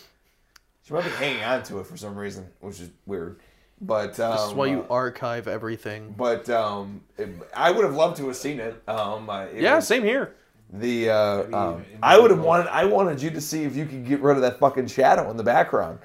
She 0.84 0.92
might 0.92 1.04
be 1.04 1.10
hanging 1.10 1.44
on 1.44 1.62
to 1.64 1.78
it 1.78 1.86
for 1.86 1.96
some 1.96 2.16
reason, 2.16 2.48
which 2.60 2.80
is 2.80 2.90
weird. 3.06 3.38
But 3.80 4.18
um, 4.18 4.32
This 4.36 4.46
is 4.48 4.54
why 4.54 4.66
you 4.66 4.80
uh, 4.82 4.86
archive 4.92 5.46
everything. 5.46 6.14
but 6.16 6.48
um, 6.50 7.00
it- 7.18 7.30
I 7.54 7.70
would 7.70 7.84
have 7.84 7.94
loved 7.94 8.16
to 8.16 8.26
have 8.26 8.36
seen 8.36 8.58
it. 8.60 8.80
Um, 8.88 9.30
uh, 9.30 9.44
it 9.44 9.62
Yeah, 9.62 9.76
was- 9.76 9.86
same 9.86 10.02
here. 10.02 10.34
The 10.74 11.10
uh, 11.10 11.56
um, 11.56 11.84
I 12.02 12.18
would 12.18 12.30
have 12.30 12.40
wanted. 12.40 12.66
I 12.68 12.86
wanted 12.86 13.20
you 13.20 13.30
to 13.30 13.40
see 13.42 13.64
if 13.64 13.76
you 13.76 13.84
could 13.86 14.06
get 14.06 14.20
rid 14.20 14.36
of 14.36 14.42
that 14.42 14.59
fucking 14.59 14.86
shadow 14.86 15.30
in 15.30 15.36
the 15.36 15.42
background. 15.44 15.98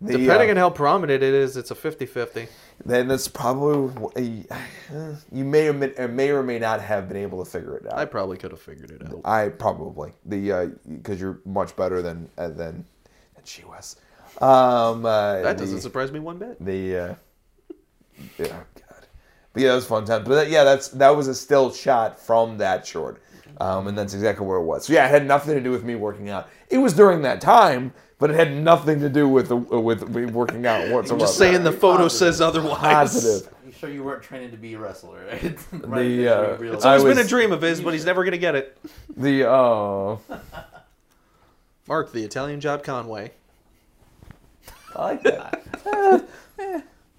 The, 0.00 0.18
Depending 0.18 0.48
uh, 0.48 0.52
on 0.52 0.56
how 0.58 0.70
prominent 0.70 1.22
it 1.22 1.34
is, 1.34 1.56
it's 1.56 1.70
a 1.70 1.74
50-50. 1.74 2.48
then 2.84 3.08
that's 3.08 3.28
probably 3.28 4.12
a, 4.16 4.44
you 5.32 5.44
may 5.44 5.68
or 5.68 5.72
may, 5.72 5.94
or 5.96 6.08
may 6.08 6.28
or 6.30 6.42
may 6.42 6.58
not 6.58 6.82
have 6.82 7.08
been 7.08 7.16
able 7.16 7.42
to 7.42 7.50
figure 7.50 7.76
it 7.78 7.86
out. 7.86 7.98
I 7.98 8.04
probably 8.04 8.36
could 8.36 8.50
have 8.50 8.60
figured 8.60 8.90
it 8.90 9.02
out. 9.06 9.20
I 9.24 9.48
probably 9.48 10.12
the 10.26 10.76
because 10.86 11.18
you're 11.18 11.40
much 11.46 11.74
better 11.76 12.02
than 12.02 12.28
uh, 12.36 12.48
than 12.48 12.84
than 13.34 13.44
she 13.44 13.64
was. 13.64 13.96
Um, 14.40 15.06
uh, 15.06 15.40
That 15.40 15.56
doesn't 15.56 15.80
surprise 15.80 16.12
me 16.12 16.20
one 16.20 16.36
bit. 16.38 16.62
the 16.62 16.96
uh, 16.98 17.14
yeah, 18.38 18.46
God. 18.74 19.06
But 19.54 19.62
yeah, 19.62 19.68
that 19.70 19.74
was 19.76 19.86
fun 19.86 20.04
time. 20.04 20.24
But 20.24 20.34
that, 20.34 20.50
yeah, 20.50 20.64
that's 20.64 20.88
that 20.88 21.16
was 21.16 21.26
a 21.28 21.34
still 21.34 21.72
shot 21.72 22.20
from 22.20 22.58
that 22.58 22.86
short, 22.86 23.22
um, 23.58 23.86
and 23.86 23.96
that's 23.96 24.14
exactly 24.14 24.46
where 24.46 24.58
it 24.58 24.64
was. 24.64 24.86
So 24.86 24.92
yeah, 24.92 25.06
it 25.06 25.10
had 25.10 25.26
nothing 25.26 25.54
to 25.54 25.60
do 25.60 25.70
with 25.70 25.84
me 25.84 25.94
working 25.94 26.28
out. 26.30 26.48
It 26.68 26.78
was 26.78 26.92
during 26.92 27.22
that 27.22 27.40
time, 27.40 27.92
but 28.18 28.30
it 28.30 28.36
had 28.36 28.52
nothing 28.52 29.00
to 29.00 29.08
do 29.08 29.28
with 29.28 29.48
the, 29.48 29.56
with 29.56 30.08
me 30.08 30.26
working 30.26 30.66
out 30.66 30.88
whatsoever. 30.92 31.20
Just 31.20 31.38
saying 31.38 31.64
the 31.64 31.72
photo 31.72 32.04
Positive. 32.04 32.34
says 32.34 32.40
otherwise. 32.40 32.78
positive. 32.80 33.52
You 33.66 33.72
sure 33.72 33.90
you 33.90 34.04
weren't 34.04 34.22
training 34.22 34.50
to 34.52 34.56
be 34.56 34.74
a 34.74 34.78
wrestler, 34.78 35.26
right? 35.26 35.58
The, 35.72 36.28
uh, 36.28 36.62
It's 36.74 36.84
I 36.84 36.96
always 36.96 37.16
been 37.16 37.24
a 37.24 37.28
dream 37.28 37.52
of 37.52 37.62
his, 37.62 37.80
but 37.80 37.92
he's 37.92 38.04
never 38.06 38.22
going 38.22 38.32
to 38.32 38.38
get 38.38 38.54
it. 38.54 38.78
The 39.16 39.48
oh, 39.48 40.20
Mark, 41.88 42.12
the 42.12 42.24
Italian 42.24 42.60
job 42.60 42.82
Conway. 42.84 43.32
I 44.94 45.02
like 45.02 45.22
that. 45.24 45.62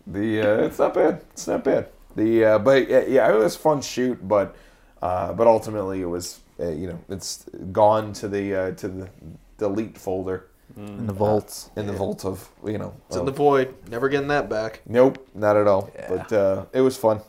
The 0.07 0.41
uh, 0.41 0.65
it's 0.65 0.79
not 0.79 0.93
bad. 0.93 1.21
It's 1.33 1.47
not 1.47 1.63
bad. 1.63 1.89
The 2.15 2.45
uh, 2.45 2.59
but 2.59 2.89
yeah, 2.89 3.03
yeah, 3.07 3.29
it 3.31 3.35
was 3.35 3.55
a 3.55 3.59
fun 3.59 3.81
shoot, 3.81 4.25
but 4.27 4.55
uh, 5.01 5.33
but 5.33 5.47
ultimately 5.47 6.01
it 6.01 6.05
was 6.05 6.39
uh, 6.59 6.69
you 6.69 6.87
know 6.87 6.99
it's 7.09 7.45
gone 7.71 8.13
to 8.13 8.27
the 8.27 8.55
uh, 8.55 8.71
to 8.71 8.87
the 8.87 9.09
delete 9.57 9.97
folder 9.97 10.47
in 10.75 11.07
the 11.07 11.13
vaults. 11.13 11.71
in 11.75 11.87
the 11.87 11.93
vault 11.93 12.25
of 12.25 12.49
you 12.65 12.77
know. 12.77 12.93
It's 13.07 13.15
in 13.15 13.25
the 13.25 13.31
void. 13.31 13.73
Never 13.89 14.09
getting 14.09 14.27
that 14.27 14.49
back. 14.49 14.81
Nope, 14.85 15.27
not 15.33 15.57
at 15.57 15.67
all. 15.67 15.89
Yeah. 15.95 16.05
But 16.09 16.33
uh, 16.33 16.65
it 16.73 16.81
was 16.81 16.97
fun. 16.97 17.21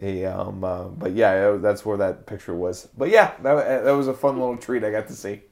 A, 0.00 0.24
um, 0.24 0.64
uh, 0.64 0.84
but 0.84 1.12
yeah, 1.12 1.58
that's 1.60 1.84
where 1.84 1.96
that 1.98 2.26
picture 2.26 2.54
was. 2.54 2.88
But 2.96 3.10
yeah, 3.10 3.32
that, 3.42 3.84
that 3.84 3.92
was 3.92 4.08
a 4.08 4.14
fun 4.14 4.38
little 4.38 4.56
treat 4.56 4.82
I 4.82 4.90
got 4.90 5.06
to 5.08 5.12
see. 5.12 5.42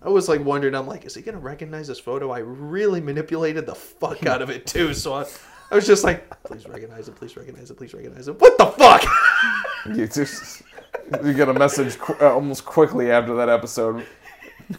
I 0.00 0.08
was 0.08 0.28
like 0.28 0.44
wondering, 0.44 0.74
I'm 0.74 0.86
like, 0.86 1.04
is 1.04 1.14
he 1.14 1.22
gonna 1.22 1.38
recognize 1.38 1.88
this 1.88 1.98
photo? 1.98 2.30
I 2.30 2.38
really 2.38 3.00
manipulated 3.00 3.66
the 3.66 3.74
fuck 3.74 4.26
out 4.26 4.42
of 4.42 4.50
it 4.50 4.66
too. 4.66 4.94
So 4.94 5.14
I, 5.14 5.26
I 5.74 5.76
was 5.78 5.88
just 5.88 6.04
like, 6.04 6.30
please 6.44 6.68
recognize 6.68 7.08
it, 7.08 7.16
please 7.16 7.36
recognize 7.36 7.68
it, 7.68 7.74
please 7.76 7.92
recognize 7.92 8.28
it. 8.28 8.40
What 8.40 8.56
the 8.58 8.66
fuck? 8.66 9.02
You 9.86 10.06
just 10.06 10.62
you 11.24 11.34
get 11.34 11.48
a 11.50 11.52
message 11.52 11.98
qu- 11.98 12.14
uh, 12.24 12.32
almost 12.32 12.64
quickly 12.64 13.10
after 13.10 13.34
that 13.34 13.50
episode. 13.50 14.06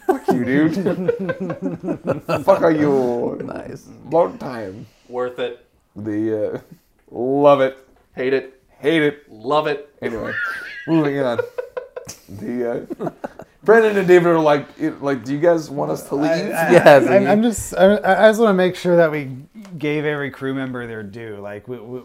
Fuck 0.06 0.26
you, 0.28 0.44
dude. 0.44 0.74
Fuck 2.44 2.62
are 2.62 2.72
you? 2.72 3.38
Nice. 3.44 3.86
Long 4.10 4.36
time. 4.38 4.86
Worth 5.08 5.38
it. 5.38 5.64
The 5.94 6.54
uh, 6.54 6.60
love 7.12 7.60
it, 7.60 7.78
Hate 8.16 8.32
it. 8.32 8.60
hate 8.80 9.02
it. 9.02 9.30
Love 9.30 9.68
it. 9.68 9.94
Anyway, 10.02 10.32
moving 10.88 11.20
on. 11.20 11.38
The 12.28 12.88
uh, 13.04 13.10
Brandon 13.66 13.98
and 13.98 14.08
David 14.08 14.28
are 14.28 14.38
like, 14.38 14.66
like, 15.02 15.24
do 15.24 15.32
you 15.34 15.40
guys 15.40 15.68
want 15.68 15.90
us 15.90 16.08
to 16.08 16.14
leave? 16.14 16.30
I, 16.30 16.70
Yes, 16.70 17.06
I, 17.08 17.18
you- 17.18 17.26
I'm 17.26 17.42
just. 17.42 17.74
I, 17.76 17.96
I 17.96 18.28
just 18.30 18.40
want 18.40 18.50
to 18.50 18.54
make 18.54 18.76
sure 18.76 18.96
that 18.96 19.10
we 19.10 19.32
gave 19.76 20.04
every 20.06 20.30
crew 20.30 20.54
member 20.54 20.86
their 20.86 21.02
due. 21.02 21.36
Like 21.40 21.66
we, 21.68 21.78
we, 21.78 22.00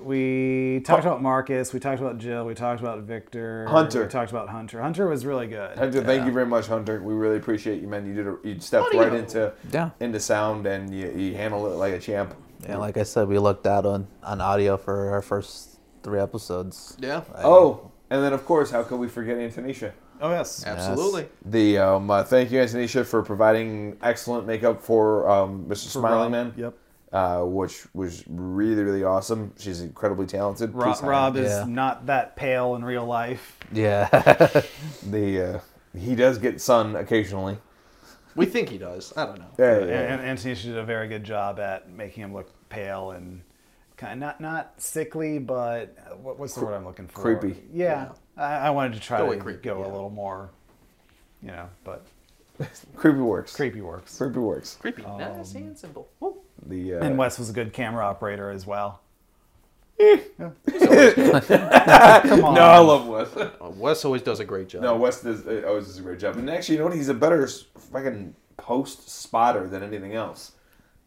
we 0.76 0.80
talked 0.82 1.06
about 1.06 1.22
Marcus, 1.22 1.72
we 1.72 1.80
talked 1.80 2.02
about 2.02 2.18
Jill, 2.18 2.46
we 2.46 2.56
talked 2.56 2.82
about 2.82 3.04
Victor, 3.04 3.66
Hunter. 3.68 4.04
we 4.04 4.10
talked 4.10 4.32
about 4.32 4.50
Hunter. 4.50 4.82
Hunter 4.82 5.08
was 5.08 5.26
really 5.26 5.48
good. 5.48 5.78
Hunter, 5.78 6.04
thank 6.04 6.26
you 6.26 6.32
very 6.32 6.48
much, 6.48 6.66
Hunter. 6.68 7.02
We 7.02 7.14
really 7.14 7.38
appreciate 7.38 7.80
you, 7.82 7.88
man. 7.88 8.06
You 8.08 8.14
did 8.16 8.28
a, 8.28 8.38
you 8.44 8.60
stepped 8.60 8.94
right 8.96 9.14
into 9.14 9.54
Yeah. 9.72 9.92
into 10.00 10.20
sound 10.20 10.66
and 10.66 10.94
you, 10.94 11.12
you 11.16 11.36
handled 11.36 11.72
it 11.72 11.76
like 11.76 11.94
a 11.94 12.00
champ. 12.00 12.36
Yeah, 12.68 12.78
like 12.78 12.98
I 12.98 13.04
said, 13.04 13.28
we 13.28 13.38
looked 13.40 13.66
out 13.68 13.86
on, 13.86 14.08
on 14.24 14.42
audio 14.42 14.78
for 14.78 15.12
our 15.12 15.22
first 15.22 15.80
three 16.04 16.20
episodes. 16.20 16.98
Yeah. 17.00 17.22
I- 17.36 17.44
Oh, 17.44 17.92
and 18.10 18.22
then 18.24 18.34
of 18.34 18.46
course, 18.46 18.72
how 18.72 18.84
could 18.84 19.00
we 19.00 19.08
forget 19.08 19.38
Antonisha? 19.38 19.94
Oh 20.22 20.30
yes. 20.32 20.66
Absolutely. 20.66 21.28
The 21.46 21.78
um, 21.80 22.10
uh, 22.12 22.24
thank 22.24 22.52
you, 22.52 22.60
Antonisha, 22.60 23.06
for 23.06 23.24
providing 23.24 23.98
excellent 24.04 24.46
makeup 24.46 24.82
for 24.82 25.30
um, 25.30 25.66
Mr. 25.66 25.88
Smiling 25.88 26.32
Rob. 26.32 26.32
Man. 26.32 26.54
Yep. 26.56 26.78
Uh, 27.12 27.42
which 27.44 27.86
was 27.94 28.24
really 28.28 28.84
really 28.84 29.04
awesome. 29.04 29.54
She's 29.58 29.82
incredibly 29.82 30.28
talented. 30.28 30.74
Rob, 30.74 31.02
Rob 31.04 31.36
is 31.38 31.52
Yeah. 31.52 31.66
not 31.68 32.06
that 32.06 32.36
pale 32.36 32.76
in 32.76 32.86
real 32.86 33.06
life. 33.06 33.58
Yeah. 33.74 34.08
the 35.10 35.56
uh, 35.56 35.60
he 35.98 36.16
does 36.16 36.38
get 36.38 36.62
sun 36.62 36.96
occasionally. 36.96 37.58
We 38.36 38.46
think 38.46 38.70
he 38.70 38.78
does. 38.78 39.12
I 39.18 39.26
don't 39.26 39.40
know. 39.40 39.46
Yeah, 39.60 39.78
And, 39.80 39.90
yeah. 39.90 40.14
and 40.14 40.22
Anthony 40.22 40.56
did 40.56 40.78
a 40.78 40.86
very 40.86 41.10
good 41.10 41.24
job 41.26 41.60
at 41.60 41.90
making 41.92 42.24
him 42.24 42.34
look 42.34 42.50
pale 42.70 43.12
and 43.12 43.42
kind 43.98 44.14
of 44.14 44.20
not 44.20 44.40
not 44.40 44.74
sickly, 44.78 45.38
but 45.38 45.98
uh, 46.10 46.16
what, 46.16 46.40
what's 46.40 46.54
the 46.54 46.64
word 46.64 46.76
I'm 46.76 46.86
looking 46.86 47.08
for? 47.08 47.22
Creepy. 47.22 47.62
Yeah, 47.74 48.10
I, 48.38 48.54
I 48.68 48.70
wanted 48.72 48.94
to 48.94 49.00
try 49.00 49.20
Go 49.20 49.34
to 49.34 49.40
creepy, 49.40 49.62
go 49.64 49.80
yeah. 49.82 49.88
a 49.88 49.92
little 49.92 50.10
more, 50.10 50.50
you 51.42 51.50
know, 51.50 51.70
but 51.84 52.06
creepy 52.96 53.20
works. 53.20 53.56
creepy 53.56 53.82
works. 53.82 54.18
Creepy 54.18 54.40
works. 54.40 54.76
Creepy. 54.80 55.02
nice 55.04 55.54
and 55.56 55.78
simple. 55.78 56.08
Woo. 56.20 56.38
The 56.66 56.96
uh, 56.96 57.04
And 57.06 57.18
Wes 57.18 57.40
was 57.40 57.50
a 57.50 57.54
good 57.54 57.74
camera 57.74 58.06
operator 58.06 58.50
as 58.52 58.66
well. 58.66 59.02
Come 60.02 60.54
on. 62.46 62.56
No, 62.56 62.62
I 62.62 62.80
love 62.80 63.08
Wes. 63.08 63.36
Uh, 63.36 63.52
Wes 63.76 64.04
always 64.06 64.22
does 64.24 64.40
a 64.40 64.46
great 64.46 64.68
job. 64.70 64.82
no, 64.82 64.96
Wes 64.96 65.22
does 65.22 65.46
uh, 65.46 65.64
always 65.68 65.86
does 65.88 66.00
a 66.00 66.02
great 66.02 66.20
job. 66.20 66.38
And 66.38 66.50
actually, 66.50 66.76
you 66.76 66.80
know 66.80 66.86
what? 66.88 66.96
He's 66.96 67.10
a 67.10 67.14
better 67.14 67.48
fucking 67.48 68.36
post 68.58 69.10
spotter 69.10 69.68
than 69.68 69.84
anything 69.84 70.14
else. 70.14 70.54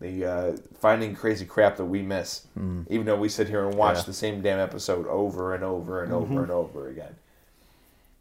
The 0.05 0.27
uh, 0.27 0.57
finding 0.81 1.15
crazy 1.17 1.47
crap 1.47 1.79
that 1.79 1.85
we 1.87 2.03
miss, 2.03 2.47
even 2.91 3.07
though 3.07 3.17
we 3.17 3.31
sit 3.31 3.49
here 3.49 3.67
and 3.67 3.75
watch 3.75 3.97
Yeah. 3.97 4.03
the 4.03 4.13
same 4.13 4.43
damn 4.43 4.61
episode 4.61 5.07
over 5.07 5.55
and 5.55 5.65
over 5.65 6.03
and 6.03 6.13
over 6.13 6.43
and 6.43 6.51
over 6.51 6.89
again. 6.89 7.15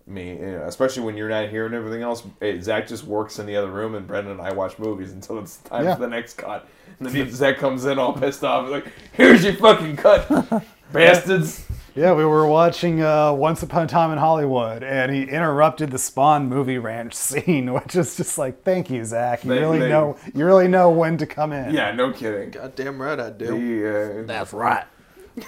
I 0.07 0.11
mean, 0.11 0.37
you 0.39 0.45
know, 0.51 0.63
especially 0.63 1.03
when 1.03 1.17
you're 1.17 1.27
not 1.27 1.49
here 1.49 1.65
and 1.65 1.75
everything 1.75 2.01
else. 2.01 2.23
eh, 2.41 2.61
Zach 2.61 2.87
just 2.87 3.03
works 3.03 3.37
in 3.37 3.45
the 3.45 3.57
other 3.57 3.69
room, 3.69 3.95
and 3.95 4.07
Brendan 4.07 4.31
and 4.33 4.41
I 4.41 4.53
watch 4.53 4.79
movies 4.79 5.11
until 5.11 5.39
it's 5.39 5.57
time 5.57 5.83
Yeah. 5.83 5.95
for 5.95 6.01
the 6.01 6.07
next 6.07 6.35
cut. 6.35 6.67
And 7.01 7.09
then 7.09 7.29
Zach 7.31 7.57
comes 7.57 7.83
in 7.83 7.99
all 7.99 8.13
pissed 8.13 8.45
off, 8.45 8.69
like, 8.69 8.85
"Here's 9.11 9.43
your 9.43 9.53
fucking 9.55 9.97
cut, 9.97 10.63
bastards!" 10.93 11.65
Yeah, 11.95 12.13
we 12.15 12.25
were 12.25 12.47
watching 12.47 13.03
uh, 13.03 13.33
Once 13.33 13.61
Upon 13.61 13.83
a 13.83 13.87
Time 13.87 14.11
in 14.11 14.17
Hollywood, 14.17 14.81
and 14.81 15.13
he 15.13 15.23
interrupted 15.23 15.91
the 15.91 15.97
Spahn 15.97 16.47
movie 16.47 16.79
ranch 16.79 17.13
scene, 17.15 17.71
which 17.71 17.95
is 17.95 18.17
just 18.17 18.37
like, 18.39 18.63
thank 18.63 18.89
you, 18.89 19.05
Zach. 19.05 19.43
You 19.43 19.51
Thank- 19.51 19.61
really 19.61 19.79
thank 19.79 19.91
know, 19.91 20.17
you 20.33 20.43
really 20.45 20.67
know 20.67 20.89
when 20.89 21.17
to 21.19 21.27
come 21.27 21.53
in. 21.53 21.71
Yeah, 21.73 21.91
no 21.91 22.11
kidding. 22.11 22.49
Goddamn 22.49 22.99
right 22.99 23.19
I 23.19 23.29
do. 23.29 23.45
The, 23.45 24.21
uh, 24.21 24.25
That's 24.25 24.53
right. 24.53 24.85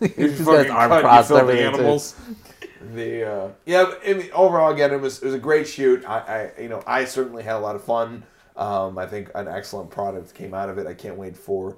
Here's 0.00 0.38
These 0.38 0.46
your 0.46 0.46
guys 0.46 0.66
fucking 0.66 0.70
arm 0.70 0.90
cut, 1.02 1.16
you 1.18 1.22
filthy 1.24 1.40
everything, 1.42 1.72
too. 1.72 1.78
animals. 1.78 2.14
The 2.94 3.24
uh, 3.30 3.48
yeah, 3.66 3.84
but, 3.84 4.00
I 4.08 4.12
mean, 4.14 4.30
overall, 4.32 4.72
again, 4.72 4.92
it 4.92 5.00
was 5.00 5.18
it 5.20 5.24
was 5.26 5.34
a 5.34 5.38
great 5.38 5.66
shoot. 5.66 6.04
I, 6.06 6.50
I 6.56 6.62
you 6.62 6.68
know 6.68 6.82
I 6.86 7.04
certainly 7.04 7.42
had 7.42 7.56
a 7.56 7.58
lot 7.58 7.74
of 7.74 7.82
fun. 7.84 8.22
Um, 8.56 8.96
I 8.98 9.06
think 9.06 9.30
an 9.34 9.48
excellent 9.48 9.90
product 9.90 10.34
came 10.34 10.54
out 10.54 10.68
of 10.68 10.78
it. 10.78 10.86
I 10.86 10.94
can't 10.94 11.16
wait 11.16 11.36
for 11.36 11.76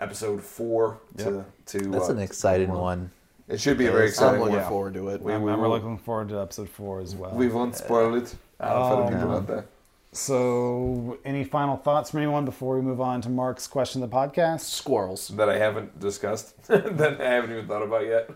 episode 0.00 0.42
four 0.42 1.00
to 1.18 1.44
to. 1.66 1.78
That's 1.78 2.08
uh, 2.08 2.12
an 2.12 2.18
exciting 2.20 2.70
one. 2.70 3.10
It 3.48 3.60
should 3.60 3.76
be 3.76 3.86
a 3.86 3.92
very 3.92 4.08
exciting. 4.08 4.28
I'm 4.28 4.34
exciting 4.34 4.40
looking 4.40 4.62
one. 4.62 4.68
forward 4.68 4.94
to 4.94 5.08
it. 5.08 5.20
We- 5.20 5.32
I'm, 5.34 5.42
we 5.42 5.52
I'm 5.52 5.60
looking 5.60 5.98
forward 5.98 6.28
to 6.30 6.40
episode 6.40 6.68
four 6.68 7.00
as 7.00 7.14
well. 7.14 7.34
We 7.34 7.48
won't 7.48 7.76
spoil 7.76 8.14
it 8.14 8.34
uh, 8.60 8.88
for 8.88 9.02
the 9.02 9.16
people 9.16 9.28
no. 9.28 9.36
out 9.36 9.46
there. 9.46 9.66
So, 10.12 11.18
any 11.24 11.42
final 11.42 11.76
thoughts 11.76 12.12
from 12.12 12.20
anyone 12.20 12.44
before 12.44 12.76
we 12.76 12.82
move 12.82 13.00
on 13.00 13.20
to 13.22 13.28
Mark's 13.28 13.66
question 13.66 14.00
of 14.00 14.10
the 14.10 14.16
podcast? 14.16 14.60
Squirrels. 14.60 15.26
That 15.28 15.48
I 15.48 15.58
haven't 15.58 15.98
discussed. 15.98 16.62
that 16.68 17.20
I 17.20 17.24
haven't 17.24 17.50
even 17.50 17.66
thought 17.66 17.82
about 17.82 18.06
yet. 18.06 18.30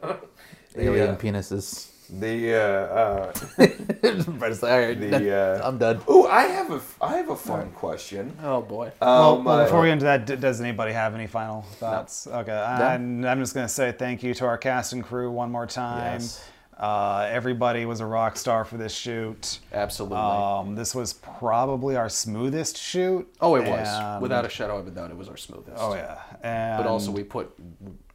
Alien 0.77 1.07
the, 1.07 1.13
uh, 1.13 1.17
penises. 1.17 1.91
The 2.09 2.55
uh, 2.55 2.61
uh, 2.61 3.33
But 4.39 4.51
it's 4.53 4.63
like, 4.63 4.73
all 4.73 4.79
right, 4.81 4.99
the 5.01 5.37
uh, 5.63 5.69
I'm 5.69 5.79
done. 5.79 6.01
oh, 6.09 6.27
I 6.27 6.43
have 6.45 6.71
a 6.71 6.81
I 7.03 7.17
have 7.17 7.29
a 7.29 7.37
fun 7.37 7.71
question. 7.73 8.37
Oh 8.43 8.63
boy. 8.63 8.93
Well, 9.01 9.35
Um, 9.39 9.45
well, 9.45 9.61
uh, 9.61 9.65
before 9.65 9.81
we 9.83 9.89
get 9.89 9.93
into 9.95 10.05
that, 10.05 10.27
d- 10.27 10.37
does 10.37 10.61
anybody 10.61 10.93
have 10.93 11.15
any 11.15 11.27
final 11.27 11.63
thoughts? 11.63 12.27
Okay, 12.27 12.53
I'm, 12.53 13.25
I'm 13.25 13.39
just 13.41 13.55
going 13.55 13.67
to 13.67 13.73
say 13.73 13.93
thank 13.93 14.23
you 14.23 14.35
to 14.35 14.47
our 14.47 14.59
cast 14.59 14.93
and 14.93 15.05
crew 15.05 15.31
one 15.31 15.51
more 15.51 15.67
time. 15.67 16.21
Yes. 16.21 16.45
Uh, 16.79 17.27
everybody 17.29 17.85
was 17.87 17.99
a 17.99 18.07
rock 18.07 18.37
star 18.37 18.65
for 18.65 18.77
this 18.77 18.95
shoot. 18.95 19.59
Absolutely. 19.73 20.17
Um, 20.19 20.77
this 20.77 20.95
was 20.95 21.13
probably 21.15 21.97
our 21.97 22.09
smoothest 22.09 22.79
shoot. 22.79 23.27
oh, 23.41 23.57
it 23.57 23.69
was. 23.69 24.21
Without 24.23 24.45
a 24.45 24.49
shadow 24.49 24.79
of 24.79 24.87
a 24.87 24.91
doubt, 24.93 25.11
it 25.11 25.17
was 25.17 25.29
our 25.29 25.37
smoothest. 25.37 25.77
Oh 25.77 25.95
yeah, 25.95 26.19
and 26.43 26.79
But 26.83 26.89
also, 26.89 27.11
we 27.11 27.25
put 27.25 27.51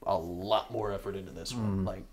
a 0.05 0.17
lot 0.17 0.71
more 0.71 0.93
effort 0.93 1.15
into 1.17 1.31
this 1.33 1.53
one. 1.53 1.83
Like, 1.83 2.03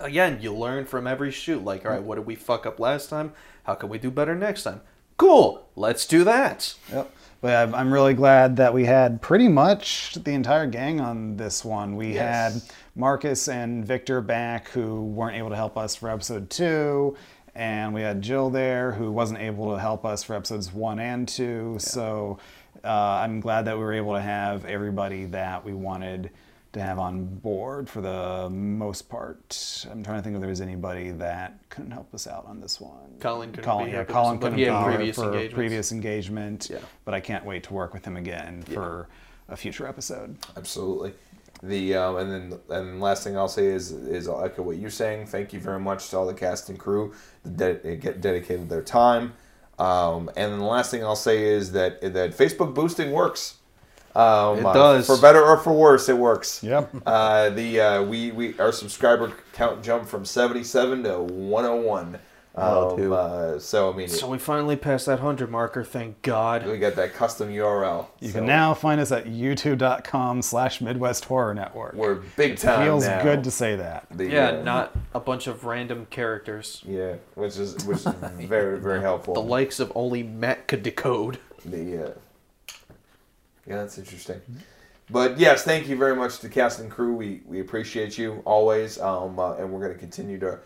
again, 0.00 0.38
you 0.40 0.54
learn 0.54 0.84
from 0.86 1.06
every 1.06 1.30
shoot. 1.30 1.64
Like, 1.64 1.84
all 1.84 1.92
right, 1.92 2.02
what 2.02 2.16
did 2.16 2.26
we 2.26 2.34
fuck 2.34 2.66
up 2.66 2.78
last 2.80 3.08
time? 3.10 3.32
How 3.64 3.74
can 3.74 3.88
we 3.88 3.98
do 3.98 4.10
better 4.10 4.34
next 4.34 4.62
time? 4.64 4.80
Cool. 5.16 5.66
Let's 5.76 6.06
do 6.06 6.24
that. 6.24 6.74
Yep. 6.92 7.10
But 7.40 7.54
I'm- 7.54 7.74
I'm 7.74 7.92
really 7.92 8.14
glad 8.14 8.56
that 8.56 8.74
we 8.74 8.84
had 8.86 9.20
pretty 9.22 9.48
much 9.48 10.14
the 10.24 10.32
entire 10.32 10.66
gang 10.66 11.00
on 11.00 11.36
this 11.36 11.64
one. 11.64 11.96
We 11.96 12.14
Yes. 12.14 12.52
had 12.66 12.74
Marcus 12.96 13.48
and 13.48 13.84
Victor 13.84 14.20
back 14.20 14.68
who 14.70 15.02
weren't 15.04 15.36
able 15.36 15.50
to 15.50 15.56
help 15.56 15.76
us 15.76 15.94
for 15.94 16.10
episode 16.10 16.50
two. 16.50 17.16
And 17.54 17.92
we 17.94 18.02
had 18.02 18.22
Jill 18.22 18.50
there 18.50 18.92
who 18.92 19.10
wasn't 19.12 19.40
able 19.40 19.72
to 19.74 19.80
help 19.80 20.04
us 20.04 20.22
for 20.22 20.34
episodes 20.34 20.72
one 20.72 20.98
and 21.00 21.26
two. 21.28 21.76
So 21.78 22.38
uh, 22.84 22.88
I'm 22.88 23.40
glad 23.40 23.64
that 23.64 23.76
we 23.76 23.82
were 23.82 23.92
able 23.94 24.14
to 24.14 24.20
have 24.20 24.64
everybody 24.64 25.24
that 25.26 25.64
we 25.64 25.72
wanted 25.74 26.30
to 26.72 26.80
have 26.80 26.98
on 26.98 27.24
board 27.26 27.88
for 27.88 28.00
the 28.00 28.48
most 28.50 29.08
part. 29.08 29.86
I'm 29.90 30.02
trying 30.02 30.18
to 30.18 30.22
think 30.22 30.34
if 30.34 30.40
there 30.40 30.50
was 30.50 30.60
anybody 30.60 31.10
that 31.12 31.58
couldn't 31.70 31.90
help 31.92 32.12
us 32.14 32.26
out 32.26 32.44
on 32.46 32.60
this 32.60 32.80
one. 32.80 33.16
Colin 33.20 33.50
couldn't 33.50 33.64
Colin, 33.64 33.86
be 33.86 33.90
yeah, 33.92 33.96
here, 33.98 34.04
Colin 34.04 34.38
couldn't 34.38 34.58
he 34.58 34.64
be 34.64 34.70
had 34.70 34.82
here 34.82 34.96
previous 34.96 35.16
for 35.16 35.24
engagements. 35.24 35.54
previous 35.54 35.92
engagement. 35.92 36.68
Yeah. 36.70 36.78
But 37.04 37.14
I 37.14 37.20
can't 37.20 37.44
wait 37.44 37.62
to 37.64 37.74
work 37.74 37.94
with 37.94 38.04
him 38.04 38.16
again 38.16 38.62
for 38.62 39.08
a 39.48 39.56
future 39.56 39.86
episode. 39.86 40.36
Absolutely. 40.56 41.14
The 41.62 41.94
um, 41.96 42.16
and 42.18 42.30
then 42.30 42.60
and 42.68 43.00
last 43.00 43.24
thing 43.24 43.36
I'll 43.36 43.48
say 43.48 43.66
is 43.66 43.90
is 43.90 44.28
I'll 44.28 44.44
echo 44.44 44.62
what 44.62 44.76
you're 44.76 44.90
saying. 44.90 45.26
Thank 45.26 45.52
you 45.52 45.58
very 45.58 45.80
much 45.80 46.10
to 46.10 46.18
all 46.18 46.26
the 46.26 46.34
cast 46.34 46.68
and 46.68 46.78
crew 46.78 47.14
that 47.44 47.82
de- 47.82 47.96
get 47.96 48.20
dedicated 48.20 48.68
their 48.68 48.82
time. 48.82 49.32
Um, 49.78 50.28
and 50.36 50.52
then 50.52 50.58
the 50.58 50.64
last 50.66 50.90
thing 50.90 51.02
I'll 51.02 51.16
say 51.16 51.44
is 51.44 51.72
that 51.72 52.00
that 52.00 52.36
Facebook 52.36 52.74
boosting 52.74 53.10
works. 53.10 53.57
Um, 54.18 54.58
It 54.58 54.66
uh, 54.66 54.72
does. 54.72 55.06
for 55.06 55.16
better 55.20 55.42
or 55.44 55.56
for 55.58 55.72
worse. 55.72 56.08
It 56.08 56.16
works. 56.18 56.62
Yep. 56.62 56.90
Uh, 57.06 57.50
the 57.50 57.80
uh, 57.80 58.02
we 58.02 58.30
we 58.32 58.58
our 58.58 58.72
subscriber 58.72 59.32
count 59.52 59.82
jumped 59.82 60.08
from 60.08 60.24
77 60.24 61.04
to 61.04 61.18
101 61.20 62.18
Oh, 62.60 62.96
Um, 62.98 63.12
uh, 63.12 63.58
so 63.60 63.92
I 63.92 63.96
mean, 63.96 64.08
So 64.08 64.28
we 64.28 64.38
finally 64.38 64.74
passed 64.74 65.06
that 65.06 65.20
hundred 65.20 65.48
marker. 65.48 65.84
Thank 65.84 66.20
God. 66.22 66.66
we 66.66 66.76
got 66.78 66.96
that 66.96 67.14
custom 67.14 67.50
URL. 67.50 68.06
You 68.18 68.30
So 68.30 68.38
can 68.38 68.46
now 68.48 68.74
find 68.74 69.00
us 69.00 69.12
at 69.12 69.26
youtube.com 69.26 70.42
slash 70.42 70.80
Midwest 70.80 71.26
Horror 71.26 71.54
Network. 71.54 71.94
We're 71.94 72.16
big 72.36 72.56
time 72.58 72.84
Feels 72.84 73.06
now. 73.06 73.22
good 73.22 73.44
to 73.44 73.52
say 73.52 73.76
that. 73.76 74.06
The, 74.10 74.26
Yeah, 74.28 74.48
uh, 74.48 74.62
not 74.62 74.96
a 75.14 75.20
bunch 75.20 75.46
of 75.46 75.64
random 75.64 76.06
characters. 76.10 76.82
yeah, 76.84 77.14
which 77.36 77.56
is 77.58 77.76
which 77.86 77.98
is 77.98 78.14
very 78.48 78.80
very 78.80 79.00
helpful. 79.08 79.34
The 79.34 79.40
likes 79.42 79.78
of 79.78 79.92
only 79.94 80.24
Matt 80.24 80.66
could 80.66 80.82
decode. 80.82 81.38
The 81.64 82.06
uh, 82.06 82.10
yeah, 83.68 83.76
that's 83.76 83.98
interesting. 83.98 84.40
But 85.10 85.38
yes, 85.38 85.62
thank 85.64 85.88
you 85.88 85.96
very 85.96 86.16
much 86.16 86.36
to 86.36 86.42
the 86.42 86.52
cast 86.52 86.80
and 86.80 86.90
crew. 86.90 87.14
We 87.14 87.42
we 87.46 87.60
appreciate 87.60 88.18
you 88.18 88.42
always, 88.44 88.98
um, 89.00 89.38
uh, 89.38 89.54
and 89.54 89.70
we're 89.70 89.80
going 89.80 89.92
to 89.92 89.98
continue 89.98 90.38
to 90.40 90.58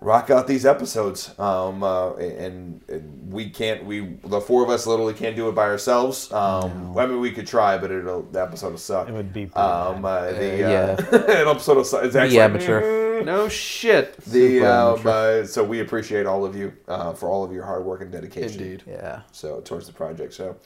rock 0.00 0.30
out 0.30 0.46
these 0.46 0.66
episodes. 0.66 1.38
Um, 1.38 1.82
uh, 1.82 2.14
and, 2.14 2.82
and 2.88 3.32
we 3.32 3.50
can't 3.50 3.84
we 3.84 4.16
the 4.24 4.40
four 4.40 4.62
of 4.62 4.70
us 4.70 4.86
literally 4.86 5.14
can't 5.14 5.36
do 5.36 5.48
it 5.48 5.54
by 5.54 5.64
ourselves. 5.64 6.32
Um, 6.32 6.96
I 6.96 7.06
mean, 7.06 7.20
we 7.20 7.32
could 7.32 7.46
try, 7.46 7.76
but 7.78 7.90
it'll 7.90 8.22
the 8.22 8.42
episode 8.42 8.70
will 8.70 8.78
suck. 8.78 9.08
It 9.08 9.12
would 9.12 9.32
be 9.32 9.46
pretty 9.46 9.58
Um, 9.58 10.04
uh, 10.04 10.32
the 10.32 10.64
Uh, 10.64 10.96
uh, 10.96 11.24
an 11.42 11.48
episode 11.48 11.76
will 11.76 11.84
suck. 11.84 12.04
It's 12.04 12.16
actually 12.16 12.40
amateur. 12.40 13.02
No 13.24 13.48
shit. 13.48 14.16
The 14.24 14.64
um, 14.66 15.00
uh, 15.04 15.44
so 15.44 15.62
we 15.64 15.80
appreciate 15.80 16.26
all 16.26 16.44
of 16.44 16.54
you 16.56 16.74
uh, 16.88 17.14
for 17.14 17.28
all 17.28 17.44
of 17.44 17.52
your 17.52 17.64
hard 17.64 17.84
work 17.84 18.02
and 18.02 18.10
dedication. 18.12 18.60
Indeed. 18.60 18.82
Yeah. 18.86 19.22
So 19.32 19.60
towards 19.60 19.86
the 19.86 19.92
project. 19.92 20.34
So 20.34 20.56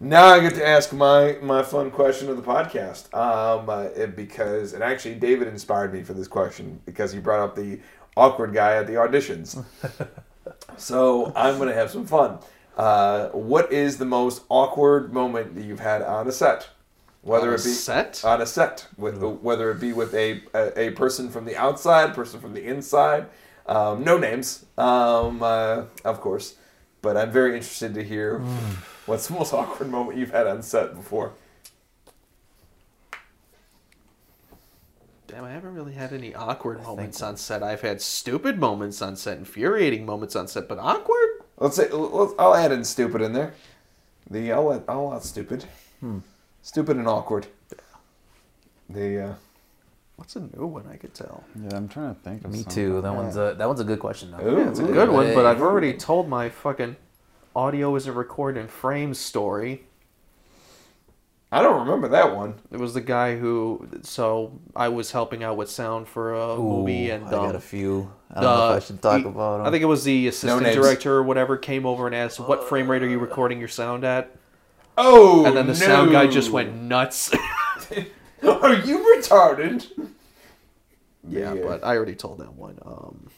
now 0.00 0.26
I 0.26 0.40
get 0.40 0.54
to 0.54 0.66
ask 0.66 0.92
my 0.92 1.36
my 1.42 1.62
fun 1.62 1.90
question 1.90 2.28
of 2.30 2.36
the 2.36 2.42
podcast. 2.42 3.12
Um, 3.14 3.68
uh, 3.68 3.82
it- 3.94 4.16
because 4.16 4.72
and 4.72 4.82
actually 4.82 5.14
David 5.16 5.48
inspired 5.48 5.92
me 5.92 6.02
for 6.02 6.14
this 6.14 6.28
question 6.28 6.80
because 6.86 7.12
he 7.12 7.20
brought 7.20 7.40
up 7.40 7.54
the 7.54 7.80
awkward 8.16 8.52
guy 8.52 8.76
at 8.76 8.86
the 8.86 8.94
auditions. 8.94 9.62
so 10.76 11.32
I'm 11.36 11.58
gonna 11.58 11.74
have 11.74 11.90
some 11.90 12.06
fun. 12.06 12.38
Uh, 12.76 13.28
what 13.30 13.72
is 13.72 13.98
the 13.98 14.04
most 14.04 14.42
awkward 14.48 15.12
moment 15.12 15.54
that 15.54 15.64
you've 15.64 15.80
had 15.80 16.02
on 16.02 16.26
a 16.26 16.32
set? 16.32 16.68
Whether 17.22 17.48
On 17.48 17.52
a 17.52 17.56
it 17.56 17.64
be 17.64 17.70
set? 17.70 18.24
on 18.24 18.40
a 18.40 18.46
set, 18.46 18.86
with 18.96 19.22
whether 19.22 19.70
it 19.70 19.80
be 19.80 19.92
with 19.92 20.14
a, 20.14 20.42
a 20.54 20.88
a 20.88 20.90
person 20.92 21.28
from 21.28 21.44
the 21.44 21.56
outside, 21.56 22.14
person 22.14 22.40
from 22.40 22.54
the 22.54 22.64
inside, 22.64 23.26
um, 23.66 24.02
no 24.04 24.16
names, 24.16 24.64
um, 24.78 25.42
uh, 25.42 25.82
of 26.04 26.20
course. 26.22 26.54
But 27.02 27.18
I'm 27.18 27.30
very 27.30 27.54
interested 27.56 27.92
to 27.94 28.02
hear 28.04 28.42
what's 29.10 29.26
the 29.26 29.34
most 29.34 29.52
awkward 29.52 29.90
moment 29.90 30.16
you've 30.16 30.30
had 30.30 30.46
on 30.46 30.62
set 30.62 30.94
before. 30.94 31.32
Damn, 35.26 35.44
I 35.44 35.50
haven't 35.50 35.74
really 35.74 35.92
had 35.92 36.12
any 36.12 36.34
awkward 36.34 36.82
moments 36.82 37.20
on 37.20 37.36
set. 37.36 37.62
I've 37.62 37.80
had 37.80 38.00
stupid 38.00 38.58
moments 38.58 39.02
on 39.02 39.16
set, 39.16 39.38
infuriating 39.38 40.06
moments 40.06 40.34
on 40.36 40.48
set, 40.48 40.68
but 40.68 40.78
awkward? 40.78 41.28
Let's 41.58 41.76
say 41.76 41.88
let's, 41.90 42.32
I'll 42.38 42.54
add 42.54 42.72
in 42.72 42.84
stupid 42.84 43.20
in 43.20 43.32
there. 43.32 43.54
The 44.30 44.52
I'll 44.52 44.72
add, 44.72 44.84
I'll 44.88 45.12
add 45.14 45.22
stupid, 45.24 45.64
stupid 46.62 46.96
and 46.96 47.06
awkward. 47.08 47.46
The 48.88 49.24
uh, 49.24 49.34
What's 50.16 50.36
a 50.36 50.40
new 50.40 50.66
one 50.66 50.84
I 50.92 50.96
could 50.96 51.14
tell? 51.14 51.42
Yeah, 51.60 51.76
I'm 51.76 51.88
trying 51.88 52.14
to 52.14 52.20
think 52.20 52.44
of 52.44 52.52
Me 52.52 52.62
some. 52.62 52.72
too. 52.72 53.00
That 53.00 53.14
one's 53.14 53.36
a 53.36 53.54
that 53.56 53.66
one's 53.66 53.80
a 53.80 53.84
good 53.84 53.98
question. 54.00 54.30
Though. 54.32 54.46
Ooh, 54.46 54.68
It's 54.68 54.78
a 54.78 54.84
good 54.84 55.08
one, 55.08 55.32
but 55.34 55.46
I've 55.46 55.62
already 55.62 55.94
told 55.94 56.28
my 56.28 56.48
fucking 56.48 56.94
audio 57.54 57.94
isn't 57.96 58.14
recorded 58.14 58.60
in 58.60 58.68
frame 58.68 59.14
story. 59.14 59.84
I 61.52 61.62
don't 61.62 61.80
remember 61.80 62.06
that 62.08 62.36
one. 62.36 62.54
It 62.70 62.78
was 62.78 62.94
the 62.94 63.00
guy 63.00 63.36
who, 63.36 63.88
so 64.02 64.60
I 64.76 64.88
was 64.88 65.10
helping 65.10 65.42
out 65.42 65.56
with 65.56 65.68
sound 65.68 66.06
for 66.06 66.32
a 66.32 66.56
movie, 66.56 67.10
Ooh, 67.10 67.14
and 67.14 67.26
I 67.26 67.30
got 67.30 67.48
um, 67.50 67.56
a 67.56 67.60
few. 67.60 68.12
I 68.30 68.34
don't 68.40 68.44
know 68.44 68.70
if 68.70 68.82
I 68.82 68.86
should 68.86 69.02
talk 69.02 69.22
he- 69.22 69.26
about 69.26 69.58
them. 69.58 69.66
I 69.66 69.70
think 69.72 69.82
it 69.82 69.86
was 69.86 70.04
the 70.04 70.28
assistant 70.28 70.62
names. 70.62 70.76
director 70.76 71.12
or 71.16 71.24
whatever 71.24 71.56
came 71.56 71.86
over 71.86 72.06
and 72.06 72.14
asked, 72.14 72.38
"What 72.38 72.68
frame 72.68 72.88
rate 72.88 73.02
are 73.02 73.08
you 73.08 73.18
recording 73.18 73.58
your 73.58 73.66
sound 73.68 74.04
at?" 74.04 74.30
Oh, 74.96 75.44
And 75.44 75.56
then 75.56 75.66
the 75.66 75.74
sound 75.74 76.12
guy 76.12 76.28
just 76.28 76.50
went 76.52 76.74
nuts. 76.74 77.32
Are 78.42 78.74
you 78.74 78.98
retarded? 79.16 79.86
yeah, 81.26 81.54
The, 81.54 81.64
uh, 81.64 81.68
but 81.68 81.84
I 81.84 81.96
already 81.96 82.14
told 82.14 82.38
that 82.38 82.52
one. 82.54 82.78
Um, 82.84 83.28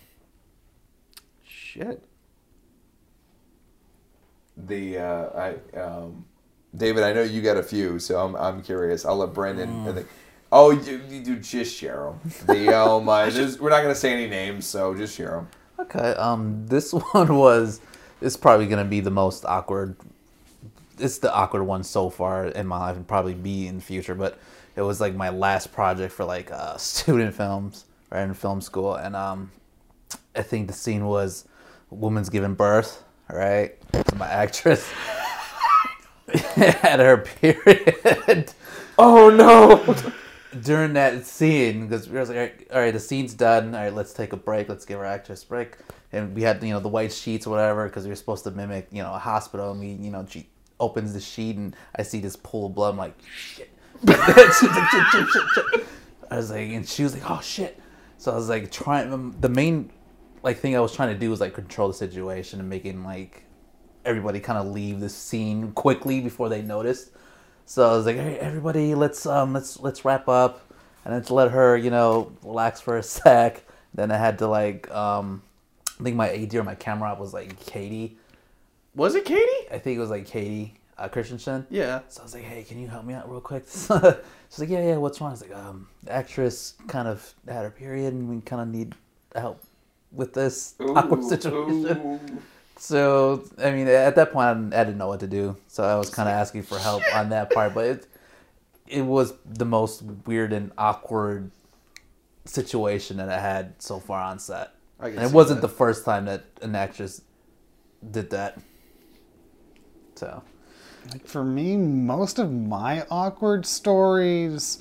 shit. 1.47 2.05
The 4.57 4.99
uh, 4.99 5.29
I 5.75 5.79
um, 5.79 6.25
David, 6.75 7.03
I 7.05 7.13
know 7.13 7.23
you 7.23 7.43
got 7.43 7.57
a 7.57 7.63
few, 7.63 7.99
so 7.99 8.19
I'm, 8.25 8.35
I'm 8.37 8.63
curious. 8.63 9.05
I'll 9.05 9.17
let 9.17 9.35
Brandon. 9.35 9.89
I 9.89 9.93
think. 9.93 10.07
Oh, 10.51 10.71
you, 10.71 11.01
you 11.09 11.23
do 11.23 11.37
just 11.39 11.75
share 11.75 12.05
them. 12.13 12.31
The 12.47 12.77
um, 12.81 13.09
uh, 13.09 13.29
there's- 13.31 13.59
we're 13.59 13.71
not 13.71 13.83
gonna 13.83 13.95
say 13.95 14.13
any 14.13 14.29
names, 14.29 14.67
so 14.67 14.95
just 14.95 15.17
share 15.17 15.31
them. 15.31 15.49
Okay. 15.79 16.11
Um, 16.15 16.67
this 16.67 16.93
one 17.13 17.37
was. 17.37 17.81
It's 18.21 18.37
probably 18.37 18.67
gonna 18.67 18.85
be 18.85 19.01
the 19.01 19.11
most 19.11 19.45
awkward. 19.45 19.97
It's 20.99 21.19
the 21.19 21.33
awkward 21.35 21.65
one 21.65 21.83
so 21.83 22.11
far 22.11 22.47
in 22.47 22.67
my 22.67 22.79
life, 22.79 22.97
and 22.97 23.07
probably 23.09 23.35
be 23.35 23.67
in 23.67 23.77
the 23.77 23.83
future. 23.83 24.15
But 24.15 24.39
it 24.77 24.83
was 24.83 25.01
like 25.01 25.15
my 25.15 25.31
last 25.31 25.73
project 25.73 26.13
for 26.13 26.25
like 26.25 26.51
uh, 26.53 26.77
student 26.79 27.35
films, 27.35 27.85
right 28.11 28.23
in 28.23 28.35
film 28.35 28.61
school, 28.61 28.95
and 28.95 29.17
um, 29.17 29.51
I 30.37 30.43
think 30.43 30.69
the 30.69 30.73
scene 30.75 31.07
was 31.07 31.47
woman's 31.91 32.29
giving 32.31 32.55
birth, 32.55 33.03
right? 33.31 33.77
So 33.93 34.17
my 34.17 34.29
actress 34.29 34.91
had 36.35 37.01
her 37.01 37.19
period. 37.19 38.53
Oh 38.99 39.31
no! 39.31 39.95
during 40.61 40.93
that 40.95 41.27
scene 41.27 41.87
because 41.87 42.09
we 42.09 42.19
were 42.19 42.25
like, 42.25 42.37
all 42.37 42.43
right, 42.43 42.69
all 42.73 42.81
right, 42.81 42.93
the 42.93 43.01
scene's 43.01 43.35
done. 43.35 43.75
All 43.75 43.83
right, 43.83 43.93
let's 43.93 44.13
take 44.13 44.33
a 44.33 44.37
break. 44.37 44.69
Let's 44.69 44.85
give 44.85 44.99
our 44.99 45.05
actress 45.05 45.43
a 45.43 45.47
break. 45.47 45.77
And 46.13 46.35
we 46.35 46.43
had 46.43 46.63
you 46.63 46.71
know 46.71 46.81
the 46.81 46.89
white 46.89 47.13
sheets 47.13 47.47
or 47.47 47.51
whatever 47.51 47.89
because 47.89 48.05
we 48.05 48.11
were 48.11 48.17
supposed 48.17 48.45
to 48.45 48.51
mimic 48.51 48.89
you 48.91 49.03
know 49.03 49.13
a 49.13 49.19
hospital. 49.19 49.73
And 49.73 49.81
we 49.81 49.93
you 49.93 50.11
know 50.11 50.27
she 50.29 50.49
opens 50.79 51.15
the 51.15 51.21
sheet 51.21 51.57
and 51.57 51.75
I 51.97 52.03
see 52.03 52.21
this 52.21 52.37
pool 52.37 52.67
of 52.67 52.75
blood. 52.75 52.93
I'm 52.93 52.99
like 52.99 53.15
shit. 53.35 53.71
She's 54.07 54.17
like, 54.17 54.91
shit, 54.91 55.07
shit, 55.13 55.29
shit, 55.29 55.43
shit. 55.55 55.87
I 56.31 56.37
was 56.37 56.51
like, 56.51 56.71
and 56.71 56.89
she 56.89 57.05
was 57.05 57.15
like, 57.15 57.31
oh 57.31 57.41
shit. 57.41 57.81
So 58.19 58.33
I 58.33 58.35
was 58.35 58.49
like 58.49 58.71
trying. 58.71 59.35
The 59.41 59.49
main 59.49 59.91
like 60.43 60.59
thing 60.59 60.77
I 60.77 60.81
was 60.81 60.95
trying 60.95 61.13
to 61.13 61.19
do 61.19 61.31
was 61.31 61.41
like 61.41 61.55
control 61.55 61.89
the 61.89 61.95
situation 61.95 62.61
and 62.61 62.69
making 62.69 63.05
like 63.05 63.45
everybody 64.05 64.41
kind 64.41 64.59
of 64.59 64.67
leave 64.67 65.01
the 65.01 65.09
scene 65.09 65.73
quickly 65.73 66.21
before 66.21 66.49
they 66.49 66.63
noticed. 66.63 67.11
So 67.65 67.89
I 67.89 67.97
was 67.97 68.07
like, 68.07 68.17
"Hey, 68.17 68.39
everybody, 68.39 68.95
let's 68.95 69.25
um, 69.25 69.53
let's 69.53 69.79
let's 69.81 70.05
wrap 70.05 70.29
up, 70.29 70.73
and 71.05 71.15
then 71.15 71.23
to 71.23 71.35
let 71.35 71.51
her, 71.53 71.77
you 71.77 71.91
know, 71.91 72.33
relax 72.43 72.81
for 72.81 72.97
a 72.97 73.03
sec. 73.15 73.65
Then 73.95 74.11
I 74.11 74.17
had 74.17 74.39
to 74.39 74.47
like, 74.49 74.91
um, 74.91 75.43
I 76.01 76.03
think 76.03 76.17
my 76.17 76.31
AD 76.31 76.55
or 76.55 76.65
my 76.65 76.75
camera 76.75 77.11
op 77.11 77.19
was 77.19 77.35
like 77.35 77.59
Katie. 77.61 78.17
Was 78.95 79.15
it 79.15 79.25
Katie? 79.25 79.69
I 79.71 79.79
think 79.79 79.97
it 79.97 80.01
was 80.01 80.11
like 80.11 80.27
Katie 80.27 80.75
uh, 80.99 81.09
Christensen. 81.09 81.67
Yeah. 81.71 82.01
So 82.09 82.21
I 82.21 82.25
was 82.25 82.35
like, 82.35 82.45
hey, 82.45 82.63
can 82.63 82.79
you 82.79 82.89
help 82.89 83.05
me 83.05 83.15
out 83.15 83.31
real 83.31 83.41
quick? 83.41 83.65
She's 83.69 83.91
like, 83.91 84.69
yeah, 84.69 84.87
yeah, 84.87 84.97
what's 84.97 85.21
wrong? 85.21 85.31
I 85.31 85.33
was 85.33 85.43
like, 85.43 85.55
um, 85.55 85.89
the 86.03 86.13
actress 86.13 86.75
kind 86.89 87.09
of 87.09 87.35
had 87.47 87.65
her 87.65 87.71
period, 87.71 88.15
and 88.15 88.29
we 88.29 88.41
kind 88.41 88.63
of 88.63 88.69
need 88.69 88.95
help 89.35 89.63
with 90.13 90.35
this 90.35 90.75
awkward 90.81 91.25
situation. 91.29 92.43
So 92.77 93.45
I 93.59 93.71
mean, 93.71 93.87
at 93.89 94.17
that 94.17 94.33
point, 94.33 94.75
I 94.75 94.85
didn't, 94.85 94.99
know 94.99 95.09
what 95.09 95.21
to 95.21 95.27
do. 95.27 95.57
So 95.69 95.85
I 95.85 95.97
was 95.97 96.11
kind 96.11 96.29
of 96.29 96.35
asking 96.35 96.65
for 96.65 96.79
help 96.79 97.03
on 97.15 97.31
that 97.31 97.51
part, 97.51 97.75
but 97.75 97.85
it 97.87 98.07
it 98.87 99.03
was 99.03 99.35
the 99.45 99.65
most 99.65 100.03
weird 100.27 100.53
and 100.53 100.73
awkward 100.77 101.51
situation 102.45 103.17
that 103.19 103.29
I 103.29 103.39
had 103.39 103.81
so 103.81 104.01
far 104.01 104.21
on 104.21 104.39
set. 104.39 104.75
And 105.01 105.19
it 105.19 105.33
wasn't 105.33 105.61
that. 105.61 105.67
the 105.69 105.73
first 105.75 106.05
time 106.05 106.27
that 106.27 106.45
an 106.61 106.75
actress 106.77 107.23
did 108.09 108.31
that. 108.31 108.59
So 110.15 110.43
Like 111.11 111.27
for 111.27 111.45
me, 111.45 111.77
most 111.77 112.39
of 112.39 112.53
my 112.53 113.07
awkward 113.11 113.67
stories 113.67 114.79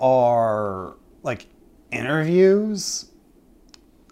are 0.00 0.94
like 1.22 1.46
interviews. 1.90 3.06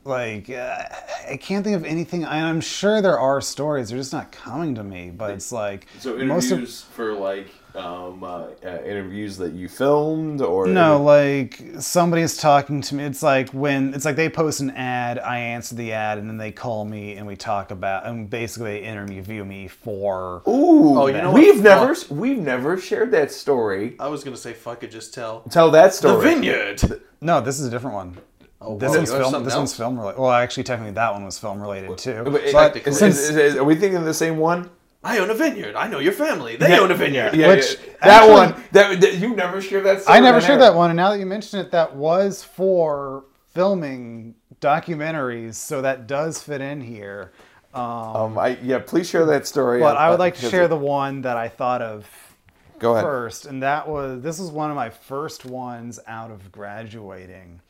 Like 0.04 0.50
uh, 0.50 0.82
I 1.30 1.36
can't 1.36 1.62
think 1.64 1.76
of 1.76 1.84
anything. 1.84 2.24
I- 2.24 2.48
I'm 2.48 2.60
sure 2.60 3.00
there 3.00 3.18
are 3.18 3.40
stories. 3.40 3.88
They're 3.90 3.98
just 3.98 4.12
not 4.12 4.32
coming 4.32 4.74
to 4.74 4.82
me. 4.82 5.10
But 5.10 5.30
it's 5.32 5.52
like 5.52 5.86
So 6.00 6.16
most 6.18 6.46
of 6.46 6.52
interviews 6.58 6.82
for 6.82 7.12
like 7.14 7.48
um, 7.74 8.22
uh, 8.22 8.48
uh, 8.64 8.82
interviews 8.84 9.38
that 9.38 9.52
you 9.52 9.66
filmed, 9.68 10.42
or 10.42 10.66
No, 10.66 11.02
like 11.02 11.62
somebody's 11.78 12.36
talking 12.36 12.80
to 12.82 12.94
me. 12.96 13.04
It's 13.04 13.22
like 13.22 13.50
when 13.50 13.94
it's 13.94 14.04
like 14.04 14.16
they 14.16 14.28
post 14.28 14.60
an 14.60 14.70
ad, 14.72 15.18
I 15.20 15.38
answer 15.38 15.74
the 15.76 15.92
ad, 15.92 16.18
and 16.18 16.28
then 16.28 16.36
they 16.36 16.50
call 16.52 16.84
me 16.84 17.14
and 17.14 17.26
we 17.26 17.34
talk 17.36 17.70
about 17.70 18.04
and 18.04 18.28
basically 18.28 18.80
they 18.80 18.84
interview 18.84 19.44
me 19.44 19.68
for. 19.68 20.42
Ooh, 20.48 20.98
Oh, 20.98 21.06
you 21.06 21.12
know 21.14 21.32
we've 21.32 21.54
what? 21.54 21.62
never 21.64 21.94
we've 22.10 22.38
never 22.38 22.76
shared 22.76 23.12
that 23.12 23.30
story. 23.32 23.94
I 24.00 24.08
was 24.08 24.24
gonna 24.24 24.36
say 24.36 24.52
fuck 24.52 24.82
it, 24.82 24.90
just 24.90 25.14
tell. 25.14 25.42
Tell 25.48 25.70
that 25.70 25.94
story. 25.94 26.14
The 26.14 26.20
story. 26.20 26.34
vineyard. 26.34 27.02
No, 27.20 27.40
this 27.40 27.60
is 27.60 27.66
a 27.68 27.70
different 27.70 27.94
one. 27.94 28.18
Oh, 28.64 28.78
This 28.78 28.90
wow, 28.90 28.96
one's 28.96 29.10
film, 29.10 29.44
this 29.44 29.56
one's 29.56 29.76
film. 29.76 29.98
related. 29.98 30.20
Well, 30.20 30.30
actually, 30.30 30.64
technically, 30.64 30.92
that 30.94 31.12
one 31.12 31.24
was 31.24 31.38
film 31.38 31.60
related 31.60 31.96
too. 31.98 32.22
But, 32.24 32.48
So 32.50 32.58
uh, 32.58 32.60
I- 32.74 32.78
is- 32.88 32.98
since- 32.98 33.18
is- 33.18 33.36
is- 33.36 33.56
are 33.56 33.64
we 33.64 33.74
thinking 33.74 33.96
of 33.98 34.04
the 34.04 34.14
same 34.14 34.36
one? 34.38 34.70
I 35.04 35.18
own 35.18 35.30
a 35.30 35.34
vineyard. 35.34 35.74
I 35.74 35.88
know 35.88 35.98
your 35.98 36.12
family. 36.12 36.54
They 36.56 36.78
own 36.78 36.90
a 36.92 36.94
vineyard. 36.94 37.34
Yeah, 37.34 37.48
Which, 37.48 37.74
yeah. 37.74 37.92
that 38.04 38.22
actually- 38.22 38.32
one. 38.32 38.64
That, 38.70 39.00
that 39.00 39.14
you 39.14 39.34
never 39.34 39.60
shared 39.60 39.84
that. 39.84 40.02
Story 40.02 40.16
I 40.16 40.20
never 40.20 40.40
shared 40.40 40.60
that 40.60 40.74
one, 40.76 40.90
and 40.90 40.96
now 40.96 41.10
that 41.10 41.18
you 41.18 41.26
mention 41.26 41.58
it, 41.58 41.72
that 41.72 41.96
was 41.96 42.44
for 42.44 43.24
filming 43.52 44.34
documentaries, 44.60 45.54
so 45.54 45.82
that 45.82 46.06
does 46.06 46.40
fit 46.42 46.60
in 46.60 46.80
here. 46.80 47.32
Um, 47.74 47.82
Um, 47.82 48.38
I 48.38 48.58
yeah, 48.62 48.78
please 48.78 49.08
share 49.08 49.24
that 49.26 49.46
story. 49.46 49.80
but 49.80 49.96
I 49.96 50.06
uh, 50.06 50.10
would 50.10 50.20
like 50.20 50.36
to 50.36 50.48
share 50.50 50.64
it- 50.64 50.68
the 50.68 50.76
one 50.76 51.22
that 51.22 51.36
I 51.38 51.48
thought 51.48 51.80
of 51.82 52.06
Go 52.78 52.92
ahead. 52.92 53.02
first, 53.04 53.46
and 53.46 53.62
that 53.62 53.88
was 53.88 54.20
this 54.22 54.38
was 54.38 54.50
one 54.50 54.68
of 54.70 54.76
my 54.76 54.90
first 54.90 55.44
ones 55.46 55.98
out 56.06 56.30
of 56.30 56.52
graduating, 56.52 57.61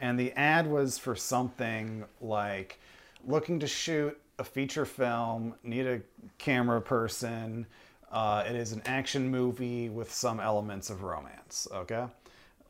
and 0.00 0.18
the 0.18 0.32
ad 0.32 0.66
was 0.66 0.98
for 0.98 1.14
something 1.14 2.04
like 2.20 2.78
looking 3.26 3.60
to 3.60 3.66
shoot 3.66 4.18
a 4.38 4.44
feature 4.44 4.84
film, 4.84 5.54
need 5.62 5.86
a 5.86 6.00
camera 6.38 6.80
person. 6.80 7.66
Uh, 8.10 8.42
it 8.48 8.56
is 8.56 8.72
an 8.72 8.82
action 8.86 9.30
movie 9.30 9.88
with 9.88 10.12
some 10.12 10.40
elements 10.40 10.90
of 10.90 11.02
romance. 11.02 11.68
Okay, 11.72 12.06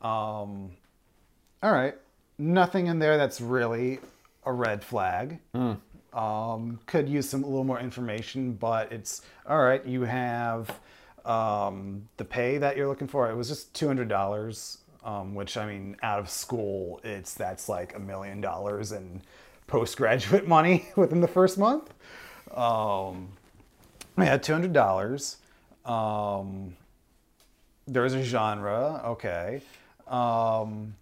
um, 0.01 0.71
all 1.63 1.71
right, 1.71 1.95
nothing 2.37 2.87
in 2.87 2.99
there 2.99 3.17
that's 3.17 3.41
really 3.41 3.99
a 4.45 4.51
red 4.51 4.83
flag 4.83 5.39
um, 6.13 6.79
could 6.85 7.07
use 7.07 7.29
some 7.29 7.43
a 7.43 7.47
little 7.47 7.63
more 7.63 7.79
information, 7.79 8.53
but 8.53 8.91
it's 8.91 9.21
all 9.47 9.61
right. 9.61 9.85
You 9.85 10.01
have 10.03 10.79
um, 11.25 12.07
the 12.17 12.25
pay 12.25 12.57
that 12.57 12.75
you're 12.75 12.87
looking 12.87 13.07
for. 13.07 13.29
It 13.29 13.35
was 13.35 13.47
just 13.47 13.73
two 13.73 13.87
hundred 13.87 14.09
dollars, 14.09 14.79
um, 15.03 15.35
which 15.35 15.57
I 15.57 15.65
mean, 15.65 15.97
out 16.03 16.19
of 16.19 16.29
school, 16.29 16.99
it's 17.03 17.33
that's 17.33 17.67
like 17.67 17.95
a 17.95 17.99
million 17.99 18.41
dollars 18.41 18.91
in 18.91 19.21
postgraduate 19.67 20.47
money 20.47 20.89
within 20.95 21.21
the 21.21 21.27
first 21.27 21.57
month. 21.57 21.93
Um, 22.53 23.29
I 24.17 24.25
had 24.25 24.43
two 24.43 24.53
hundred 24.53 24.73
dollars. 24.73 25.37
Um, 25.85 26.75
there's 27.87 28.13
a 28.13 28.23
genre, 28.23 29.01
okay. 29.05 29.61
Um, 30.07 30.95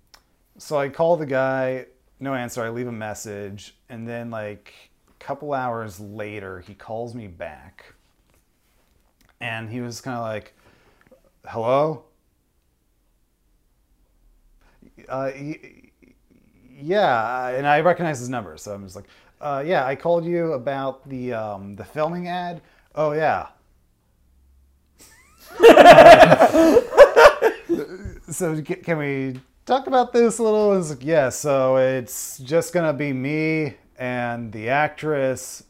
so 0.58 0.78
I 0.78 0.90
call 0.90 1.18
the 1.18 1.26
guy, 1.26 1.88
no 2.20 2.34
answer. 2.34 2.64
I 2.64 2.70
leave 2.70 2.88
a 2.88 2.92
message, 2.92 3.76
and 3.90 4.08
then 4.08 4.30
like 4.32 4.74
a 5.10 5.24
couple 5.24 5.54
hours 5.54 6.00
later, 6.00 6.62
he 6.62 6.74
calls 6.74 7.14
me 7.14 7.28
back, 7.28 7.94
and 9.42 9.70
he 9.70 9.82
was 9.82 10.00
kind 10.00 10.18
of 10.18 10.24
like, 10.24 10.54
"Hello." 11.46 12.04
Uh, 15.08 15.32
yeah, 16.76 17.50
and 17.50 17.68
I 17.68 17.82
recognize 17.82 18.20
his 18.20 18.30
number, 18.30 18.58
so 18.58 18.74
I'm 18.74 18.84
just 18.84 18.96
like, 18.96 19.06
uh, 19.42 19.64
"Yeah, 19.66 19.86
I 19.86 19.96
called 19.96 20.26
you 20.26 20.54
about 20.54 21.08
the 21.08 21.34
um, 21.34 21.76
the 21.76 21.84
filming 21.84 22.28
ad." 22.28 22.62
Oh 22.96 23.12
yeah. 23.12 23.48
so 28.30 28.62
can 28.62 28.98
we 28.98 29.40
talk 29.66 29.88
about 29.88 30.14
this 30.14 30.40
a 30.40 30.44
little? 30.44 30.78
It's 30.78 30.90
like, 30.90 31.04
yeah, 31.04 31.30
so 31.30 31.78
it's 31.78 32.38
just 32.40 32.74
gonna 32.74 32.94
be 32.94 33.14
me 33.14 33.76
and 33.98 34.52
the 34.52 34.70
actress, 34.70 35.64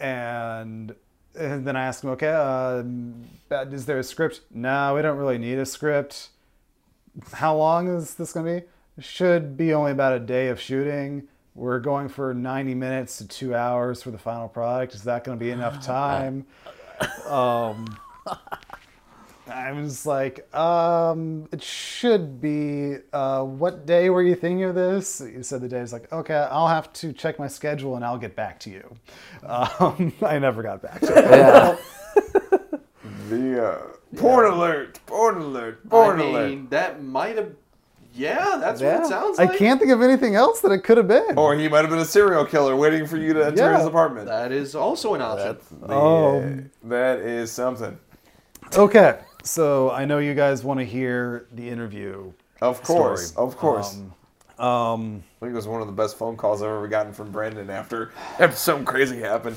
and, 0.00 0.94
and 1.38 1.66
then 1.66 1.76
I 1.76 1.84
ask 1.84 2.04
him, 2.04 2.10
okay, 2.10 2.28
uh, 2.28 2.82
is 3.70 3.86
there 3.86 3.98
a 3.98 4.04
script? 4.04 4.42
No, 4.52 4.94
we 4.94 5.02
don't 5.02 5.18
really 5.18 5.38
need 5.38 5.58
a 5.58 5.66
script. 5.66 6.28
How 7.32 7.56
long 7.56 7.88
is 7.88 8.14
this 8.14 8.32
gonna 8.32 8.60
be? 8.60 8.66
Should 9.02 9.56
be 9.56 9.72
only 9.74 9.92
about 9.92 10.12
a 10.14 10.20
day 10.20 10.48
of 10.48 10.60
shooting. 10.60 11.28
We're 11.54 11.80
going 11.80 12.08
for 12.08 12.34
90 12.34 12.74
minutes 12.74 13.18
to 13.18 13.26
two 13.26 13.54
hours 13.54 14.02
for 14.02 14.12
the 14.12 14.18
final 14.18 14.48
product. 14.48 14.94
Is 14.94 15.02
that 15.04 15.24
going 15.24 15.36
to 15.38 15.44
be 15.44 15.50
enough 15.50 15.82
time? 15.84 16.46
Um, 17.26 17.86
I 19.48 19.72
was 19.72 20.06
like, 20.06 20.54
um, 20.54 21.48
it 21.50 21.62
should 21.62 22.40
be. 22.40 22.96
Uh, 23.12 23.42
what 23.42 23.86
day 23.86 24.08
were 24.10 24.22
you 24.22 24.36
thinking 24.36 24.64
of 24.64 24.76
this? 24.76 25.20
You 25.20 25.42
said 25.42 25.60
the 25.60 25.68
day. 25.68 25.78
I 25.78 25.82
was 25.82 25.92
like, 25.92 26.12
okay, 26.12 26.46
I'll 26.50 26.68
have 26.68 26.92
to 26.94 27.12
check 27.12 27.38
my 27.40 27.48
schedule 27.48 27.96
and 27.96 28.04
I'll 28.04 28.18
get 28.18 28.36
back 28.36 28.60
to 28.60 28.70
you. 28.70 28.96
Um, 29.44 30.12
I 30.22 30.38
never 30.38 30.62
got 30.62 30.80
back 30.80 31.00
to 31.00 31.12
him. 31.12 31.30
Yeah. 31.30 31.76
The 33.28 33.62
uh, 33.62 33.82
porn 34.16 34.50
alert, 34.50 35.00
porn 35.06 35.36
alert, 35.38 35.88
porn 35.88 36.20
I 36.20 36.24
alert. 36.24 36.48
mean, 36.50 36.68
that 36.70 37.02
might 37.02 37.36
have. 37.36 37.52
Yeah, 38.14 38.56
that's 38.58 38.80
what 38.80 39.02
it 39.02 39.06
sounds 39.06 39.38
like. 39.38 39.50
I 39.50 39.56
can't 39.56 39.78
think 39.78 39.92
of 39.92 40.02
anything 40.02 40.34
else 40.34 40.60
that 40.62 40.72
it 40.72 40.78
could 40.82 40.96
have 40.96 41.06
been. 41.06 41.38
Or 41.38 41.54
he 41.54 41.68
might 41.68 41.80
have 41.82 41.90
been 41.90 42.00
a 42.00 42.04
serial 42.04 42.44
killer 42.44 42.74
waiting 42.74 43.06
for 43.06 43.16
you 43.16 43.32
to 43.34 43.46
enter 43.46 43.70
Yeah. 43.70 43.76
his 43.78 43.86
apartment. 43.86 44.26
That 44.26 44.50
is 44.50 44.74
also 44.74 45.14
an 45.14 45.22
option. 45.22 45.58
That's, 45.82 45.92
Um, 45.92 46.70
that 46.84 47.18
is 47.20 47.52
something. 47.52 47.96
Okay, 48.76 49.18
so 49.44 49.90
I 49.92 50.04
know 50.04 50.18
you 50.18 50.34
guys 50.34 50.64
want 50.64 50.80
to 50.80 50.84
hear 50.84 51.46
the 51.52 51.68
interview. 51.68 52.32
Of 52.60 52.82
course, 52.82 53.28
story. 53.28 53.46
of 53.46 53.56
course. 53.56 53.94
Um, 54.58 54.66
um, 54.66 55.22
I 55.40 55.44
think 55.44 55.52
it 55.52 55.56
was 55.56 55.68
one 55.68 55.80
of 55.80 55.86
the 55.86 55.92
best 55.92 56.16
phone 56.18 56.36
calls 56.36 56.60
I've 56.60 56.68
ever 56.70 56.88
gotten 56.88 57.12
from 57.12 57.30
Brandon 57.30 57.70
after 57.70 58.10
after 58.40 58.56
something 58.56 58.84
crazy 58.84 59.20
happened. 59.20 59.54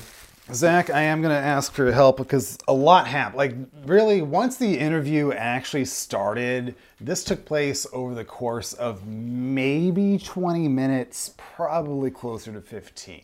Zach, 0.54 0.90
I 0.90 1.02
am 1.02 1.22
going 1.22 1.34
to 1.34 1.40
ask 1.40 1.72
for 1.72 1.84
your 1.84 1.92
help 1.92 2.18
because 2.18 2.58
a 2.68 2.72
lot 2.72 3.06
happened. 3.06 3.38
Like, 3.38 3.54
really, 3.86 4.22
once 4.22 4.56
the 4.56 4.78
interview 4.78 5.32
actually 5.32 5.84
started, 5.86 6.74
this 7.00 7.24
took 7.24 7.44
place 7.44 7.86
over 7.92 8.14
the 8.14 8.24
course 8.24 8.72
of 8.74 9.06
maybe 9.06 10.18
20 10.18 10.68
minutes, 10.68 11.34
probably 11.36 12.10
closer 12.10 12.52
to 12.52 12.60
15. 12.60 13.22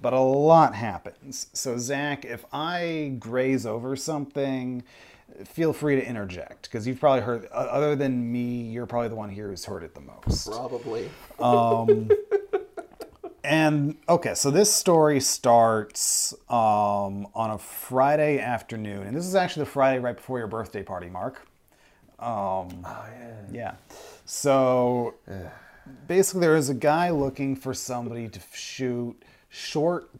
But 0.00 0.12
a 0.12 0.20
lot 0.20 0.74
happens. 0.74 1.48
So, 1.52 1.78
Zach, 1.78 2.24
if 2.24 2.44
I 2.52 3.16
graze 3.18 3.66
over 3.66 3.96
something, 3.96 4.84
feel 5.44 5.72
free 5.72 5.96
to 5.96 6.06
interject 6.06 6.62
because 6.62 6.86
you've 6.86 7.00
probably 7.00 7.22
heard, 7.22 7.46
other 7.46 7.96
than 7.96 8.30
me, 8.30 8.62
you're 8.62 8.86
probably 8.86 9.08
the 9.08 9.16
one 9.16 9.30
here 9.30 9.48
who's 9.48 9.64
heard 9.64 9.82
it 9.82 9.94
the 9.94 10.00
most. 10.00 10.50
Probably. 10.50 11.10
Um, 11.40 12.10
And 13.44 13.96
okay, 14.08 14.34
so 14.34 14.50
this 14.50 14.72
story 14.72 15.20
starts 15.20 16.34
um, 16.48 17.28
on 17.34 17.50
a 17.50 17.58
Friday 17.58 18.40
afternoon, 18.40 19.06
and 19.06 19.16
this 19.16 19.26
is 19.26 19.34
actually 19.34 19.64
the 19.64 19.70
Friday 19.70 20.00
right 20.00 20.16
before 20.16 20.38
your 20.38 20.48
birthday 20.48 20.82
party, 20.82 21.08
Mark. 21.08 21.46
Um, 22.18 22.84
Oh 22.84 23.06
yeah. 23.10 23.34
yeah. 23.52 23.74
So 24.24 25.14
basically, 26.06 26.40
there 26.40 26.56
is 26.56 26.68
a 26.68 26.74
guy 26.74 27.10
looking 27.10 27.54
for 27.54 27.72
somebody 27.72 28.28
to 28.28 28.40
shoot 28.52 29.22
short 29.48 30.10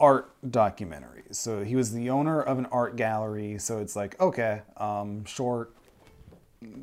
art 0.00 0.32
documentaries. 0.44 1.36
So 1.36 1.62
he 1.62 1.76
was 1.76 1.92
the 1.92 2.10
owner 2.10 2.42
of 2.42 2.58
an 2.58 2.66
art 2.66 2.96
gallery. 2.96 3.58
So 3.58 3.78
it's 3.78 3.94
like, 3.94 4.20
okay, 4.20 4.62
um, 4.76 5.24
short 5.24 5.72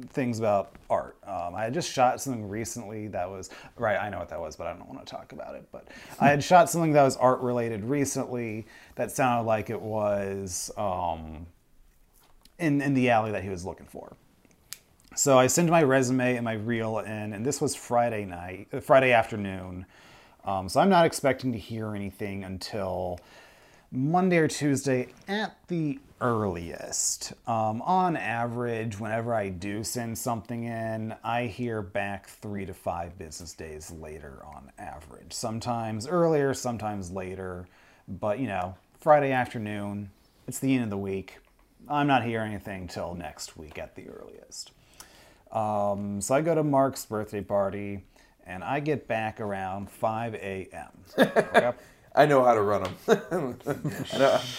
things 0.09 0.39
about 0.39 0.75
art. 0.89 1.17
Um, 1.25 1.55
I 1.55 1.63
had 1.63 1.73
just 1.73 1.91
shot 1.91 2.19
something 2.21 2.47
recently 2.47 3.07
that 3.09 3.29
was 3.29 3.49
right. 3.77 3.97
I 3.97 4.09
know 4.09 4.19
what 4.19 4.29
that 4.29 4.39
was, 4.39 4.55
but 4.55 4.67
I 4.67 4.73
don't 4.73 4.87
want 4.87 5.05
to 5.05 5.11
talk 5.11 5.31
about 5.31 5.55
it. 5.55 5.67
But 5.71 5.87
I 6.19 6.29
had 6.29 6.43
shot 6.43 6.69
something 6.69 6.93
that 6.93 7.03
was 7.03 7.17
art 7.17 7.41
related 7.41 7.83
recently 7.83 8.67
that 8.95 9.11
sounded 9.11 9.45
like 9.45 9.69
it 9.69 9.81
was 9.81 10.71
um, 10.77 11.45
in 12.57 12.81
in 12.81 12.93
the 12.93 13.09
alley 13.09 13.31
that 13.31 13.43
he 13.43 13.49
was 13.49 13.65
looking 13.65 13.85
for. 13.85 14.15
So 15.15 15.37
I 15.37 15.47
sent 15.47 15.69
my 15.69 15.83
resume 15.83 16.35
and 16.35 16.45
my 16.45 16.53
reel 16.53 16.99
in, 16.99 17.33
and 17.33 17.45
this 17.45 17.59
was 17.59 17.75
Friday 17.75 18.25
night, 18.25 18.67
Friday 18.83 19.11
afternoon. 19.11 19.85
Um, 20.45 20.69
so 20.69 20.79
I'm 20.79 20.89
not 20.89 21.05
expecting 21.05 21.51
to 21.51 21.57
hear 21.57 21.95
anything 21.95 22.43
until 22.43 23.19
Monday 23.91 24.37
or 24.37 24.47
Tuesday 24.47 25.07
at 25.27 25.57
the 25.67 25.99
earliest. 26.21 27.33
Um, 27.47 27.81
on 27.81 28.15
average, 28.15 28.99
whenever 28.99 29.33
I 29.33 29.49
do 29.49 29.83
send 29.83 30.17
something 30.17 30.63
in, 30.65 31.15
I 31.23 31.47
hear 31.47 31.81
back 31.81 32.27
three 32.27 32.65
to 32.65 32.73
five 32.73 33.17
business 33.17 33.53
days 33.53 33.91
later 33.91 34.43
on 34.45 34.71
average. 34.77 35.33
Sometimes 35.33 36.07
earlier, 36.07 36.53
sometimes 36.53 37.11
later. 37.11 37.67
But 38.07 38.39
you 38.39 38.47
know, 38.47 38.75
Friday 38.99 39.31
afternoon, 39.31 40.11
it's 40.47 40.59
the 40.59 40.75
end 40.75 40.83
of 40.83 40.89
the 40.91 40.97
week. 40.97 41.39
I'm 41.87 42.07
not 42.07 42.23
hearing 42.23 42.53
anything 42.53 42.87
till 42.87 43.15
next 43.15 43.57
week 43.57 43.79
at 43.79 43.95
the 43.95 44.07
earliest. 44.09 44.71
Um, 45.51 46.21
so 46.21 46.35
I 46.35 46.41
go 46.41 46.53
to 46.53 46.63
Mark's 46.63 47.05
birthday 47.05 47.41
party, 47.41 48.03
and 48.45 48.63
I 48.63 48.81
get 48.81 49.07
back 49.07 49.39
around 49.39 49.89
5 49.89 50.35
a.m. 50.35 51.73
Okay? 52.15 52.23
I 52.23 52.25
know 52.25 52.43
how 52.43 52.53
to 52.53 52.61
run 52.61 52.83
them. 52.83 52.95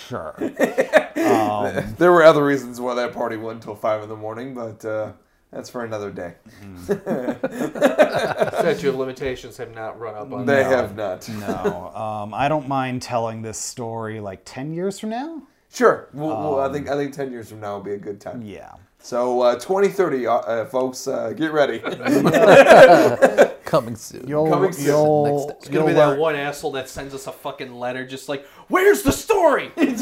Sure. 0.09 0.35
there 0.39 2.13
were 2.13 2.23
other 2.23 2.45
reasons 2.45 2.81
why 2.81 2.95
that 2.95 3.13
party 3.13 3.37
went 3.37 3.57
until 3.57 3.75
five 3.75 4.03
in 4.03 4.09
the 4.09 4.17
morning, 4.17 4.55
but 4.55 4.85
uh, 4.85 5.13
that's 5.51 5.69
for 5.69 5.85
another 5.85 6.11
day. 6.11 6.35
Statute 6.85 8.89
of 8.89 8.95
limitations 8.97 9.57
have 9.57 9.75
not 9.75 9.99
run 9.99 10.15
up 10.15 10.33
on 10.33 10.47
They 10.47 10.63
that. 10.63 10.71
have 10.71 10.97
not. 10.97 11.29
No, 11.29 11.89
um, 11.95 12.35
I 12.35 12.49
don't 12.49 12.69
mind 12.69 13.03
telling 13.03 13.43
this 13.43 13.59
story 13.59 14.21
like 14.21 14.43
10 14.45 14.75
years 14.75 14.99
from 15.01 15.11
now. 15.11 15.43
Sure. 15.73 16.09
We'll, 16.13 16.29
we'll- 16.29 16.61
I 16.61 16.73
think 16.73 16.89
I 16.89 16.97
think 16.97 17.15
ten 17.15 17.31
years 17.31 17.49
from 17.51 17.61
now 17.61 17.75
will 17.77 17.85
be 17.85 17.93
a 17.93 17.99
good 17.99 18.21
time. 18.21 18.43
Yeah. 18.43 18.73
So 19.03 19.41
uh, 19.41 19.55
2030, 19.55 20.27
uh, 20.27 20.33
uh, 20.35 20.65
folks, 20.67 21.07
uh, 21.09 21.31
get 21.31 21.53
ready. 21.53 21.79
coming 23.65 23.97
soon. 23.97 24.27
You'll, 24.29 24.49
Coming 24.49 24.73
soon. 24.73 24.85
you'll, 24.87 25.47
Next- 25.49 25.59
It's 25.61 25.69
gonna 25.69 25.79
you'll 25.79 25.87
be 25.89 25.93
that 25.95 26.09
learn- 26.11 26.19
one 26.21 26.35
asshole 26.37 26.73
that 26.73 26.89
sends 26.89 27.15
us 27.15 27.27
a 27.27 27.33
fucking 27.33 27.75
letter, 27.75 28.07
just 28.07 28.29
like, 28.29 28.45
"Where's 28.69 29.03
the 29.03 29.13
story?" 29.13 29.71
And 29.77 30.01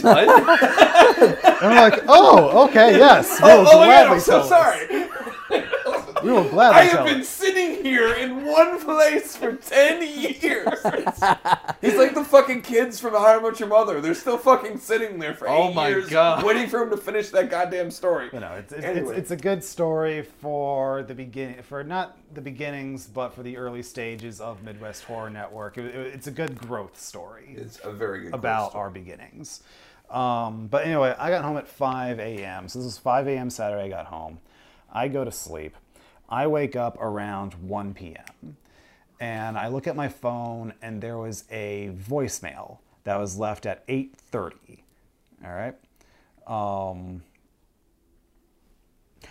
I'm 1.75 1.91
like, 1.91 2.01
oh, 2.09 2.66
okay, 2.69 2.97
yes. 2.97 3.39
oh, 3.43 3.62
We'll 3.62 3.69
oh 3.69 3.81
my 3.81 3.87
god, 3.87 4.07
I'm 4.09 4.20
so 4.20 4.39
this. 4.41 4.49
sorry. 4.49 5.68
We 6.24 6.32
will 6.32 6.49
gladly 6.49 6.81
I 6.81 6.85
have 6.85 7.05
been 7.07 7.20
it. 7.20 7.24
sitting 7.27 7.82
here 7.85 8.15
in 8.15 8.45
one 8.47 8.81
place 8.81 9.36
for 9.36 9.55
10 9.55 10.03
years. 10.03 10.78
He's 11.81 11.97
like 11.97 12.15
the 12.15 12.24
fucking 12.28 12.62
kids 12.62 12.99
from 13.01 13.12
How 13.12 13.39
I 13.39 13.43
Met 13.43 13.61
Your 13.61 13.69
Mother. 13.69 14.01
They're 14.01 14.15
still 14.15 14.39
fucking 14.39 14.78
sitting 14.78 15.19
there 15.19 15.35
for 15.35 15.49
Oh 15.49 15.69
eight 15.69 15.74
my 15.74 15.89
years 15.89 16.09
God. 16.09 16.45
waiting 16.45 16.69
for 16.69 16.82
him 16.82 16.90
to 16.90 16.97
finish 16.97 17.31
that 17.31 17.51
goddamn 17.51 17.90
story. 17.90 18.31
You 18.32 18.40
know, 18.40 18.53
it's 18.55 18.73
it's, 18.73 18.85
Anyway. 18.85 19.11
it's 19.11 19.19
it's 19.19 19.31
a 19.31 19.36
good 19.36 19.62
story 19.62 20.23
for 20.23 21.03
the 21.03 21.15
beginning, 21.15 21.62
for 21.62 21.85
not 21.85 22.16
the 22.35 22.40
beginnings, 22.40 23.07
but 23.07 23.35
for 23.35 23.43
the 23.43 23.57
early 23.57 23.82
stages 23.82 24.40
of 24.40 24.62
Midwest 24.62 25.05
Horror 25.05 25.31
Network. 25.31 25.78
It- 25.78 25.95
it- 25.95 26.15
it's 26.15 26.27
a 26.27 26.31
good 26.32 26.59
growth 26.59 26.99
story. 27.01 27.55
It's 27.57 27.78
a 27.85 27.93
very 27.93 28.20
good 28.20 28.28
story. 28.28 28.39
about 28.40 28.70
story. 28.70 28.82
our 28.82 28.90
beginnings. 28.90 29.62
Um, 30.11 30.69
but 30.69 30.85
anyway, 30.86 31.15
I 31.19 31.28
got 31.31 31.45
home 31.45 31.59
at 31.59 31.69
5 31.69 32.19
a.m. 32.19 32.69
So 32.69 32.78
this 32.78 32.86
was 32.86 32.99
5 32.99 33.28
a.m. 33.28 33.51
Saturday. 33.51 33.82
I 33.85 33.89
got 33.89 34.07
home. 34.07 34.39
I 34.90 35.09
go 35.09 35.23
to 35.23 35.31
sleep. 35.31 35.77
I 36.29 36.47
wake 36.47 36.77
up 36.77 37.01
around 37.01 37.55
1 37.55 37.95
p.m. 37.95 38.57
And 39.21 39.59
I 39.59 39.69
look 39.69 39.87
at 39.87 39.97
my 39.97 40.09
phone, 40.09 40.75
and 40.81 41.03
there 41.03 41.19
was 41.19 41.45
a 41.51 41.91
voicemail 41.97 42.79
that 43.05 43.19
was 43.19 43.37
left 43.37 43.67
at 43.67 43.87
8:30. 43.89 44.83
All 45.45 45.53
right. 45.53 45.75
Um, 46.47 47.23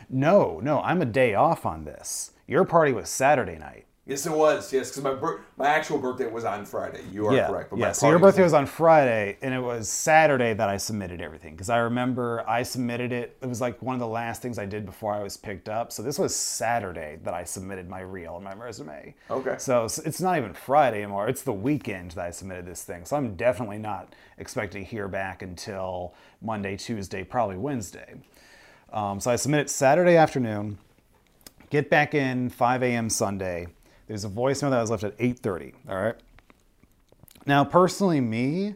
no, 0.10 0.60
no, 0.62 0.82
I'm 0.82 1.02
a 1.02 1.06
day 1.06 1.34
off 1.34 1.66
on 1.66 1.86
this. 1.86 2.32
Your 2.48 2.66
party 2.66 2.94
was 2.94 3.10
Saturday 3.10 3.58
night. 3.58 3.87
Yes, 4.08 4.26
it 4.26 4.32
was. 4.32 4.72
Yes, 4.72 4.90
because 4.90 5.04
my 5.04 5.14
bir- 5.14 5.42
my 5.58 5.68
actual 5.68 5.98
birthday 5.98 6.28
was 6.28 6.46
on 6.46 6.66
Friday. 6.66 7.02
You 7.12 7.28
are 7.28 7.36
yeah, 7.36 7.48
correct. 7.48 7.70
But 7.72 7.80
yeah. 7.80 7.88
my 7.88 7.92
So 7.92 8.10
your 8.10 8.20
birthday 8.20 8.42
was 8.42 8.54
on 8.54 8.66
Friday, 8.66 9.38
and 9.42 9.54
it 9.54 9.60
was 9.60 9.90
Saturday 9.90 10.54
that 10.54 10.70
I 10.70 10.78
submitted 10.78 11.20
everything 11.22 11.56
because 11.56 11.70
I 11.70 11.80
remember 11.80 12.42
I 12.48 12.64
submitted 12.64 13.12
it. 13.12 13.38
It 13.42 13.48
was 13.48 13.60
like 13.60 13.82
one 13.82 13.96
of 13.96 14.00
the 14.00 14.08
last 14.08 14.42
things 14.42 14.58
I 14.58 14.66
did 14.66 14.86
before 14.86 15.14
I 15.14 15.22
was 15.22 15.36
picked 15.36 15.68
up. 15.68 15.92
So 15.92 16.04
this 16.04 16.18
was 16.18 16.34
Saturday 16.34 17.20
that 17.24 17.34
I 17.34 17.44
submitted 17.44 17.90
my 17.90 18.00
reel 18.00 18.36
and 18.36 18.46
my 18.46 18.54
resume. 18.54 19.14
Okay. 19.30 19.56
So 19.58 19.80
it's- 19.86 20.00
it's 20.00 20.22
not 20.22 20.38
even 20.38 20.54
Friday 20.54 21.04
anymore. 21.04 21.28
It's 21.28 21.42
the 21.42 21.52
weekend 21.52 22.12
that 22.12 22.26
I 22.26 22.32
submitted 22.32 22.66
this 22.66 22.84
thing. 22.84 23.04
So 23.04 23.18
I'm 23.18 23.36
definitely 23.36 23.78
not 23.78 24.16
expecting 24.38 24.86
to 24.86 24.90
hear 24.90 25.10
back 25.10 25.42
until 25.42 26.14
Monday, 26.42 26.78
Tuesday, 26.78 27.26
probably 27.26 27.58
Wednesday. 27.58 28.16
Um, 28.94 29.20
so 29.20 29.32
I 29.32 29.36
submit 29.36 29.60
it 29.60 29.70
Saturday 29.70 30.16
afternoon. 30.16 30.78
Get 31.70 31.90
back 31.90 32.14
in 32.16 32.50
5 32.50 32.82
a.m. 32.82 33.10
Sunday. 33.10 33.68
There's 34.08 34.26
a 34.26 34.30
voicemail 34.30 34.72
that 34.72 34.82
was 34.82 34.92
left 34.92 35.04
at 35.04 35.16
8:30. 35.20 35.74
All 35.90 35.96
right. 36.02 36.16
Now, 37.46 37.64
personally, 37.66 38.22
me, 38.22 38.76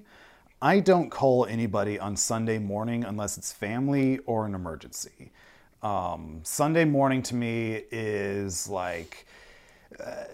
I 0.62 0.80
don't 0.80 1.10
call 1.10 1.46
anybody 1.46 2.00
on 2.00 2.16
Sunday 2.18 2.60
morning 2.60 3.04
unless 3.04 3.38
it's 3.38 3.52
family 3.52 4.20
or 4.26 4.46
an 4.46 4.56
emergency. 4.56 5.32
Um, 5.84 6.42
Sunday 6.44 6.86
morning 6.86 7.24
to 7.24 7.36
me 7.36 7.84
is 7.92 8.68
like 8.70 9.26
uh, 10.00 10.26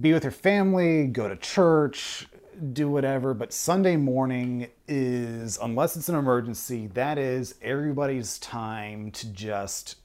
be 0.00 0.12
with 0.12 0.24
your 0.24 0.32
family, 0.32 1.06
go 1.06 1.28
to 1.28 1.36
church, 1.36 2.26
do 2.72 2.90
whatever. 2.90 3.34
But 3.34 3.52
Sunday 3.52 3.96
morning 3.96 4.68
is, 4.88 5.58
unless 5.62 5.96
it's 5.96 6.08
an 6.08 6.16
emergency, 6.16 6.88
that 6.88 7.18
is 7.18 7.54
everybody's 7.62 8.38
time 8.38 9.10
to 9.12 9.28
just 9.32 9.96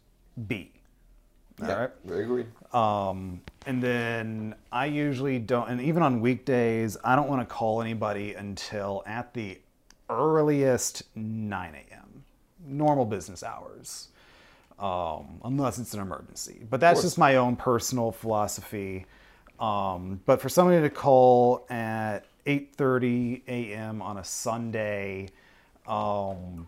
be. 0.48 0.72
All 1.62 1.68
Yeah, 1.68 1.74
right. 1.74 1.92
I 2.10 2.14
agree. 2.16 2.46
Um, 2.74 3.42
and 3.66 3.82
then 3.82 4.56
I 4.72 4.86
usually 4.86 5.40
don't, 5.40 5.70
and 5.70 5.82
even 5.82 6.04
on 6.04 6.22
weekdays, 6.22 6.98
I 7.04 7.16
don't 7.16 7.28
want 7.30 7.48
to 7.48 7.54
call 7.54 7.82
anybody 7.82 8.34
until 8.34 9.04
at 9.06 9.34
the 9.34 9.60
earliest 10.10 11.04
9 11.16 11.76
a.m. 11.76 12.24
Normal 12.68 13.06
business 13.06 13.44
hours, 13.44 14.10
um, 14.80 15.40
unless 15.44 15.78
it's 15.80 15.94
an 15.94 16.00
emergency. 16.00 16.66
But 16.70 16.80
that's 16.80 17.02
just 17.02 17.18
my 17.18 17.36
own 17.36 17.56
personal 17.56 18.12
philosophy. 18.12 19.06
Um, 19.60 20.20
but 20.26 20.42
for 20.42 20.50
somebody 20.50 20.82
to 20.82 20.90
call 20.90 21.66
at 21.70 22.26
8:30 22.46 23.42
a.m. 23.48 24.02
on 24.02 24.18
a 24.18 24.24
Sunday, 24.24 25.30
um, 25.88 26.68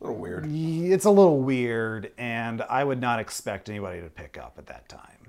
A 0.00 0.04
little 0.04 0.16
weird. 0.16 0.46
it's 0.48 1.04
a 1.06 1.10
little 1.10 1.40
weird, 1.40 2.12
and 2.18 2.62
I 2.62 2.84
would 2.84 3.00
not 3.00 3.18
expect 3.18 3.68
anybody 3.68 4.00
to 4.00 4.08
pick 4.08 4.38
up 4.38 4.54
at 4.58 4.66
that 4.66 4.88
time. 4.88 5.19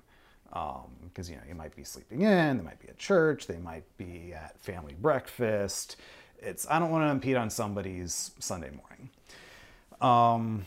Because, 0.51 1.29
you 1.29 1.37
know, 1.37 1.41
you 1.47 1.55
might 1.55 1.75
be 1.75 1.83
sleeping 1.83 2.21
in, 2.21 2.57
they 2.57 2.63
might 2.63 2.79
be 2.79 2.89
at 2.89 2.97
church, 2.97 3.47
they 3.47 3.57
might 3.57 3.83
be 3.97 4.33
at 4.33 4.59
family 4.61 4.95
breakfast. 4.99 5.95
It's, 6.41 6.67
I 6.69 6.79
don't 6.79 6.91
want 6.91 7.05
to 7.05 7.09
impede 7.09 7.37
on 7.37 7.49
somebody's 7.49 8.31
Sunday 8.39 8.69
morning. 8.69 9.09
Um, 10.01 10.65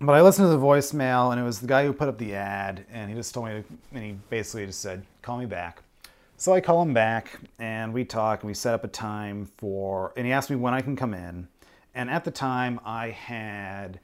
but 0.00 0.14
I 0.14 0.22
listened 0.22 0.46
to 0.46 0.50
the 0.50 0.58
voicemail, 0.58 1.30
and 1.30 1.40
it 1.40 1.44
was 1.44 1.60
the 1.60 1.66
guy 1.66 1.84
who 1.84 1.92
put 1.92 2.08
up 2.08 2.18
the 2.18 2.34
ad, 2.34 2.84
and 2.92 3.08
he 3.08 3.14
just 3.14 3.32
told 3.32 3.46
me, 3.46 3.62
to, 3.62 3.64
and 3.94 4.04
he 4.04 4.12
basically 4.30 4.66
just 4.66 4.80
said, 4.80 5.04
call 5.22 5.38
me 5.38 5.46
back. 5.46 5.82
So 6.36 6.52
I 6.52 6.60
call 6.60 6.82
him 6.82 6.92
back, 6.92 7.38
and 7.60 7.92
we 7.92 8.04
talk, 8.04 8.42
and 8.42 8.48
we 8.48 8.54
set 8.54 8.74
up 8.74 8.82
a 8.82 8.88
time 8.88 9.46
for, 9.58 10.12
and 10.16 10.26
he 10.26 10.32
asked 10.32 10.50
me 10.50 10.56
when 10.56 10.74
I 10.74 10.80
can 10.80 10.96
come 10.96 11.14
in. 11.14 11.46
And 11.94 12.10
at 12.10 12.24
the 12.24 12.32
time, 12.32 12.80
I 12.84 13.10
had 13.10 14.00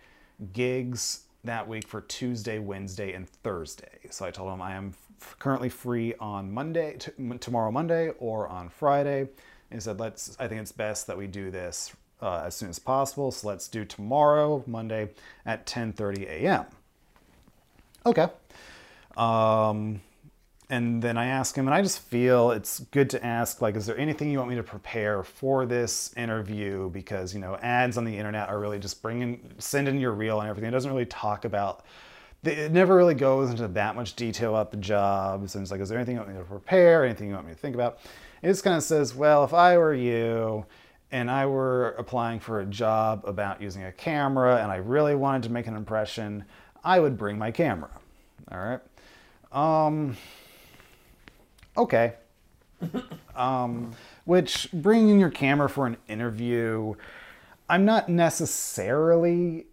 gigs 0.52 1.24
that 1.48 1.66
week 1.66 1.86
for 1.88 2.02
Tuesday, 2.02 2.58
Wednesday, 2.58 3.12
and 3.12 3.28
Thursday. 3.28 3.98
So 4.10 4.24
I 4.24 4.30
told 4.30 4.52
him 4.52 4.62
I 4.62 4.74
am 4.74 4.94
currently 5.38 5.68
free 5.68 6.14
on 6.20 6.52
Monday, 6.52 6.96
tomorrow 7.40 7.70
Monday, 7.70 8.10
or 8.18 8.46
on 8.48 8.68
Friday. 8.68 9.20
And 9.20 9.28
he 9.70 9.80
said, 9.80 9.98
"Let's. 9.98 10.36
I 10.38 10.46
think 10.46 10.60
it's 10.60 10.72
best 10.72 11.06
that 11.06 11.18
we 11.18 11.26
do 11.26 11.50
this 11.50 11.92
uh, 12.22 12.42
as 12.46 12.54
soon 12.54 12.68
as 12.68 12.78
possible. 12.78 13.30
So 13.30 13.48
let's 13.48 13.68
do 13.68 13.84
tomorrow, 13.84 14.62
Monday, 14.66 15.10
at 15.44 15.66
10:30 15.66 16.26
a.m." 16.28 16.66
Okay. 18.06 18.28
Um, 19.16 20.00
and 20.70 21.02
then 21.02 21.16
I 21.16 21.26
ask 21.26 21.56
him, 21.56 21.66
and 21.66 21.74
I 21.74 21.80
just 21.80 22.00
feel 22.00 22.50
it's 22.50 22.80
good 22.80 23.08
to 23.10 23.24
ask, 23.24 23.62
like, 23.62 23.74
is 23.74 23.86
there 23.86 23.96
anything 23.96 24.30
you 24.30 24.38
want 24.38 24.50
me 24.50 24.56
to 24.56 24.62
prepare 24.62 25.22
for 25.22 25.64
this 25.64 26.12
interview? 26.16 26.90
Because 26.90 27.32
you 27.32 27.40
know, 27.40 27.56
ads 27.56 27.96
on 27.96 28.04
the 28.04 28.16
internet 28.16 28.48
are 28.48 28.60
really 28.60 28.78
just 28.78 29.00
bringing, 29.00 29.40
send 29.58 29.88
in 29.88 29.98
your 29.98 30.12
reel 30.12 30.40
and 30.40 30.48
everything. 30.48 30.68
It 30.68 30.72
doesn't 30.72 30.90
really 30.90 31.06
talk 31.06 31.44
about. 31.44 31.84
It 32.44 32.70
never 32.70 32.94
really 32.94 33.14
goes 33.14 33.50
into 33.50 33.66
that 33.68 33.96
much 33.96 34.14
detail 34.14 34.50
about 34.50 34.70
the 34.70 34.76
jobs. 34.76 35.54
And 35.54 35.62
it's 35.62 35.70
like, 35.70 35.80
is 35.80 35.88
there 35.88 35.98
anything 35.98 36.14
you 36.14 36.20
want 36.20 36.32
me 36.32 36.38
to 36.38 36.44
prepare? 36.44 37.04
Anything 37.04 37.28
you 37.28 37.34
want 37.34 37.46
me 37.46 37.52
to 37.52 37.58
think 37.58 37.74
about? 37.74 37.98
It 38.42 38.48
just 38.48 38.62
kind 38.62 38.76
of 38.76 38.82
says, 38.82 39.14
well, 39.14 39.42
if 39.44 39.52
I 39.52 39.76
were 39.78 39.94
you, 39.94 40.64
and 41.10 41.30
I 41.30 41.46
were 41.46 41.92
applying 41.92 42.38
for 42.38 42.60
a 42.60 42.66
job 42.66 43.22
about 43.26 43.62
using 43.62 43.84
a 43.84 43.92
camera, 43.92 44.62
and 44.62 44.70
I 44.70 44.76
really 44.76 45.14
wanted 45.14 45.44
to 45.44 45.50
make 45.50 45.66
an 45.66 45.74
impression, 45.74 46.44
I 46.84 47.00
would 47.00 47.16
bring 47.16 47.38
my 47.38 47.50
camera. 47.50 47.90
All 48.52 48.58
right. 48.58 48.80
Um, 49.50 50.16
okay. 51.78 52.14
um, 53.34 53.92
which 54.24 54.68
bringing 54.72 55.18
your 55.18 55.30
camera 55.30 55.68
for 55.68 55.86
an 55.86 55.96
interview, 56.08 56.94
I'm 57.68 57.84
not 57.84 58.08
necessarily 58.08 59.66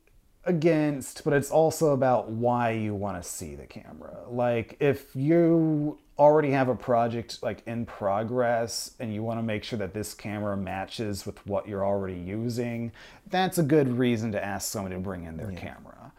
against, 0.45 1.23
but 1.23 1.33
it's 1.33 1.49
also 1.49 1.91
about 1.91 2.29
why 2.29 2.71
you 2.71 2.93
want 2.93 3.21
to 3.21 3.27
see 3.27 3.55
the 3.55 3.65
camera. 3.65 4.17
Like 4.29 4.77
if 4.79 5.15
you 5.15 5.97
already 6.17 6.51
have 6.51 6.69
a 6.69 6.75
project 6.75 7.43
like 7.43 7.61
in 7.65 7.85
progress 7.85 8.91
and 8.99 9.13
you 9.13 9.21
want 9.21 9.39
to 9.39 9.43
make 9.43 9.63
sure 9.63 9.77
that 9.79 9.93
this 9.93 10.13
camera 10.13 10.55
matches 10.55 11.25
with 11.25 11.45
what 11.45 11.67
you're 11.67 11.85
already 11.85 12.17
using, 12.17 12.91
that's 13.29 13.57
a 13.57 13.63
good 13.63 13.97
reason 13.97 14.31
to 14.31 14.43
ask 14.43 14.71
somebody 14.71 14.95
to 14.95 15.01
bring 15.01 15.25
in 15.25 15.35
their 15.35 15.51
camera. 15.51 16.11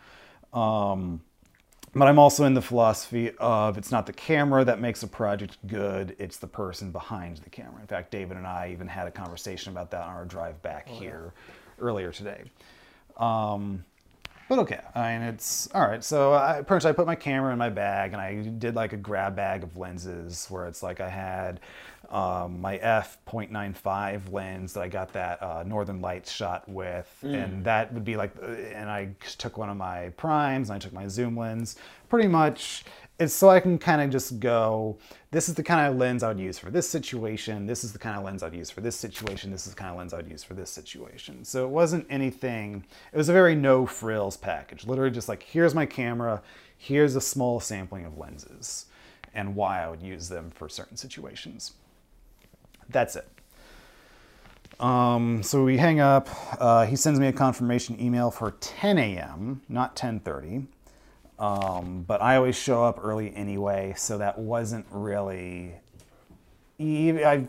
Um, 0.53 1.23
but 1.97 2.09
I'm 2.09 2.19
also 2.19 2.45
in 2.45 2.53
the 2.53 2.63
philosophy 2.63 3.33
of 3.39 3.79
it's 3.79 3.91
not 3.91 4.07
the 4.07 4.13
camera 4.13 4.65
that 4.65 4.81
makes 4.81 5.03
a 5.03 5.09
project 5.09 5.57
good, 5.67 6.15
it's 6.19 6.37
the 6.37 6.47
person 6.47 6.93
behind 6.93 7.39
the 7.39 7.51
camera. 7.51 7.81
In 7.81 7.87
fact, 7.87 8.11
David 8.11 8.37
and 8.37 8.47
I 8.47 8.71
even 8.71 8.87
had 8.87 9.07
a 9.07 9.11
conversation 9.11 9.73
about 9.73 9.91
that 9.93 10.03
on 10.03 10.11
our 10.11 10.27
drive 10.27 10.61
back 10.63 10.87
here 10.87 11.33
earlier 11.79 12.13
today. 12.13 12.43
Um, 13.17 13.83
but 14.49 14.59
okay, 14.61 14.81
I 14.95 15.19
mean, 15.19 15.23
it's 15.23 15.69
all 15.75 15.89
right. 15.89 16.05
So 16.05 16.35
I, 16.35 16.63
pretty 16.63 16.85
much 16.87 16.91
I 16.91 16.93
put 16.93 17.07
my 17.07 17.17
camera 17.17 17.53
in 17.53 17.59
my 17.59 17.71
bag 17.71 18.13
and 18.13 18.21
I 18.21 18.43
did 18.43 18.77
like 18.77 18.93
a 18.93 18.97
grab 18.97 19.35
bag 19.35 19.65
of 19.65 19.77
lenses 19.77 20.47
where 20.51 20.67
it's 20.67 20.83
like 20.83 21.01
I 21.01 21.09
had 21.09 21.61
um, 22.11 22.61
my 22.61 22.77
f.95 22.77 24.33
lens 24.33 24.73
that 24.75 24.83
I 24.83 24.89
got 24.89 25.13
that 25.15 25.43
uh, 25.43 25.65
Northern 25.67 26.01
Lights 26.01 26.31
shot 26.31 26.69
with, 26.69 27.09
and 27.23 27.65
that 27.65 27.93
would 27.93 28.05
be 28.05 28.17
like, 28.17 28.33
uh, 28.43 28.47
and 28.47 28.89
I 28.89 29.11
took 29.39 29.59
one 29.59 29.69
of 29.69 29.77
my 29.77 30.11
primes 30.11 30.71
and 30.71 30.77
I 30.77 30.79
took 30.79 30.93
my 30.93 31.09
zoom 31.09 31.37
lens. 31.37 31.77
Pretty 32.09 32.29
much, 32.29 32.85
it's 33.19 33.35
so 33.35 33.49
I 33.49 33.61
can 33.61 33.79
kind 33.79 34.01
of 34.01 34.11
just 34.11 34.39
go. 34.41 34.99
This 35.31 35.49
is 35.49 35.55
the 35.55 35.63
kind 35.63 35.91
of 35.91 35.99
lens 35.99 36.23
I 36.23 36.29
would 36.29 36.39
use 36.39 36.59
for 36.59 36.71
this 36.71 36.89
situation. 36.89 37.67
This 37.67 37.83
is 37.83 37.93
the 37.93 37.99
kind 37.99 38.17
of 38.17 38.25
lens 38.25 38.43
I'd 38.43 38.55
use 38.55 38.71
for 38.71 38.81
this 38.81 38.97
situation. 38.97 39.51
This 39.51 39.67
is 39.67 39.75
the 39.75 39.79
kind 39.79 39.91
of 39.91 39.99
lens 39.99 40.15
I'd 40.15 40.29
use 40.29 40.45
for 40.45 40.55
this 40.55 40.71
situation. 40.71 41.45
So 41.45 41.65
it 41.65 41.71
wasn't 41.71 42.07
anything. 42.09 42.85
It 43.13 43.17
was 43.17 43.29
a 43.29 43.33
very 43.33 43.55
no 43.55 43.87
frills 43.87 44.37
package. 44.37 44.87
Literally 44.87 45.11
just 45.11 45.29
like 45.29 45.43
here's 45.43 45.75
my 45.75 45.87
camera. 45.87 46.43
Here's 46.79 47.17
a 47.17 47.21
small 47.21 47.59
sampling 47.59 48.05
of 48.05 48.19
lenses 48.19 48.87
and 49.35 49.55
why 49.55 49.83
I 49.83 49.89
would 49.89 50.03
use 50.03 50.29
them 50.29 50.51
for 50.51 50.69
certain 50.69 50.97
situations. 50.97 51.73
That's 52.91 53.17
it. 53.17 53.29
Um, 54.79 55.43
so 55.43 55.65
we 55.65 55.79
hang 55.79 56.01
up. 56.01 56.29
Uh, 56.61 56.85
he 56.87 56.97
sends 56.97 57.19
me 57.19 57.29
a 57.29 57.33
confirmation 57.33 58.01
email 58.01 58.31
for 58.31 58.53
10 58.61 58.99
a.m., 58.99 59.63
not 59.69 59.97
10:30. 59.97 60.67
Um, 61.39 62.05
but 62.07 62.23
I 62.23 62.37
always 62.37 62.57
show 62.57 62.85
up 62.85 62.99
early 63.03 63.35
anyway, 63.35 63.95
so 63.97 64.19
that 64.19 64.39
wasn't 64.39 64.87
really. 64.91 65.75
I, 66.79 67.49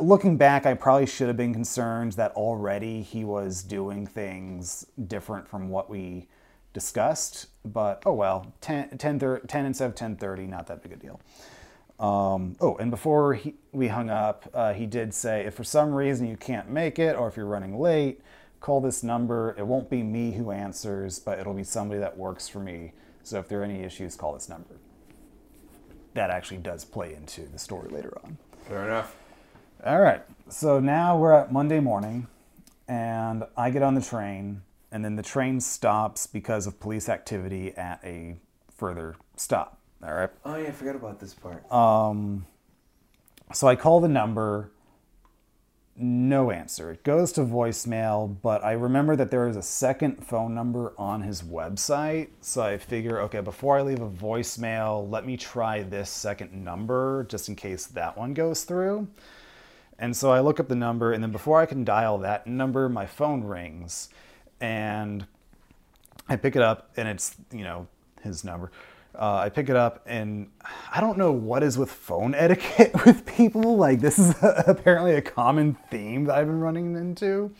looking 0.00 0.38
back, 0.38 0.64
I 0.64 0.72
probably 0.72 1.04
should 1.04 1.28
have 1.28 1.36
been 1.36 1.52
concerned 1.52 2.12
that 2.12 2.32
already 2.32 3.02
he 3.02 3.22
was 3.22 3.62
doing 3.62 4.06
things 4.06 4.86
different 5.08 5.46
from 5.46 5.68
what 5.68 5.90
we 5.90 6.26
discussed. 6.72 7.46
But 7.66 8.02
oh 8.06 8.14
well, 8.14 8.52
10, 8.62 8.96
10, 8.96 9.18
10 9.46 9.66
instead 9.66 9.86
of 9.86 9.94
ten 9.94 10.16
thirty, 10.16 10.46
not 10.46 10.66
that 10.68 10.82
big 10.82 10.92
a 10.92 10.96
deal. 10.96 11.20
Um, 11.98 12.56
oh, 12.60 12.76
and 12.76 12.90
before 12.90 13.34
he, 13.34 13.54
we 13.70 13.88
hung 13.88 14.10
up, 14.10 14.48
uh, 14.52 14.72
he 14.72 14.86
did 14.86 15.14
say 15.14 15.44
if 15.44 15.54
for 15.54 15.64
some 15.64 15.94
reason 15.94 16.26
you 16.26 16.36
can't 16.36 16.68
make 16.68 16.98
it 16.98 17.16
or 17.16 17.28
if 17.28 17.36
you're 17.36 17.46
running 17.46 17.78
late, 17.78 18.20
call 18.60 18.80
this 18.80 19.02
number. 19.02 19.54
It 19.58 19.66
won't 19.66 19.90
be 19.90 20.02
me 20.02 20.32
who 20.32 20.50
answers, 20.50 21.18
but 21.18 21.38
it'll 21.38 21.54
be 21.54 21.64
somebody 21.64 22.00
that 22.00 22.16
works 22.16 22.48
for 22.48 22.60
me. 22.60 22.92
So 23.22 23.38
if 23.38 23.48
there 23.48 23.60
are 23.60 23.64
any 23.64 23.82
issues, 23.82 24.16
call 24.16 24.34
this 24.34 24.48
number. 24.48 24.76
That 26.14 26.30
actually 26.30 26.58
does 26.58 26.84
play 26.84 27.14
into 27.14 27.42
the 27.42 27.58
story 27.58 27.88
later 27.88 28.16
on. 28.24 28.36
Fair 28.68 28.86
enough. 28.86 29.16
All 29.84 30.00
right. 30.00 30.22
So 30.48 30.80
now 30.80 31.16
we're 31.16 31.32
at 31.32 31.52
Monday 31.52 31.80
morning, 31.80 32.26
and 32.88 33.44
I 33.56 33.70
get 33.70 33.82
on 33.82 33.94
the 33.94 34.02
train, 34.02 34.62
and 34.90 35.04
then 35.04 35.16
the 35.16 35.22
train 35.22 35.60
stops 35.60 36.26
because 36.26 36.66
of 36.66 36.78
police 36.78 37.08
activity 37.08 37.74
at 37.76 38.00
a 38.04 38.36
further 38.76 39.16
stop. 39.36 39.78
All 40.02 40.14
right. 40.14 40.30
Oh 40.44 40.56
yeah, 40.56 40.68
I 40.68 40.72
forgot 40.72 40.96
about 40.96 41.20
this 41.20 41.34
part. 41.34 41.70
Um, 41.72 42.46
so 43.52 43.68
I 43.68 43.76
call 43.76 44.00
the 44.00 44.08
number, 44.08 44.72
no 45.94 46.50
answer. 46.50 46.90
It 46.90 47.04
goes 47.04 47.32
to 47.32 47.42
voicemail, 47.42 48.34
but 48.42 48.64
I 48.64 48.72
remember 48.72 49.14
that 49.14 49.30
there 49.30 49.46
is 49.46 49.56
a 49.56 49.62
second 49.62 50.26
phone 50.26 50.54
number 50.54 50.92
on 50.98 51.22
his 51.22 51.42
website. 51.42 52.30
So 52.40 52.62
I 52.62 52.78
figure, 52.78 53.20
okay, 53.22 53.40
before 53.40 53.78
I 53.78 53.82
leave 53.82 54.00
a 54.00 54.08
voicemail, 54.08 55.08
let 55.08 55.24
me 55.26 55.36
try 55.36 55.82
this 55.82 56.10
second 56.10 56.52
number 56.64 57.24
just 57.28 57.48
in 57.48 57.54
case 57.54 57.86
that 57.86 58.16
one 58.16 58.34
goes 58.34 58.64
through. 58.64 59.06
And 59.98 60.16
so 60.16 60.32
I 60.32 60.40
look 60.40 60.58
up 60.58 60.68
the 60.68 60.74
number, 60.74 61.12
and 61.12 61.22
then 61.22 61.30
before 61.30 61.60
I 61.60 61.66
can 61.66 61.84
dial 61.84 62.18
that 62.18 62.46
number, 62.46 62.88
my 62.88 63.06
phone 63.06 63.44
rings. 63.44 64.08
And 64.60 65.26
I 66.28 66.36
pick 66.36 66.56
it 66.56 66.62
up, 66.62 66.90
and 66.96 67.06
it's, 67.06 67.36
you 67.52 67.62
know, 67.62 67.86
his 68.22 68.42
number. 68.42 68.72
Uh, 69.14 69.36
I 69.36 69.48
pick 69.50 69.68
it 69.68 69.76
up, 69.76 70.02
and 70.06 70.50
I 70.90 71.00
don't 71.00 71.18
know 71.18 71.32
what 71.32 71.62
is 71.62 71.76
with 71.76 71.90
phone 71.90 72.34
etiquette 72.36 73.04
with 73.04 73.26
people. 73.26 73.76
Like, 73.76 74.00
this 74.00 74.18
is 74.18 74.34
apparently 74.42 75.14
a 75.14 75.22
common 75.22 75.76
theme 75.90 76.24
that 76.24 76.36
I've 76.38 76.46
been 76.46 76.60
running 76.60 76.96
into. 76.96 77.52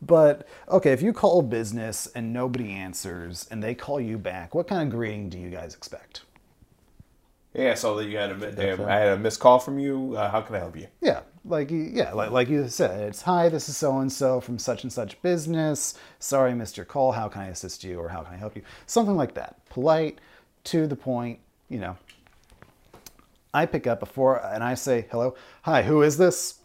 But 0.00 0.46
okay, 0.68 0.92
if 0.92 1.02
you 1.02 1.12
call 1.12 1.42
business 1.42 2.06
and 2.14 2.32
nobody 2.32 2.72
answers 2.72 3.46
and 3.50 3.62
they 3.62 3.74
call 3.74 4.00
you 4.00 4.18
back, 4.18 4.54
what 4.54 4.68
kind 4.68 4.82
of 4.82 4.94
greeting 4.94 5.28
do 5.28 5.38
you 5.38 5.50
guys 5.50 5.74
expect? 5.74 6.22
Yeah, 7.54 7.74
so 7.74 7.96
that 7.96 8.06
you 8.06 8.18
had 8.18 8.30
a 8.42 8.84
I 8.88 8.96
had 8.96 9.08
a 9.08 9.16
missed 9.16 9.38
call 9.38 9.60
from 9.60 9.78
you. 9.78 10.16
Uh, 10.16 10.28
how 10.28 10.40
can 10.40 10.56
I 10.56 10.58
help 10.58 10.76
you? 10.76 10.88
Yeah, 11.00 11.20
like 11.44 11.70
you, 11.70 11.88
yeah, 11.92 12.12
like, 12.12 12.32
like 12.32 12.48
you 12.48 12.68
said, 12.68 13.00
it's 13.08 13.22
hi, 13.22 13.48
this 13.48 13.68
is 13.68 13.76
so 13.76 13.98
and 14.00 14.12
so 14.12 14.40
from 14.40 14.58
such 14.58 14.82
and 14.82 14.92
such 14.92 15.22
business. 15.22 15.94
Sorry, 16.18 16.50
I 16.50 16.54
missed 16.54 16.76
your 16.76 16.84
call. 16.84 17.12
How 17.12 17.28
can 17.28 17.42
I 17.42 17.48
assist 17.48 17.84
you, 17.84 18.00
or 18.00 18.08
how 18.08 18.22
can 18.22 18.34
I 18.34 18.38
help 18.38 18.56
you? 18.56 18.62
Something 18.86 19.16
like 19.16 19.34
that. 19.34 19.64
Polite, 19.70 20.18
to 20.64 20.86
the 20.86 20.96
point. 20.96 21.38
You 21.68 21.78
know. 21.78 21.96
I 23.52 23.66
pick 23.66 23.86
up 23.86 24.00
before 24.00 24.44
and 24.44 24.64
I 24.64 24.74
say 24.74 25.06
hello. 25.12 25.36
Hi, 25.62 25.84
who 25.84 26.02
is 26.02 26.18
this? 26.18 26.58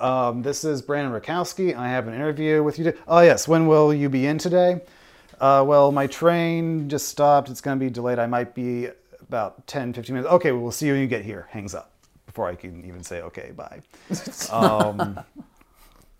Um, 0.00 0.42
this 0.42 0.64
is 0.64 0.82
Brandon 0.82 1.18
Rakowski. 1.18 1.74
I 1.74 1.88
have 1.88 2.08
an 2.08 2.14
interview 2.14 2.64
with 2.64 2.78
you. 2.78 2.84
Today. 2.84 2.98
Oh 3.06 3.20
yes, 3.20 3.46
when 3.46 3.66
will 3.68 3.94
you 3.94 4.08
be 4.08 4.26
in 4.26 4.38
today? 4.38 4.80
Uh, 5.40 5.64
well, 5.66 5.92
my 5.92 6.06
train 6.06 6.88
just 6.88 7.08
stopped. 7.08 7.48
It's 7.48 7.60
going 7.60 7.78
to 7.78 7.84
be 7.84 7.90
delayed. 7.90 8.18
I 8.18 8.26
might 8.26 8.54
be 8.54 8.88
about 9.20 9.66
10, 9.66 9.92
15 9.92 10.14
minutes. 10.14 10.32
Okay, 10.34 10.52
well, 10.52 10.62
we'll 10.62 10.72
see 10.72 10.86
you 10.86 10.92
when 10.92 11.00
you 11.00 11.06
get 11.06 11.24
here. 11.24 11.46
Hangs 11.50 11.74
up 11.74 11.92
before 12.26 12.48
I 12.48 12.54
can 12.54 12.84
even 12.84 13.04
say, 13.04 13.22
okay, 13.22 13.52
bye. 13.52 13.80
um, 14.50 15.20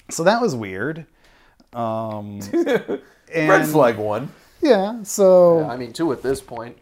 so 0.09 0.23
that 0.25 0.41
was 0.41 0.55
weird. 0.55 1.05
Um, 1.73 2.41
Red 3.35 3.67
flag 3.67 3.97
one. 3.97 4.31
Yeah, 4.61 5.03
so 5.03 5.65
I 5.65 5.77
mean, 5.77 5.93
two 5.93 6.13
at 6.13 6.23
this 6.23 6.41
point. 6.41 6.77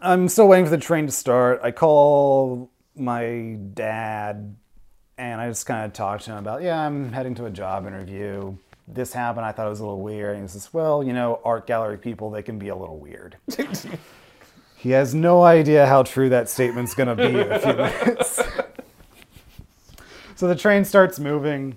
I'm 0.00 0.28
still 0.28 0.48
waiting 0.48 0.64
for 0.64 0.70
the 0.70 0.78
train 0.78 1.06
to 1.06 1.12
start. 1.12 1.60
I 1.62 1.70
call 1.70 2.70
my 2.96 3.58
dad 3.74 4.56
and 5.18 5.40
I 5.40 5.48
just 5.48 5.66
kind 5.66 5.84
of 5.84 5.92
talk 5.92 6.22
to 6.22 6.30
him 6.32 6.38
about, 6.38 6.62
yeah, 6.62 6.80
I'm 6.80 7.12
heading 7.12 7.34
to 7.36 7.44
a 7.44 7.50
job 7.50 7.86
interview. 7.86 8.56
This 8.88 9.12
happened. 9.12 9.44
I 9.44 9.52
thought 9.52 9.66
it 9.66 9.70
was 9.70 9.80
a 9.80 9.84
little 9.84 10.00
weird. 10.00 10.36
And 10.36 10.44
he 10.44 10.48
says, 10.48 10.72
well, 10.72 11.02
you 11.02 11.12
know, 11.12 11.40
art 11.44 11.66
gallery 11.66 11.98
people, 11.98 12.30
they 12.30 12.42
can 12.42 12.58
be 12.58 12.68
a 12.68 12.76
little 12.76 12.98
weird. 12.98 13.36
he 14.76 14.90
has 14.92 15.14
no 15.14 15.42
idea 15.42 15.86
how 15.86 16.02
true 16.02 16.30
that 16.30 16.48
statement's 16.48 16.94
going 16.94 17.14
to 17.14 17.14
be 17.14 17.38
in 17.38 17.52
a 17.52 17.58
few 17.58 17.72
minutes. 18.06 18.40
so 20.36 20.48
the 20.48 20.56
train 20.56 20.86
starts 20.86 21.18
moving. 21.20 21.76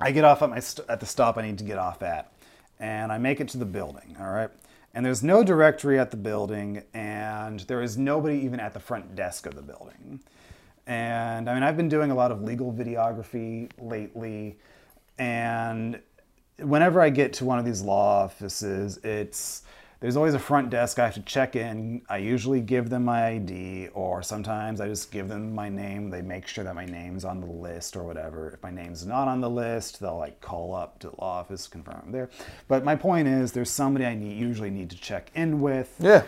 I 0.00 0.12
get 0.12 0.24
off 0.24 0.40
at 0.40 0.48
my 0.48 0.60
st- 0.60 0.88
at 0.88 1.00
the 1.00 1.06
stop 1.06 1.36
I 1.36 1.42
need 1.42 1.58
to 1.58 1.64
get 1.64 1.76
off 1.78 2.02
at, 2.02 2.32
and 2.80 3.12
I 3.12 3.18
make 3.18 3.40
it 3.40 3.48
to 3.48 3.58
the 3.58 3.66
building. 3.66 4.16
All 4.20 4.30
right, 4.30 4.50
and 4.94 5.04
there's 5.04 5.22
no 5.22 5.42
directory 5.42 5.98
at 5.98 6.10
the 6.10 6.16
building, 6.16 6.82
and 6.94 7.60
there 7.60 7.82
is 7.82 7.98
nobody 7.98 8.38
even 8.40 8.60
at 8.60 8.74
the 8.74 8.80
front 8.80 9.14
desk 9.14 9.46
of 9.46 9.54
the 9.54 9.62
building. 9.62 10.20
And 10.86 11.48
I 11.48 11.54
mean, 11.54 11.62
I've 11.62 11.76
been 11.76 11.88
doing 11.88 12.10
a 12.10 12.14
lot 12.14 12.32
of 12.32 12.42
legal 12.42 12.72
videography 12.72 13.70
lately, 13.78 14.58
and 15.18 16.00
whenever 16.58 17.00
I 17.00 17.10
get 17.10 17.32
to 17.34 17.44
one 17.44 17.58
of 17.58 17.64
these 17.64 17.82
law 17.82 18.24
offices, 18.24 18.98
it's 19.04 19.62
there's 20.00 20.16
always 20.16 20.34
a 20.34 20.38
front 20.38 20.70
desk 20.70 20.98
I 20.98 21.06
have 21.06 21.14
to 21.14 21.22
check 21.22 21.56
in. 21.56 22.02
I 22.08 22.18
usually 22.18 22.60
give 22.60 22.88
them 22.88 23.04
my 23.04 23.28
ID, 23.28 23.88
or 23.94 24.22
sometimes 24.22 24.80
I 24.80 24.86
just 24.86 25.10
give 25.10 25.28
them 25.28 25.54
my 25.54 25.68
name. 25.68 26.10
They 26.10 26.22
make 26.22 26.46
sure 26.46 26.62
that 26.62 26.74
my 26.74 26.84
name's 26.84 27.24
on 27.24 27.40
the 27.40 27.46
list 27.46 27.96
or 27.96 28.04
whatever. 28.04 28.50
If 28.50 28.62
my 28.62 28.70
name's 28.70 29.04
not 29.04 29.26
on 29.26 29.40
the 29.40 29.50
list, 29.50 29.98
they'll 30.00 30.16
like 30.16 30.40
call 30.40 30.74
up 30.74 31.00
to 31.00 31.10
the 31.10 31.16
law 31.20 31.38
office, 31.38 31.66
confirm 31.66 32.10
there. 32.12 32.30
But 32.68 32.84
my 32.84 32.94
point 32.94 33.28
is, 33.28 33.52
there's 33.52 33.70
somebody 33.70 34.04
I 34.04 34.14
need, 34.14 34.36
usually 34.36 34.70
need 34.70 34.90
to 34.90 34.96
check 34.96 35.30
in 35.34 35.60
with. 35.60 35.94
Yeah. 35.98 36.22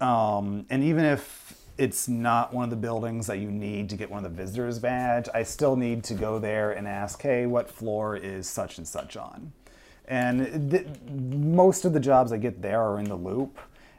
Um, 0.00 0.66
and 0.70 0.84
even 0.84 1.04
if 1.04 1.58
it's 1.78 2.08
not 2.08 2.52
one 2.52 2.64
of 2.64 2.70
the 2.70 2.76
buildings 2.76 3.28
that 3.28 3.38
you 3.38 3.50
need 3.50 3.88
to 3.90 3.96
get 3.96 4.10
one 4.10 4.24
of 4.24 4.30
the 4.30 4.42
visitors 4.42 4.78
badge, 4.78 5.28
I 5.32 5.44
still 5.44 5.76
need 5.76 6.02
to 6.04 6.14
go 6.14 6.38
there 6.38 6.72
and 6.72 6.88
ask, 6.88 7.22
hey, 7.22 7.46
what 7.46 7.70
floor 7.70 8.16
is 8.16 8.48
such 8.48 8.78
and 8.78 8.86
such 8.86 9.16
on? 9.16 9.52
And 10.08 10.70
th- 10.70 10.86
most 11.10 11.84
of 11.84 11.92
the 11.92 12.00
jobs 12.00 12.32
I 12.32 12.38
get 12.38 12.62
there 12.62 12.80
are 12.80 12.98
in 12.98 13.04
the 13.04 13.16
loop. 13.16 13.58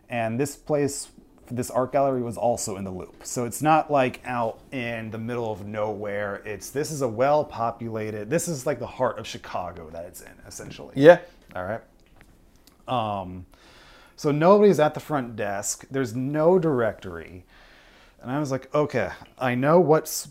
And 0.09 0.39
this 0.39 0.55
place, 0.55 1.09
this 1.51 1.69
art 1.69 1.91
gallery 1.91 2.23
was 2.23 2.35
also 2.35 2.77
in 2.77 2.83
the 2.83 2.91
loop. 2.91 3.21
So 3.23 3.45
it's 3.45 3.61
not 3.61 3.91
like 3.91 4.19
out 4.25 4.59
in 4.71 5.11
the 5.11 5.19
middle 5.19 5.51
of 5.51 5.67
nowhere. 5.67 6.41
It's 6.45 6.71
this 6.71 6.89
is 6.89 7.03
a 7.03 7.07
well 7.07 7.45
populated, 7.45 8.29
this 8.29 8.47
is 8.47 8.65
like 8.65 8.79
the 8.79 8.87
heart 8.87 9.19
of 9.19 9.27
Chicago 9.27 9.89
that 9.91 10.05
it's 10.05 10.21
in, 10.21 10.33
essentially. 10.47 10.93
Yeah. 10.95 11.19
All 11.55 11.63
right. 11.63 11.81
Um, 12.87 13.45
so 14.15 14.31
nobody's 14.31 14.79
at 14.79 14.95
the 14.95 14.99
front 14.99 15.35
desk. 15.35 15.85
There's 15.91 16.15
no 16.15 16.57
directory, 16.57 17.45
and 18.21 18.31
I 18.31 18.39
was 18.39 18.51
like, 18.51 18.73
okay, 18.73 19.11
I 19.37 19.55
know 19.55 19.79
what's, 19.79 20.27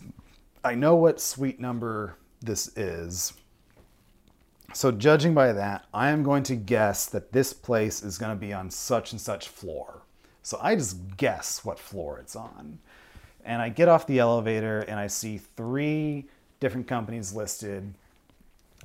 I 0.63 0.75
know 0.75 0.95
what 0.95 1.21
suite 1.21 1.59
number 1.59 2.17
this 2.41 2.77
is. 2.77 3.33
So 4.73 4.91
judging 4.91 5.33
by 5.33 5.51
that, 5.53 5.85
I 5.93 6.09
am 6.09 6.23
going 6.23 6.43
to 6.43 6.55
guess 6.55 7.05
that 7.07 7.31
this 7.31 7.53
place 7.53 8.03
is 8.03 8.17
going 8.17 8.31
to 8.31 8.39
be 8.39 8.53
on 8.53 8.69
such 8.69 9.11
and 9.11 9.19
such 9.21 9.47
floor. 9.49 10.01
So 10.43 10.59
I 10.61 10.75
just 10.75 11.17
guess 11.17 11.65
what 11.65 11.79
floor 11.79 12.19
it's 12.19 12.35
on. 12.35 12.79
And 13.43 13.61
I 13.61 13.69
get 13.69 13.87
off 13.87 14.05
the 14.07 14.19
elevator 14.19 14.81
and 14.81 14.99
I 14.99 15.07
see 15.07 15.37
three 15.37 16.25
different 16.59 16.87
companies 16.87 17.33
listed. 17.33 17.93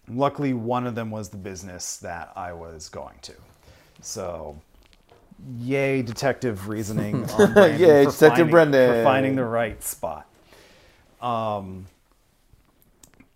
Luckily, 0.09 0.53
one 0.55 0.87
of 0.87 0.95
them 0.95 1.11
was 1.11 1.29
the 1.29 1.37
business 1.37 1.97
that 1.99 2.33
I 2.37 2.53
was 2.53 2.89
going 2.89 3.19
to. 3.23 3.35
So, 4.01 4.59
yay, 5.59 6.03
detective 6.03 6.69
reasoning 6.69 7.29
on 7.31 7.55
Yay, 7.57 8.05
Detective 8.05 8.15
finding- 8.19 8.51
Brendan. 8.51 8.91
for 8.91 9.05
finding 9.05 9.37
the 9.37 9.45
right 9.45 9.83
spot. 9.83 10.27
Um, 11.21 11.87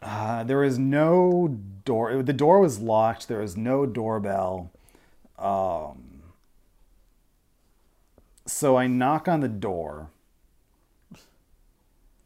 uh, 0.03 0.45
there 0.45 0.59
was 0.59 0.79
no 0.79 1.59
door. 1.85 2.23
The 2.23 2.33
door 2.33 2.61
was 2.61 2.79
locked. 2.79 3.29
There 3.29 3.41
was 3.41 3.57
no 3.57 3.87
doorbell. 3.87 4.71
Um, 5.39 6.23
so 8.47 8.77
I 8.77 8.87
knock 8.87 9.29
on 9.29 9.41
the 9.41 9.49
door, 9.49 10.11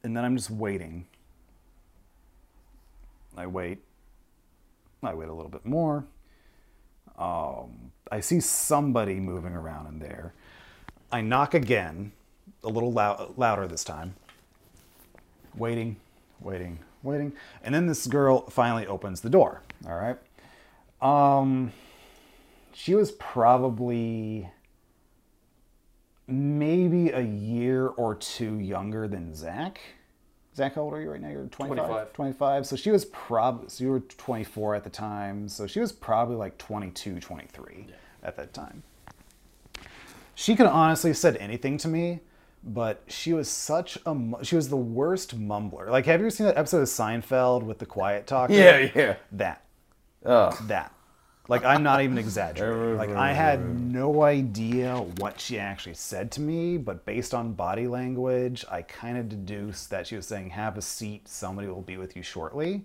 and 0.02 0.16
then 0.16 0.24
I'm 0.24 0.36
just 0.36 0.50
waiting. 0.50 1.06
I 3.36 3.46
wait. 3.46 3.78
I 5.02 5.14
wait 5.14 5.28
a 5.28 5.32
little 5.32 5.50
bit 5.50 5.64
more. 5.64 6.04
Um, 7.18 7.92
I 8.10 8.20
see 8.20 8.40
somebody 8.40 9.14
moving 9.14 9.54
around 9.54 9.86
in 9.86 9.98
there. 9.98 10.32
I 11.10 11.20
knock 11.20 11.54
again, 11.54 12.12
a 12.62 12.68
little 12.68 12.92
lou- 12.92 13.34
louder 13.36 13.66
this 13.66 13.84
time. 13.84 14.14
Waiting, 15.56 15.96
waiting, 16.40 16.78
waiting. 17.02 17.32
And 17.62 17.74
then 17.74 17.86
this 17.86 18.06
girl 18.06 18.48
finally 18.50 18.86
opens 18.86 19.20
the 19.20 19.30
door. 19.30 19.62
All 19.86 19.96
right. 19.96 20.18
Um, 21.00 21.72
she 22.72 22.94
was 22.94 23.12
probably 23.12 24.48
maybe 26.26 27.10
a 27.10 27.20
year 27.20 27.88
or 27.88 28.14
two 28.14 28.58
younger 28.58 29.08
than 29.08 29.34
Zach. 29.34 29.80
Zach, 30.54 30.74
how 30.74 30.82
old 30.82 30.94
are 30.94 31.00
you 31.00 31.10
right 31.10 31.20
now? 31.20 31.30
You're 31.30 31.46
25? 31.46 31.86
25. 31.86 32.12
25. 32.12 32.66
So 32.66 32.76
she 32.76 32.90
was 32.90 33.06
probably, 33.06 33.68
so 33.68 33.84
you 33.84 33.90
were 33.90 34.00
24 34.00 34.74
at 34.74 34.84
the 34.84 34.90
time. 34.90 35.48
So 35.48 35.66
she 35.66 35.80
was 35.80 35.92
probably 35.92 36.36
like 36.36 36.58
22, 36.58 37.20
23 37.20 37.86
at 38.22 38.36
that 38.36 38.52
time. 38.52 38.82
She 40.34 40.54
could 40.54 40.66
have 40.66 40.74
honestly 40.74 41.14
said 41.14 41.36
anything 41.36 41.78
to 41.78 41.88
me, 41.88 42.20
but 42.64 43.02
she 43.08 43.32
was 43.32 43.48
such 43.48 43.98
a, 44.06 44.16
she 44.42 44.56
was 44.56 44.68
the 44.68 44.76
worst 44.76 45.38
mumbler. 45.38 45.88
Like, 45.90 46.06
have 46.06 46.20
you 46.20 46.26
ever 46.26 46.30
seen 46.30 46.46
that 46.46 46.56
episode 46.56 46.82
of 46.82 46.88
Seinfeld 46.88 47.62
with 47.64 47.78
the 47.78 47.86
quiet 47.86 48.26
talk? 48.26 48.50
Yeah, 48.50 48.90
yeah. 48.94 49.16
That 49.32 49.64
Oh. 50.24 50.50
that. 50.68 50.92
Like 51.48 51.64
I'm 51.64 51.82
not 51.82 52.02
even 52.02 52.18
exaggerating. 52.18 52.96
Like 53.02 53.10
I 53.10 53.32
had 53.32 53.68
no 53.68 54.22
idea 54.22 54.96
what 55.18 55.40
she 55.40 55.58
actually 55.58 55.94
said 55.94 56.30
to 56.32 56.40
me, 56.40 56.76
but 56.78 57.04
based 57.04 57.34
on 57.34 57.52
body 57.54 57.88
language, 57.88 58.64
I 58.70 58.82
kind 58.82 59.18
of 59.18 59.28
deduced 59.28 59.90
that 59.90 60.06
she 60.06 60.14
was 60.14 60.24
saying, 60.26 60.50
"Have 60.50 60.78
a 60.78 60.82
seat. 60.82 61.26
Somebody 61.26 61.66
will 61.66 61.82
be 61.82 61.96
with 61.96 62.14
you 62.16 62.22
shortly." 62.22 62.84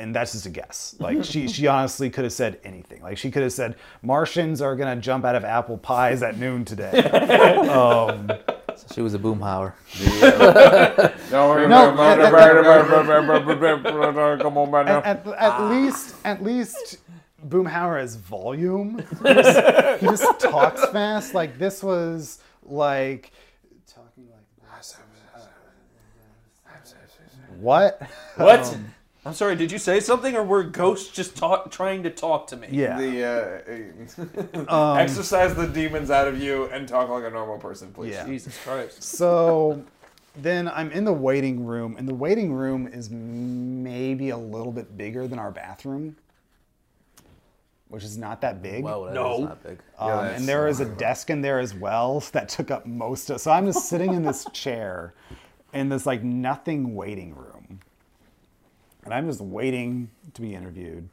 And 0.00 0.14
that's 0.14 0.32
just 0.32 0.46
a 0.46 0.50
guess. 0.50 0.96
Like 0.98 1.22
she, 1.24 1.48
she 1.48 1.66
honestly 1.68 2.10
could 2.10 2.24
have 2.24 2.32
said 2.32 2.60
anything. 2.64 3.00
Like 3.02 3.16
she 3.16 3.30
could 3.30 3.42
have 3.44 3.52
said, 3.52 3.76
"Martians 4.02 4.60
are 4.60 4.74
gonna 4.74 4.96
jump 4.96 5.24
out 5.24 5.36
of 5.36 5.44
apple 5.44 5.78
pies 5.78 6.22
at 6.24 6.36
noon 6.36 6.64
today." 6.64 6.90
um, 7.68 8.30
So 8.78 8.94
she 8.94 9.00
was 9.00 9.14
a 9.14 9.18
boomhauer. 9.18 9.74
Come 14.40 14.56
on, 14.56 14.70
man. 14.70 14.88
at, 14.88 15.04
at, 15.04 15.26
at 15.26 15.68
least 15.68 16.14
at 16.24 16.42
least 16.42 16.98
Boomhauer 17.46 18.00
has 18.00 18.16
volume. 18.16 19.02
He 19.24 19.34
just, 19.34 20.00
he 20.00 20.06
just 20.06 20.40
talks 20.40 20.84
fast. 20.90 21.34
Like 21.34 21.58
this 21.58 21.82
was 21.82 22.40
like 22.62 23.32
talking 23.86 24.28
like 24.30 24.84
what? 27.58 28.02
What? 28.36 28.60
Um, 28.60 28.94
I'm 29.28 29.34
sorry. 29.34 29.56
Did 29.56 29.70
you 29.70 29.78
say 29.78 30.00
something, 30.00 30.34
or 30.34 30.42
were 30.42 30.62
ghosts 30.64 31.10
just 31.14 31.36
talk, 31.36 31.70
trying 31.70 32.02
to 32.04 32.10
talk 32.10 32.46
to 32.46 32.56
me? 32.56 32.68
Yeah. 32.70 32.96
The 32.98 34.66
uh, 34.68 34.94
exercise 34.98 35.54
the 35.54 35.66
demons 35.66 36.10
out 36.10 36.26
of 36.26 36.40
you 36.40 36.64
and 36.66 36.88
talk 36.88 37.10
like 37.10 37.24
a 37.24 37.30
normal 37.30 37.58
person, 37.58 37.92
please. 37.92 38.14
Yeah. 38.14 38.24
Jesus 38.26 38.56
Christ. 38.64 39.02
So 39.02 39.84
then 40.34 40.66
I'm 40.68 40.90
in 40.92 41.04
the 41.04 41.12
waiting 41.12 41.62
room, 41.66 41.96
and 41.98 42.08
the 42.08 42.14
waiting 42.14 42.54
room 42.54 42.86
is 42.86 43.10
maybe 43.10 44.30
a 44.30 44.36
little 44.38 44.72
bit 44.72 44.96
bigger 44.96 45.28
than 45.28 45.38
our 45.38 45.50
bathroom, 45.50 46.16
which 47.88 48.04
is 48.04 48.16
not 48.16 48.40
that 48.40 48.62
big. 48.62 48.82
Wow, 48.82 49.04
that 49.04 49.10
is 49.10 49.14
No. 49.14 49.38
not 49.44 49.62
big. 49.62 49.78
Um, 49.98 50.08
that's- 50.08 50.40
and 50.40 50.48
there 50.48 50.68
is 50.68 50.80
a 50.80 50.86
desk 50.86 51.28
in 51.28 51.42
there 51.42 51.58
as 51.58 51.74
well 51.74 52.20
that 52.32 52.48
took 52.48 52.70
up 52.70 52.86
most 52.86 53.28
of. 53.28 53.42
So 53.42 53.50
I'm 53.50 53.66
just 53.66 53.90
sitting 53.90 54.14
in 54.14 54.22
this 54.22 54.46
chair 54.54 55.12
in 55.74 55.90
this 55.90 56.06
like 56.06 56.22
nothing 56.22 56.94
waiting 56.94 57.34
room, 57.34 57.57
and 59.08 59.14
I'm 59.14 59.26
just 59.26 59.40
waiting 59.40 60.10
to 60.34 60.42
be 60.42 60.54
interviewed. 60.54 61.08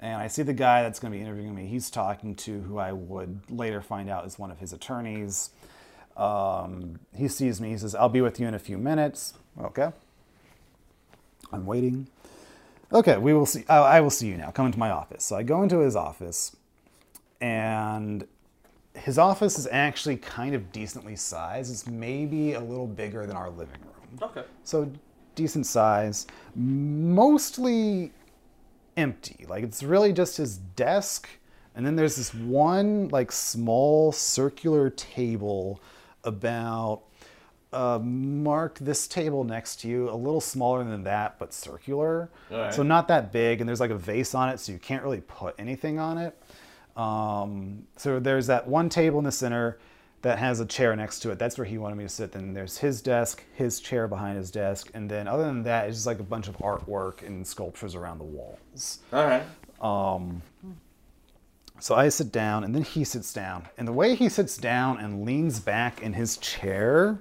And 0.00 0.20
I 0.20 0.28
see 0.28 0.42
the 0.42 0.54
guy 0.54 0.82
that's 0.82 0.98
going 0.98 1.12
to 1.12 1.18
be 1.18 1.22
interviewing 1.22 1.54
me. 1.54 1.66
He's 1.66 1.90
talking 1.90 2.34
to 2.36 2.60
who 2.62 2.78
I 2.78 2.92
would 2.92 3.40
later 3.50 3.80
find 3.80 4.10
out 4.10 4.26
is 4.26 4.38
one 4.38 4.50
of 4.50 4.58
his 4.58 4.72
attorneys. 4.72 5.50
Um, 6.16 7.00
he 7.14 7.28
sees 7.28 7.60
me. 7.60 7.70
He 7.70 7.78
says, 7.78 7.94
"I'll 7.94 8.08
be 8.08 8.20
with 8.20 8.38
you 8.40 8.46
in 8.46 8.54
a 8.54 8.58
few 8.58 8.78
minutes." 8.78 9.34
Okay. 9.60 9.90
I'm 11.52 11.66
waiting. 11.66 12.08
Okay, 12.92 13.16
we 13.18 13.34
will 13.34 13.46
see. 13.46 13.64
I 13.68 13.78
I 13.78 14.00
will 14.00 14.10
see 14.10 14.28
you 14.28 14.36
now. 14.36 14.50
Come 14.50 14.66
into 14.66 14.78
my 14.78 14.90
office. 14.90 15.24
So 15.24 15.36
I 15.36 15.42
go 15.42 15.62
into 15.62 15.78
his 15.78 15.96
office 15.96 16.56
and 17.40 18.26
his 18.94 19.18
office 19.18 19.58
is 19.58 19.66
actually 19.70 20.16
kind 20.16 20.54
of 20.54 20.70
decently 20.72 21.16
sized. 21.16 21.72
It's 21.72 21.86
maybe 21.86 22.54
a 22.54 22.60
little 22.60 22.86
bigger 22.86 23.26
than 23.26 23.36
our 23.36 23.50
living 23.50 23.80
room. 23.82 24.18
Okay. 24.22 24.44
So 24.62 24.90
decent 25.34 25.66
size, 25.66 26.26
mostly 26.54 28.12
empty. 28.96 29.46
Like 29.48 29.64
it's 29.64 29.82
really 29.82 30.12
just 30.12 30.36
his 30.36 30.58
desk, 30.58 31.28
and 31.74 31.84
then 31.84 31.96
there's 31.96 32.16
this 32.16 32.34
one 32.34 33.08
like 33.08 33.32
small 33.32 34.12
circular 34.12 34.90
table 34.90 35.80
about 36.24 37.02
uh, 37.72 37.98
mark 37.98 38.78
this 38.78 39.08
table 39.08 39.42
next 39.44 39.80
to 39.80 39.88
you, 39.88 40.08
a 40.08 40.14
little 40.14 40.40
smaller 40.40 40.84
than 40.84 41.02
that, 41.04 41.38
but 41.38 41.52
circular. 41.52 42.30
Alright. 42.50 42.72
So 42.72 42.82
not 42.82 43.08
that 43.08 43.32
big, 43.32 43.60
and 43.60 43.68
there's 43.68 43.80
like 43.80 43.90
a 43.90 43.98
vase 43.98 44.34
on 44.34 44.48
it, 44.48 44.60
so 44.60 44.72
you 44.72 44.78
can't 44.78 45.02
really 45.02 45.22
put 45.22 45.54
anything 45.58 45.98
on 45.98 46.18
it. 46.18 46.40
Um, 46.96 47.86
so 47.96 48.20
there's 48.20 48.46
that 48.46 48.68
one 48.68 48.88
table 48.88 49.18
in 49.18 49.24
the 49.24 49.32
center 49.32 49.78
that 50.24 50.38
has 50.38 50.58
a 50.58 50.64
chair 50.64 50.96
next 50.96 51.20
to 51.20 51.30
it. 51.30 51.38
That's 51.38 51.58
where 51.58 51.66
he 51.66 51.76
wanted 51.76 51.96
me 51.96 52.04
to 52.04 52.08
sit. 52.08 52.32
Then 52.32 52.54
there's 52.54 52.78
his 52.78 53.02
desk, 53.02 53.44
his 53.54 53.78
chair 53.78 54.08
behind 54.08 54.38
his 54.38 54.50
desk, 54.50 54.90
and 54.94 55.08
then 55.10 55.28
other 55.28 55.44
than 55.44 55.62
that, 55.64 55.86
it's 55.86 55.98
just 55.98 56.06
like 56.06 56.18
a 56.18 56.24
bunch 56.24 56.48
of 56.48 56.56
artwork 56.58 57.22
and 57.26 57.46
sculptures 57.46 57.94
around 57.94 58.18
the 58.18 58.24
walls. 58.24 59.00
All 59.12 59.26
right. 59.26 59.42
Um, 59.82 60.40
so 61.78 61.94
I 61.94 62.08
sit 62.08 62.32
down, 62.32 62.64
and 62.64 62.74
then 62.74 62.82
he 62.82 63.04
sits 63.04 63.34
down. 63.34 63.68
And 63.76 63.86
the 63.86 63.92
way 63.92 64.14
he 64.14 64.30
sits 64.30 64.56
down 64.56 64.96
and 64.98 65.26
leans 65.26 65.60
back 65.60 66.00
in 66.00 66.14
his 66.14 66.38
chair, 66.38 67.20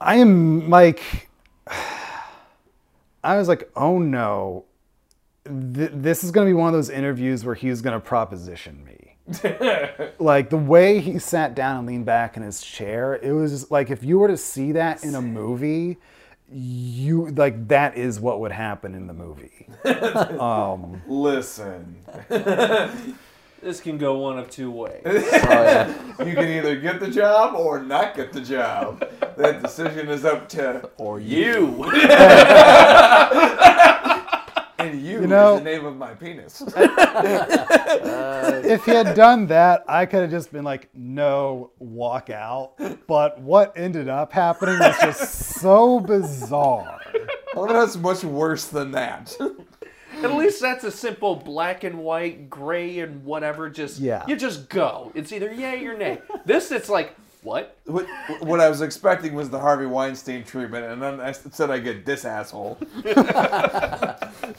I 0.00 0.16
am 0.16 0.70
like, 0.70 1.28
I 3.24 3.36
was 3.36 3.48
like, 3.48 3.68
oh 3.74 3.98
no, 3.98 4.64
Th- 5.46 5.90
this 5.92 6.24
is 6.24 6.30
going 6.30 6.46
to 6.46 6.48
be 6.48 6.54
one 6.54 6.68
of 6.68 6.72
those 6.72 6.88
interviews 6.88 7.44
where 7.44 7.54
he's 7.54 7.82
going 7.82 7.92
to 7.92 8.00
proposition 8.00 8.82
me. 8.84 8.93
like 10.18 10.50
the 10.50 10.56
way 10.56 11.00
he 11.00 11.18
sat 11.18 11.54
down 11.54 11.78
and 11.78 11.86
leaned 11.86 12.06
back 12.06 12.36
in 12.36 12.42
his 12.42 12.60
chair, 12.62 13.14
it 13.14 13.32
was 13.32 13.70
like 13.70 13.90
if 13.90 14.04
you 14.04 14.18
were 14.18 14.28
to 14.28 14.36
see 14.36 14.72
that 14.72 15.02
in 15.04 15.14
a 15.14 15.22
movie, 15.22 15.96
you 16.52 17.28
like 17.30 17.68
that 17.68 17.96
is 17.96 18.20
what 18.20 18.40
would 18.40 18.52
happen 18.52 18.94
in 18.94 19.06
the 19.06 19.14
movie. 19.14 19.66
Um, 20.40 21.02
Listen, 21.06 21.96
This 23.64 23.80
can 23.80 23.96
go 23.96 24.18
one 24.18 24.38
of 24.38 24.50
two 24.50 24.70
ways. 24.70 25.00
Oh, 25.06 25.12
yeah. 25.16 25.88
you 26.22 26.34
can 26.34 26.48
either 26.48 26.76
get 26.76 27.00
the 27.00 27.10
job 27.10 27.54
or 27.54 27.82
not 27.82 28.14
get 28.14 28.30
the 28.30 28.42
job. 28.42 29.00
That 29.38 29.62
decision 29.62 30.08
is 30.10 30.26
up 30.26 30.50
to 30.50 30.90
Or 30.98 31.18
you. 31.18 31.68
You. 34.86 34.92
and 34.92 35.02
you, 35.02 35.20
You 35.22 35.26
know- 35.26 35.54
is 35.54 35.60
the 35.60 35.64
name 35.64 35.84
of 35.86 35.96
my 35.96 36.14
penis. 36.14 36.62
Uh, 37.64 38.60
if 38.64 38.84
he 38.84 38.90
had 38.90 39.14
done 39.14 39.46
that, 39.46 39.84
I 39.88 40.06
could 40.06 40.22
have 40.22 40.30
just 40.30 40.52
been 40.52 40.64
like, 40.64 40.88
no, 40.94 41.70
walk 41.78 42.28
out. 42.30 42.72
But 43.06 43.40
what 43.40 43.72
ended 43.76 44.08
up 44.08 44.32
happening 44.32 44.78
was 44.78 44.96
just 45.00 45.38
so 45.60 46.00
bizarre. 46.00 47.00
Well, 47.54 47.66
that's 47.66 47.96
much 47.96 48.24
worse 48.24 48.66
than 48.66 48.90
that. 48.92 49.36
At 50.22 50.34
least 50.34 50.60
that's 50.60 50.84
a 50.84 50.90
simple 50.90 51.36
black 51.36 51.84
and 51.84 51.98
white, 52.00 52.50
gray 52.50 52.98
and 53.00 53.24
whatever. 53.24 53.68
Just 53.70 53.98
Yeah. 54.00 54.24
you 54.26 54.36
just 54.36 54.68
go. 54.68 55.12
It's 55.14 55.32
either 55.32 55.52
yay 55.52 55.84
or 55.86 55.96
nay. 55.96 56.18
This 56.44 56.70
it's 56.72 56.88
like 56.88 57.14
what? 57.44 57.76
What, 57.84 58.06
what 58.40 58.58
I 58.58 58.68
was 58.68 58.80
expecting 58.80 59.34
was 59.34 59.50
the 59.50 59.60
Harvey 59.60 59.86
Weinstein 59.86 60.44
treatment, 60.44 60.86
and 60.86 61.00
then 61.00 61.20
I 61.20 61.32
said 61.32 61.70
I 61.70 61.78
get 61.78 62.06
this 62.06 62.24
asshole. 62.24 62.78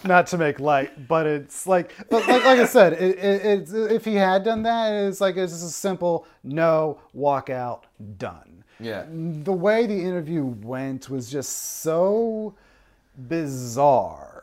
Not 0.06 0.28
to 0.28 0.38
make 0.38 0.60
light, 0.60 1.07
but 1.07 1.26
it's 1.26 1.66
like, 1.66 1.94
but 2.10 2.28
like, 2.28 2.45
like 2.45 2.60
I 2.60 2.66
said, 2.66 2.94
it, 2.94 3.18
it, 3.18 3.45
it's, 3.45 3.74
if 3.74 4.06
he 4.06 4.16
had 4.16 4.44
done 4.44 4.64
that, 4.64 4.94
it's 4.94 5.20
like 5.20 5.36
it's 5.36 5.52
just 5.52 5.66
a 5.66 5.70
simple 5.70 6.28
no, 6.44 6.99
walk 7.14 7.49
out, 7.49 7.86
done. 8.18 8.64
Yeah. 8.80 9.06
the 9.10 9.53
way 9.53 9.88
the 9.88 9.99
interview 9.99 10.44
went 10.44 11.10
was 11.10 11.32
just 11.32 11.82
so 11.82 12.56
bizarre 13.18 14.35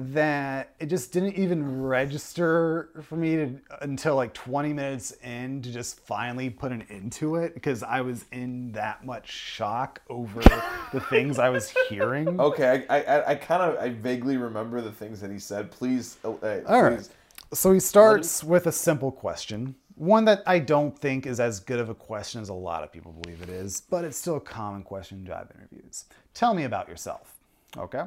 that 0.00 0.74
it 0.80 0.86
just 0.86 1.12
didn't 1.12 1.34
even 1.34 1.82
register 1.82 2.88
for 3.02 3.16
me 3.16 3.36
to, 3.36 3.54
until 3.82 4.16
like 4.16 4.32
20 4.32 4.72
minutes 4.72 5.12
in 5.22 5.60
to 5.60 5.70
just 5.70 6.00
finally 6.00 6.48
put 6.48 6.72
an 6.72 6.82
end 6.88 7.12
to 7.12 7.36
it 7.36 7.52
because 7.52 7.82
I 7.82 8.00
was 8.00 8.24
in 8.32 8.72
that 8.72 9.04
much 9.04 9.30
shock 9.30 10.00
over 10.08 10.40
the 10.92 11.00
things 11.10 11.38
I 11.38 11.50
was 11.50 11.72
hearing. 11.88 12.40
Okay, 12.50 12.86
I, 12.88 13.02
I, 13.02 13.30
I 13.30 13.34
kind 13.34 13.62
of 13.62 13.78
I 13.78 13.90
vaguely 13.90 14.36
remember 14.36 14.80
the 14.80 14.92
things 14.92 15.20
that 15.20 15.30
he 15.30 15.38
said. 15.38 15.70
Please, 15.70 16.16
uh, 16.24 16.30
uh, 16.30 16.60
All 16.66 16.82
right. 16.82 16.96
please. 16.96 17.10
So 17.52 17.72
he 17.72 17.80
starts 17.80 18.42
with 18.42 18.66
a 18.66 18.72
simple 18.72 19.12
question. 19.12 19.74
One 19.96 20.24
that 20.24 20.42
I 20.46 20.58
don't 20.58 20.98
think 20.98 21.26
is 21.26 21.38
as 21.38 21.60
good 21.60 21.78
of 21.78 21.90
a 21.90 21.94
question 21.94 22.40
as 22.40 22.48
a 22.48 22.54
lot 22.54 22.82
of 22.82 22.90
people 22.90 23.12
believe 23.12 23.42
it 23.42 23.50
is, 23.50 23.82
but 23.82 24.04
it's 24.04 24.16
still 24.16 24.36
a 24.36 24.40
common 24.40 24.82
question 24.82 25.18
in 25.18 25.26
job 25.26 25.50
interviews. 25.54 26.06
Tell 26.32 26.54
me 26.54 26.64
about 26.64 26.88
yourself. 26.88 27.34
Okay. 27.76 28.04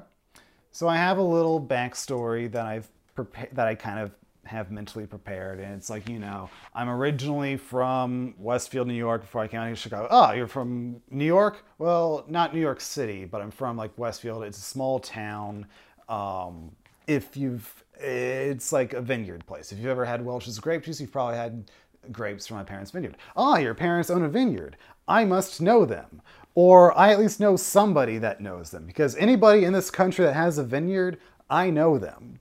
So 0.74 0.88
I 0.88 0.98
have 0.98 1.20
a 1.20 1.24
little 1.24 1.62
backstory 1.62 2.52
that 2.52 2.66
I've 2.66 2.90
prepared 3.14 3.50
that 3.54 3.68
I 3.68 3.76
kind 3.76 4.00
of 4.00 4.12
have 4.46 4.72
mentally 4.72 5.06
prepared, 5.06 5.60
and 5.60 5.76
it's 5.76 5.88
like 5.88 6.10
you 6.10 6.18
know 6.18 6.50
I'm 6.74 6.90
originally 6.90 7.58
from 7.58 8.34
Westfield, 8.40 8.88
New 8.88 8.96
York. 8.96 9.22
Before 9.22 9.42
I 9.42 9.48
came 9.48 9.60
out 9.60 9.68
here 9.68 9.76
to 9.76 9.80
Chicago. 9.80 10.08
Oh, 10.10 10.32
you're 10.32 10.48
from 10.48 11.00
New 11.12 11.26
York? 11.26 11.64
Well, 11.78 12.26
not 12.28 12.56
New 12.56 12.60
York 12.60 12.82
City, 12.82 13.24
but 13.24 13.40
I'm 13.40 13.52
from 13.52 13.78
like 13.78 13.96
Westfield. 14.00 14.44
It's 14.44 14.58
a 14.58 14.62
small 14.62 15.00
town. 15.00 15.68
Um, 16.10 16.72
if 17.06 17.38
you've, 17.38 17.84
it's 18.00 18.72
like 18.72 18.94
a 18.94 19.02
vineyard 19.02 19.46
place. 19.46 19.72
If 19.72 19.78
you've 19.78 19.88
ever 19.88 20.06
had 20.06 20.26
Welch's 20.26 20.58
grape 20.58 20.84
juice, 20.84 21.00
you've 21.00 21.12
probably 21.12 21.38
had 21.38 21.70
grapes 22.12 22.48
from 22.48 22.58
my 22.58 22.64
parents' 22.64 22.90
vineyard. 22.90 23.18
Ah, 23.38 23.58
your 23.58 23.76
parents 23.76 24.10
own 24.10 24.24
a 24.24 24.30
vineyard. 24.30 24.76
I 25.08 25.24
must 25.24 25.62
know 25.62 25.86
them. 25.86 26.22
Or 26.56 26.96
I 26.98 27.12
at 27.12 27.20
least 27.20 27.40
know 27.40 27.56
somebody 27.56 28.18
that 28.20 28.40
knows 28.42 28.70
them. 28.72 28.86
Because 28.86 29.16
anybody 29.16 29.64
in 29.66 29.74
this 29.74 29.90
country 29.90 30.26
that 30.26 30.34
has 30.34 30.58
a 30.58 30.64
vineyard, 30.64 31.18
I 31.50 31.70
know 31.72 31.98
them. 31.98 32.40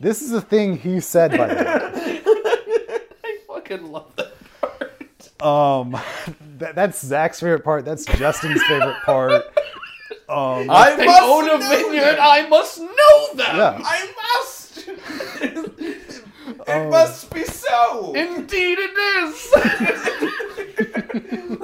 This 0.00 0.22
is 0.22 0.32
a 0.32 0.40
thing 0.40 0.78
he 0.78 1.00
said, 1.00 1.36
by 1.36 1.46
the 1.48 1.54
way. 1.54 2.22
I 3.24 3.38
fucking 3.46 3.90
love 3.92 4.14
that 4.16 4.32
part. 4.60 5.42
Um, 5.42 5.96
that, 6.58 6.74
that's 6.74 7.00
Zach's 7.04 7.40
favorite 7.40 7.64
part. 7.64 7.84
That's 7.84 8.04
Justin's 8.04 8.62
favorite 8.64 8.96
part. 9.04 9.44
Um, 10.28 10.70
I 10.70 10.94
They 10.96 11.06
must 11.06 11.22
own 11.22 11.44
a 11.44 11.46
know 11.46 11.58
vineyard. 11.68 12.04
them. 12.12 12.16
I 12.20 12.46
must 12.48 12.80
know 12.80 13.34
them. 13.34 13.56
Yeah. 13.56 13.80
I 13.84 14.12
must. 14.38 14.78
it 15.42 16.24
Um, 16.68 16.90
must 16.90 17.32
be 17.34 17.44
so. 17.44 18.12
Indeed, 18.14 18.78
it 18.80 18.96
is. 19.18 19.52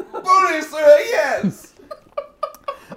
Bonus, 0.29 0.71
sir, 0.71 0.99
yes. 1.11 1.75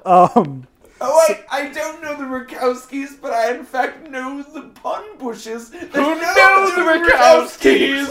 um, 0.05 0.67
Oh 1.03 1.25
wait, 1.27 1.39
I 1.49 1.67
don't 1.69 1.99
know 2.03 2.15
the 2.15 2.25
Rakowskis, 2.25 3.19
but 3.19 3.33
I 3.33 3.55
in 3.55 3.65
fact 3.65 4.07
know 4.09 4.43
the 4.43 4.69
pun 4.83 5.17
bushes. 5.17 5.71
That 5.71 5.89
Who 5.93 6.13
knows 6.21 6.75
the 6.75 6.83
Rakowskis? 6.91 8.07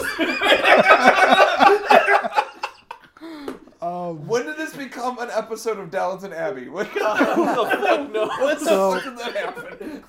um, 3.81 4.27
When 4.27 4.45
did 4.45 4.57
this 4.57 4.75
become 4.75 5.17
an 5.19 5.29
episode 5.31 5.79
of 5.79 5.89
Downton 5.89 6.33
Abbey? 6.33 6.67
What, 6.69 6.93
the 6.93 6.99
fuck 6.99 8.11
knows? 8.11 8.29
what 8.39 8.59
the 8.59 8.65
So- 8.65 8.91
fuck 8.99 9.03
did 9.05 9.17
that 9.17 9.35
happen? 9.35 10.03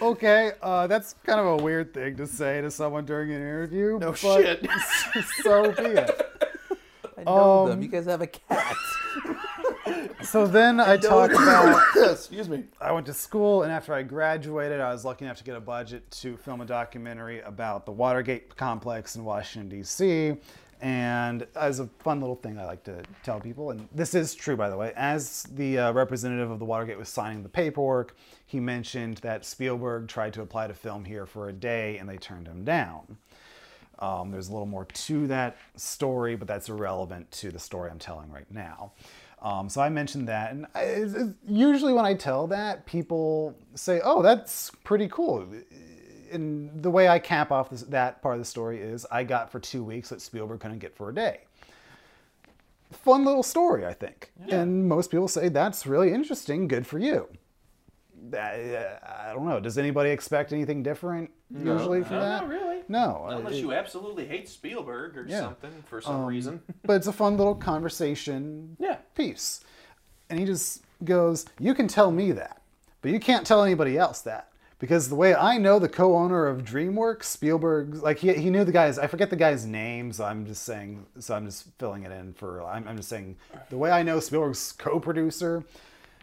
okay, 0.00 0.52
uh, 0.62 0.86
that's 0.86 1.14
kind 1.24 1.40
of 1.40 1.46
a 1.46 1.56
weird 1.62 1.92
thing 1.94 2.16
to 2.16 2.26
say 2.26 2.60
to 2.60 2.70
someone 2.70 3.04
during 3.04 3.30
an 3.30 3.40
interview. 3.42 3.98
No 3.98 4.10
but 4.12 4.18
shit. 4.18 4.66
so 5.42 5.70
be 5.72 5.82
it. 5.84 6.10
I 7.26 7.30
know 7.30 7.62
Um, 7.64 7.68
them. 7.70 7.82
You 7.82 7.88
guys 7.88 8.06
have 8.06 8.20
a 8.22 8.26
cat. 8.26 8.74
So 10.22 10.46
then 10.46 10.80
I 10.80 10.96
talked 10.96 11.34
about 11.34 11.82
Excuse 12.10 12.48
me. 12.48 12.64
I 12.80 12.92
went 12.92 13.04
to 13.06 13.12
school, 13.12 13.62
and 13.62 13.70
after 13.70 13.92
I 13.92 14.02
graduated, 14.02 14.80
I 14.80 14.90
was 14.90 15.04
lucky 15.04 15.26
enough 15.26 15.36
to 15.38 15.44
get 15.44 15.54
a 15.56 15.60
budget 15.60 16.10
to 16.22 16.36
film 16.38 16.62
a 16.62 16.64
documentary 16.64 17.40
about 17.42 17.84
the 17.84 17.92
Watergate 17.92 18.56
complex 18.56 19.16
in 19.16 19.24
Washington, 19.24 19.68
D.C. 19.68 20.34
And 20.80 21.46
as 21.54 21.78
a 21.78 21.86
fun 21.98 22.20
little 22.20 22.36
thing, 22.36 22.58
I 22.58 22.64
like 22.64 22.82
to 22.84 23.02
tell 23.22 23.38
people, 23.38 23.70
and 23.70 23.86
this 23.94 24.14
is 24.14 24.34
true, 24.34 24.56
by 24.56 24.70
the 24.70 24.76
way, 24.76 24.92
as 24.96 25.42
the 25.54 25.78
uh, 25.78 25.92
representative 25.92 26.50
of 26.50 26.58
the 26.58 26.64
Watergate 26.64 26.98
was 26.98 27.10
signing 27.10 27.42
the 27.42 27.48
paperwork, 27.50 28.16
he 28.46 28.60
mentioned 28.60 29.18
that 29.18 29.44
Spielberg 29.44 30.08
tried 30.08 30.32
to 30.34 30.42
apply 30.42 30.68
to 30.68 30.74
film 30.74 31.04
here 31.04 31.26
for 31.26 31.48
a 31.50 31.52
day, 31.52 31.98
and 31.98 32.08
they 32.08 32.16
turned 32.16 32.46
him 32.48 32.64
down. 32.64 33.18
Um, 33.98 34.30
there's 34.30 34.48
a 34.48 34.52
little 34.52 34.66
more 34.66 34.84
to 34.84 35.26
that 35.28 35.56
story, 35.76 36.36
but 36.36 36.48
that's 36.48 36.68
irrelevant 36.68 37.30
to 37.32 37.50
the 37.50 37.58
story 37.58 37.90
I'm 37.90 37.98
telling 37.98 38.30
right 38.30 38.50
now. 38.50 38.92
Um, 39.42 39.68
so 39.68 39.80
I 39.82 39.88
mentioned 39.90 40.26
that, 40.28 40.52
and 40.52 40.66
I, 40.74 40.82
it's- 40.84 41.14
it's- 41.14 41.34
usually 41.46 41.92
when 41.92 42.04
I 42.06 42.14
tell 42.14 42.46
that, 42.46 42.86
people 42.86 43.54
say, 43.74 44.00
"Oh, 44.02 44.22
that's 44.22 44.70
pretty 44.84 45.06
cool." 45.08 45.46
And 46.32 46.82
the 46.82 46.90
way 46.90 47.08
I 47.08 47.18
cap 47.18 47.52
off 47.52 47.70
this, 47.70 47.82
that 47.82 48.22
part 48.22 48.34
of 48.36 48.40
the 48.40 48.44
story 48.46 48.80
is, 48.80 49.06
I 49.12 49.22
got 49.22 49.52
for 49.52 49.60
two 49.60 49.84
weeks 49.84 50.10
what 50.10 50.20
Spielberg 50.22 50.60
couldn't 50.60 50.78
get 50.78 50.96
for 50.96 51.10
a 51.10 51.14
day. 51.14 51.42
Fun 52.90 53.24
little 53.24 53.42
story, 53.42 53.84
I 53.84 53.92
think, 53.92 54.32
and 54.48 54.88
most 54.88 55.10
people 55.10 55.28
say 55.28 55.48
that's 55.48 55.86
really 55.86 56.12
interesting. 56.12 56.66
Good 56.68 56.86
for 56.86 56.98
you. 56.98 57.28
I, 58.32 58.96
I 59.28 59.32
don't 59.34 59.46
know. 59.46 59.60
Does 59.60 59.76
anybody 59.78 60.10
expect 60.10 60.52
anything 60.52 60.82
different 60.82 61.30
usually 61.54 62.02
for 62.02 62.14
No, 62.14 62.20
that? 62.20 62.40
not 62.42 62.48
really. 62.48 62.73
No, 62.88 63.26
Unless 63.28 63.54
it- 63.54 63.58
you 63.60 63.72
absolutely 63.72 64.26
hate 64.26 64.48
Spielberg 64.48 65.16
or 65.16 65.24
Yeah. 65.26 65.40
something 65.40 65.70
for 65.86 66.00
some 66.00 66.24
reason. 66.24 66.62
but 66.84 66.94
it's 66.94 67.06
a 67.06 67.12
fun 67.12 67.36
little 67.36 67.54
conversation 67.54 68.76
Yeah. 68.78 68.96
piece. 69.14 69.62
And 70.30 70.38
he 70.38 70.44
just 70.46 70.82
goes, 71.04 71.46
You 71.58 71.74
can 71.74 71.88
tell 71.88 72.10
me 72.10 72.32
that, 72.32 72.60
but 73.02 73.10
you 73.10 73.20
can't 73.20 73.46
tell 73.46 73.62
anybody 73.62 73.96
else 73.98 74.20
that. 74.22 74.48
Because 74.80 75.08
the 75.08 75.14
way 75.14 75.34
I 75.34 75.56
know 75.56 75.78
the 75.78 75.88
co 75.88 76.14
owner 76.16 76.46
of 76.46 76.62
DreamWorks, 76.64 77.24
Spielberg, 77.24 78.02
like 78.02 78.18
he, 78.18 78.34
he 78.34 78.50
knew 78.50 78.64
the 78.64 78.72
guys, 78.72 78.98
I 78.98 79.06
forget 79.06 79.30
the 79.30 79.36
guy's 79.36 79.64
name, 79.64 80.12
so 80.12 80.24
I'm 80.24 80.44
just 80.44 80.64
saying, 80.64 81.06
so 81.20 81.34
I'm 81.34 81.46
just 81.46 81.68
filling 81.78 82.02
it 82.02 82.12
in 82.12 82.34
for, 82.34 82.62
I'm, 82.64 82.86
I'm 82.88 82.96
just 82.96 83.08
saying, 83.08 83.36
the 83.70 83.78
way 83.78 83.90
I 83.90 84.02
know 84.02 84.20
Spielberg's 84.20 84.72
co 84.72 84.98
producer, 85.00 85.62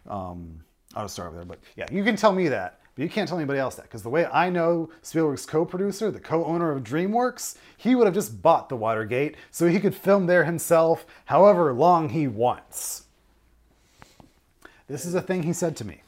um, 0.08 0.60
I'll 0.94 1.04
just 1.04 1.14
start 1.14 1.28
over 1.28 1.36
there, 1.38 1.46
but 1.46 1.58
yeah, 1.76 1.86
you 1.90 2.04
can 2.04 2.14
tell 2.14 2.32
me 2.32 2.48
that, 2.48 2.78
but 2.94 3.02
you 3.02 3.08
can't 3.08 3.28
tell 3.28 3.38
anybody 3.38 3.58
else 3.58 3.76
that. 3.76 3.82
Because 3.82 4.02
the 4.02 4.10
way 4.10 4.26
I 4.26 4.50
know 4.50 4.90
Spielberg's 5.00 5.46
co 5.46 5.64
producer, 5.64 6.10
the 6.10 6.20
co 6.20 6.44
owner 6.44 6.70
of 6.70 6.82
DreamWorks, 6.82 7.56
he 7.76 7.94
would 7.94 8.06
have 8.06 8.14
just 8.14 8.42
bought 8.42 8.68
the 8.68 8.76
Watergate 8.76 9.36
so 9.50 9.66
he 9.66 9.80
could 9.80 9.94
film 9.94 10.26
there 10.26 10.44
himself 10.44 11.06
however 11.26 11.72
long 11.72 12.10
he 12.10 12.28
wants. 12.28 13.04
This 14.88 15.06
is 15.06 15.14
a 15.14 15.22
thing 15.22 15.44
he 15.44 15.52
said 15.52 15.76
to 15.76 15.86
me. 15.86 16.02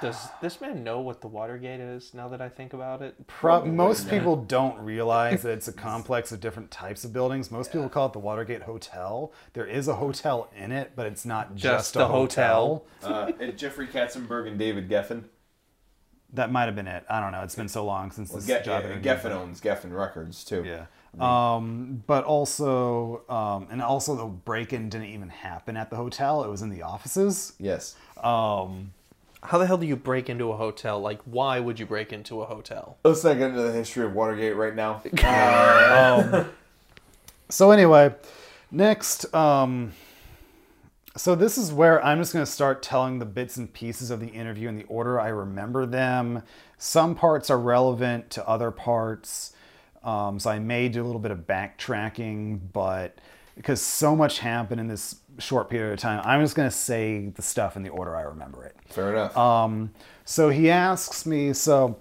Does 0.00 0.28
this 0.40 0.60
man 0.60 0.84
know 0.84 1.00
what 1.00 1.20
the 1.20 1.26
Watergate 1.28 1.80
is? 1.80 2.14
Now 2.14 2.28
that 2.28 2.40
I 2.40 2.48
think 2.48 2.72
about 2.72 3.02
it, 3.02 3.26
Pro- 3.26 3.64
most 3.64 4.08
people 4.08 4.36
don't 4.36 4.78
realize 4.78 5.42
that 5.42 5.52
it's 5.52 5.68
a 5.68 5.72
complex 5.88 6.30
of 6.32 6.40
different 6.40 6.70
types 6.70 7.04
of 7.04 7.12
buildings. 7.12 7.50
Most 7.50 7.72
people 7.72 7.88
call 7.88 8.06
it 8.06 8.12
the 8.12 8.18
Watergate 8.18 8.62
Hotel. 8.62 9.32
There 9.54 9.66
is 9.66 9.88
a 9.88 9.94
hotel 9.96 10.50
in 10.56 10.70
it, 10.72 10.92
but 10.94 11.06
it's 11.06 11.24
not 11.26 11.54
just, 11.56 11.94
Just 11.94 11.96
a 11.96 12.04
a 12.04 12.08
hotel. 12.08 12.86
hotel. 13.02 13.36
Uh, 13.40 13.46
Jeffrey 13.52 13.86
Katzenberg 13.88 14.46
and 14.46 14.58
David 14.58 14.88
Geffen. 14.88 15.24
That 16.34 16.52
might 16.52 16.66
have 16.66 16.76
been 16.76 16.86
it. 16.88 17.04
I 17.08 17.20
don't 17.20 17.32
know. 17.32 17.40
It's 17.42 17.54
been 17.54 17.68
so 17.68 17.84
long 17.86 18.10
since 18.10 18.30
Well, 18.30 18.40
this 18.42 18.60
Ge- 18.60 18.64
job. 18.64 18.84
yeah. 18.84 18.98
Geffen 18.98 19.30
owns 19.32 19.60
Geffen 19.60 19.96
Records 19.96 20.44
too. 20.44 20.62
Yeah. 20.64 20.86
Um, 21.18 22.04
but 22.06 22.24
also, 22.24 23.22
um, 23.30 23.66
and 23.70 23.80
also 23.82 24.14
the 24.14 24.26
break-in 24.26 24.90
didn't 24.90 25.06
even 25.08 25.30
happen 25.30 25.76
at 25.76 25.88
the 25.88 25.96
hotel. 25.96 26.44
It 26.44 26.48
was 26.50 26.60
in 26.60 26.68
the 26.68 26.82
offices. 26.82 27.54
Yes. 27.58 27.96
Um, 28.22 28.92
how 29.48 29.56
the 29.56 29.66
hell 29.66 29.78
do 29.78 29.86
you 29.86 29.96
break 29.96 30.28
into 30.28 30.52
a 30.52 30.56
hotel? 30.58 31.00
Like, 31.00 31.22
why 31.22 31.58
would 31.58 31.80
you 31.80 31.86
break 31.86 32.12
into 32.12 32.42
a 32.42 32.44
hotel? 32.44 32.98
Let's 33.02 33.24
not 33.24 33.38
get 33.38 33.48
into 33.48 33.62
the 33.62 33.72
history 33.72 34.04
of 34.04 34.12
Watergate 34.12 34.54
right 34.54 34.74
now. 34.74 35.00
so 37.48 37.70
anyway, 37.70 38.14
next, 38.70 39.34
um, 39.34 39.92
so 41.16 41.34
this 41.34 41.56
is 41.56 41.72
where 41.72 42.04
I'm 42.04 42.18
just 42.18 42.34
going 42.34 42.44
to 42.44 42.50
start 42.50 42.82
telling 42.82 43.20
the 43.20 43.24
bits 43.24 43.56
and 43.56 43.72
pieces 43.72 44.10
of 44.10 44.20
the 44.20 44.26
interview 44.26 44.68
in 44.68 44.76
the 44.76 44.84
order 44.84 45.18
I 45.18 45.28
remember 45.28 45.86
them. 45.86 46.42
Some 46.76 47.14
parts 47.14 47.48
are 47.48 47.58
relevant 47.58 48.28
to 48.32 48.46
other 48.46 48.70
parts. 48.70 49.54
Um, 50.04 50.38
so 50.38 50.50
I 50.50 50.58
may 50.58 50.90
do 50.90 51.02
a 51.02 51.06
little 51.06 51.22
bit 51.22 51.30
of 51.30 51.46
backtracking, 51.46 52.60
but 52.74 53.18
because 53.56 53.80
so 53.80 54.14
much 54.14 54.40
happened 54.40 54.78
in 54.78 54.88
this 54.88 55.16
short 55.38 55.70
period 55.70 55.92
of 55.92 55.98
time, 55.98 56.22
I'm 56.24 56.42
just 56.42 56.54
going 56.54 56.68
to 56.68 56.76
say 56.76 57.28
the 57.28 57.42
stuff 57.42 57.76
in 57.76 57.82
the 57.82 57.90
order 57.90 58.16
I 58.16 58.22
remember 58.22 58.64
it. 58.64 58.76
Fair 58.88 59.12
enough. 59.12 59.36
Um, 59.36 59.92
so 60.24 60.50
he 60.50 60.70
asks 60.70 61.24
me, 61.26 61.52
so 61.52 61.98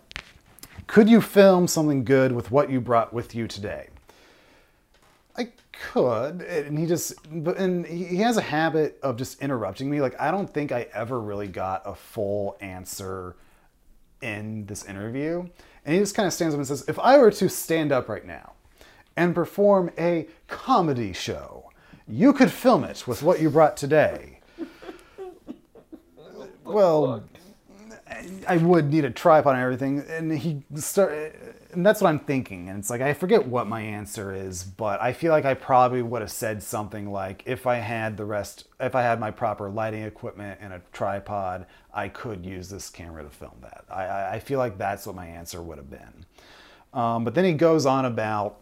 could 0.87 1.09
you 1.09 1.21
film 1.21 1.67
something 1.67 2.03
good 2.03 2.31
with 2.31 2.51
what 2.51 2.69
you 2.69 2.81
brought 2.81 3.13
with 3.13 3.35
you 3.35 3.47
today? 3.47 3.89
I 5.37 5.49
could, 5.71 6.41
and 6.41 6.79
he 6.79 6.85
just, 6.85 7.13
but 7.31 7.57
and 7.57 7.85
he 7.85 8.17
has 8.17 8.37
a 8.37 8.41
habit 8.41 8.97
of 9.03 9.17
just 9.17 9.41
interrupting 9.41 9.89
me. 9.89 10.01
Like 10.01 10.19
I 10.19 10.31
don't 10.31 10.51
think 10.51 10.71
I 10.71 10.87
ever 10.93 11.19
really 11.19 11.47
got 11.47 11.83
a 11.85 11.93
full 11.93 12.57
answer 12.59 13.35
in 14.21 14.65
this 14.65 14.85
interview, 14.85 15.47
and 15.85 15.93
he 15.93 15.99
just 15.99 16.15
kind 16.15 16.25
of 16.25 16.33
stands 16.33 16.55
up 16.55 16.57
and 16.57 16.67
says, 16.67 16.85
"If 16.87 16.97
I 16.97 17.19
were 17.19 17.31
to 17.31 17.49
stand 17.49 17.91
up 17.91 18.09
right 18.09 18.25
now 18.25 18.53
and 19.15 19.35
perform 19.35 19.91
a 19.97 20.27
comedy 20.47 21.13
show, 21.13 21.56
you 22.07 22.33
could 22.33 22.51
film 22.51 22.83
it 22.83 23.07
with 23.07 23.21
what 23.23 23.41
you 23.41 23.49
brought 23.49 23.77
today." 23.77 24.39
well, 26.63 27.23
I 28.47 28.57
would 28.57 28.91
need 28.91 29.05
a 29.05 29.09
tripod 29.09 29.53
and 29.53 29.63
everything, 29.63 30.03
and 30.09 30.31
he 30.31 30.63
start, 30.75 31.35
and 31.71 31.85
that's 31.85 32.01
what 32.01 32.09
I'm 32.09 32.19
thinking. 32.19 32.69
And 32.69 32.79
it's 32.79 32.89
like 32.89 33.01
I 33.01 33.13
forget 33.13 33.45
what 33.45 33.67
my 33.67 33.81
answer 33.81 34.33
is, 34.33 34.63
but 34.63 35.01
I 35.01 35.13
feel 35.13 35.31
like 35.31 35.45
I 35.45 35.53
probably 35.53 36.01
would 36.01 36.21
have 36.21 36.31
said 36.31 36.63
something 36.63 37.11
like, 37.11 37.43
"If 37.45 37.67
I 37.67 37.75
had 37.75 38.17
the 38.17 38.25
rest, 38.25 38.65
if 38.79 38.95
I 38.95 39.01
had 39.01 39.19
my 39.19 39.31
proper 39.31 39.69
lighting 39.69 40.03
equipment 40.03 40.59
and 40.61 40.73
a 40.73 40.81
tripod, 40.93 41.65
I 41.93 42.09
could 42.09 42.45
use 42.45 42.69
this 42.69 42.89
camera 42.89 43.23
to 43.23 43.29
film 43.29 43.57
that." 43.61 43.85
I, 43.89 44.35
I, 44.35 44.39
feel 44.39 44.59
like 44.59 44.77
that's 44.77 45.05
what 45.05 45.15
my 45.15 45.27
answer 45.27 45.61
would 45.61 45.77
have 45.77 45.89
been. 45.89 46.25
Um, 46.93 47.23
but 47.23 47.35
then 47.35 47.45
he 47.45 47.53
goes 47.53 47.85
on 47.85 48.05
about 48.05 48.57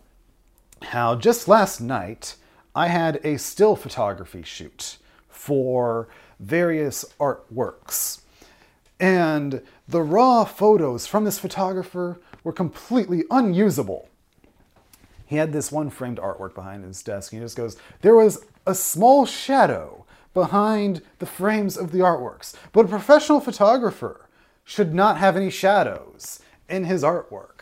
how 0.82 1.16
just 1.16 1.48
last 1.48 1.80
night 1.80 2.36
I 2.76 2.88
had 2.88 3.22
a 3.24 3.38
still 3.38 3.78
photography 3.78 4.44
shoot 4.44 4.98
for 5.30 6.10
various 6.42 7.06
artworks. 7.20 8.22
And 9.00 9.62
the 9.88 10.02
raw 10.02 10.44
photos 10.44 11.08
from 11.08 11.24
this 11.24 11.40
photographer 11.40 12.20
were 12.44 12.52
completely 12.52 13.24
unusable. 13.32 14.10
He 15.26 15.38
had 15.38 15.54
this 15.54 15.72
one 15.72 15.90
framed 15.90 16.20
artwork 16.20 16.54
behind 16.54 16.84
his 16.84 17.02
desk, 17.02 17.32
and 17.32 17.42
he 17.42 17.46
just 17.46 17.58
goes, 17.58 17.78
There 18.02 18.16
was 18.16 18.46
a 18.68 18.76
small 18.76 19.26
shadow 19.26 20.06
behind 20.34 21.02
the 21.20 21.26
frames 21.26 21.78
of 21.78 21.92
the 21.92 22.00
artworks, 22.00 22.56
but 22.74 22.86
a 22.86 22.90
professional 22.90 23.40
photographer 23.40 24.28
should 24.66 24.94
not 24.94 25.18
have 25.18 25.38
any 25.38 25.50
shadows 25.50 26.42
in 26.68 26.84
his 26.84 27.04
artwork. 27.04 27.62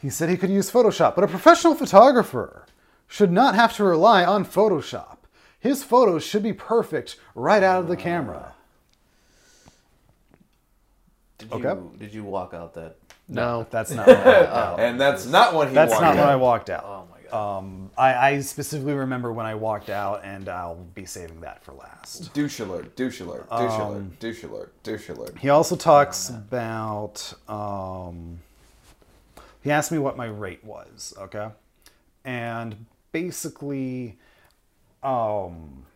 He 0.00 0.10
said 0.10 0.28
he 0.28 0.36
could 0.36 0.50
use 0.50 0.70
Photoshop, 0.70 1.14
but 1.14 1.24
a 1.24 1.28
professional 1.28 1.74
photographer 1.74 2.65
should 3.08 3.30
not 3.32 3.54
have 3.54 3.74
to 3.76 3.84
rely 3.84 4.24
on 4.24 4.44
Photoshop. 4.44 5.18
His 5.58 5.82
photos 5.84 6.22
should 6.24 6.42
be 6.42 6.52
perfect 6.52 7.16
right 7.34 7.62
out 7.62 7.80
of 7.80 7.88
the 7.88 7.96
camera. 7.96 8.54
Did 11.38 11.52
Okay. 11.52 11.68
you 11.68 11.92
did 11.98 12.14
you 12.14 12.24
walk 12.24 12.54
out 12.54 12.74
that? 12.74 12.96
No. 13.28 13.66
That's 13.70 13.90
not 13.90 14.06
what 14.06 14.16
I 14.26 14.74
and 14.78 15.00
that's 15.00 15.26
not 15.26 15.54
what 15.54 15.68
he 15.68 15.74
That's 15.74 15.92
wanted. 15.92 16.06
not 16.06 16.16
what 16.16 16.28
I 16.28 16.36
walked 16.36 16.70
out. 16.70 16.84
Oh 16.84 17.06
my 17.10 17.30
god. 17.30 17.58
Um, 17.58 17.90
I, 17.98 18.14
I 18.30 18.40
specifically 18.40 18.94
remember 18.94 19.32
when 19.32 19.46
I 19.46 19.54
walked 19.56 19.90
out, 19.90 20.20
and 20.24 20.48
I'll 20.48 20.76
be 20.94 21.04
saving 21.06 21.40
that 21.40 21.62
for 21.64 21.72
last. 21.72 22.32
Douche 22.32 22.60
alert, 22.60 22.94
douche 22.94 23.20
alert, 23.20 23.50
douche 23.50 23.72
Um, 23.72 23.80
alert, 23.80 24.20
douche 24.20 24.44
alert, 24.44 24.82
douche 24.84 25.08
alert. 25.08 25.36
He 25.38 25.48
also 25.48 25.74
talks 25.76 26.30
about. 26.30 27.32
Um, 27.48 28.38
he 29.62 29.72
asked 29.72 29.90
me 29.90 29.98
what 29.98 30.16
my 30.16 30.26
rate 30.26 30.64
was, 30.64 31.12
okay, 31.18 31.48
and 32.24 32.86
basically, 33.16 34.18
um, 35.02 35.86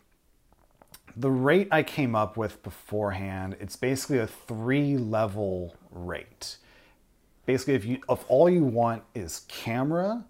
the 1.14 1.30
rate 1.30 1.68
I 1.70 1.82
came 1.82 2.14
up 2.14 2.38
with 2.38 2.62
beforehand, 2.62 3.58
it's 3.60 3.76
basically 3.76 4.20
a 4.20 4.26
three 4.26 4.96
level 4.96 5.76
rate. 5.90 6.56
Basically, 7.44 7.74
if 7.74 7.84
you 7.84 7.98
if 8.08 8.24
all 8.28 8.48
you 8.48 8.64
want 8.64 9.02
is 9.14 9.44
camera, 9.48 10.24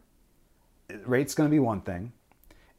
rate's 1.07 1.33
going 1.33 1.49
to 1.49 1.51
be 1.51 1.61
one 1.61 1.81
thing. 1.81 2.11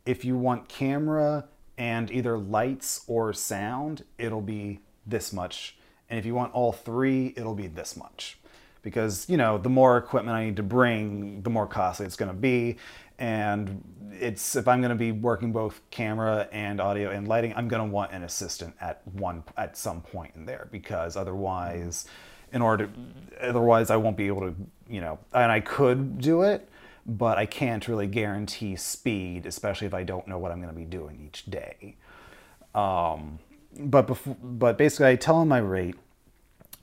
If 0.06 0.26
you 0.26 0.38
want 0.38 0.68
camera 0.68 1.46
and 1.78 2.12
either 2.12 2.38
lights 2.38 3.06
or 3.08 3.32
sound, 3.32 4.04
it'll 4.18 4.42
be 4.42 4.82
this 5.08 5.32
much. 5.32 5.78
And 6.10 6.20
if 6.20 6.26
you 6.26 6.36
want 6.36 6.54
all 6.54 6.74
three, 6.74 7.34
it'll 7.38 7.56
be 7.56 7.68
this 7.68 7.96
much. 7.96 8.38
Because, 8.82 9.30
you 9.30 9.38
know, 9.38 9.58
the 9.58 9.70
more 9.70 9.98
equipment 9.98 10.36
I 10.36 10.46
need 10.46 10.56
to 10.58 10.64
bring, 10.64 11.44
the 11.44 11.50
more 11.50 11.68
costly 11.68 12.06
it's 12.08 12.16
going 12.18 12.32
to 12.32 12.38
be. 12.38 12.78
And 13.22 13.84
it's 14.20 14.56
if 14.56 14.68
I'm 14.68 14.82
going 14.82 14.90
to 14.90 14.96
be 14.96 15.12
working 15.12 15.52
both 15.52 15.80
camera 15.92 16.50
and 16.52 16.82
audio 16.82 17.12
and 17.12 17.28
lighting, 17.28 17.54
I'm 17.56 17.68
going 17.68 17.88
to 17.88 17.94
want 17.94 18.12
an 18.12 18.24
assistant 18.24 18.74
at 18.82 19.08
one 19.08 19.44
at 19.58 19.78
some 19.78 20.02
point 20.02 20.34
in 20.36 20.48
there 20.48 20.68
because 20.72 21.16
otherwise 21.16 22.08
in 22.52 22.64
order 22.64 22.88
to, 22.88 23.48
otherwise 23.48 23.92
I 23.92 23.96
won't 23.98 24.18
be 24.18 24.26
able 24.26 24.42
to, 24.42 24.56
you 24.90 25.02
know, 25.02 25.20
and 25.34 25.52
I 25.52 25.60
could 25.60 26.20
do 26.20 26.42
it, 26.42 26.68
but 27.06 27.38
I 27.38 27.46
can't 27.46 27.88
really 27.88 28.08
guarantee 28.08 28.76
speed, 28.76 29.46
especially 29.46 29.86
if 29.86 29.94
I 29.94 30.02
don't 30.02 30.28
know 30.28 30.40
what 30.40 30.52
I'm 30.52 30.60
going 30.60 30.74
to 30.74 30.80
be 30.80 30.86
doing 30.86 31.24
each 31.24 31.46
day. 31.46 31.98
Um, 32.74 33.38
but 33.78 34.08
before, 34.08 34.36
but 34.42 34.80
basically, 34.80 35.10
I 35.10 35.16
tell 35.16 35.40
him 35.44 35.48
my 35.48 35.60
rate 35.60 35.96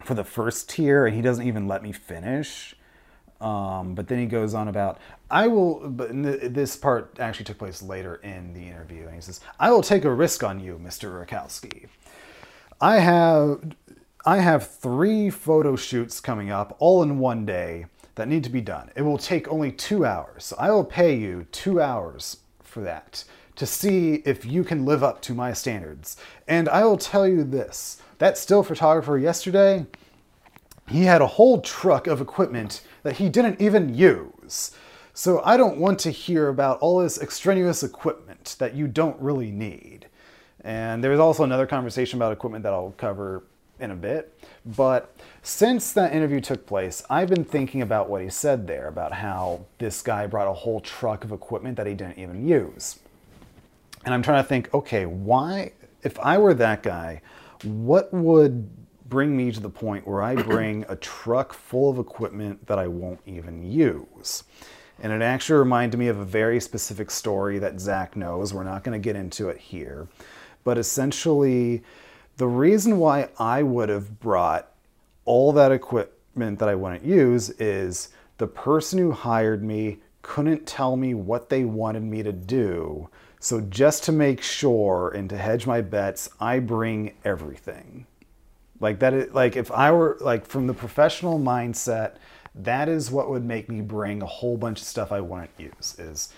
for 0.04 0.14
the 0.14 0.24
first 0.24 0.70
tier, 0.70 1.04
and 1.04 1.16
he 1.16 1.20
doesn't 1.20 1.46
even 1.46 1.66
let 1.66 1.82
me 1.82 1.90
finish. 1.90 2.76
Um, 3.40 3.94
but 3.94 4.08
then 4.08 4.18
he 4.18 4.26
goes 4.26 4.52
on 4.52 4.66
about 4.66 4.98
I 5.30 5.46
will. 5.46 5.88
But 5.88 6.10
this 6.12 6.76
part 6.76 7.16
actually 7.20 7.44
took 7.44 7.58
place 7.58 7.82
later 7.82 8.16
in 8.16 8.52
the 8.52 8.66
interview, 8.66 9.04
and 9.06 9.14
he 9.14 9.20
says, 9.20 9.40
"I 9.60 9.70
will 9.70 9.82
take 9.82 10.04
a 10.04 10.12
risk 10.12 10.42
on 10.42 10.58
you, 10.58 10.78
Mister 10.78 11.10
Rakowski. 11.10 11.86
I 12.80 12.98
have 12.98 13.60
I 14.26 14.38
have 14.38 14.68
three 14.68 15.30
photo 15.30 15.76
shoots 15.76 16.20
coming 16.20 16.50
up, 16.50 16.76
all 16.80 17.02
in 17.02 17.20
one 17.20 17.46
day, 17.46 17.86
that 18.16 18.26
need 18.26 18.42
to 18.44 18.50
be 18.50 18.60
done. 18.60 18.90
It 18.96 19.02
will 19.02 19.18
take 19.18 19.46
only 19.46 19.70
two 19.70 20.04
hours, 20.04 20.46
so 20.46 20.56
I 20.58 20.72
will 20.72 20.84
pay 20.84 21.14
you 21.14 21.46
two 21.52 21.80
hours 21.80 22.38
for 22.60 22.80
that 22.80 23.24
to 23.54 23.66
see 23.66 24.22
if 24.24 24.44
you 24.44 24.64
can 24.64 24.84
live 24.84 25.04
up 25.04 25.22
to 25.22 25.34
my 25.34 25.52
standards. 25.52 26.16
And 26.48 26.68
I 26.68 26.84
will 26.84 26.98
tell 26.98 27.28
you 27.28 27.44
this: 27.44 28.02
that 28.18 28.36
still 28.36 28.64
photographer 28.64 29.16
yesterday, 29.16 29.86
he 30.88 31.04
had 31.04 31.22
a 31.22 31.26
whole 31.26 31.60
truck 31.60 32.06
of 32.06 32.20
equipment 32.20 32.82
that 33.02 33.16
he 33.16 33.28
didn't 33.28 33.60
even 33.60 33.94
use. 33.94 34.72
So 35.14 35.42
I 35.44 35.56
don't 35.56 35.78
want 35.78 35.98
to 36.00 36.10
hear 36.10 36.48
about 36.48 36.78
all 36.78 37.00
this 37.00 37.20
extraneous 37.20 37.82
equipment 37.82 38.56
that 38.58 38.74
you 38.74 38.86
don't 38.86 39.20
really 39.20 39.50
need. 39.50 40.06
And 40.62 41.02
there 41.02 41.10
was 41.10 41.20
also 41.20 41.44
another 41.44 41.66
conversation 41.66 42.18
about 42.18 42.32
equipment 42.32 42.62
that 42.64 42.72
I'll 42.72 42.94
cover 42.96 43.42
in 43.80 43.90
a 43.90 43.96
bit. 43.96 44.38
But 44.64 45.14
since 45.42 45.92
that 45.92 46.12
interview 46.12 46.40
took 46.40 46.66
place, 46.66 47.02
I've 47.08 47.28
been 47.28 47.44
thinking 47.44 47.82
about 47.82 48.08
what 48.08 48.22
he 48.22 48.28
said 48.28 48.66
there 48.66 48.88
about 48.88 49.12
how 49.12 49.66
this 49.78 50.02
guy 50.02 50.26
brought 50.26 50.48
a 50.48 50.52
whole 50.52 50.80
truck 50.80 51.24
of 51.24 51.32
equipment 51.32 51.76
that 51.76 51.86
he 51.86 51.94
didn't 51.94 52.18
even 52.18 52.46
use. 52.46 52.98
And 54.04 54.14
I'm 54.14 54.22
trying 54.22 54.42
to 54.42 54.48
think, 54.48 54.72
okay, 54.74 55.06
why, 55.06 55.72
if 56.02 56.18
I 56.20 56.38
were 56.38 56.54
that 56.54 56.82
guy, 56.82 57.22
what 57.62 58.12
would 58.12 58.68
bring 59.08 59.36
me 59.36 59.50
to 59.52 59.60
the 59.60 59.70
point 59.70 60.06
where 60.06 60.22
I 60.22 60.34
bring 60.42 60.84
a 60.88 60.96
truck 60.96 61.52
full 61.52 61.90
of 61.90 61.98
equipment 61.98 62.66
that 62.66 62.78
I 62.78 62.86
won't 62.88 63.20
even 63.26 63.62
use? 63.62 64.44
And 65.00 65.12
it 65.12 65.22
actually 65.22 65.58
reminded 65.58 65.98
me 65.98 66.08
of 66.08 66.18
a 66.18 66.24
very 66.24 66.60
specific 66.60 67.10
story 67.10 67.58
that 67.60 67.80
Zach 67.80 68.16
knows. 68.16 68.52
We're 68.52 68.64
not 68.64 68.82
going 68.82 69.00
to 69.00 69.04
get 69.04 69.16
into 69.16 69.48
it 69.48 69.58
here. 69.58 70.08
But 70.64 70.76
essentially, 70.76 71.84
the 72.36 72.48
reason 72.48 72.98
why 72.98 73.28
I 73.38 73.62
would 73.62 73.88
have 73.88 74.18
brought 74.20 74.70
all 75.24 75.52
that 75.52 75.72
equipment 75.72 76.58
that 76.58 76.68
I 76.68 76.74
wouldn't 76.74 77.04
use 77.04 77.50
is 77.50 78.08
the 78.38 78.46
person 78.46 78.98
who 78.98 79.12
hired 79.12 79.62
me 79.62 79.98
couldn't 80.22 80.66
tell 80.66 80.96
me 80.96 81.14
what 81.14 81.48
they 81.48 81.64
wanted 81.64 82.02
me 82.02 82.22
to 82.22 82.32
do. 82.32 83.08
So 83.40 83.60
just 83.60 84.04
to 84.04 84.12
make 84.12 84.42
sure 84.42 85.12
and 85.14 85.30
to 85.30 85.38
hedge 85.38 85.66
my 85.66 85.80
bets, 85.80 86.28
I 86.40 86.58
bring 86.58 87.14
everything. 87.24 88.06
Like 88.80 89.00
that 89.00 89.12
is 89.12 89.32
like 89.32 89.56
if 89.56 89.70
I 89.70 89.90
were 89.92 90.16
like 90.20 90.46
from 90.46 90.66
the 90.66 90.74
professional 90.74 91.38
mindset, 91.38 92.16
that 92.54 92.88
is 92.88 93.10
what 93.10 93.30
would 93.30 93.44
make 93.44 93.68
me 93.68 93.80
bring 93.80 94.22
a 94.22 94.26
whole 94.26 94.56
bunch 94.56 94.80
of 94.80 94.86
stuff 94.86 95.12
I 95.12 95.20
wouldn't 95.20 95.50
use 95.58 95.96
is 95.98 96.30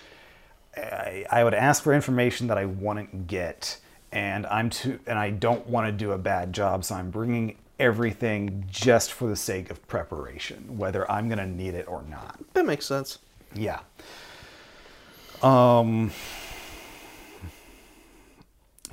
I, 0.75 1.25
I 1.29 1.43
would 1.43 1.53
ask 1.53 1.83
for 1.83 1.93
information 1.93 2.47
that 2.47 2.57
I 2.57 2.65
wouldn't 2.65 3.27
get 3.27 3.79
and 4.11 4.45
I'm 4.47 4.69
too 4.69 4.99
and 5.07 5.17
I 5.17 5.31
don't 5.31 5.65
want 5.67 5.87
to 5.87 5.91
do 5.91 6.11
a 6.11 6.17
bad 6.17 6.53
job 6.53 6.83
so 6.85 6.95
I'm 6.95 7.11
bringing 7.11 7.57
everything 7.79 8.65
just 8.69 9.11
for 9.11 9.27
the 9.27 9.35
sake 9.35 9.71
of 9.71 9.85
preparation 9.87 10.77
whether 10.77 11.09
I'm 11.09 11.27
going 11.27 11.39
to 11.39 11.47
need 11.47 11.73
it 11.73 11.87
or 11.87 12.03
not. 12.03 12.39
That 12.53 12.65
makes 12.65 12.85
sense. 12.85 13.19
Yeah. 13.53 13.79
Um, 15.41 16.11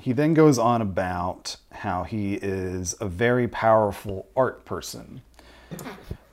he 0.08 0.14
then 0.14 0.32
goes 0.32 0.58
on 0.58 0.80
about 0.80 1.58
how 1.70 2.02
he 2.02 2.36
is 2.36 2.96
a 2.98 3.06
very 3.06 3.46
powerful 3.46 4.26
art 4.34 4.64
person. 4.64 5.20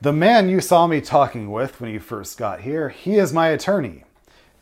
The 0.00 0.14
man 0.14 0.48
you 0.48 0.62
saw 0.62 0.86
me 0.86 1.02
talking 1.02 1.52
with 1.52 1.78
when 1.78 1.90
you 1.90 2.00
first 2.00 2.38
got 2.38 2.62
here, 2.62 2.88
he 2.88 3.16
is 3.16 3.34
my 3.34 3.48
attorney. 3.48 4.04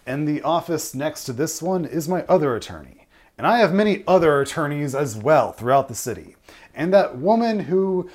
And 0.04 0.26
the 0.26 0.42
office 0.42 0.96
next 0.96 1.26
to 1.26 1.32
this 1.32 1.62
one 1.62 1.84
is 1.84 2.08
my 2.08 2.22
other 2.22 2.56
attorney. 2.56 3.06
And 3.38 3.46
I 3.46 3.58
have 3.58 3.72
many 3.72 4.02
other 4.08 4.40
attorneys 4.40 4.96
as 4.96 5.16
well 5.16 5.52
throughout 5.52 5.86
the 5.86 5.94
city. 5.94 6.34
And 6.74 6.92
that 6.92 7.16
woman 7.16 7.60
who 7.60 8.10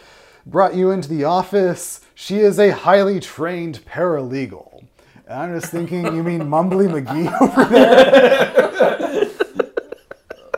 brought 0.45 0.75
you 0.75 0.91
into 0.91 1.07
the 1.07 1.23
office, 1.23 2.01
she 2.13 2.39
is 2.39 2.59
a 2.59 2.71
highly 2.71 3.21
trained 3.21 3.85
paralegal. 3.85 4.83
And 5.29 5.39
I'm 5.39 5.57
just 5.57 5.71
thinking, 5.71 6.03
you 6.07 6.23
mean 6.23 6.41
Mumbly 6.41 6.89
McGee 6.89 7.41
over 7.41 7.63
there? 7.69 9.29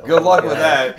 Good 0.06 0.24
luck 0.24 0.44
with 0.44 0.54
that. 0.54 0.98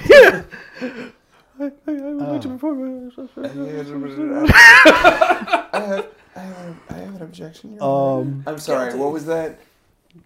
I 5.73 5.81
have, 5.81 6.07
I 6.37 6.41
have, 6.41 6.77
I 6.91 6.95
have 6.95 7.15
an 7.17 7.23
objection. 7.23 7.75
Your 7.75 7.83
Honor. 7.83 8.21
Um, 8.23 8.45
I'm 8.47 8.59
sorry. 8.59 8.95
What 8.95 9.13
was 9.13 9.27
that? 9.27 9.59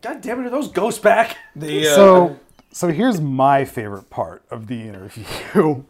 God 0.03 0.21
damn 0.21 0.41
it, 0.41 0.47
are 0.47 0.51
those 0.51 0.69
ghosts 0.69 1.01
back? 1.01 1.37
The 1.55 1.89
uh, 1.89 1.95
so, 1.95 2.39
so 2.73 2.89
here's 2.89 3.21
my 3.21 3.65
favorite 3.65 4.11
part 4.11 4.43
of 4.51 4.67
the 4.67 4.81
interview. 4.83 5.85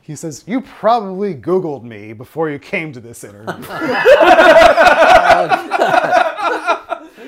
He 0.00 0.16
says, 0.16 0.42
"You 0.46 0.60
probably 0.62 1.32
Googled 1.34 1.84
me 1.84 2.12
before 2.12 2.50
you 2.50 2.58
came 2.58 2.92
to 2.92 3.00
this 3.00 3.22
interview." 3.24 3.54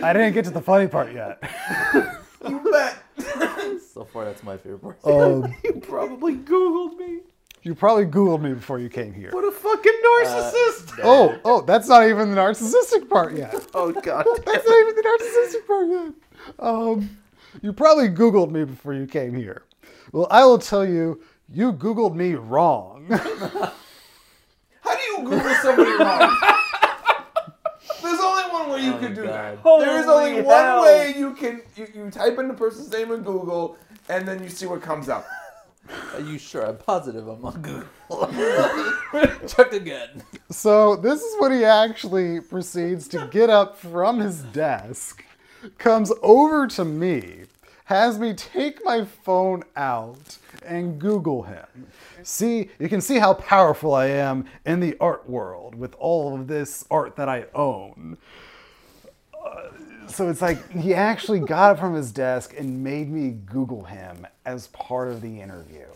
I 0.02 0.12
didn't 0.12 0.32
get 0.34 0.44
to 0.46 0.50
the 0.50 0.60
funny 0.60 0.88
part 0.88 1.12
yet. 1.14 1.38
you 2.48 2.60
bet. 2.70 2.98
So 4.14 4.20
far, 4.20 4.26
that's 4.26 4.44
my 4.44 4.56
favorite 4.56 4.78
part. 4.80 4.98
Um, 5.04 5.52
You 5.64 5.72
probably 5.80 6.36
Googled 6.36 6.96
me. 6.98 7.18
you 7.64 7.74
probably 7.74 8.06
Googled 8.06 8.42
me 8.42 8.52
before 8.54 8.78
you 8.78 8.88
came 8.88 9.12
here. 9.12 9.32
What 9.32 9.42
a 9.42 9.50
fucking 9.50 9.92
narcissist! 10.06 11.00
Oh, 11.02 11.36
oh, 11.44 11.62
that's 11.62 11.88
not 11.88 12.06
even 12.08 12.30
the 12.32 12.36
narcissistic 12.36 13.08
part 13.10 13.36
yet. 13.36 13.52
oh 13.74 13.90
god. 13.90 14.24
That's 14.46 14.68
not 14.68 14.80
even 14.82 14.94
the 14.94 15.02
narcissistic 15.02 15.66
part 15.66 15.88
yet. 15.88 16.12
Um, 16.60 17.10
you 17.60 17.72
probably 17.72 18.08
Googled 18.08 18.52
me 18.52 18.62
before 18.62 18.94
you 18.94 19.04
came 19.08 19.34
here. 19.34 19.64
Well, 20.12 20.28
I 20.30 20.44
will 20.44 20.58
tell 20.60 20.86
you, 20.86 21.20
you 21.52 21.72
Googled 21.72 22.14
me 22.14 22.34
wrong. 22.36 23.06
How 23.10 24.94
do 24.94 25.02
you 25.10 25.28
Google 25.28 25.54
somebody 25.56 25.90
wrong? 25.90 26.38
There's 28.02 28.20
only 28.20 28.42
one 28.52 28.70
way 28.70 28.80
you 28.84 28.94
Oh, 28.94 28.98
can 28.98 29.14
do 29.14 29.22
that. 29.22 29.62
God. 29.64 29.80
There 29.80 29.98
is 29.98 30.06
only 30.06 30.30
Holy 30.32 30.42
one 30.42 30.82
way 30.82 31.14
you 31.16 31.34
can 31.34 31.62
you, 31.74 31.88
you 31.94 32.10
type 32.10 32.38
in 32.38 32.46
the 32.48 32.54
person's 32.54 32.92
name 32.92 33.10
in 33.10 33.22
Google 33.22 33.76
and 34.08 34.26
then 34.26 34.42
you 34.42 34.48
see 34.48 34.66
what 34.66 34.82
comes 34.82 35.08
up. 35.08 35.26
Are 36.14 36.20
you 36.20 36.38
sure? 36.38 36.66
I'm 36.66 36.78
positive 36.78 37.28
I'm 37.28 37.44
on 37.44 37.60
Google. 37.60 37.88
Check 39.48 39.72
again. 39.72 40.22
So 40.50 40.96
this 40.96 41.20
is 41.20 41.36
when 41.40 41.52
he 41.52 41.64
actually 41.64 42.40
proceeds 42.40 43.06
to 43.08 43.28
get 43.30 43.50
up 43.50 43.76
from 43.78 44.20
his 44.20 44.42
desk, 44.42 45.24
comes 45.78 46.12
over 46.22 46.66
to 46.68 46.84
me, 46.84 47.44
has 47.84 48.18
me 48.18 48.32
take 48.32 48.82
my 48.84 49.04
phone 49.04 49.62
out 49.76 50.38
and 50.64 50.98
Google 50.98 51.42
him. 51.42 51.66
See, 52.22 52.70
you 52.78 52.88
can 52.88 53.02
see 53.02 53.18
how 53.18 53.34
powerful 53.34 53.94
I 53.94 54.06
am 54.06 54.46
in 54.64 54.80
the 54.80 54.96
art 55.00 55.28
world 55.28 55.74
with 55.74 55.94
all 55.98 56.34
of 56.34 56.46
this 56.46 56.86
art 56.90 57.16
that 57.16 57.28
I 57.28 57.44
own. 57.54 58.16
Uh, 59.44 59.64
so 60.08 60.28
it's 60.28 60.42
like 60.42 60.70
he 60.70 60.94
actually 60.94 61.40
got 61.40 61.72
up 61.72 61.78
from 61.78 61.94
his 61.94 62.12
desk 62.12 62.54
and 62.56 62.82
made 62.82 63.10
me 63.10 63.30
Google 63.30 63.84
him 63.84 64.26
as 64.44 64.68
part 64.68 65.08
of 65.08 65.20
the 65.20 65.40
interview. 65.40 65.86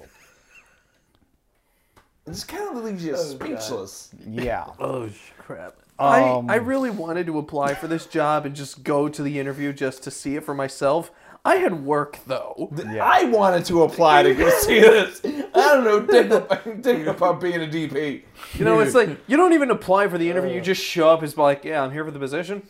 It 2.26 2.32
just 2.32 2.48
kind 2.48 2.76
of 2.76 2.84
leaves 2.84 3.04
you 3.04 3.16
speechless. 3.16 4.10
Yeah. 4.26 4.66
Oh 4.78 5.08
crap. 5.38 5.76
Um, 5.98 6.48
I, 6.48 6.54
I 6.54 6.56
really 6.56 6.90
wanted 6.90 7.26
to 7.26 7.38
apply 7.38 7.74
for 7.74 7.88
this 7.88 8.06
job 8.06 8.46
and 8.46 8.54
just 8.54 8.84
go 8.84 9.08
to 9.08 9.22
the 9.22 9.38
interview 9.40 9.72
just 9.72 10.04
to 10.04 10.10
see 10.12 10.36
it 10.36 10.44
for 10.44 10.54
myself. 10.54 11.10
I 11.44 11.56
had 11.56 11.84
work 11.84 12.18
though. 12.26 12.70
Yeah. 12.76 13.04
I 13.04 13.24
wanted 13.24 13.64
to 13.66 13.82
apply 13.82 14.24
to 14.24 14.34
go 14.34 14.50
see 14.60 14.80
this. 14.80 15.20
I 15.24 15.40
don't 15.54 15.84
know, 15.84 16.06
think, 16.06 16.30
up, 16.50 16.84
think 16.84 17.06
about 17.06 17.40
being 17.40 17.62
a 17.62 17.66
DP. 17.66 18.22
You 18.54 18.64
know, 18.64 18.80
it's 18.80 18.94
like 18.94 19.18
you 19.26 19.36
don't 19.36 19.54
even 19.54 19.70
apply 19.70 20.08
for 20.08 20.18
the 20.18 20.28
interview. 20.30 20.54
You 20.54 20.60
just 20.60 20.82
show 20.82 21.08
up. 21.08 21.22
It's 21.22 21.36
like, 21.36 21.64
yeah, 21.64 21.82
I'm 21.82 21.90
here 21.90 22.04
for 22.04 22.10
the 22.10 22.18
position. 22.18 22.62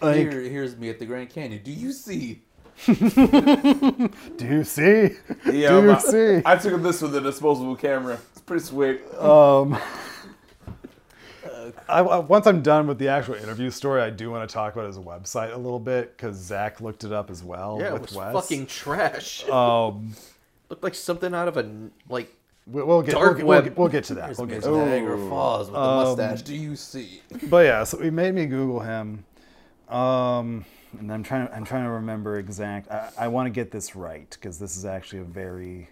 Here, 0.00 0.30
here's 0.42 0.76
me 0.76 0.90
at 0.90 0.98
the 0.98 1.06
Grand 1.06 1.30
Canyon. 1.30 1.60
Do 1.64 1.72
you 1.72 1.92
see? 1.92 2.42
Do 2.86 4.10
you 4.40 4.64
see? 4.64 5.10
Yeah, 5.46 5.70
Do 5.70 5.80
you 5.80 5.86
but 5.86 5.98
see? 6.02 6.42
I 6.44 6.56
took 6.56 6.80
this 6.82 7.02
with 7.02 7.14
a 7.16 7.20
disposable 7.20 7.74
camera. 7.76 8.18
It's 8.32 8.40
pretty 8.40 8.62
sweet. 8.64 9.00
Um, 9.16 9.76
I, 11.88 11.98
I- 12.00 12.18
once 12.18 12.46
I'm 12.46 12.62
done 12.62 12.86
with 12.86 12.98
the 12.98 13.08
actual 13.08 13.34
interview 13.34 13.70
story, 13.70 14.00
I 14.02 14.10
do 14.10 14.30
want 14.30 14.48
to 14.48 14.52
talk 14.52 14.74
about 14.74 14.86
his 14.86 14.98
website 14.98 15.52
a 15.52 15.56
little 15.56 15.80
bit 15.80 16.16
because 16.16 16.36
Zach 16.36 16.80
looked 16.80 17.02
it 17.04 17.12
up 17.12 17.30
as 17.30 17.42
well 17.42 17.78
Yeah, 17.80 17.88
it 17.88 17.92
with 17.94 18.02
was 18.02 18.14
Wes. 18.14 18.32
fucking 18.34 18.66
trash. 18.66 19.48
Um, 19.48 20.14
Looked 20.70 20.82
like 20.84 20.94
something 20.94 21.34
out 21.34 21.48
of 21.48 21.56
a 21.56 21.68
like. 22.08 22.30
we- 22.66 22.82
we'll 22.82 23.02
get 23.02 23.12
Dark 23.12 23.24
we'll, 23.24 23.36
get- 23.38 23.46
we'll 23.46 23.62
web. 23.62 23.78
we'll 23.78 23.88
get 23.88 24.04
to 24.04 24.14
that. 24.14 24.36
We'll 24.38 24.46
get 24.46 24.62
to. 24.62 24.70
Niagara 24.70 25.16
Falls 25.28 25.66
with 25.68 25.74
the 25.74 25.80
Um, 25.80 26.04
mustache. 26.04 26.42
Do 26.42 26.54
you 26.54 26.76
see? 26.76 27.22
But 27.48 27.64
yeah, 27.64 27.82
so 27.84 27.98
he 28.00 28.10
made 28.10 28.34
me 28.34 28.44
Google 28.46 28.80
him, 28.80 29.24
um, 29.88 30.64
and 30.98 31.12
I'm 31.12 31.22
trying. 31.22 31.48
I'm 31.52 31.64
trying 31.64 31.84
to 31.84 31.90
remember 31.90 32.38
exact. 32.38 32.90
I, 32.90 33.10
I 33.18 33.28
want 33.28 33.46
to 33.46 33.50
get 33.50 33.70
this 33.70 33.94
right 33.94 34.28
because 34.30 34.58
this 34.58 34.76
is 34.76 34.84
actually 34.84 35.20
a 35.20 35.24
very. 35.24 35.90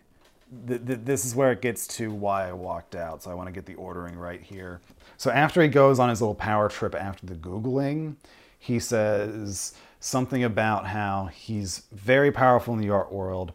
Th- 0.68 0.85
th- 0.86 1.01
this 1.02 1.24
is 1.24 1.35
where 1.35 1.51
it 1.51 1.60
gets 1.60 1.86
to 1.89 2.10
why 2.10 2.48
I 2.48 2.52
walked 2.52 2.94
out. 2.94 3.23
So 3.23 3.31
I 3.31 3.35
want 3.35 3.48
to 3.48 3.52
get 3.52 3.66
the 3.66 3.74
ordering 3.74 4.16
right 4.16 4.40
here. 4.40 4.81
So 5.16 5.31
after 5.31 5.60
he 5.60 5.68
goes 5.68 5.98
on 5.98 6.09
his 6.09 6.20
little 6.20 6.35
power 6.35 6.68
trip 6.68 6.94
after 6.94 7.27
the 7.27 7.35
googling, 7.35 8.16
he 8.59 8.78
says 8.78 9.74
something 9.98 10.44
about 10.44 10.86
how 10.86 11.27
he's 11.27 11.82
very 11.93 12.31
powerful 12.31 12.74
in 12.74 12.81
the 12.81 12.90
art 12.90 13.10
world, 13.10 13.52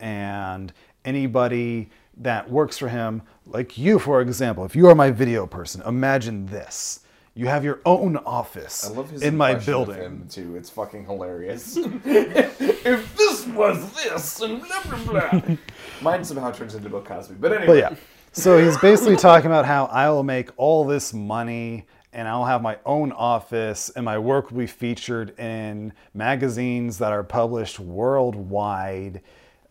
and 0.00 0.72
anybody 1.04 1.90
that 2.16 2.50
works 2.50 2.76
for 2.76 2.88
him, 2.88 3.22
like 3.46 3.78
you, 3.78 3.98
for 3.98 4.20
example, 4.20 4.64
if 4.64 4.74
you 4.76 4.88
are 4.88 4.94
my 4.94 5.10
video 5.10 5.46
person, 5.46 5.82
imagine 5.82 6.46
this. 6.46 7.00
You 7.34 7.46
have 7.46 7.64
your 7.64 7.80
own 7.86 8.18
office 8.18 8.84
I 8.84 8.92
love 8.92 9.08
his 9.10 9.22
in 9.22 9.36
my 9.36 9.50
impression 9.50 9.74
of 9.74 9.86
building. 9.86 10.02
him, 10.02 10.26
too. 10.28 10.56
It's 10.56 10.68
fucking 10.68 11.06
hilarious. 11.06 11.76
if 11.78 13.16
this 13.16 13.46
was 13.48 13.92
this 13.94 14.40
and 14.40 14.60
blah 14.62 14.82
blah 14.82 15.30
blah. 15.30 15.56
Mine 16.02 16.24
somehow 16.24 16.50
turns 16.50 16.74
into 16.74 16.90
Bill 16.90 17.02
Cosby. 17.02 17.36
But 17.40 17.52
anyway. 17.52 17.66
But 17.66 17.92
yeah, 17.92 17.96
so 18.32 18.62
he's 18.62 18.76
basically 18.78 19.16
talking 19.16 19.46
about 19.46 19.64
how 19.64 19.86
I 19.86 20.10
will 20.10 20.24
make 20.24 20.50
all 20.58 20.84
this 20.84 21.14
money 21.14 21.86
and 22.12 22.28
I'll 22.28 22.44
have 22.44 22.60
my 22.60 22.76
own 22.84 23.12
office 23.12 23.88
and 23.96 24.04
my 24.04 24.18
work 24.18 24.50
will 24.50 24.58
be 24.58 24.66
featured 24.66 25.38
in 25.38 25.94
magazines 26.12 26.98
that 26.98 27.12
are 27.12 27.24
published 27.24 27.80
worldwide. 27.80 29.22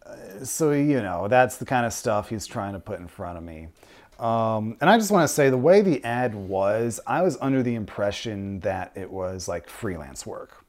Uh, 0.04 0.16
So, 0.44 0.72
you 0.72 1.02
know, 1.04 1.28
that's 1.28 1.58
the 1.58 1.66
kind 1.66 1.86
of 1.86 1.94
stuff 1.94 2.30
he's 2.30 2.48
trying 2.48 2.74
to 2.74 2.80
put 2.80 3.00
in 3.00 3.08
front 3.08 3.38
of 3.38 3.44
me. 3.44 3.68
Um, 4.22 4.78
and 4.80 4.90
I 4.90 4.98
just 5.00 5.10
want 5.10 5.28
to 5.28 5.34
say 5.34 5.50
the 5.50 5.58
way 5.58 5.82
the 5.82 6.04
ad 6.04 6.36
was, 6.36 7.00
I 7.08 7.24
was 7.24 7.40
under 7.42 7.64
the 7.64 7.74
impression 7.74 8.60
that 8.60 8.92
it 8.96 9.10
was 9.10 9.48
like 9.48 9.68
freelance 9.68 10.28
work. 10.28 10.64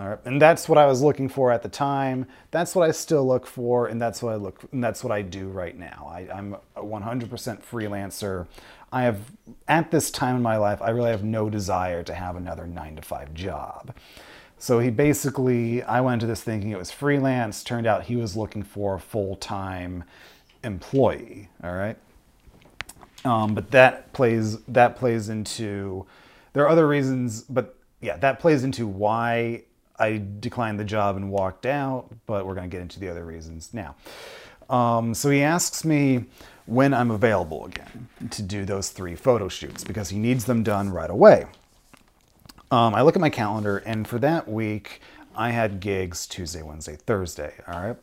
All 0.00 0.08
right. 0.08 0.18
And 0.24 0.40
that's 0.40 0.68
what 0.68 0.78
I 0.78 0.86
was 0.86 1.02
looking 1.02 1.28
for 1.28 1.52
at 1.52 1.62
the 1.62 1.68
time. 1.68 2.26
That's 2.50 2.74
what 2.74 2.88
I 2.88 2.92
still 2.92 3.26
look 3.26 3.46
for, 3.46 3.86
and 3.86 4.00
that's 4.00 4.22
what 4.22 4.32
I 4.32 4.36
look 4.36 4.64
and 4.72 4.82
that's 4.82 5.04
what 5.04 5.12
I 5.12 5.22
do 5.22 5.48
right 5.48 5.78
now. 5.78 6.10
I, 6.10 6.28
I'm 6.34 6.56
a 6.74 6.82
100% 6.82 7.28
freelancer. 7.62 8.46
I 8.92 9.02
have 9.02 9.20
at 9.68 9.90
this 9.90 10.10
time 10.10 10.36
in 10.36 10.42
my 10.42 10.56
life, 10.56 10.80
I 10.80 10.90
really 10.90 11.10
have 11.10 11.24
no 11.24 11.50
desire 11.50 12.02
to 12.02 12.14
have 12.14 12.36
another 12.36 12.66
nine 12.66 12.96
to 12.96 13.02
five 13.02 13.34
job. 13.34 13.94
So 14.58 14.78
he 14.78 14.90
basically, 14.90 15.82
I 15.82 16.00
went 16.00 16.14
into 16.14 16.26
this 16.26 16.42
thinking 16.42 16.70
it 16.70 16.78
was 16.78 16.90
freelance. 16.90 17.62
Turned 17.62 17.86
out 17.86 18.04
he 18.04 18.16
was 18.16 18.36
looking 18.36 18.62
for 18.62 18.94
a 18.94 19.00
full 19.00 19.36
time 19.36 20.04
employee. 20.64 21.50
All 21.62 21.74
right. 21.74 21.96
Um, 23.26 23.54
but 23.54 23.72
that 23.72 24.12
plays 24.12 24.58
that 24.64 24.96
plays 24.96 25.28
into 25.28 26.06
there 26.52 26.64
are 26.64 26.68
other 26.68 26.86
reasons, 26.86 27.42
but 27.42 27.76
yeah, 28.00 28.16
that 28.18 28.38
plays 28.38 28.64
into 28.64 28.86
why 28.86 29.64
I 29.98 30.22
declined 30.40 30.78
the 30.78 30.84
job 30.84 31.16
and 31.16 31.30
walked 31.30 31.66
out. 31.66 32.06
But 32.26 32.46
we're 32.46 32.54
going 32.54 32.70
to 32.70 32.74
get 32.74 32.82
into 32.82 33.00
the 33.00 33.08
other 33.08 33.24
reasons 33.24 33.70
now. 33.72 33.96
Um, 34.70 35.14
so 35.14 35.30
he 35.30 35.42
asks 35.42 35.84
me 35.84 36.24
when 36.66 36.94
I'm 36.94 37.10
available 37.10 37.66
again 37.66 38.08
to 38.30 38.42
do 38.42 38.64
those 38.64 38.90
three 38.90 39.14
photo 39.14 39.48
shoots 39.48 39.84
because 39.84 40.08
he 40.08 40.18
needs 40.18 40.44
them 40.44 40.62
done 40.62 40.90
right 40.90 41.10
away. 41.10 41.46
Um, 42.70 42.94
I 42.94 43.02
look 43.02 43.14
at 43.14 43.20
my 43.20 43.30
calendar, 43.30 43.78
and 43.78 44.08
for 44.08 44.18
that 44.18 44.48
week, 44.48 45.00
I 45.36 45.50
had 45.50 45.80
gigs 45.80 46.26
Tuesday, 46.26 46.62
Wednesday, 46.62 46.96
Thursday. 46.96 47.54
All 47.68 47.80
right. 47.80 47.96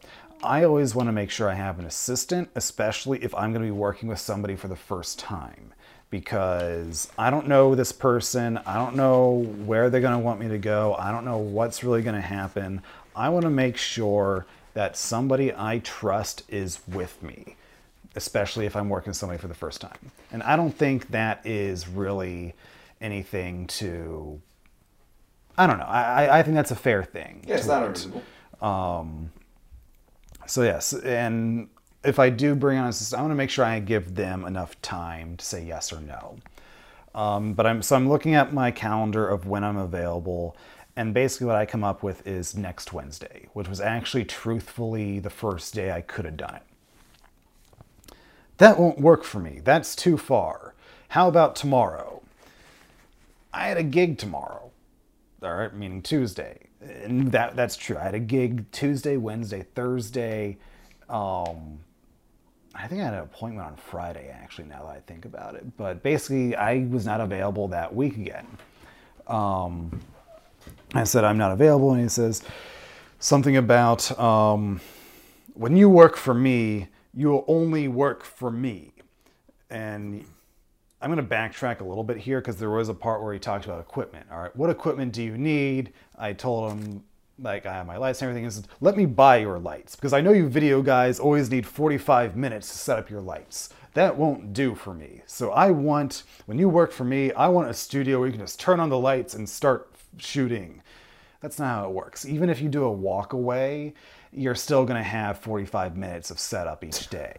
I 0.44 0.64
always 0.64 0.94
want 0.94 1.08
to 1.08 1.14
make 1.14 1.30
sure 1.30 1.50
I 1.50 1.54
have 1.56 1.80
an 1.80 1.86
assistant, 1.86 2.50
especially 2.56 3.24
if 3.24 3.34
I'm 3.36 3.52
going 3.52 3.62
to 3.62 3.68
be 3.68 3.72
working 3.72 4.10
with 4.10 4.20
somebody 4.20 4.56
for 4.56 4.68
the 4.68 4.76
first 4.76 5.20
time, 5.20 5.74
because 6.10 7.10
I 7.18 7.30
don't 7.30 7.48
know 7.48 7.76
this 7.76 7.92
person. 7.92 8.58
I 8.66 8.76
don't 8.76 8.96
know 8.96 9.46
where 9.66 9.90
they're 9.90 10.02
going 10.02 10.14
to 10.14 10.24
want 10.24 10.40
me 10.40 10.48
to 10.50 10.58
go. 10.58 10.96
I 10.96 11.12
don't 11.12 11.26
know 11.26 11.38
what's 11.38 11.84
really 11.84 12.02
going 12.02 12.16
to 12.16 12.22
happen. 12.22 12.82
I 13.16 13.30
want 13.30 13.44
to 13.44 13.50
make 13.50 13.78
sure 13.78 14.46
that 14.74 14.98
somebody 14.98 15.54
I 15.56 15.80
trust 15.80 16.44
is 16.50 16.80
with 16.88 17.22
me, 17.24 17.56
especially 18.16 18.66
if 18.66 18.76
I'm 18.76 18.90
working 18.90 19.12
with 19.12 19.18
somebody 19.18 19.40
for 19.40 19.48
the 19.48 19.54
first 19.54 19.82
time. 19.82 20.12
And 20.32 20.42
I 20.44 20.56
don't 20.56 20.76
think 20.76 21.10
that 21.10 21.46
is 21.46 21.88
really 21.88 22.54
anything 23.02 23.68
to. 23.68 24.42
I 25.58 25.68
don't 25.68 25.78
know. 25.78 25.86
I, 25.86 26.40
I- 26.40 26.44
think 26.44 26.56
that's 26.56 26.72
a 26.72 26.76
fair 26.76 27.04
thing. 27.04 27.44
Yeah, 27.48 27.58
it's 27.58 27.68
not 27.68 27.84
unreasonable. 27.84 28.24
Um, 28.62 29.32
So 30.46 30.64
yes, 30.64 30.94
and 30.94 31.70
if 32.04 32.20
I 32.20 32.30
do 32.30 32.56
bring 32.56 32.78
on 32.78 32.86
a 32.86 32.90
assistant, 32.90 33.20
I 33.20 33.22
want 33.24 33.32
to 33.32 33.36
make 33.36 33.50
sure 33.50 33.66
I 33.66 33.80
give 33.80 34.16
them 34.16 34.46
enough 34.46 34.80
time 34.82 35.38
to 35.38 35.46
say 35.46 35.64
yes 35.64 35.94
or 35.94 36.02
no. 36.02 36.38
Um, 37.16 37.54
but 37.54 37.66
I'm 37.66 37.82
so 37.82 37.96
I'm 37.96 38.10
looking 38.10 38.36
at 38.36 38.54
my 38.54 38.72
calendar 38.72 39.28
of 39.28 39.48
when 39.48 39.64
I'm 39.64 39.78
available, 39.78 40.58
and 40.96 41.14
basically 41.14 41.48
what 41.48 41.56
I 41.56 41.66
come 41.66 41.84
up 41.84 42.04
with 42.04 42.26
is 42.28 42.56
next 42.56 42.92
Wednesday, 42.94 43.48
which 43.54 43.70
was 43.70 43.80
actually 43.80 44.26
truthfully 44.26 45.20
the 45.20 45.30
first 45.30 45.74
day 45.74 45.92
I 45.92 46.02
could 46.02 46.26
have 46.26 46.38
done 46.38 46.56
it. 46.56 48.14
That 48.58 48.80
won't 48.80 49.00
work 49.00 49.24
for 49.24 49.40
me. 49.40 49.62
That's 49.64 49.96
too 49.96 50.18
far. 50.18 50.74
How 51.10 51.28
about 51.28 51.56
tomorrow? 51.56 52.22
I 53.54 53.68
had 53.68 53.78
a 53.78 53.84
gig 53.84 54.18
tomorrow 54.18 54.64
all 55.44 55.56
right, 55.56 55.74
meaning 55.74 56.02
Tuesday. 56.02 56.68
And 57.04 57.32
that 57.32 57.56
that's 57.56 57.76
true. 57.76 57.98
I 57.98 58.04
had 58.04 58.16
a 58.16 58.20
gig 58.20 58.70
Tuesday, 58.72 59.18
Wednesday, 59.18 59.66
Thursday. 59.76 60.58
Um, 61.10 61.80
I 62.76 62.88
think 62.88 63.02
I 63.02 63.06
had 63.06 63.14
an 63.14 63.20
appointment 63.20 63.68
on 63.68 63.76
Friday, 63.76 64.30
actually, 64.30 64.68
now 64.68 64.84
that 64.84 64.96
I 64.96 65.00
think 65.02 65.26
about 65.26 65.56
it. 65.56 65.78
But 65.78 66.02
basically, 66.02 66.56
I 66.56 66.88
was 66.90 67.06
not 67.06 67.22
available 67.22 67.68
that 67.70 67.94
week 67.94 68.18
again. 68.18 68.48
Um, 69.28 70.02
I 70.94 71.04
said, 71.04 71.24
I'm 71.24 71.38
not 71.38 71.52
available. 71.52 71.94
And 71.94 72.02
he 72.02 72.10
says 72.10 72.44
something 73.20 73.58
about 73.58 74.18
um, 74.20 74.82
when 75.54 75.78
you 75.78 75.90
work 75.90 76.18
for 76.18 76.34
me, 76.34 76.88
you 77.14 77.30
will 77.30 77.46
only 77.48 77.88
work 77.88 78.24
for 78.24 78.50
me. 78.50 78.92
And 79.70 80.26
I'm 81.04 81.14
going 81.14 81.28
to 81.28 81.36
backtrack 81.36 81.82
a 81.82 81.84
little 81.84 82.04
bit 82.04 82.16
here 82.16 82.40
because 82.40 82.56
there 82.56 82.70
was 82.70 82.88
a 82.88 82.94
part 82.94 83.22
where 83.22 83.34
he 83.34 83.40
talked 83.40 83.66
about 83.66 83.82
equipment. 83.82 84.26
All 84.32 84.40
right, 84.40 84.56
what 84.56 84.70
equipment 84.70 85.12
do 85.12 85.22
you 85.22 85.38
need? 85.38 85.92
I 86.18 86.32
told 86.32 86.72
him, 86.72 87.04
like, 87.38 87.66
I 87.66 87.74
have 87.74 87.86
my 87.86 87.98
lights 87.98 88.22
and 88.22 88.30
everything. 88.30 88.46
He 88.46 88.52
said, 88.52 88.70
let 88.80 88.96
me 88.96 89.06
buy 89.06 89.38
your 89.38 89.60
lights 89.60 89.98
because 89.98 90.14
I 90.14 90.22
know 90.22 90.32
you 90.32 90.48
video 90.48 90.82
guys 90.82 91.20
always 91.20 91.52
need 91.52 91.68
45 91.68 92.38
minutes 92.38 92.72
to 92.72 92.78
set 92.78 92.98
up 92.98 93.10
your 93.10 93.20
lights. 93.20 93.68
That 93.96 94.16
won't 94.16 94.54
do 94.54 94.76
for 94.76 94.94
me. 94.94 95.24
So 95.26 95.52
I 95.52 95.72
want, 95.72 96.24
when 96.46 96.58
you 96.58 96.70
work 96.70 96.94
for 96.94 97.04
me, 97.04 97.34
I 97.34 97.50
want 97.50 97.70
a 97.70 97.74
studio 97.74 98.20
where 98.20 98.28
you 98.28 98.34
can 98.34 98.42
just 98.42 98.62
turn 98.62 98.80
on 98.80 98.88
the 98.88 98.98
lights 98.98 99.34
and 99.34 99.48
start 99.50 99.92
shooting. 100.18 100.82
That's 101.42 101.60
not 101.60 101.68
how 101.68 101.86
it 101.90 101.92
works. 101.92 102.26
Even 102.26 102.50
if 102.50 102.62
you 102.62 102.70
do 102.70 102.86
a 102.86 102.92
walk 102.92 103.34
away 103.34 103.94
you're 104.36 104.56
still 104.56 104.86
going 104.86 104.98
to 104.98 105.04
have 105.08 105.40
45 105.40 105.98
minutes 105.98 106.32
of 106.32 106.40
setup 106.40 106.84
each 106.84 107.08
day. 107.10 107.36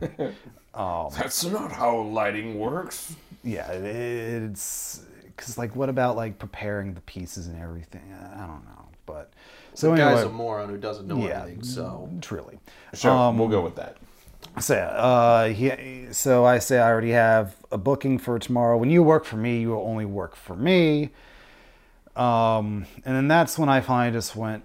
That's 0.74 1.44
not 1.44 1.72
how 1.72 2.00
lighting 2.00 2.58
works. 2.58 3.14
yeah, 3.42 3.70
it's 3.70 5.04
because 5.26 5.58
like, 5.58 5.74
what 5.76 5.88
about 5.88 6.16
like 6.16 6.38
preparing 6.38 6.94
the 6.94 7.00
pieces 7.02 7.46
and 7.48 7.60
everything? 7.60 8.02
I 8.12 8.44
I 8.44 8.46
don't 8.46 8.64
know, 8.64 8.88
but 9.06 9.32
so 9.74 9.88
the 9.88 10.02
anyway, 10.02 10.14
guy's 10.16 10.24
a 10.24 10.28
moron 10.28 10.68
who 10.68 10.76
doesn't 10.76 11.06
know 11.06 11.18
yeah, 11.18 11.42
anything. 11.42 11.62
So 11.62 12.08
truly. 12.20 12.58
Sure, 12.94 13.32
we'll 13.32 13.48
go 13.48 13.60
with 13.60 13.76
that. 13.76 13.96
So, 14.60 14.76
uh, 14.76 15.48
he, 15.48 16.12
so 16.12 16.44
I 16.44 16.58
say 16.60 16.78
I 16.78 16.88
already 16.88 17.10
have 17.10 17.56
a 17.72 17.78
booking 17.78 18.18
for 18.18 18.38
tomorrow. 18.38 18.76
When 18.76 18.90
you 18.90 19.02
work 19.02 19.24
for 19.24 19.36
me, 19.36 19.60
you 19.60 19.70
will 19.70 19.82
only 19.82 20.04
work 20.04 20.36
for 20.36 20.54
me. 20.54 21.10
Um, 22.14 22.86
and 23.04 23.16
then 23.16 23.26
that's 23.26 23.58
when 23.58 23.68
I 23.68 23.80
finally 23.80 24.16
just 24.16 24.36
went. 24.36 24.62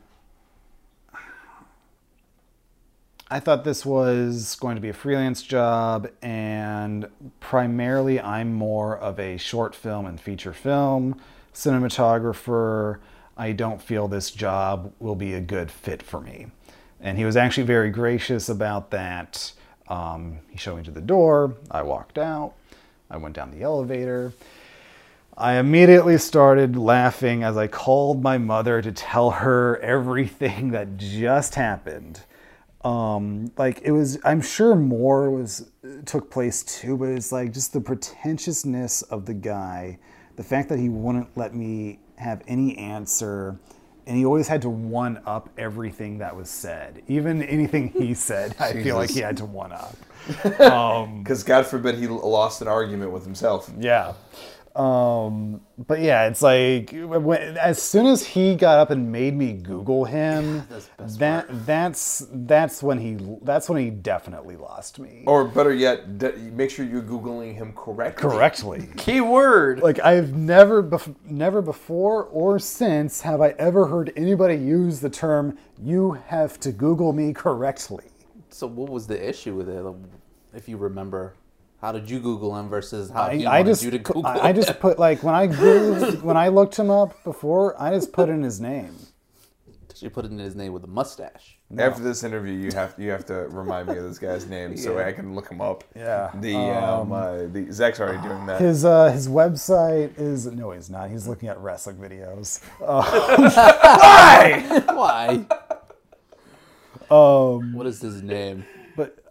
I 3.32 3.40
thought 3.40 3.64
this 3.64 3.86
was 3.86 4.56
going 4.56 4.74
to 4.74 4.82
be 4.82 4.90
a 4.90 4.94
freelance 4.94 5.44
job, 5.44 6.10
and 6.24 7.08
primarily 7.40 8.20
I'm 8.20 8.54
more 8.54 8.98
of 8.98 9.20
a 9.20 9.38
short 9.38 9.76
film 9.76 10.08
and 10.08 10.20
feature 10.20 10.52
film 10.52 11.22
cinematographer. 11.54 12.98
I 13.38 13.52
don't 13.52 13.80
feel 13.82 14.08
this 14.08 14.32
job 14.32 14.94
will 15.00 15.16
be 15.16 15.36
a 15.36 15.42
good 15.42 15.70
fit 15.70 16.02
for 16.02 16.20
me. 16.20 16.48
And 17.02 17.20
he 17.20 17.26
was 17.26 17.38
actually 17.38 17.68
very 17.68 17.92
gracious 17.92 18.50
about 18.50 18.90
that. 18.92 19.52
Um, 19.88 20.40
he 20.50 20.58
showed 20.58 20.78
me 20.78 20.84
to 20.84 20.92
the 20.92 21.00
door. 21.00 21.56
I 21.70 21.84
walked 21.84 22.18
out. 22.18 22.54
I 23.12 23.18
went 23.18 23.36
down 23.36 23.52
the 23.52 23.62
elevator. 23.62 24.34
I 25.38 25.54
immediately 25.54 26.18
started 26.18 26.76
laughing 26.76 27.44
as 27.44 27.58
I 27.58 27.68
called 27.68 28.24
my 28.24 28.40
mother 28.40 28.82
to 28.82 28.92
tell 28.92 29.30
her 29.32 29.78
everything 29.82 30.72
that 30.72 30.98
just 30.98 31.54
happened. 31.54 32.22
Um, 32.84 33.52
like 33.58 33.82
it 33.84 33.92
was, 33.92 34.20
I'm 34.24 34.42
sure 34.42 34.74
more 34.76 35.30
was 35.30 35.70
took 36.06 36.32
place 36.32 36.64
too, 36.64 36.98
but 36.98 37.10
it's 37.10 37.32
like 37.32 37.54
just 37.54 37.74
the 37.74 37.82
pretentiousness 37.82 39.02
of 39.04 39.26
the 39.26 39.34
guy, 39.34 40.00
the 40.38 40.44
fact 40.44 40.70
that 40.70 40.80
he 40.80 40.88
wouldn't 40.90 41.36
let 41.38 41.54
me 41.54 42.00
have 42.16 42.42
any 42.48 42.78
answer, 42.78 43.60
and 44.08 44.16
he 44.18 44.26
always 44.26 44.48
had 44.48 44.62
to 44.62 44.70
one 44.70 45.22
up 45.26 45.50
everything 45.58 46.20
that 46.20 46.36
was 46.36 46.50
said, 46.50 47.04
even 47.08 47.44
anything 47.44 47.90
he 47.90 48.14
said. 48.30 48.56
I 48.60 48.72
feel 48.74 48.96
like 48.96 49.10
he 49.10 49.20
had 49.20 49.38
to 49.38 49.46
one 49.46 49.74
up. 49.74 49.96
Um, 50.60 51.24
Because 51.24 51.44
God 51.44 51.66
forbid 51.66 51.96
he 51.96 52.08
lost 52.08 52.62
an 52.62 52.68
argument 52.68 53.12
with 53.12 53.24
himself. 53.24 53.70
yeah. 53.80 54.14
Um, 54.76 55.62
but 55.88 56.00
yeah, 56.00 56.28
it's 56.28 56.42
like 56.42 56.92
when, 56.94 57.58
as 57.58 57.82
soon 57.82 58.06
as 58.06 58.26
he 58.26 58.56
got 58.56 58.80
up 58.80 58.92
and 58.92 59.12
made 59.12 59.36
me 59.36 59.54
Google 59.54 60.06
him, 60.06 60.68
that 61.00 61.48
that's 61.66 62.28
that's 62.32 62.84
when 62.84 62.98
he 63.00 63.18
that's 63.42 63.68
when 63.70 63.84
he 63.84 63.90
definitely 63.90 64.56
lost 64.56 65.00
me. 65.00 65.24
Or 65.26 65.46
better 65.46 65.74
yet, 65.74 66.18
d- 66.18 66.32
make 66.54 66.70
sure 66.70 66.86
you're 66.86 67.02
googling 67.02 67.56
him 67.56 67.74
correctly. 67.74 68.30
Correctly. 68.30 68.90
keyword. 68.98 69.82
Like 69.82 70.00
I've 70.00 70.36
never 70.36 70.84
bef- 70.84 71.16
never 71.26 71.62
before 71.62 72.24
or 72.26 72.60
since 72.60 73.22
have 73.22 73.42
I 73.42 73.50
ever 73.60 73.88
heard 73.88 74.14
anybody 74.16 74.56
use 74.56 75.00
the 75.00 75.10
term 75.10 75.58
"you 75.82 76.12
have 76.28 76.60
to 76.62 76.72
Google 76.72 77.12
me 77.12 77.34
correctly." 77.34 78.06
So 78.50 78.68
what 78.68 78.90
was 78.90 79.08
the 79.08 79.30
issue 79.30 79.56
with 79.56 79.70
it? 79.70 79.86
If 80.54 80.68
you 80.68 80.78
remember, 80.78 81.36
how 81.82 81.92
did 81.92 82.10
you 82.10 82.20
Google 82.20 82.58
him 82.58 82.70
versus 82.70 83.10
how 83.10 83.30
he 83.30 83.46
I, 83.46 83.50
I 83.50 83.60
wanted 83.60 83.72
just 83.72 83.84
you 83.84 83.92
to 83.92 84.00
Google 84.00 84.28
I, 84.28 84.50
I 84.50 84.54
just 84.54 84.80
put 84.80 85.00
like 85.00 85.24
when 85.24 85.36
I 85.36 85.48
Googled, 85.48 86.22
when 86.22 86.38
I 86.38 86.50
looked 86.50 86.78
him 86.78 86.90
up 86.90 87.24
before, 87.24 87.82
I 87.82 87.94
just 87.94 88.12
put 88.12 88.30
in 88.30 88.44
his 88.44 88.60
name. 88.60 88.96
You 90.02 90.10
put 90.10 90.24
in 90.24 90.38
his 90.38 90.56
name 90.56 90.72
with 90.72 90.86
a 90.86 90.88
mustache. 90.88 91.58
After 91.78 92.02
this 92.02 92.24
interview, 92.24 92.54
you 92.54 92.72
have 92.72 92.96
you 92.98 93.10
have 93.10 93.26
to 93.26 93.34
remind 93.50 93.90
me 93.90 93.98
of 93.98 94.06
this 94.06 94.18
guy's 94.18 94.48
name 94.48 94.78
so 94.78 94.98
I 94.98 95.12
can 95.12 95.36
look 95.36 95.50
him 95.50 95.60
up. 95.60 95.84
Yeah. 95.94 96.32
The 96.36 96.56
um, 96.56 97.12
uh, 97.12 97.48
the 97.48 97.68
Zach's 97.70 98.00
already 98.00 98.26
doing 98.26 98.46
that. 98.46 98.62
His 98.62 98.86
uh, 98.86 99.12
his 99.12 99.28
website 99.28 100.18
is 100.18 100.46
no, 100.48 100.72
he's 100.72 100.90
not. 100.90 101.10
He's 101.10 101.28
looking 101.28 101.50
at 101.50 101.60
wrestling 101.60 101.98
videos. 101.98 102.64
Why? 102.80 104.84
Why? 104.88 105.46
Um, 107.12 107.74
What 107.74 107.86
is 107.86 108.00
his 108.00 108.24
name? 108.24 108.64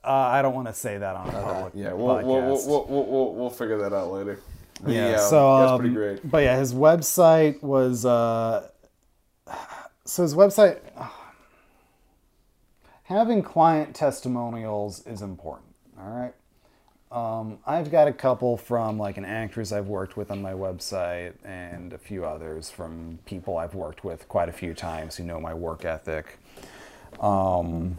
Uh, 0.09 0.13
I 0.13 0.41
don't 0.41 0.55
want 0.55 0.69
to 0.69 0.75
say 0.75 0.97
that 0.97 1.17
on 1.17 1.29
a 1.29 1.33
public 1.33 1.73
Yeah, 1.75 1.93
we'll 1.93 2.17
we'll, 2.17 2.25
we'll, 2.25 2.67
we'll, 2.67 2.87
we'll, 2.89 3.07
we'll, 3.07 3.35
we'll 3.35 3.51
figure 3.51 3.77
that 3.79 3.93
out 3.93 4.11
later. 4.11 4.41
The, 4.83 4.95
yeah, 4.95 5.15
um, 5.15 5.29
so 5.29 5.59
that's 5.59 5.73
um, 5.73 5.79
pretty 5.81 5.95
great. 5.95 6.31
But 6.31 6.45
yeah, 6.45 6.59
his 6.59 6.73
website 6.73 7.63
was 7.63 8.07
uh, 8.07 8.69
so 10.07 10.23
his 10.23 10.35
website 10.35 10.79
having 13.05 13.43
client 13.43 13.95
testimonials 13.95 15.07
is 15.07 15.21
important. 15.21 15.75
All 16.01 16.11
right. 16.11 16.35
Um, 17.11 17.59
I've 17.67 17.91
got 17.91 18.07
a 18.07 18.13
couple 18.13 18.57
from 18.57 18.99
like 18.99 19.17
an 19.17 19.25
actress 19.25 19.73
I've 19.73 19.89
worked 19.89 20.17
with 20.17 20.31
on 20.31 20.41
my 20.41 20.53
website, 20.53 21.35
and 21.45 21.93
a 21.93 21.99
few 21.99 22.25
others 22.25 22.71
from 22.71 23.19
people 23.27 23.59
I've 23.59 23.75
worked 23.75 24.05
with 24.05 24.29
quite 24.29 24.49
a 24.49 24.53
few 24.53 24.75
times 24.75 25.17
who 25.17 25.25
know 25.25 25.41
my 25.41 25.55
work 25.55 25.85
ethic. 25.85 26.39
Um, 27.21 27.99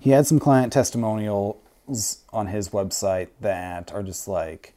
he 0.00 0.10
had 0.10 0.26
some 0.26 0.38
client 0.38 0.72
testimonials 0.72 2.18
on 2.32 2.48
his 2.48 2.70
website 2.70 3.28
that 3.40 3.92
are 3.92 4.02
just 4.02 4.28
like 4.28 4.74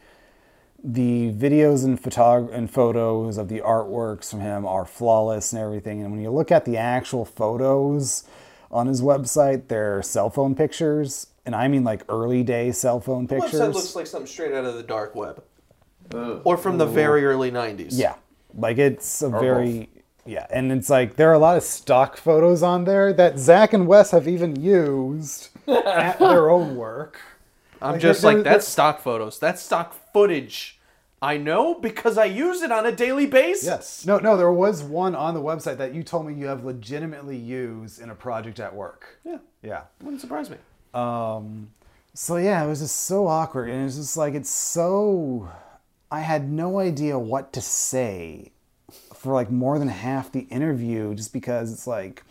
the 0.84 1.32
videos 1.34 1.84
and 1.84 2.02
photog- 2.02 2.54
and 2.54 2.70
photos 2.70 3.38
of 3.38 3.50
the 3.50 3.60
artworks 3.60 4.30
from 4.30 4.42
him 4.42 4.66
are 4.66 4.86
flawless 4.86 5.52
and 5.52 5.62
everything. 5.62 6.02
And 6.02 6.12
when 6.12 6.22
you 6.22 6.30
look 6.30 6.52
at 6.52 6.66
the 6.66 6.78
actual 6.78 7.26
photos 7.26 8.24
on 8.72 8.88
his 8.88 9.02
website, 9.02 9.68
they're 9.68 10.02
cell 10.02 10.30
phone 10.30 10.56
pictures, 10.56 11.28
and 11.46 11.56
I 11.56 11.68
mean 11.68 11.84
like 11.84 12.04
early 12.10 12.44
day 12.44 12.72
cell 12.72 13.00
phone 13.00 13.28
pictures. 13.28 13.60
Website 13.60 13.74
looks 13.74 13.96
like 13.96 14.08
something 14.08 14.28
straight 14.28 14.54
out 14.54 14.66
of 14.66 14.76
the 14.76 14.84
dark 14.84 15.16
web, 15.16 15.44
oh. 16.14 16.42
or 16.44 16.58
from 16.58 16.78
the 16.78 16.86
oh. 16.86 16.92
very 16.92 17.26
early 17.26 17.52
'90s. 17.52 17.90
Yeah, 17.92 18.16
like 18.54 18.78
it's 18.78 19.22
a 19.22 19.30
very 19.30 19.90
yeah, 20.28 20.46
and 20.50 20.72
it's 20.72 20.90
like 20.90 21.16
there 21.16 21.30
are 21.30 21.34
a 21.34 21.40
lot 21.40 21.58
of 21.58 21.64
stock 21.64 22.18
photos 22.18 22.62
on 22.62 22.84
there 22.84 23.14
that 23.14 23.40
Zach 23.40 23.74
and 23.74 23.88
Wes 23.88 24.12
have 24.12 24.28
even 24.28 24.56
used 24.62 25.50
at 25.68 26.20
their 26.20 26.50
own 26.50 26.76
work. 26.76 27.20
I'm 27.82 27.94
Like, 27.94 28.02
just 28.02 28.24
like 28.24 28.44
that's 28.44 28.68
stock 28.68 29.02
photos. 29.02 29.40
That's 29.40 29.62
stock 29.62 29.96
footage. 30.14 30.80
I 31.22 31.38
know 31.38 31.74
because 31.80 32.18
I 32.18 32.26
use 32.26 32.62
it 32.62 32.72
on 32.72 32.86
a 32.86 32.92
daily 32.92 33.26
basis. 33.26 33.66
Yes. 33.66 34.06
No, 34.06 34.20
no, 34.20 34.38
there 34.38 34.52
was 34.52 34.84
one 34.84 35.16
on 35.16 35.34
the 35.34 35.42
website 35.42 35.78
that 35.78 35.96
you 35.96 36.04
told 36.04 36.28
me 36.28 36.34
you 36.36 36.46
have 36.46 36.64
legitimately 36.64 37.36
used 37.38 38.00
in 38.00 38.12
a 38.12 38.16
project 38.16 38.60
at 38.60 38.76
work. 38.76 39.20
Yeah, 39.24 39.38
Yeah. 39.64 39.82
wouldn't 40.02 40.22
surprise 40.22 40.50
me. 40.52 40.58
Um, 40.94 41.70
so 42.14 42.38
yeah, 42.38 42.64
it 42.64 42.68
was 42.68 42.80
just 42.82 42.98
so 43.06 43.28
awkward, 43.28 43.70
and 43.70 43.86
it's 43.88 43.96
just 43.96 44.16
like 44.18 44.34
it's 44.36 44.50
so. 44.50 45.50
I 46.12 46.22
had 46.22 46.50
no 46.50 46.80
idea 46.80 47.18
what 47.20 47.52
to 47.54 47.62
say 47.62 48.52
for 49.28 49.34
like 49.34 49.52
more 49.52 49.78
than 49.78 49.90
half 49.90 50.32
the 50.32 50.48
interview, 50.50 51.14
just 51.14 51.34
because 51.34 51.74
it's 51.74 51.86
like, 51.86 52.24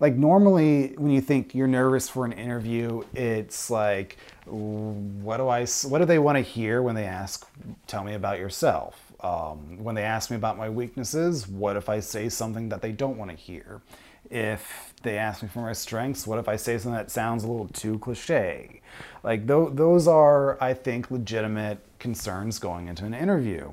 like 0.00 0.16
normally 0.16 0.92
when 0.98 1.10
you 1.10 1.22
think 1.22 1.54
you're 1.54 1.66
nervous 1.66 2.10
for 2.10 2.26
an 2.26 2.32
interview, 2.32 3.02
it's 3.14 3.70
like, 3.70 4.18
what 4.44 5.38
do 5.38 5.48
i 5.48 5.64
what 5.88 6.00
do 6.00 6.04
they 6.04 6.18
want 6.18 6.36
to 6.36 6.42
hear 6.42 6.82
when 6.82 6.94
they 6.94 7.06
ask, 7.06 7.48
tell 7.86 8.04
me 8.04 8.12
about 8.12 8.38
yourself. 8.38 9.14
Um, 9.20 9.82
when 9.82 9.94
they 9.94 10.02
ask 10.02 10.30
me 10.30 10.36
about 10.36 10.58
my 10.58 10.68
weaknesses, 10.68 11.48
what 11.48 11.74
if 11.76 11.88
I 11.88 12.00
say 12.00 12.28
something 12.28 12.68
that 12.68 12.82
they 12.82 12.92
don't 12.92 13.16
want 13.16 13.30
to 13.30 13.36
hear? 13.36 13.80
If 14.30 14.92
they 15.02 15.16
ask 15.16 15.42
me 15.42 15.48
for 15.48 15.60
my 15.60 15.72
strengths, 15.72 16.26
what 16.26 16.38
if 16.38 16.48
I 16.48 16.56
say 16.56 16.76
something 16.76 16.98
that 16.98 17.10
sounds 17.10 17.44
a 17.44 17.48
little 17.48 17.68
too 17.68 17.98
cliche? 17.98 18.82
Like 19.22 19.46
tho- 19.46 19.70
those 19.70 20.06
are, 20.06 20.62
I 20.62 20.74
think, 20.74 21.10
legitimate 21.10 21.78
concerns 21.98 22.58
going 22.58 22.88
into 22.88 23.06
an 23.06 23.14
interview. 23.14 23.72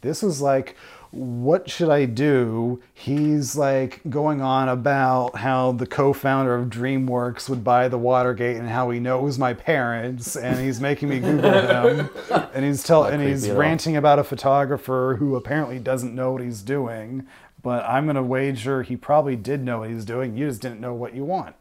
This 0.00 0.22
was 0.22 0.40
like, 0.40 0.76
what 1.16 1.70
should 1.70 1.88
I 1.88 2.04
do? 2.04 2.80
He's 2.92 3.56
like 3.56 4.00
going 4.08 4.40
on 4.42 4.68
about 4.68 5.36
how 5.36 5.72
the 5.72 5.86
co-founder 5.86 6.54
of 6.54 6.68
DreamWorks 6.68 7.48
would 7.48 7.64
buy 7.64 7.88
the 7.88 7.98
Watergate 7.98 8.56
and 8.56 8.68
how 8.68 8.90
he 8.90 9.00
knows 9.00 9.38
my 9.38 9.54
parents, 9.54 10.36
and 10.36 10.60
he's 10.60 10.80
making 10.80 11.08
me 11.08 11.20
Google 11.20 11.50
them, 11.50 12.10
and 12.52 12.64
he's 12.64 12.82
tell 12.84 13.04
and 13.04 13.22
he's 13.22 13.40
creepy 13.40 13.50
at 13.50 13.54
all. 13.54 13.60
ranting 13.60 13.96
about 13.96 14.18
a 14.18 14.24
photographer 14.24 15.16
who 15.18 15.36
apparently 15.36 15.78
doesn't 15.78 16.14
know 16.14 16.32
what 16.32 16.42
he's 16.42 16.62
doing. 16.62 17.26
But 17.62 17.84
I'm 17.84 18.06
gonna 18.06 18.22
wager 18.22 18.82
he 18.82 18.96
probably 18.96 19.34
did 19.34 19.64
know 19.64 19.80
what 19.80 19.90
he's 19.90 20.04
doing. 20.04 20.36
You 20.36 20.48
just 20.48 20.62
didn't 20.62 20.80
know 20.80 20.94
what 20.94 21.14
you 21.14 21.24
want. 21.24 21.56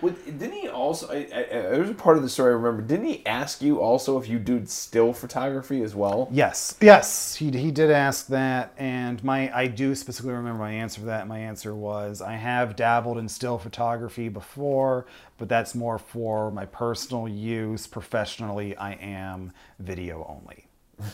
Well, 0.00 0.14
didn't 0.24 0.52
he 0.52 0.68
also? 0.68 1.10
I, 1.10 1.26
I, 1.34 1.40
I, 1.40 1.44
there's 1.48 1.90
a 1.90 1.94
part 1.94 2.16
of 2.16 2.22
the 2.22 2.28
story 2.28 2.52
I 2.52 2.54
remember. 2.54 2.82
Didn't 2.82 3.06
he 3.06 3.26
ask 3.26 3.60
you 3.60 3.80
also 3.80 4.16
if 4.20 4.28
you 4.28 4.38
do 4.38 4.64
still 4.66 5.12
photography 5.12 5.82
as 5.82 5.96
well? 5.96 6.28
Yes, 6.30 6.76
yes, 6.80 7.34
he, 7.34 7.50
he 7.50 7.72
did 7.72 7.90
ask 7.90 8.28
that, 8.28 8.72
and 8.78 9.22
my 9.24 9.52
I 9.56 9.66
do 9.66 9.96
specifically 9.96 10.34
remember 10.34 10.60
my 10.60 10.70
answer 10.72 11.00
for 11.00 11.06
that. 11.06 11.26
My 11.26 11.40
answer 11.40 11.74
was 11.74 12.22
I 12.22 12.34
have 12.34 12.76
dabbled 12.76 13.18
in 13.18 13.28
still 13.28 13.58
photography 13.58 14.28
before, 14.28 15.06
but 15.36 15.48
that's 15.48 15.74
more 15.74 15.98
for 15.98 16.52
my 16.52 16.66
personal 16.66 17.26
use. 17.26 17.88
Professionally, 17.88 18.76
I 18.76 18.92
am 18.92 19.50
video 19.80 20.24
only. 20.28 20.66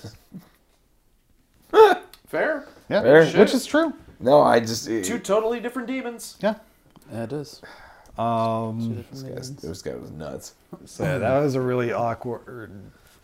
Fair. 2.26 2.66
Yeah, 2.88 3.02
Fair. 3.02 3.26
which 3.38 3.54
is 3.54 3.64
true. 3.64 3.94
No, 4.20 4.42
I 4.42 4.60
just 4.60 4.88
it- 4.88 5.04
Two 5.04 5.16
eh, 5.16 5.20
totally 5.20 5.60
different 5.60 5.88
demons. 5.88 6.36
Yeah, 6.40 6.56
Yeah, 7.10 7.24
it 7.24 7.32
is. 7.32 7.62
Um, 8.18 9.04
This 9.10 9.22
guy, 9.22 9.68
this 9.68 9.82
guy 9.82 9.94
was 9.94 10.10
nuts. 10.10 10.54
so 10.84 11.04
yeah, 11.04 11.18
that 11.18 11.38
was 11.40 11.54
a 11.54 11.60
really 11.60 11.92
awkward. 11.92 12.70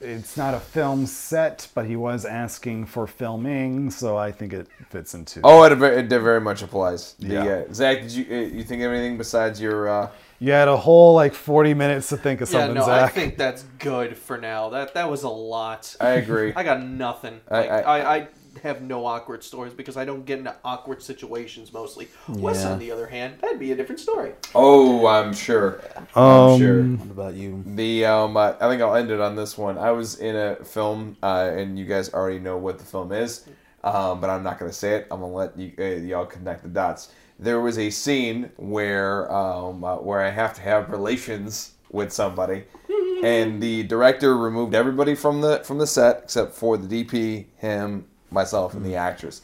It's 0.02 0.36
not 0.38 0.54
a 0.54 0.60
film 0.60 1.04
set, 1.04 1.68
but 1.74 1.84
he 1.84 1.94
was 1.94 2.24
asking 2.24 2.86
for 2.86 3.06
filming, 3.06 3.90
so 3.90 4.16
I 4.16 4.32
think 4.32 4.54
it 4.54 4.66
fits 4.88 5.12
into. 5.12 5.40
Oh, 5.44 5.62
it, 5.64 5.72
it 5.72 6.08
very 6.08 6.40
much 6.40 6.62
applies. 6.62 7.12
The, 7.18 7.26
Yeah. 7.34 7.44
uh, 7.68 7.72
Zach, 7.74 8.00
did 8.00 8.10
you 8.12 8.24
uh, 8.30 8.34
you 8.40 8.64
think 8.64 8.82
of 8.82 8.92
anything 8.92 9.18
besides 9.18 9.60
your? 9.60 9.88
Uh, 9.90 10.08
You 10.38 10.52
had 10.52 10.68
a 10.68 10.76
whole 10.78 11.14
like 11.14 11.34
40 11.34 11.74
minutes 11.74 12.08
to 12.08 12.16
think 12.16 12.40
of 12.40 12.48
Yeah, 12.50 12.60
something, 12.60 12.76
no, 12.76 12.86
I 12.90 13.08
think 13.08 13.36
that's 13.36 13.64
good 13.78 14.16
for 14.16 14.38
now. 14.38 14.70
That 14.70 14.94
that 14.94 15.10
was 15.10 15.22
a 15.22 15.28
lot. 15.28 15.94
I 16.00 16.12
agree. 16.12 16.52
I 16.56 16.62
got 16.64 16.82
nothing. 16.82 17.38
I- 17.50 17.54
Like, 17.60 17.70
I- 17.70 17.82
I, 17.82 18.14
I, 18.16 18.28
have 18.62 18.82
no 18.82 19.06
awkward 19.06 19.43
stories 19.44 19.72
because 19.72 19.97
I 19.97 20.05
don't 20.05 20.24
get 20.24 20.39
into 20.39 20.55
awkward 20.64 21.02
situations 21.02 21.72
mostly. 21.72 22.09
Wes, 22.28 22.64
on 22.64 22.78
the 22.78 22.90
other 22.90 23.06
hand, 23.06 23.35
that'd 23.40 23.59
be 23.59 23.72
a 23.72 23.77
different 23.77 24.01
story. 24.01 24.32
oh, 24.55 25.06
I'm 25.06 25.32
sure. 25.32 25.81
I'm 26.14 26.22
Um, 26.22 26.59
sure. 26.59 26.82
What 26.85 27.10
about 27.10 27.35
you? 27.35 27.62
The 27.66 28.05
um, 28.06 28.36
uh, 28.36 28.55
I 28.60 28.68
think 28.68 28.82
I'll 28.82 28.94
end 28.94 29.10
it 29.10 29.20
on 29.20 29.36
this 29.36 29.56
one. 29.59 29.78
I 29.78 29.90
was 29.93 30.18
in 30.18 30.36
a 30.36 30.56
film, 30.64 31.16
uh, 31.22 31.51
and 31.55 31.78
you 31.78 31.85
guys 31.85 32.12
already 32.12 32.39
know 32.39 32.56
what 32.56 32.78
the 32.78 32.85
film 32.85 33.12
is, 33.12 33.47
um, 33.85 34.20
but 34.20 34.31
I'm 34.31 34.43
not 34.43 34.59
gonna 34.59 34.72
say 34.72 34.94
it. 34.97 35.06
I'm 35.10 35.20
gonna 35.20 35.32
let 35.32 35.56
you 35.59 35.72
uh, 35.78 35.82
y'all 35.85 36.27
connect 36.27 36.62
the 36.62 36.68
dots. 36.68 37.12
There 37.39 37.60
was 37.60 37.78
a 37.78 37.89
scene 37.90 38.51
where 38.56 39.32
um, 39.32 39.82
uh, 39.85 39.97
where 39.97 40.20
I 40.20 40.31
have 40.31 40.55
to 40.55 40.60
have 40.60 40.90
relations 40.90 41.72
with 41.90 42.12
somebody, 42.12 42.64
and 43.24 43.62
the 43.62 43.82
director 43.85 44.36
removed 44.36 44.74
everybody 44.74 45.14
from 45.14 45.40
the 45.40 45.60
from 45.64 45.78
the 45.78 45.86
set 45.86 46.20
except 46.24 46.55
for 46.55 46.77
the 46.77 47.05
DP, 47.05 47.47
him, 47.56 48.05
myself, 48.31 48.74
and 48.74 48.85
the 48.85 48.90
mm-hmm. 48.90 48.98
actress, 48.98 49.43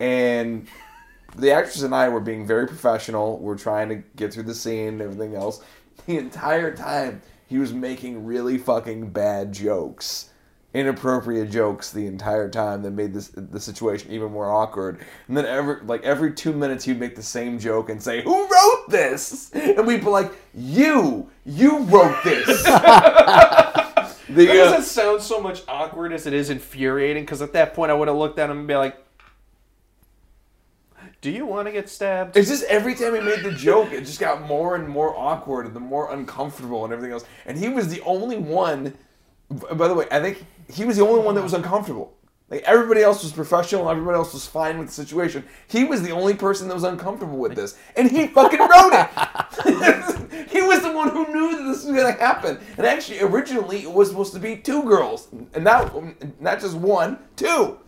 and 0.00 0.66
the 1.36 1.52
actress 1.52 1.82
and 1.82 1.94
I 1.94 2.08
were 2.08 2.20
being 2.20 2.46
very 2.46 2.66
professional. 2.66 3.38
We're 3.38 3.58
trying 3.58 3.88
to 3.90 3.96
get 4.16 4.32
through 4.32 4.44
the 4.44 4.54
scene 4.54 4.88
and 4.88 5.02
everything 5.02 5.34
else. 5.34 5.62
The 6.06 6.16
entire 6.16 6.74
time, 6.74 7.22
he 7.46 7.58
was 7.58 7.72
making 7.72 8.24
really 8.24 8.58
fucking 8.58 9.10
bad 9.10 9.52
jokes, 9.52 10.30
inappropriate 10.74 11.50
jokes 11.50 11.90
the 11.90 12.06
entire 12.06 12.48
time 12.48 12.82
that 12.82 12.92
made 12.92 13.12
this 13.12 13.28
the 13.28 13.60
situation 13.60 14.10
even 14.10 14.32
more 14.32 14.50
awkward. 14.50 15.00
And 15.26 15.36
then 15.36 15.44
every 15.44 15.80
like 15.82 16.02
every 16.02 16.32
two 16.32 16.52
minutes, 16.52 16.84
he'd 16.84 16.98
make 16.98 17.16
the 17.16 17.22
same 17.22 17.58
joke 17.58 17.90
and 17.90 18.02
say, 18.02 18.22
"Who 18.22 18.42
wrote 18.48 18.84
this?" 18.88 19.50
And 19.52 19.86
we'd 19.86 20.00
be 20.00 20.06
like, 20.10 20.32
"You, 20.54 21.30
you 21.44 21.80
wrote 21.84 22.22
this." 22.24 22.64
the, 24.28 24.46
That 24.46 24.50
uh, 24.50 24.70
doesn't 24.70 24.82
sound 24.82 25.22
so 25.22 25.40
much 25.40 25.62
awkward 25.68 26.12
as 26.12 26.26
it 26.26 26.32
is 26.32 26.50
infuriating 26.50 27.24
because 27.24 27.42
at 27.42 27.52
that 27.52 27.74
point 27.74 27.90
I 27.90 27.94
would 27.94 28.08
have 28.08 28.16
looked 28.16 28.38
at 28.38 28.50
him 28.50 28.58
and 28.58 28.68
be 28.68 28.76
like, 28.76 28.96
Do 31.20 31.30
you 31.30 31.46
want 31.46 31.66
to 31.66 31.72
get 31.72 31.88
stabbed? 31.88 32.36
It's 32.36 32.48
just 32.48 32.64
every 32.64 32.94
time 32.94 33.14
he 33.14 33.20
made 33.20 33.42
the 33.42 33.52
joke, 33.52 33.92
it 33.92 34.00
just 34.00 34.20
got 34.20 34.42
more 34.42 34.76
and 34.76 34.88
more 34.88 35.16
awkward 35.16 35.66
and 35.66 35.74
the 35.74 35.80
more 35.80 36.12
uncomfortable 36.12 36.84
and 36.84 36.92
everything 36.92 37.12
else. 37.12 37.24
And 37.46 37.58
he 37.58 37.68
was 37.68 37.88
the 37.88 38.00
only 38.02 38.38
one. 38.38 38.94
By 39.50 39.88
the 39.88 39.94
way, 39.94 40.06
I 40.10 40.20
think 40.20 40.44
he 40.70 40.84
was 40.84 40.98
the 40.98 41.06
only 41.06 41.24
one 41.24 41.34
that 41.34 41.42
was 41.42 41.54
uncomfortable. 41.54 42.14
Like 42.50 42.62
everybody 42.62 43.02
else 43.02 43.22
was 43.22 43.32
professional, 43.32 43.90
everybody 43.90 44.16
else 44.16 44.32
was 44.32 44.46
fine 44.46 44.78
with 44.78 44.88
the 44.88 44.94
situation. 44.94 45.44
He 45.66 45.84
was 45.84 46.02
the 46.02 46.12
only 46.12 46.34
person 46.34 46.66
that 46.68 46.74
was 46.74 46.84
uncomfortable 46.84 47.36
with 47.36 47.54
this, 47.54 47.78
and 47.96 48.10
he 48.10 48.26
fucking 48.38 48.58
wrote 48.58 48.92
it. 48.92 50.48
he 50.50 50.62
was 50.62 50.80
the 50.82 50.92
one 50.92 51.10
who 51.10 51.26
knew 51.32 51.56
that 51.56 51.62
this 51.64 51.84
was 51.84 51.94
gonna 51.94 52.12
happen. 52.12 52.58
And 52.78 52.86
actually, 52.86 53.20
originally, 53.20 53.82
it 53.82 53.92
was 53.92 54.08
supposed 54.08 54.32
to 54.32 54.40
be 54.40 54.56
two 54.56 54.82
girls, 54.84 55.28
and 55.52 55.62
not 55.62 55.94
not 56.40 56.60
just 56.60 56.74
one, 56.74 57.18
two. 57.36 57.78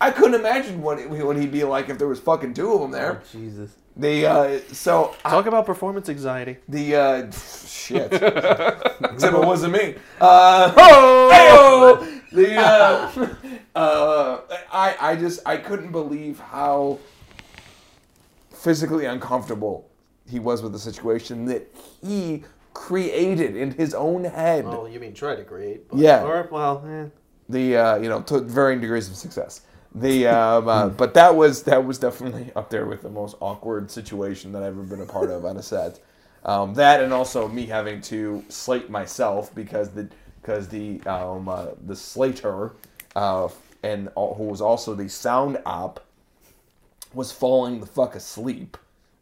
I 0.00 0.10
couldn't 0.10 0.34
imagine 0.34 0.82
what 0.82 0.98
it, 0.98 1.08
what 1.08 1.36
he'd 1.36 1.52
be 1.52 1.64
like 1.64 1.88
if 1.88 1.96
there 1.96 2.08
was 2.08 2.20
fucking 2.20 2.54
two 2.54 2.72
of 2.72 2.80
them 2.80 2.90
there. 2.90 3.22
Oh, 3.22 3.26
Jesus. 3.32 3.70
The 3.96 4.26
uh, 4.26 4.58
so 4.72 5.14
I- 5.24 5.30
Talk 5.30 5.46
about 5.46 5.66
performance 5.66 6.08
anxiety. 6.08 6.56
the 6.68 6.96
uh, 6.96 7.30
shit. 7.30 8.12
Except 8.12 9.34
it 9.34 9.44
wasn't 9.46 9.74
me. 9.74 9.96
Uh, 10.20 10.72
oh, 10.76 12.20
the 12.32 12.56
uh, 12.56 13.28
uh, 13.78 14.40
I 14.72 14.96
I 15.00 15.16
just 15.16 15.40
I 15.44 15.56
couldn't 15.58 15.92
believe 15.92 16.38
how 16.40 16.98
physically 18.50 19.04
uncomfortable 19.06 19.88
he 20.28 20.38
was 20.38 20.62
with 20.62 20.72
the 20.72 20.78
situation 20.78 21.44
that 21.46 21.68
he 22.02 22.44
created 22.74 23.56
in 23.56 23.72
his 23.72 23.92
own 23.94 24.24
head. 24.24 24.64
Oh, 24.66 24.86
you 24.86 25.00
mean 25.00 25.12
try 25.14 25.36
to 25.36 25.44
create? 25.44 25.88
But, 25.88 25.98
Yeah. 25.98 26.22
Or 26.24 26.48
well, 26.50 26.82
eh. 26.88 27.06
the 27.48 27.76
uh, 27.76 27.96
you 27.98 28.08
know 28.08 28.22
to 28.22 28.40
varying 28.40 28.80
degrees 28.80 29.10
of 29.10 29.16
success. 29.16 29.62
The 29.94 30.26
um, 30.28 30.68
uh, 30.68 30.88
but 30.88 31.14
that 31.14 31.36
was 31.36 31.64
that 31.64 31.84
was 31.84 31.98
definitely 31.98 32.50
up 32.56 32.70
there 32.70 32.86
with 32.86 33.02
the 33.02 33.10
most 33.10 33.36
awkward 33.40 33.90
situation 33.90 34.52
that 34.52 34.62
I've 34.62 34.74
ever 34.74 34.82
been 34.84 35.02
a 35.02 35.06
part 35.06 35.30
of 35.30 35.44
on 35.44 35.58
a 35.58 35.62
set. 35.62 36.00
Um, 36.44 36.74
that 36.74 37.02
and 37.02 37.12
also 37.12 37.48
me 37.48 37.66
having 37.66 38.00
to 38.02 38.44
slate 38.48 38.90
myself 38.90 39.54
because 39.54 39.90
the 39.90 40.08
because 40.40 40.68
the 40.68 41.00
um, 41.02 41.48
uh, 41.48 41.66
the 41.86 41.96
slater 41.96 42.72
uh, 43.16 43.48
and 43.82 44.08
al- 44.16 44.34
who 44.34 44.44
was 44.44 44.62
also 44.62 44.94
the 44.94 45.08
sound 45.08 45.58
op 45.66 46.04
was 47.14 47.30
falling 47.32 47.80
the 47.80 47.86
fuck 47.86 48.14
asleep 48.14 48.78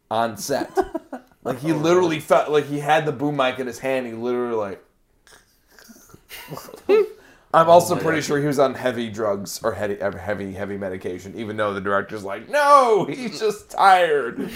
on 0.09 0.37
set. 0.37 0.71
like 1.43 1.59
he 1.59 1.73
literally 1.73 2.19
felt 2.21 2.49
like 2.49 2.65
he 2.65 2.79
had 2.79 3.05
the 3.05 3.11
boom 3.11 3.35
mic 3.35 3.59
in 3.59 3.67
his 3.67 3.79
hand. 3.79 4.07
He 4.07 4.13
literally 4.13 4.55
like. 4.55 4.83
I'm 7.53 7.69
also 7.69 7.97
pretty 7.97 8.21
sure 8.21 8.39
he 8.39 8.47
was 8.47 8.59
on 8.59 8.75
heavy 8.75 9.09
drugs 9.09 9.59
or 9.63 9.73
heavy, 9.73 9.97
heavy, 9.99 10.53
heavy 10.53 10.77
medication. 10.77 11.33
Even 11.35 11.57
though 11.57 11.73
the 11.73 11.81
director's 11.81 12.23
like, 12.23 12.49
"No, 12.49 13.05
he's 13.05 13.39
just 13.39 13.69
tired." 13.69 14.49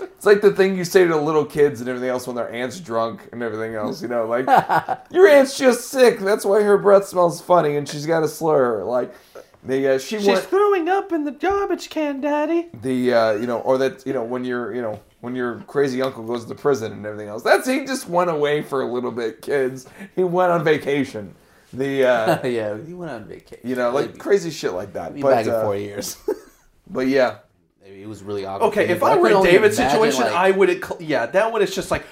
it's 0.00 0.26
like 0.26 0.40
the 0.40 0.52
thing 0.52 0.76
you 0.76 0.84
say 0.84 1.06
to 1.06 1.16
little 1.16 1.44
kids 1.44 1.80
and 1.80 1.88
everything 1.88 2.08
else 2.08 2.26
when 2.26 2.34
their 2.34 2.50
aunt's 2.52 2.80
drunk 2.80 3.28
and 3.32 3.42
everything 3.42 3.74
else. 3.74 4.02
You 4.02 4.08
know, 4.08 4.26
like 4.26 4.46
your 5.10 5.28
aunt's 5.28 5.56
just 5.56 5.88
sick. 5.88 6.18
That's 6.18 6.44
why 6.44 6.62
her 6.62 6.78
breath 6.78 7.06
smells 7.06 7.40
funny 7.40 7.76
and 7.76 7.88
she's 7.88 8.06
got 8.06 8.24
a 8.24 8.28
slur. 8.28 8.82
Like 8.82 9.14
the 9.62 9.94
uh, 9.94 9.98
she 9.98 10.18
she's 10.18 10.26
went 10.26 10.44
throwing 10.44 10.88
up 10.88 11.12
in 11.12 11.24
the 11.24 11.32
garbage 11.32 11.90
can, 11.90 12.20
Daddy. 12.20 12.68
the 12.82 13.12
uh, 13.14 13.32
you 13.32 13.46
know, 13.46 13.60
or 13.60 13.78
that 13.78 14.06
you 14.06 14.12
know 14.12 14.24
when 14.24 14.44
you're 14.44 14.74
you 14.74 14.82
know 14.82 15.00
when 15.26 15.34
your 15.34 15.58
crazy 15.66 16.00
uncle 16.02 16.22
goes 16.22 16.44
to 16.44 16.54
prison 16.54 16.92
and 16.92 17.04
everything 17.04 17.28
else. 17.28 17.42
That's 17.42 17.66
he 17.66 17.84
just 17.84 18.08
went 18.08 18.30
away 18.30 18.62
for 18.62 18.82
a 18.82 18.86
little 18.86 19.10
bit, 19.10 19.42
kids. 19.42 19.84
He 20.14 20.22
went 20.22 20.52
on 20.52 20.62
vacation. 20.62 21.34
The 21.72 22.04
uh, 22.06 22.46
yeah, 22.46 22.78
he 22.86 22.94
went 22.94 23.10
on 23.10 23.24
vacation. 23.24 23.68
you 23.68 23.74
know 23.74 23.90
like 23.90 24.06
Maybe- 24.06 24.18
crazy 24.20 24.50
shit 24.52 24.72
like 24.72 24.92
that. 24.92 25.14
Be 25.16 25.22
But 25.22 25.30
back 25.30 25.46
in 25.46 25.50
uh, 25.52 25.62
four 25.64 25.74
years. 25.74 26.16
but 26.86 27.08
yeah, 27.08 27.38
Maybe 27.82 28.04
it 28.04 28.08
was 28.08 28.22
really 28.22 28.46
awkward. 28.46 28.68
Okay, 28.68 28.88
if 28.88 29.00
you, 29.00 29.04
I 29.06 29.16
were 29.16 29.22
can 29.22 29.30
in 29.32 29.36
only 29.38 29.50
David's 29.50 29.78
imagine, 29.80 29.90
situation, 30.12 30.22
like- 30.22 30.32
I 30.32 30.50
would. 30.52 30.84
Yeah, 31.00 31.26
that 31.26 31.50
one 31.50 31.60
is 31.60 31.74
just 31.74 31.90
like. 31.90 32.06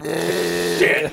Shit. 0.02 1.12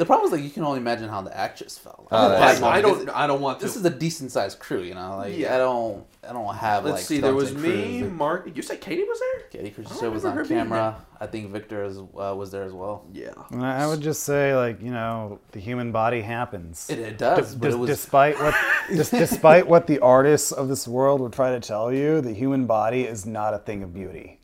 The 0.00 0.06
problem 0.06 0.26
is 0.28 0.32
like 0.32 0.42
you 0.42 0.48
can 0.48 0.64
only 0.64 0.78
imagine 0.80 1.10
how 1.10 1.20
the 1.20 1.36
actress 1.36 1.76
felt. 1.76 2.08
Oh, 2.10 2.28
Like, 2.28 2.38
that's- 2.38 2.62
I, 2.62 2.76
I 2.78 2.80
don't. 2.80 3.08
I 3.10 3.26
don't 3.26 3.42
want 3.42 3.60
to. 3.60 3.66
This 3.66 3.76
is 3.76 3.84
a 3.84 3.90
decent 3.90 4.32
sized 4.32 4.58
crew, 4.58 4.80
you 4.80 4.94
know. 4.94 5.18
Like 5.18 5.36
Yeah. 5.36 5.54
I 5.54 5.58
don't, 5.58 6.06
I 6.28 6.32
don't 6.32 6.54
have 6.56 6.84
Let's 6.86 6.96
like. 6.96 7.04
see. 7.04 7.20
There 7.20 7.34
was 7.34 7.48
stunts 7.50 7.62
me, 7.68 7.98
and 7.98 8.00
crews. 8.04 8.12
Mark. 8.18 8.50
You 8.56 8.62
said 8.62 8.80
Katie 8.80 9.04
was 9.04 9.20
there? 9.20 9.40
Katie 9.50 9.74
I 9.78 9.82
don't 9.82 9.86
was 9.90 10.00
remember 10.24 10.28
on 10.28 10.36
her 10.38 10.44
being 10.44 10.60
camera. 10.62 11.04
I 11.20 11.26
think 11.26 11.50
Victor 11.50 11.84
is, 11.84 11.98
uh, 11.98 12.34
was 12.34 12.50
there 12.50 12.64
as 12.64 12.72
well. 12.72 13.04
Yeah. 13.12 13.32
And 13.50 13.62
I 13.64 13.82
I 13.82 13.86
would 13.86 14.00
just 14.00 14.22
say, 14.22 14.56
like, 14.56 14.80
you 14.80 14.90
know, 14.90 15.38
the 15.52 15.60
human 15.60 15.92
body 15.92 16.22
happens. 16.22 16.88
It, 16.88 16.98
it 16.98 17.18
does, 17.18 17.54
but 17.54 17.68
Des- 17.68 17.74
it 17.74 17.78
was 17.78 17.90
despite 17.90 18.40
what 18.40 18.54
dis- 18.88 19.10
despite 19.10 19.66
what 19.68 19.86
the 19.86 19.98
artists 19.98 20.50
of 20.50 20.68
this 20.68 20.88
world 20.88 21.20
would 21.20 21.34
try 21.34 21.50
to 21.50 21.60
tell 21.60 21.92
you, 21.92 22.22
the 22.22 22.32
human 22.32 22.64
body 22.64 23.02
is 23.04 23.26
not 23.26 23.52
a 23.52 23.58
thing 23.58 23.82
of 23.82 23.92
beauty. 23.92 24.39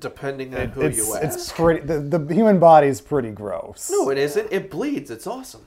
Depending 0.00 0.54
on 0.54 0.68
who 0.68 0.82
it's, 0.82 0.96
you 0.98 1.14
ask. 1.14 1.24
it's 1.24 1.52
pretty. 1.52 1.80
The, 1.86 2.00
the 2.00 2.34
human 2.34 2.58
body 2.58 2.86
is 2.88 3.00
pretty 3.00 3.30
gross. 3.30 3.90
no, 3.92 4.10
it 4.10 4.18
isn't. 4.18 4.48
It 4.50 4.70
bleeds. 4.70 5.10
It's 5.10 5.26
awesome. 5.26 5.62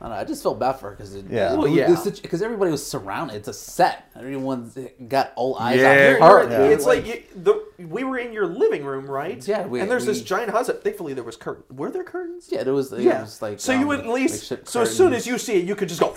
I 0.00 0.04
don't 0.04 0.14
know. 0.14 0.20
I 0.20 0.24
just 0.24 0.44
felt 0.44 0.60
bad 0.60 0.74
for 0.74 0.90
her 0.90 0.96
because 0.96 1.16
Yeah. 1.28 1.54
Well, 1.54 1.66
yeah. 1.66 1.92
because 2.22 2.40
everybody 2.40 2.70
was 2.70 2.86
surrounded. 2.86 3.34
It's 3.34 3.48
a 3.48 3.52
set. 3.52 4.08
Everyone's 4.16 4.78
got 5.08 5.32
all 5.34 5.56
eyes 5.56 5.80
Yeah. 5.80 5.90
on 5.90 5.96
You're- 5.98 6.20
her. 6.20 6.42
you're- 6.44 6.52
Yeah. 6.68 6.70
It's 6.72 6.86
like 6.86 7.04
you, 7.04 7.22
the, 7.34 7.64
we 7.84 8.04
were 8.04 8.16
in 8.16 8.32
your 8.32 8.46
living 8.46 8.84
room, 8.84 9.10
right? 9.10 9.44
Yeah, 9.48 9.66
we- 9.66 9.80
and 9.80 9.90
there's 9.90 10.06
this 10.06 10.22
giant 10.22 10.50
house. 10.52 10.68
Thankfully, 10.68 11.14
there 11.14 11.24
was 11.24 11.36
curtains. 11.36 11.66
Were 11.76 11.90
there 11.90 12.04
curtains? 12.04 12.46
yeah, 12.48 12.62
there 12.62 12.74
was. 12.74 12.92
It 12.92 13.00
Yeah. 13.00 13.22
was 13.22 13.42
like 13.42 13.58
so 13.58 13.72
you 13.72 13.80
um, 13.80 13.86
would 13.88 14.00
at 14.00 14.06
least. 14.06 14.34
makeshift 14.34 14.68
So 14.68 14.82
as 14.82 14.96
soon 14.96 15.12
as 15.14 15.26
you 15.26 15.36
see 15.36 15.54
it, 15.58 15.64
you 15.66 15.74
could 15.74 15.88
just 15.88 16.00
go. 16.00 16.14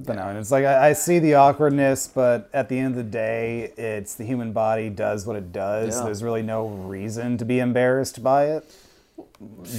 But 0.00 0.14
no, 0.14 0.28
and 0.28 0.38
it's 0.38 0.52
like 0.52 0.64
I, 0.64 0.90
I 0.90 0.92
see 0.92 1.18
the 1.18 1.34
awkwardness, 1.34 2.06
but 2.06 2.48
at 2.52 2.68
the 2.68 2.78
end 2.78 2.88
of 2.88 2.94
the 2.94 3.10
day, 3.10 3.72
it's 3.76 4.14
the 4.14 4.24
human 4.24 4.52
body 4.52 4.90
does 4.90 5.26
what 5.26 5.34
it 5.34 5.50
does. 5.50 5.96
Yeah. 5.96 6.04
There's 6.04 6.22
really 6.22 6.42
no 6.42 6.68
reason 6.68 7.36
to 7.38 7.44
be 7.44 7.58
embarrassed 7.58 8.22
by 8.22 8.46
it. 8.46 8.64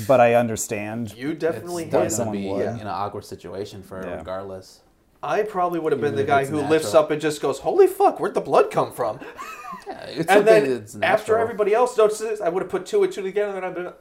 But 0.08 0.20
I 0.20 0.34
understand. 0.34 1.14
You 1.16 1.34
definitely 1.34 1.86
it's 1.86 2.18
had 2.18 2.26
to 2.26 2.32
be 2.32 2.50
would. 2.50 2.66
in 2.66 2.80
an 2.82 2.88
awkward 2.88 3.24
situation 3.24 3.82
for 3.82 3.98
her 3.98 4.08
Yeah. 4.10 4.18
regardless. 4.18 4.82
I 5.24 5.44
probably 5.44 5.80
would 5.80 5.94
have 5.94 6.02
been 6.02 6.14
Even 6.14 6.26
the 6.26 6.28
guy 6.28 6.42
it's 6.42 6.50
who 6.50 6.62
lifts 6.62 6.94
up 6.94 7.12
and 7.12 7.22
just 7.22 7.42
goes, 7.42 7.60
"Holy 7.60 7.88
fuck, 7.88 8.20
where'd 8.20 8.34
the 8.34 8.42
blood 8.42 8.72
come 8.72 8.92
from?" 8.92 9.20
Yeah, 9.88 10.06
it's 10.08 10.30
And 10.30 10.48
then 10.48 10.70
that's 10.70 10.98
after 11.02 11.38
everybody 11.38 11.74
else 11.74 11.96
notices, 11.98 12.42
I 12.42 12.50
would 12.50 12.64
have 12.64 12.72
put 12.72 12.86
two 12.86 13.04
and 13.04 13.14
two 13.14 13.22
together, 13.22 13.56
and 13.56 13.66
I'd 13.66 13.76
been, 13.76 13.94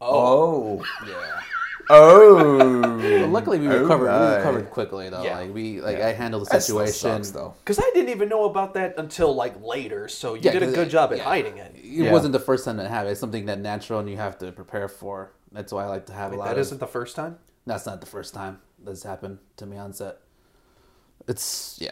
oh, 0.00 0.80
oh. 0.80 0.84
yeah. 1.08 1.40
Oh. 1.90 2.80
But 3.00 3.28
luckily, 3.30 3.58
we 3.58 3.68
All 3.68 3.78
recovered. 3.78 4.08
Oh, 4.08 4.20
we 4.20 4.26
right. 4.26 4.36
recovered 4.38 4.70
quickly, 4.70 5.08
though. 5.10 5.22
Yeah. 5.22 5.38
Like 5.40 5.54
we, 5.54 5.80
like 5.80 5.98
Yeah. 5.98 6.08
I 6.08 6.12
handled 6.12 6.46
the 6.46 6.50
That 6.50 6.62
still 6.62 6.78
situation. 6.86 7.24
sucks, 7.24 7.30
though. 7.30 7.54
Because 7.60 7.78
I 7.78 7.90
didn't 7.94 8.10
even 8.10 8.28
know 8.28 8.44
about 8.44 8.74
that 8.74 8.94
until 8.98 9.34
like 9.34 9.60
later, 9.62 10.08
so 10.08 10.34
you 10.34 10.40
Yeah, 10.44 10.52
did 10.52 10.62
a 10.62 10.66
good 10.72 10.88
it- 10.88 10.90
job 10.90 11.12
at 11.12 11.18
yeah. 11.18 11.24
hiding 11.24 11.58
it. 11.58 11.74
It 11.76 11.84
Yeah. 11.84 12.12
wasn't 12.12 12.32
the 12.32 12.40
first 12.40 12.64
time 12.64 12.76
that 12.78 12.88
happened. 12.88 13.10
It's 13.12 13.20
something 13.20 13.46
that 13.46 13.58
natural 13.60 14.00
and 14.00 14.08
you 14.08 14.16
have 14.16 14.38
to 14.38 14.50
prepare 14.52 14.88
for. 14.88 15.32
That's 15.52 15.72
why 15.72 15.84
I 15.84 15.86
like 15.88 16.06
to 16.06 16.12
have 16.12 16.32
a 16.32 16.36
lot. 16.36 16.46
That 16.46 16.52
of, 16.52 16.58
isn't 16.58 16.78
the 16.80 16.86
first 16.86 17.14
time. 17.16 17.38
That's 17.66 17.86
not 17.86 18.00
the 18.00 18.06
first 18.06 18.34
time 18.34 18.60
that's 18.82 19.02
happened 19.04 19.38
to 19.56 19.66
me 19.66 19.76
on 19.76 19.92
set. 19.92 20.18
It's 21.28 21.78
yeah. 21.80 21.90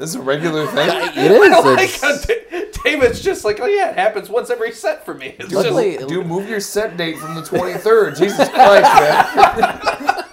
This 0.00 0.08
is 0.10 0.16
a 0.16 0.22
regular 0.22 0.66
thing. 0.68 0.88
It 1.14 1.30
oh 1.30 1.42
is. 1.42 1.52
I 1.52 1.60
like 1.60 1.88
it's- 1.90 2.26
Da- 2.26 2.82
David's 2.82 3.20
just 3.20 3.44
like, 3.44 3.60
oh 3.60 3.66
yeah, 3.66 3.90
it 3.90 3.96
happens 3.98 4.30
once 4.30 4.48
every 4.48 4.72
set 4.72 5.04
for 5.04 5.12
me. 5.12 5.36
It's 5.38 5.52
Luckily- 5.52 5.96
just, 5.96 6.08
Dude, 6.08 6.26
move 6.26 6.48
your 6.48 6.60
set 6.60 6.96
date 6.96 7.18
from 7.18 7.34
the 7.34 7.42
23rd. 7.42 8.16
Jesus 8.18 8.48
Christ, 8.48 8.82
man. 8.94 10.24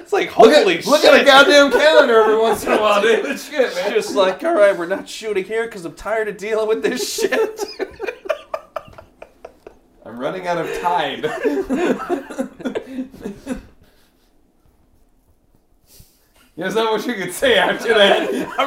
it's 0.00 0.12
like 0.12 0.36
Look 0.36 0.52
holy 0.52 0.78
at, 0.78 0.82
shit. 0.82 0.86
look 0.90 1.04
at 1.04 1.20
a 1.20 1.24
goddamn 1.24 1.70
calendar 1.70 2.22
every 2.22 2.36
once 2.38 2.64
in 2.64 2.72
a 2.72 2.80
while, 2.80 3.00
dude. 3.00 3.38
Shit, 3.38 3.72
man. 3.76 3.92
just 3.92 4.16
like, 4.16 4.42
all 4.42 4.52
right, 4.54 4.76
we're 4.76 4.86
not 4.86 5.08
shooting 5.08 5.44
here 5.44 5.66
because 5.66 5.84
I'm 5.84 5.94
tired 5.94 6.26
of 6.26 6.36
dealing 6.36 6.66
with 6.66 6.82
this 6.82 7.14
shit. 7.14 7.60
I'm 10.04 10.18
running 10.18 10.48
out 10.48 10.58
of 10.58 10.68
tide. 10.80 11.24
Is 16.56 16.74
that 16.74 16.84
what 16.88 17.04
you 17.04 17.14
could 17.14 17.32
say 17.32 17.58
after 17.58 17.94
that? 17.94 18.30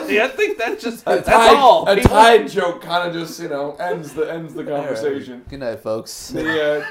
really, 0.00 0.18
I 0.20 0.28
think 0.28 0.56
that 0.56 0.80
just 0.80 1.02
A 1.02 1.16
that's 1.16 1.28
tide, 1.28 1.54
all. 1.56 1.86
a 1.86 2.00
tide 2.00 2.48
joke 2.48 2.80
kind 2.80 3.06
of 3.06 3.14
just, 3.14 3.38
you 3.38 3.48
know, 3.48 3.74
ends 3.76 4.14
the 4.14 4.32
ends 4.32 4.54
the 4.54 4.64
conversation. 4.64 5.44
Good 5.50 5.60
night, 5.60 5.80
folks. 5.80 6.28
The, 6.28 6.86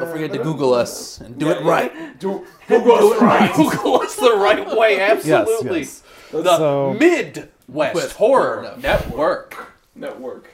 Don't 0.00 0.10
forget 0.10 0.32
to 0.32 0.38
Google 0.42 0.74
us 0.74 1.20
and 1.20 1.38
do 1.38 1.50
it 1.50 1.62
right. 1.62 2.18
Do, 2.18 2.44
Google 2.66 3.12
us 3.14 3.22
right. 3.22 3.54
Google 3.54 4.00
us 4.02 4.16
the 4.16 4.34
right 4.36 4.76
way, 4.76 5.00
absolutely. 5.00 5.80
yes. 5.80 6.02
The 6.32 6.56
So- 6.56 6.94
Midwest 6.98 7.94
West 7.94 8.12
Horror 8.16 8.62
Horror 8.62 8.76
Network. 8.78 9.72
Network. 9.94 10.48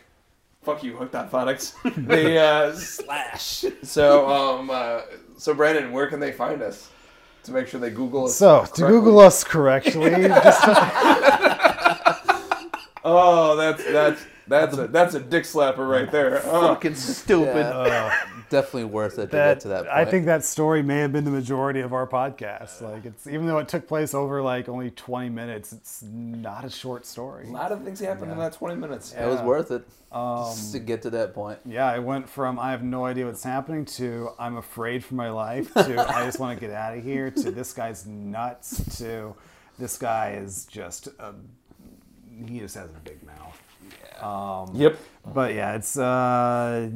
Fuck 0.62 0.82
you, 0.84 0.96
Hooked 0.96 1.14
on 1.14 1.30
Phonics. 1.30 1.72
the 2.06 2.38
uh, 2.38 2.74
slash. 2.76 3.64
So, 3.82 4.28
um, 4.28 4.68
uh, 4.70 5.00
so 5.38 5.54
Brandon, 5.54 5.92
where 5.92 6.08
can 6.08 6.20
they 6.20 6.32
find 6.32 6.60
us 6.60 6.90
to 7.48 7.54
make 7.54 7.66
sure 7.66 7.80
they 7.80 7.90
Google 7.90 8.26
us? 8.26 8.36
So, 8.36 8.64
to? 8.74 8.86
Google 8.86 9.18
us 9.18 9.42
correctly, 9.44 10.10
just 10.28 10.60
Oh, 13.04 13.56
that's 13.56 13.84
that's 13.84 14.26
that's 14.46 14.76
a 14.76 14.86
that's 14.88 15.14
a 15.14 15.20
dick 15.20 15.44
slapper 15.44 15.88
right 15.88 16.10
there. 16.10 16.42
Oh. 16.44 16.68
Fucking 16.68 16.94
stupid. 16.94 17.56
Yeah. 17.56 18.12
Uh, 18.32 18.37
Definitely 18.50 18.84
worth 18.84 19.18
it 19.18 19.26
to 19.30 19.36
that, 19.36 19.54
get 19.54 19.60
to 19.60 19.68
that 19.68 19.84
point. 19.84 19.88
I 19.96 20.04
think 20.04 20.26
that 20.26 20.44
story 20.44 20.82
may 20.82 20.98
have 20.98 21.12
been 21.12 21.24
the 21.24 21.30
majority 21.30 21.80
of 21.80 21.92
our 21.92 22.06
podcast. 22.06 22.80
Like, 22.80 23.04
it's 23.04 23.26
even 23.26 23.46
though 23.46 23.58
it 23.58 23.68
took 23.68 23.86
place 23.86 24.14
over 24.14 24.40
like 24.42 24.68
only 24.68 24.90
20 24.90 25.28
minutes, 25.28 25.72
it's 25.72 26.02
not 26.02 26.64
a 26.64 26.70
short 26.70 27.04
story. 27.06 27.46
A 27.46 27.50
lot 27.50 27.72
of 27.72 27.82
things 27.82 28.00
happened 28.00 28.32
in 28.32 28.38
that 28.38 28.54
20 28.54 28.76
minutes. 28.76 29.12
it 29.12 29.26
was 29.26 29.40
worth 29.42 29.70
it 29.70 29.84
Um, 30.10 30.44
just 30.54 30.72
to 30.72 30.78
get 30.78 31.02
to 31.02 31.10
that 31.10 31.34
point. 31.34 31.58
Yeah, 31.66 31.86
I 31.86 31.98
went 31.98 32.28
from 32.28 32.58
I 32.58 32.70
have 32.70 32.82
no 32.82 33.04
idea 33.04 33.26
what's 33.26 33.42
happening 33.44 33.84
to 33.96 34.30
I'm 34.38 34.56
afraid 34.56 35.04
for 35.04 35.14
my 35.14 35.30
life 35.30 35.72
to 35.74 36.00
I 36.16 36.24
just 36.24 36.38
want 36.40 36.58
to 36.58 36.66
get 36.66 36.74
out 36.74 36.96
of 36.96 37.04
here 37.04 37.30
to 37.30 37.50
this 37.50 37.72
guy's 37.72 38.06
nuts 38.06 38.98
to 38.98 39.34
this 39.78 39.96
guy 39.98 40.32
is 40.32 40.64
just 40.66 41.06
a, 41.18 41.34
he 42.46 42.58
just 42.60 42.74
has 42.74 42.88
a 42.88 43.00
big 43.08 43.20
mouth. 43.24 43.62
Um, 44.22 44.74
Yep. 44.74 44.98
But 45.32 45.54
yeah, 45.54 45.74
it's 45.76 45.96
uh, 45.98 46.90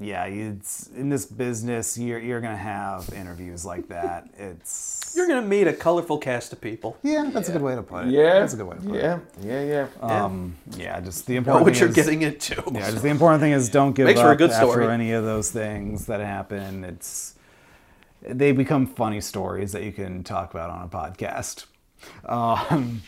yeah, 0.00 0.24
it's 0.24 0.88
in 0.96 1.10
this 1.10 1.26
business 1.26 1.98
you're 1.98 2.18
you're 2.18 2.40
gonna 2.40 2.56
have 2.56 3.10
interviews 3.14 3.64
like 3.64 3.88
that. 3.88 4.28
It's 4.38 5.12
You're 5.16 5.26
gonna 5.28 5.42
meet 5.46 5.66
a 5.66 5.72
colorful 5.72 6.16
cast 6.18 6.52
of 6.52 6.60
people. 6.60 6.96
yeah, 7.02 7.28
that's 7.32 7.48
a 7.48 7.52
good 7.52 7.62
way 7.62 7.74
to 7.74 7.82
put 7.82 8.06
it. 8.06 8.12
Yeah. 8.12 8.40
that's 8.40 8.54
a 8.54 8.56
good 8.56 8.66
way 8.66 8.76
to 8.76 8.82
put 8.82 8.94
yeah. 8.94 9.18
Yeah, 9.42 9.62
yeah. 9.64 9.86
it. 9.86 10.02
Um, 10.02 10.56
yeah, 10.76 11.00
just 11.00 11.26
the 11.26 11.34
Know 11.34 11.38
important 11.38 11.64
what 11.66 11.72
thing 11.74 11.80
you're 11.80 11.88
is- 11.90 11.94
getting 11.96 12.22
into. 12.22 12.62
yeah, 12.72 12.90
just 12.90 13.02
the 13.02 13.08
important 13.08 13.40
thing 13.42 13.52
is 13.52 13.68
don't 13.68 13.92
give 13.94 14.06
Makes 14.06 14.20
up 14.20 14.26
for 14.26 14.32
a 14.32 14.36
good 14.36 14.50
after 14.50 14.66
story. 14.70 14.86
any 14.88 15.12
of 15.12 15.24
those 15.24 15.50
things 15.50 16.06
that 16.06 16.20
happen. 16.20 16.84
It's 16.84 17.34
they 18.22 18.52
become 18.52 18.86
funny 18.86 19.20
stories 19.20 19.72
that 19.72 19.82
you 19.82 19.92
can 19.92 20.22
talk 20.24 20.52
about 20.54 20.70
on 20.70 20.82
a 20.84 20.88
podcast. 20.88 21.66
Um, 22.26 23.02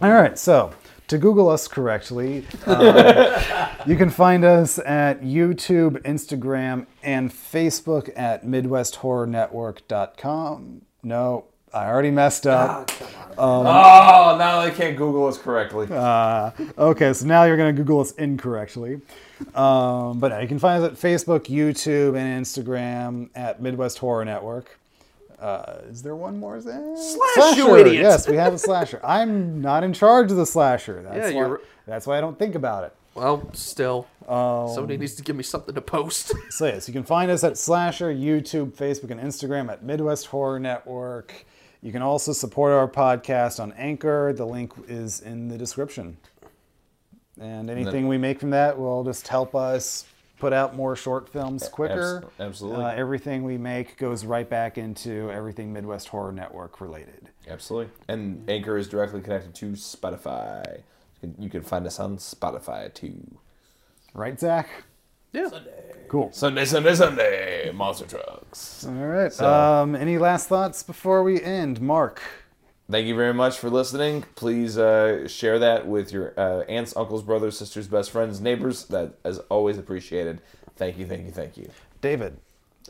all 0.00 0.12
right, 0.12 0.38
so 0.38 0.72
to 1.08 1.18
Google 1.18 1.48
us 1.48 1.66
correctly, 1.68 2.46
uh, 2.66 3.74
you 3.86 3.96
can 3.96 4.10
find 4.10 4.44
us 4.44 4.78
at 4.78 5.22
YouTube, 5.22 6.02
Instagram, 6.02 6.86
and 7.02 7.30
Facebook 7.30 8.10
at 8.16 8.44
MidwestHorrorNetwork.com. 8.44 10.82
No, 11.02 11.44
I 11.72 11.86
already 11.86 12.10
messed 12.10 12.46
up. 12.46 12.90
Oh, 13.36 14.36
now 14.38 14.62
they 14.62 14.70
can't 14.70 14.96
Google 14.96 15.26
us 15.26 15.38
correctly. 15.38 15.86
Uh, 15.90 16.50
okay, 16.76 17.12
so 17.12 17.26
now 17.26 17.44
you're 17.44 17.56
going 17.56 17.74
to 17.74 17.82
Google 17.82 18.00
us 18.00 18.12
incorrectly. 18.12 19.00
Um, 19.54 20.18
but 20.18 20.28
no, 20.28 20.40
you 20.40 20.48
can 20.48 20.58
find 20.58 20.82
us 20.82 20.92
at 20.92 20.98
Facebook, 20.98 21.46
YouTube, 21.46 22.16
and 22.16 22.44
Instagram 22.44 23.30
at 23.34 23.62
Midwest 23.62 23.98
Horror 23.98 24.24
Network. 24.24 24.77
Uh, 25.40 25.78
is 25.88 26.02
there 26.02 26.16
one 26.16 26.38
more? 26.38 26.60
Thing? 26.60 26.96
Slash, 26.96 27.56
you 27.56 27.76
idiot. 27.76 28.02
Yes, 28.02 28.26
we 28.28 28.36
have 28.36 28.52
a 28.54 28.58
slasher. 28.58 29.00
I'm 29.04 29.60
not 29.60 29.84
in 29.84 29.92
charge 29.92 30.30
of 30.30 30.36
the 30.36 30.46
slasher. 30.46 31.02
That's, 31.02 31.32
Yeah, 31.32 31.40
why, 31.40 31.46
you're- 31.48 31.58
that's 31.86 32.06
why 32.06 32.18
I 32.18 32.20
don't 32.20 32.38
think 32.38 32.54
about 32.54 32.84
it. 32.84 32.94
Well, 33.14 33.48
still, 33.52 34.06
Um, 34.28 34.68
somebody 34.74 34.96
needs 34.96 35.14
to 35.16 35.22
give 35.22 35.34
me 35.36 35.42
something 35.42 35.74
to 35.74 35.80
post. 35.80 36.32
So 36.50 36.66
yes, 36.66 36.86
you 36.88 36.92
can 36.94 37.02
find 37.04 37.30
us 37.30 37.42
at 37.44 37.56
Slasher, 37.56 38.12
YouTube, 38.12 38.72
Facebook, 38.72 39.10
and 39.10 39.20
Instagram 39.20 39.70
at 39.70 39.82
Midwest 39.82 40.26
Horror 40.26 40.58
Network. 40.60 41.46
You 41.82 41.92
can 41.92 42.02
also 42.02 42.32
support 42.32 42.72
our 42.72 42.88
podcast 42.88 43.60
on 43.60 43.72
Anchor. 43.72 44.32
The 44.32 44.44
link 44.46 44.72
is 44.88 45.20
in 45.20 45.48
the 45.48 45.56
description. 45.56 46.16
And 47.40 47.70
anything 47.70 48.08
we 48.08 48.18
make 48.18 48.40
from 48.40 48.50
that 48.50 48.76
will 48.78 49.04
just 49.04 49.28
help 49.28 49.54
us 49.54 50.04
put 50.38 50.52
out 50.52 50.74
more 50.76 50.94
short 50.96 51.28
films 51.28 51.68
quicker. 51.68 52.24
absolutely. 52.38 52.84
Uh, 52.84 52.90
everything 52.90 53.42
we 53.44 53.58
make 53.58 53.96
goes 53.96 54.24
right 54.24 54.48
back 54.48 54.78
into 54.78 55.30
everything 55.30 55.72
Midwest 55.72 56.08
Horror 56.08 56.32
Network 56.32 56.80
related. 56.80 57.28
Absolutely. 57.48 57.92
And 58.08 58.48
Anchor 58.48 58.76
is 58.76 58.88
directly 58.88 59.20
connected 59.20 59.54
to 59.56 59.66
Spotify. 59.72 60.82
You 61.38 61.50
can, 61.50 61.62
find 61.62 61.86
us 61.86 61.98
on 61.98 62.16
Spotify 62.18 62.92
too. 62.92 63.20
Right, 64.14 64.38
Zach? 64.38 64.68
yeah. 65.32 65.48
Sunday. 65.48 65.94
Cool. 66.08 66.30
Sunday, 66.32 66.64
Sunday, 66.64 66.94
Sunday. 66.94 67.70
Monster 67.74 68.06
trucks. 68.06 68.86
All 68.86 68.94
right. 68.94 69.32
So- 69.32 69.52
um, 69.52 69.94
any 69.94 70.16
last 70.18 70.48
thoughts 70.48 70.82
before 70.82 71.22
we 71.22 71.42
end? 71.42 71.80
Mark. 71.80 72.22
Thank 72.90 73.06
you 73.06 73.14
very 73.14 73.34
much 73.34 73.58
for 73.58 73.68
listening. 73.68 74.24
Please 74.34 74.78
uh, 74.78 75.28
share 75.28 75.58
that 75.58 75.86
with 75.86 76.10
your 76.10 76.32
uh, 76.38 76.62
aunts, 76.70 76.96
uncles, 76.96 77.22
brothers, 77.22 77.58
sisters, 77.58 77.86
best 77.86 78.10
friends, 78.10 78.40
neighbors. 78.40 78.84
That 78.86 79.12
is 79.26 79.38
always 79.50 79.76
appreciated. 79.76 80.40
Thank 80.76 80.96
you, 80.96 81.06
thank 81.06 81.26
you, 81.26 81.30
thank 81.30 81.58
you. 81.58 81.70
David. 82.00 82.38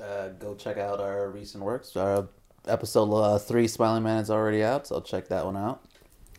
Uh, 0.01 0.29
go 0.39 0.55
check 0.55 0.77
out 0.79 1.01
our 1.01 1.29
recent 1.31 1.65
works. 1.65 1.97
Our 1.97 2.29
episode 2.69 3.13
uh, 3.13 3.39
three, 3.39 3.67
Smiling 3.67 4.05
Man, 4.05 4.19
is 4.19 4.31
already 4.31 4.63
out, 4.63 4.87
so 4.87 4.97
I'll 4.97 5.03
check 5.03 5.27
that 5.29 5.45
one 5.45 5.57
out. 5.57 5.83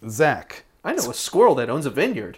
Zach. 0.07 0.63
I 0.85 0.93
know 0.93 1.09
a 1.09 1.13
squirrel 1.13 1.55
that 1.55 1.69
owns 1.69 1.85
a 1.85 1.89
vineyard. 1.89 2.37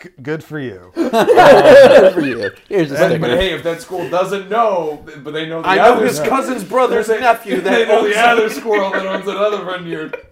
G- 0.00 0.08
good 0.22 0.44
for 0.44 0.60
you. 0.60 0.92
Good 0.94 2.14
for 2.14 2.20
you. 2.20 2.50
Here's 2.68 2.92
a 2.92 3.18
but 3.18 3.30
hey, 3.30 3.52
if 3.52 3.62
that 3.64 3.80
school 3.80 4.08
doesn't 4.08 4.48
know, 4.48 5.04
but 5.22 5.32
they 5.32 5.48
know 5.48 5.60
the 5.60 5.68
I 5.68 5.76
know 5.76 5.94
other, 5.94 6.06
his 6.06 6.20
cousin's 6.20 6.62
brother's 6.62 7.08
nephew 7.08 7.56
they 7.56 7.84
that 7.84 7.88
know 7.88 8.00
owns 8.00 8.14
the 8.14 8.20
other 8.20 8.48
squirrel 8.48 8.90
that 8.92 9.06
owns 9.06 9.26
another 9.26 9.64
vineyard. 9.64 10.16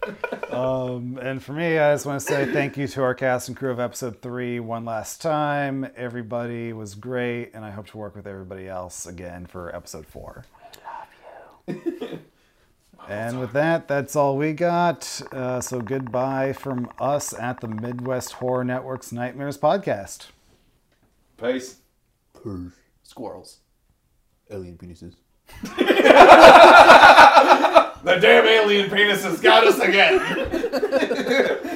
Um, 0.46 1.18
and 1.20 1.42
for 1.42 1.52
me, 1.52 1.76
I 1.76 1.92
just 1.92 2.06
want 2.06 2.20
to 2.20 2.26
say 2.26 2.50
thank 2.50 2.78
you 2.78 2.86
to 2.88 3.02
our 3.02 3.14
cast 3.14 3.48
and 3.48 3.56
crew 3.56 3.70
of 3.70 3.78
episode 3.78 4.22
three 4.22 4.58
one 4.58 4.86
last 4.86 5.20
time. 5.20 5.90
Everybody 5.96 6.72
was 6.72 6.94
great, 6.94 7.50
and 7.52 7.62
I 7.62 7.70
hope 7.72 7.88
to 7.88 7.98
work 7.98 8.16
with 8.16 8.26
everybody 8.26 8.66
else 8.66 9.04
again 9.04 9.44
for 9.44 9.74
episode 9.74 10.06
four. 10.06 10.46
and 13.08 13.40
with 13.40 13.52
that, 13.52 13.88
that's 13.88 14.16
all 14.16 14.36
we 14.36 14.52
got. 14.52 15.22
Uh, 15.32 15.60
so 15.60 15.80
goodbye 15.80 16.52
from 16.52 16.90
us 16.98 17.32
at 17.38 17.60
the 17.60 17.68
Midwest 17.68 18.34
Horror 18.34 18.64
Network's 18.64 19.12
Nightmares 19.12 19.58
podcast. 19.58 20.26
Peace. 21.40 21.76
Peace. 22.42 22.72
squirrels. 23.02 23.58
Alien 24.50 24.76
penises. 24.76 25.14
The 28.06 28.20
damn 28.20 28.46
alien 28.46 28.88
penises 28.88 29.42
got 29.42 29.66
us 29.66 29.80
again. 29.80 30.20